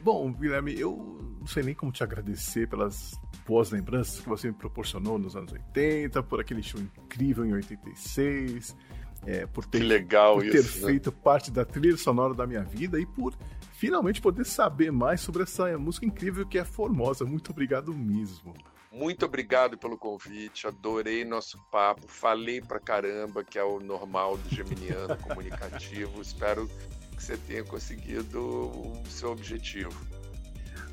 Bom, 0.05 0.31
Guilherme, 0.31 0.79
eu 0.79 1.35
não 1.39 1.47
sei 1.47 1.63
nem 1.63 1.73
como 1.73 1.91
te 1.91 2.03
agradecer 2.03 2.69
pelas 2.69 3.19
boas 3.43 3.71
lembranças 3.71 4.19
que 4.19 4.29
você 4.29 4.49
me 4.49 4.53
proporcionou 4.53 5.17
nos 5.17 5.35
anos 5.35 5.51
80, 5.51 6.21
por 6.21 6.39
aquele 6.39 6.61
show 6.61 6.79
incrível 6.79 7.43
em 7.43 7.53
86, 7.55 8.77
é, 9.25 9.47
por 9.47 9.65
ter, 9.65 9.79
legal 9.79 10.35
por 10.35 10.43
ter 10.43 10.59
isso, 10.59 10.81
né? 10.81 10.91
feito 10.91 11.11
parte 11.11 11.49
da 11.49 11.65
trilha 11.65 11.97
sonora 11.97 12.35
da 12.35 12.45
minha 12.45 12.61
vida 12.61 12.99
e 12.99 13.05
por 13.07 13.35
finalmente 13.71 14.21
poder 14.21 14.45
saber 14.45 14.91
mais 14.91 15.21
sobre 15.21 15.41
essa 15.41 15.75
música 15.75 16.05
incrível 16.05 16.45
que 16.45 16.59
é 16.59 16.63
Formosa. 16.63 17.25
Muito 17.25 17.49
obrigado 17.49 17.91
mesmo. 17.91 18.53
Muito 18.91 19.25
obrigado 19.25 19.75
pelo 19.75 19.97
convite, 19.97 20.67
adorei 20.67 21.25
nosso 21.25 21.57
papo, 21.71 22.07
falei 22.07 22.61
pra 22.61 22.79
caramba, 22.79 23.43
que 23.43 23.57
é 23.57 23.63
o 23.63 23.79
normal 23.79 24.37
do 24.37 24.53
geminiano 24.53 25.17
comunicativo. 25.27 26.21
Espero 26.21 26.69
que 27.15 27.23
você 27.23 27.37
tenha 27.37 27.63
conseguido 27.63 28.41
o 28.41 29.03
seu 29.07 29.31
objetivo. 29.31 29.93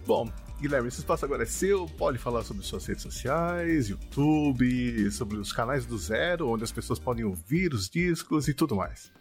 Bom, 0.06 0.30
Guilherme, 0.60 0.88
esse 0.88 1.00
espaço 1.00 1.24
agora 1.24 1.42
é 1.42 1.46
seu. 1.46 1.86
Pode 1.86 2.18
falar 2.18 2.42
sobre 2.42 2.64
suas 2.64 2.86
redes 2.86 3.02
sociais, 3.02 3.88
YouTube, 3.88 5.10
sobre 5.10 5.36
os 5.36 5.52
canais 5.52 5.84
do 5.84 5.98
Zero, 5.98 6.48
onde 6.48 6.64
as 6.64 6.72
pessoas 6.72 6.98
podem 6.98 7.24
ouvir 7.24 7.74
os 7.74 7.88
discos 7.88 8.46
e 8.48 8.54
tudo 8.54 8.76
mais. 8.76 9.12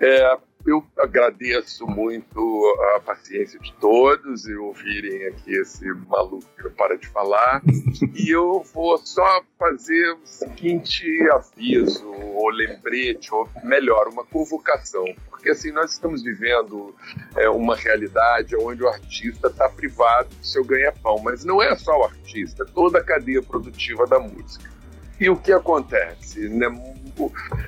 É, 0.00 0.38
eu 0.66 0.82
agradeço 0.98 1.86
muito 1.86 2.64
a 2.96 3.00
paciência 3.00 3.58
de 3.60 3.72
todos 3.74 4.46
e 4.46 4.54
ouvirem 4.54 5.26
aqui 5.26 5.54
esse 5.54 5.84
maluco 6.08 6.44
que 6.56 6.64
não 6.64 6.70
para 6.70 6.96
de 6.96 7.06
falar. 7.08 7.62
e 8.14 8.30
eu 8.30 8.64
vou 8.72 8.96
só 8.98 9.42
fazer 9.58 10.12
o 10.12 10.26
seguinte 10.26 11.04
aviso, 11.32 12.10
ou 12.10 12.48
lembrete, 12.48 13.32
ou 13.34 13.48
melhor, 13.62 14.08
uma 14.08 14.24
convocação. 14.24 15.04
Porque 15.28 15.50
assim, 15.50 15.70
nós 15.70 15.92
estamos 15.92 16.22
vivendo 16.22 16.94
é, 17.36 17.48
uma 17.50 17.76
realidade 17.76 18.56
onde 18.56 18.82
o 18.82 18.88
artista 18.88 19.48
está 19.48 19.68
privado 19.68 20.30
do 20.34 20.46
seu 20.46 20.64
ganha-pão. 20.64 21.18
Mas 21.22 21.44
não 21.44 21.62
é 21.62 21.76
só 21.76 22.00
o 22.00 22.04
artista, 22.04 22.62
é 22.62 22.72
toda 22.72 23.00
a 23.00 23.04
cadeia 23.04 23.42
produtiva 23.42 24.06
da 24.06 24.18
música. 24.18 24.72
E 25.20 25.28
o 25.28 25.36
que 25.36 25.52
acontece? 25.52 26.48
Né? 26.48 26.68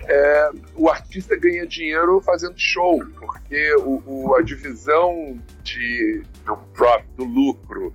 É, 0.09 0.51
o 0.75 0.89
artista 0.89 1.37
ganha 1.37 1.67
dinheiro 1.67 2.21
fazendo 2.21 2.55
show, 2.57 3.03
porque 3.19 3.75
o, 3.77 4.03
o, 4.07 4.35
a 4.35 4.43
divisão 4.43 5.39
de, 5.63 6.23
do 6.45 6.57
profit, 6.75 7.09
do 7.17 7.25
lucro 7.25 7.93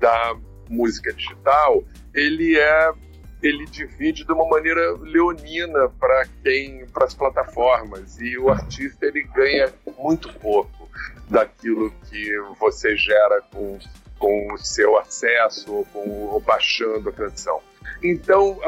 da 0.00 0.36
música 0.68 1.12
digital, 1.12 1.82
ele 2.14 2.58
é 2.58 2.92
ele 3.40 3.66
divide 3.66 4.24
de 4.24 4.32
uma 4.32 4.48
maneira 4.48 4.96
leonina 5.00 5.88
para 5.90 6.26
quem 6.42 6.84
para 6.86 7.04
as 7.04 7.14
plataformas 7.14 8.20
e 8.20 8.36
o 8.36 8.50
artista 8.50 9.06
ele 9.06 9.22
ganha 9.22 9.72
muito 9.96 10.32
pouco 10.34 10.88
daquilo 11.28 11.92
que 12.10 12.36
você 12.58 12.96
gera 12.96 13.40
com, 13.52 13.78
com 14.18 14.52
o 14.52 14.58
seu 14.58 14.98
acesso 14.98 15.72
ou, 15.72 15.84
com, 15.86 16.08
ou 16.26 16.40
baixando 16.40 17.08
a 17.08 17.12
canção. 17.12 17.60
Então, 18.02 18.58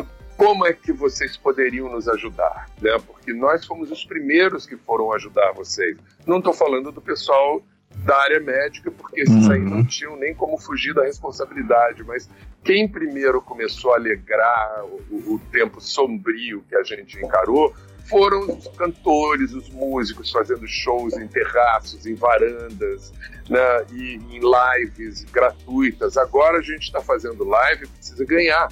como 0.40 0.66
é 0.66 0.72
que 0.72 0.90
vocês 0.90 1.36
poderiam 1.36 1.90
nos 1.90 2.08
ajudar? 2.08 2.66
Né? 2.80 2.96
Porque 3.06 3.30
nós 3.30 3.66
fomos 3.66 3.90
os 3.90 4.06
primeiros 4.06 4.64
que 4.64 4.74
foram 4.74 5.12
ajudar 5.12 5.52
vocês. 5.52 5.98
Não 6.26 6.38
estou 6.38 6.54
falando 6.54 6.90
do 6.90 6.98
pessoal 6.98 7.62
da 8.06 8.16
área 8.22 8.40
médica, 8.40 8.90
porque 8.90 9.20
esses 9.20 9.44
uhum. 9.44 9.52
aí 9.52 9.60
não 9.60 9.84
tinham 9.84 10.16
nem 10.16 10.34
como 10.34 10.56
fugir 10.56 10.94
da 10.94 11.02
responsabilidade, 11.02 12.02
mas 12.04 12.26
quem 12.64 12.88
primeiro 12.88 13.42
começou 13.42 13.92
a 13.92 13.96
alegrar 13.96 14.82
o, 15.10 15.34
o 15.34 15.38
tempo 15.52 15.78
sombrio 15.78 16.64
que 16.66 16.74
a 16.74 16.84
gente 16.84 17.18
encarou 17.18 17.74
foram 18.08 18.40
os 18.56 18.66
cantores, 18.68 19.52
os 19.52 19.68
músicos 19.68 20.30
fazendo 20.30 20.66
shows 20.66 21.18
em 21.18 21.28
terraços, 21.28 22.06
em 22.06 22.14
varandas, 22.14 23.12
né, 23.46 23.84
e 23.92 24.14
em 24.14 24.40
lives 24.40 25.22
gratuitas. 25.24 26.16
Agora 26.16 26.60
a 26.60 26.62
gente 26.62 26.84
está 26.84 27.02
fazendo 27.02 27.44
live, 27.44 27.86
precisa 27.88 28.24
ganhar. 28.24 28.68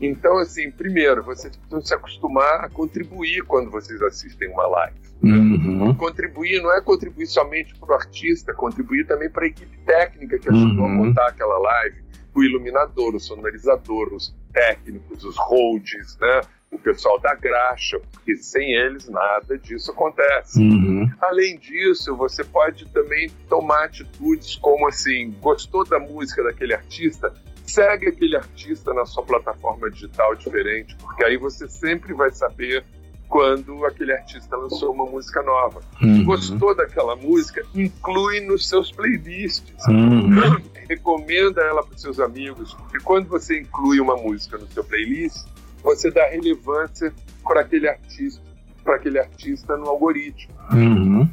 Então, 0.00 0.38
assim, 0.38 0.70
primeiro, 0.70 1.22
vocês 1.22 1.56
precisam 1.56 1.80
se 1.80 1.94
acostumar 1.94 2.64
a 2.64 2.68
contribuir 2.68 3.42
quando 3.44 3.70
vocês 3.70 4.00
assistem 4.02 4.48
uma 4.48 4.66
live. 4.66 4.96
Uhum. 5.22 5.94
Contribuir 5.94 6.62
não 6.62 6.72
é 6.72 6.80
contribuir 6.80 7.26
somente 7.26 7.74
para 7.74 7.90
o 7.90 7.94
artista, 7.94 8.54
contribuir 8.54 9.06
também 9.06 9.28
para 9.28 9.44
a 9.44 9.48
equipe 9.48 9.76
técnica 9.84 10.38
que 10.38 10.48
ajudou 10.48 10.84
uhum. 10.84 10.86
a 10.86 10.88
montar 10.88 11.28
aquela 11.28 11.58
live, 11.58 12.02
o 12.34 12.42
iluminador, 12.42 13.16
o 13.16 13.20
sonorizador, 13.20 14.14
os 14.14 14.34
técnicos, 14.52 15.24
os 15.24 15.36
holds, 15.36 16.16
né? 16.20 16.42
o 16.70 16.78
pessoal 16.78 17.18
da 17.18 17.34
graxa, 17.34 17.98
porque 18.12 18.36
sem 18.36 18.74
eles 18.74 19.08
nada 19.08 19.58
disso 19.58 19.90
acontece. 19.90 20.60
Uhum. 20.60 21.10
Além 21.20 21.58
disso, 21.58 22.14
você 22.16 22.44
pode 22.44 22.86
também 22.92 23.30
tomar 23.48 23.84
atitudes 23.84 24.56
como 24.56 24.86
assim, 24.86 25.34
gostou 25.40 25.84
da 25.84 25.98
música 25.98 26.42
daquele 26.42 26.74
artista, 26.74 27.32
segue 27.68 28.08
aquele 28.08 28.36
artista 28.36 28.92
na 28.94 29.04
sua 29.04 29.22
plataforma 29.22 29.90
digital 29.90 30.34
diferente, 30.34 30.96
porque 30.96 31.24
aí 31.24 31.36
você 31.36 31.68
sempre 31.68 32.14
vai 32.14 32.30
saber 32.30 32.84
quando 33.28 33.84
aquele 33.84 34.12
artista 34.12 34.56
lançou 34.56 34.92
uma 34.92 35.04
música 35.04 35.42
nova. 35.42 35.80
Uhum. 36.00 36.24
Gostou 36.24 36.74
daquela 36.74 37.14
música? 37.14 37.62
Inclui 37.74 38.40
nos 38.40 38.68
seus 38.68 38.90
playlists. 38.90 39.86
Uhum. 39.86 40.30
Recomenda 40.88 41.60
ela 41.60 41.82
para 41.82 41.94
os 41.94 42.00
seus 42.00 42.18
amigos. 42.18 42.74
E 42.94 42.98
quando 43.00 43.28
você 43.28 43.60
inclui 43.60 44.00
uma 44.00 44.16
música 44.16 44.56
no 44.56 44.66
seu 44.68 44.82
playlist, 44.82 45.46
você 45.82 46.10
dá 46.10 46.26
relevância 46.26 47.12
para 47.44 47.60
aquele 47.60 47.88
artista, 47.88 48.42
para 48.82 48.96
aquele 48.96 49.18
artista 49.18 49.76
no 49.76 49.88
algoritmo. 49.88 50.54
Uhum. 50.72 51.28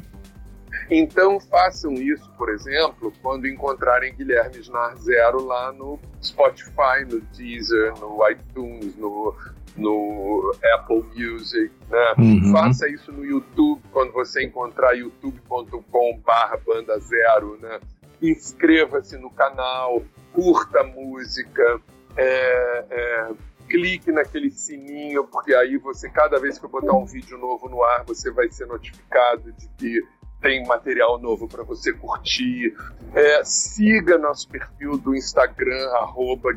Então 0.90 1.40
façam 1.40 1.92
isso, 1.94 2.30
por 2.36 2.48
exemplo, 2.48 3.12
quando 3.22 3.46
encontrarem 3.46 4.14
Guilherme 4.14 4.58
Snar 4.58 4.96
Zero 4.98 5.44
lá 5.44 5.72
no 5.72 5.98
Spotify, 6.22 7.04
no 7.08 7.20
Deezer, 7.36 7.92
no 7.98 8.18
iTunes, 8.28 8.96
no, 8.96 9.34
no 9.76 10.52
Apple 10.74 11.04
Music, 11.14 11.72
né? 11.90 12.14
Uhum. 12.18 12.52
Faça 12.52 12.88
isso 12.88 13.12
no 13.12 13.24
YouTube, 13.24 13.82
quando 13.92 14.12
você 14.12 14.44
encontrar 14.44 14.94
youtube.com 14.94 16.20
barra 16.24 16.58
banda 16.64 16.98
zero, 16.98 17.58
né? 17.60 17.80
Inscreva-se 18.22 19.18
no 19.18 19.30
canal, 19.30 20.02
curta 20.32 20.80
a 20.80 20.84
música, 20.84 21.80
é, 22.16 22.84
é, 22.90 23.28
clique 23.68 24.10
naquele 24.10 24.50
sininho, 24.50 25.24
porque 25.24 25.54
aí 25.54 25.76
você, 25.76 26.08
cada 26.08 26.38
vez 26.38 26.58
que 26.58 26.64
eu 26.64 26.70
botar 26.70 26.94
um 26.94 27.04
vídeo 27.04 27.36
novo 27.36 27.68
no 27.68 27.82
ar, 27.82 28.04
você 28.04 28.30
vai 28.30 28.50
ser 28.50 28.66
notificado 28.66 29.52
de 29.52 29.68
que 29.76 30.02
tem 30.40 30.64
material 30.66 31.18
novo 31.18 31.48
para 31.48 31.62
você 31.62 31.92
curtir. 31.92 32.74
É, 33.14 33.42
siga 33.44 34.18
nosso 34.18 34.48
perfil 34.48 34.98
do 34.98 35.14
Instagram, 35.14 35.88
arroba 35.94 36.50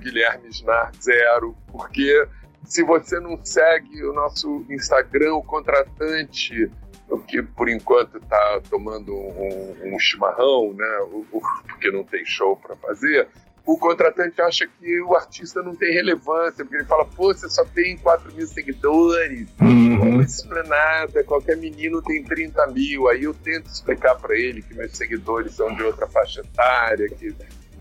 Zero, 1.01 1.56
porque 1.72 2.27
se 2.64 2.84
você 2.84 3.19
não 3.19 3.39
segue 3.43 4.03
o 4.03 4.14
nosso 4.14 4.65
Instagram, 4.69 5.35
o 5.35 5.43
contratante, 5.43 6.69
que 7.27 7.41
por 7.41 7.69
enquanto 7.69 8.18
está 8.18 8.61
tomando 8.69 9.14
um, 9.14 9.95
um, 9.95 9.99
chimarrão, 9.99 10.73
né, 10.73 10.99
porque 11.69 11.91
não 11.91 12.03
tem 12.03 12.26
show 12.26 12.56
para 12.56 12.76
fazer, 12.76 13.27
o 13.74 13.78
contratante 13.78 14.41
acha 14.41 14.68
que 14.68 15.02
o 15.02 15.16
artista 15.16 15.62
não 15.62 15.76
tem 15.76 15.94
relevância, 15.94 16.66
porque 16.66 16.78
ele 16.78 16.86
fala, 16.86 17.06
pô, 17.06 17.32
você 17.34 17.48
só 17.48 17.64
tem 17.66 17.98
4 17.98 18.34
mil 18.34 18.48
seguidores, 18.48 19.48
Uhum. 19.62 20.22
isso 20.22 20.48
não 20.48 20.58
é 20.58 20.64
nada, 20.64 21.24
qualquer 21.24 21.56
menino 21.56 22.02
tem 22.02 22.24
30 22.24 22.66
mil. 22.68 23.08
Aí 23.08 23.24
eu 23.26 23.34
tento 23.34 23.68
explicar 23.68 24.16
para 24.16 24.36
ele 24.36 24.64
que 24.64 24.74
meus 24.74 24.98
seguidores 24.98 25.54
são 25.54 25.74
de 25.76 25.84
outra 25.84 26.08
faixa 26.08 26.41
etária, 26.41 27.08
que 27.10 27.36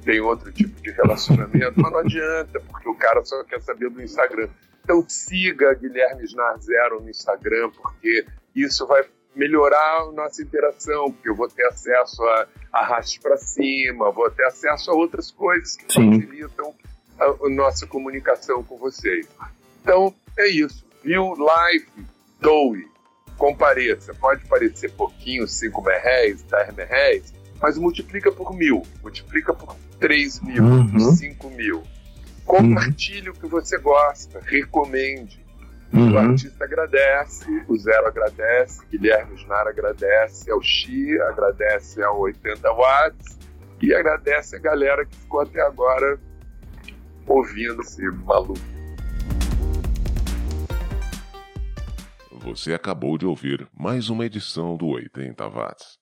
tem 0.04 0.20
outro 0.20 0.52
tipo 0.52 0.78
de 0.82 0.90
relacionamento, 0.90 1.72
mas 1.80 1.90
não 1.92 2.00
adianta, 2.00 2.60
porque 2.60 2.88
o 2.88 2.94
cara 2.94 3.24
só 3.24 3.42
quer 3.44 3.60
saber 3.62 3.88
do 3.88 4.02
Instagram. 4.02 4.48
Então 4.84 5.02
siga 5.08 5.72
Guilherme 5.74 6.24
Snar 6.24 6.58
Zero 6.60 7.00
no 7.00 7.08
Instagram, 7.08 7.70
porque 7.70 8.26
isso 8.54 8.86
vai 8.86 9.04
melhorar 9.34 10.02
a 10.02 10.12
nossa 10.12 10.42
interação, 10.42 11.12
porque 11.12 11.28
eu 11.28 11.34
vou 11.36 11.48
ter 11.48 11.64
acesso 11.66 12.22
a 12.24 12.46
arraste 12.72 13.20
para 13.20 13.36
cima, 13.36 14.10
vou 14.10 14.30
ter 14.30 14.44
acesso 14.44 14.90
a 14.90 14.94
outras 14.94 15.30
coisas 15.30 15.76
que 15.76 15.92
Sim. 15.92 16.20
facilitam 16.20 16.74
a, 17.18 17.24
a 17.24 17.48
nossa 17.50 17.86
comunicação 17.86 18.62
com 18.64 18.76
vocês. 18.76 19.28
Então, 19.82 20.14
é 20.38 20.48
isso. 20.48 20.84
Viu? 21.02 21.34
Live, 21.34 21.86
doe, 22.40 22.86
compareça. 23.36 24.12
Pode 24.14 24.44
parecer 24.46 24.90
pouquinho, 24.92 25.46
5 25.46 25.80
reais, 25.82 26.42
10 26.42 26.76
reais, 26.88 27.34
mas 27.60 27.78
multiplica 27.78 28.30
por 28.32 28.52
mil, 28.54 28.82
multiplica 29.02 29.54
por 29.54 29.74
3 30.00 30.40
mil, 30.40 30.62
Uhum. 30.64 30.90
por 30.92 31.00
5 31.12 31.50
mil. 31.50 31.82
Compartilhe 32.44 33.30
o 33.30 33.34
que 33.34 33.46
você 33.46 33.76
gosta, 33.78 34.40
recomende. 34.40 35.44
O 35.92 35.96
Uhum. 35.96 36.18
artista 36.18 36.64
agradece, 36.64 37.64
o 37.66 37.76
Zero 37.78 38.06
agradece, 38.06 38.84
Guilherme 38.90 39.34
Snar 39.36 39.66
agradece, 39.66 40.50
ao 40.50 40.60
Xi 40.62 41.18
agradece 41.22 42.02
ao 42.02 42.20
80 42.20 42.70
Watts 42.72 43.38
e 43.80 43.94
agradece 43.94 44.56
a 44.56 44.58
galera 44.58 45.06
que 45.06 45.16
ficou 45.16 45.40
até 45.40 45.62
agora 45.62 46.18
ouvindo 47.26 47.80
esse 47.80 48.02
maluco. 48.10 48.60
Você 52.42 52.72
acabou 52.72 53.16
de 53.18 53.26
ouvir 53.26 53.66
mais 53.76 54.08
uma 54.10 54.24
edição 54.26 54.76
do 54.76 54.86
80 54.88 55.48
Watts. 55.48 55.96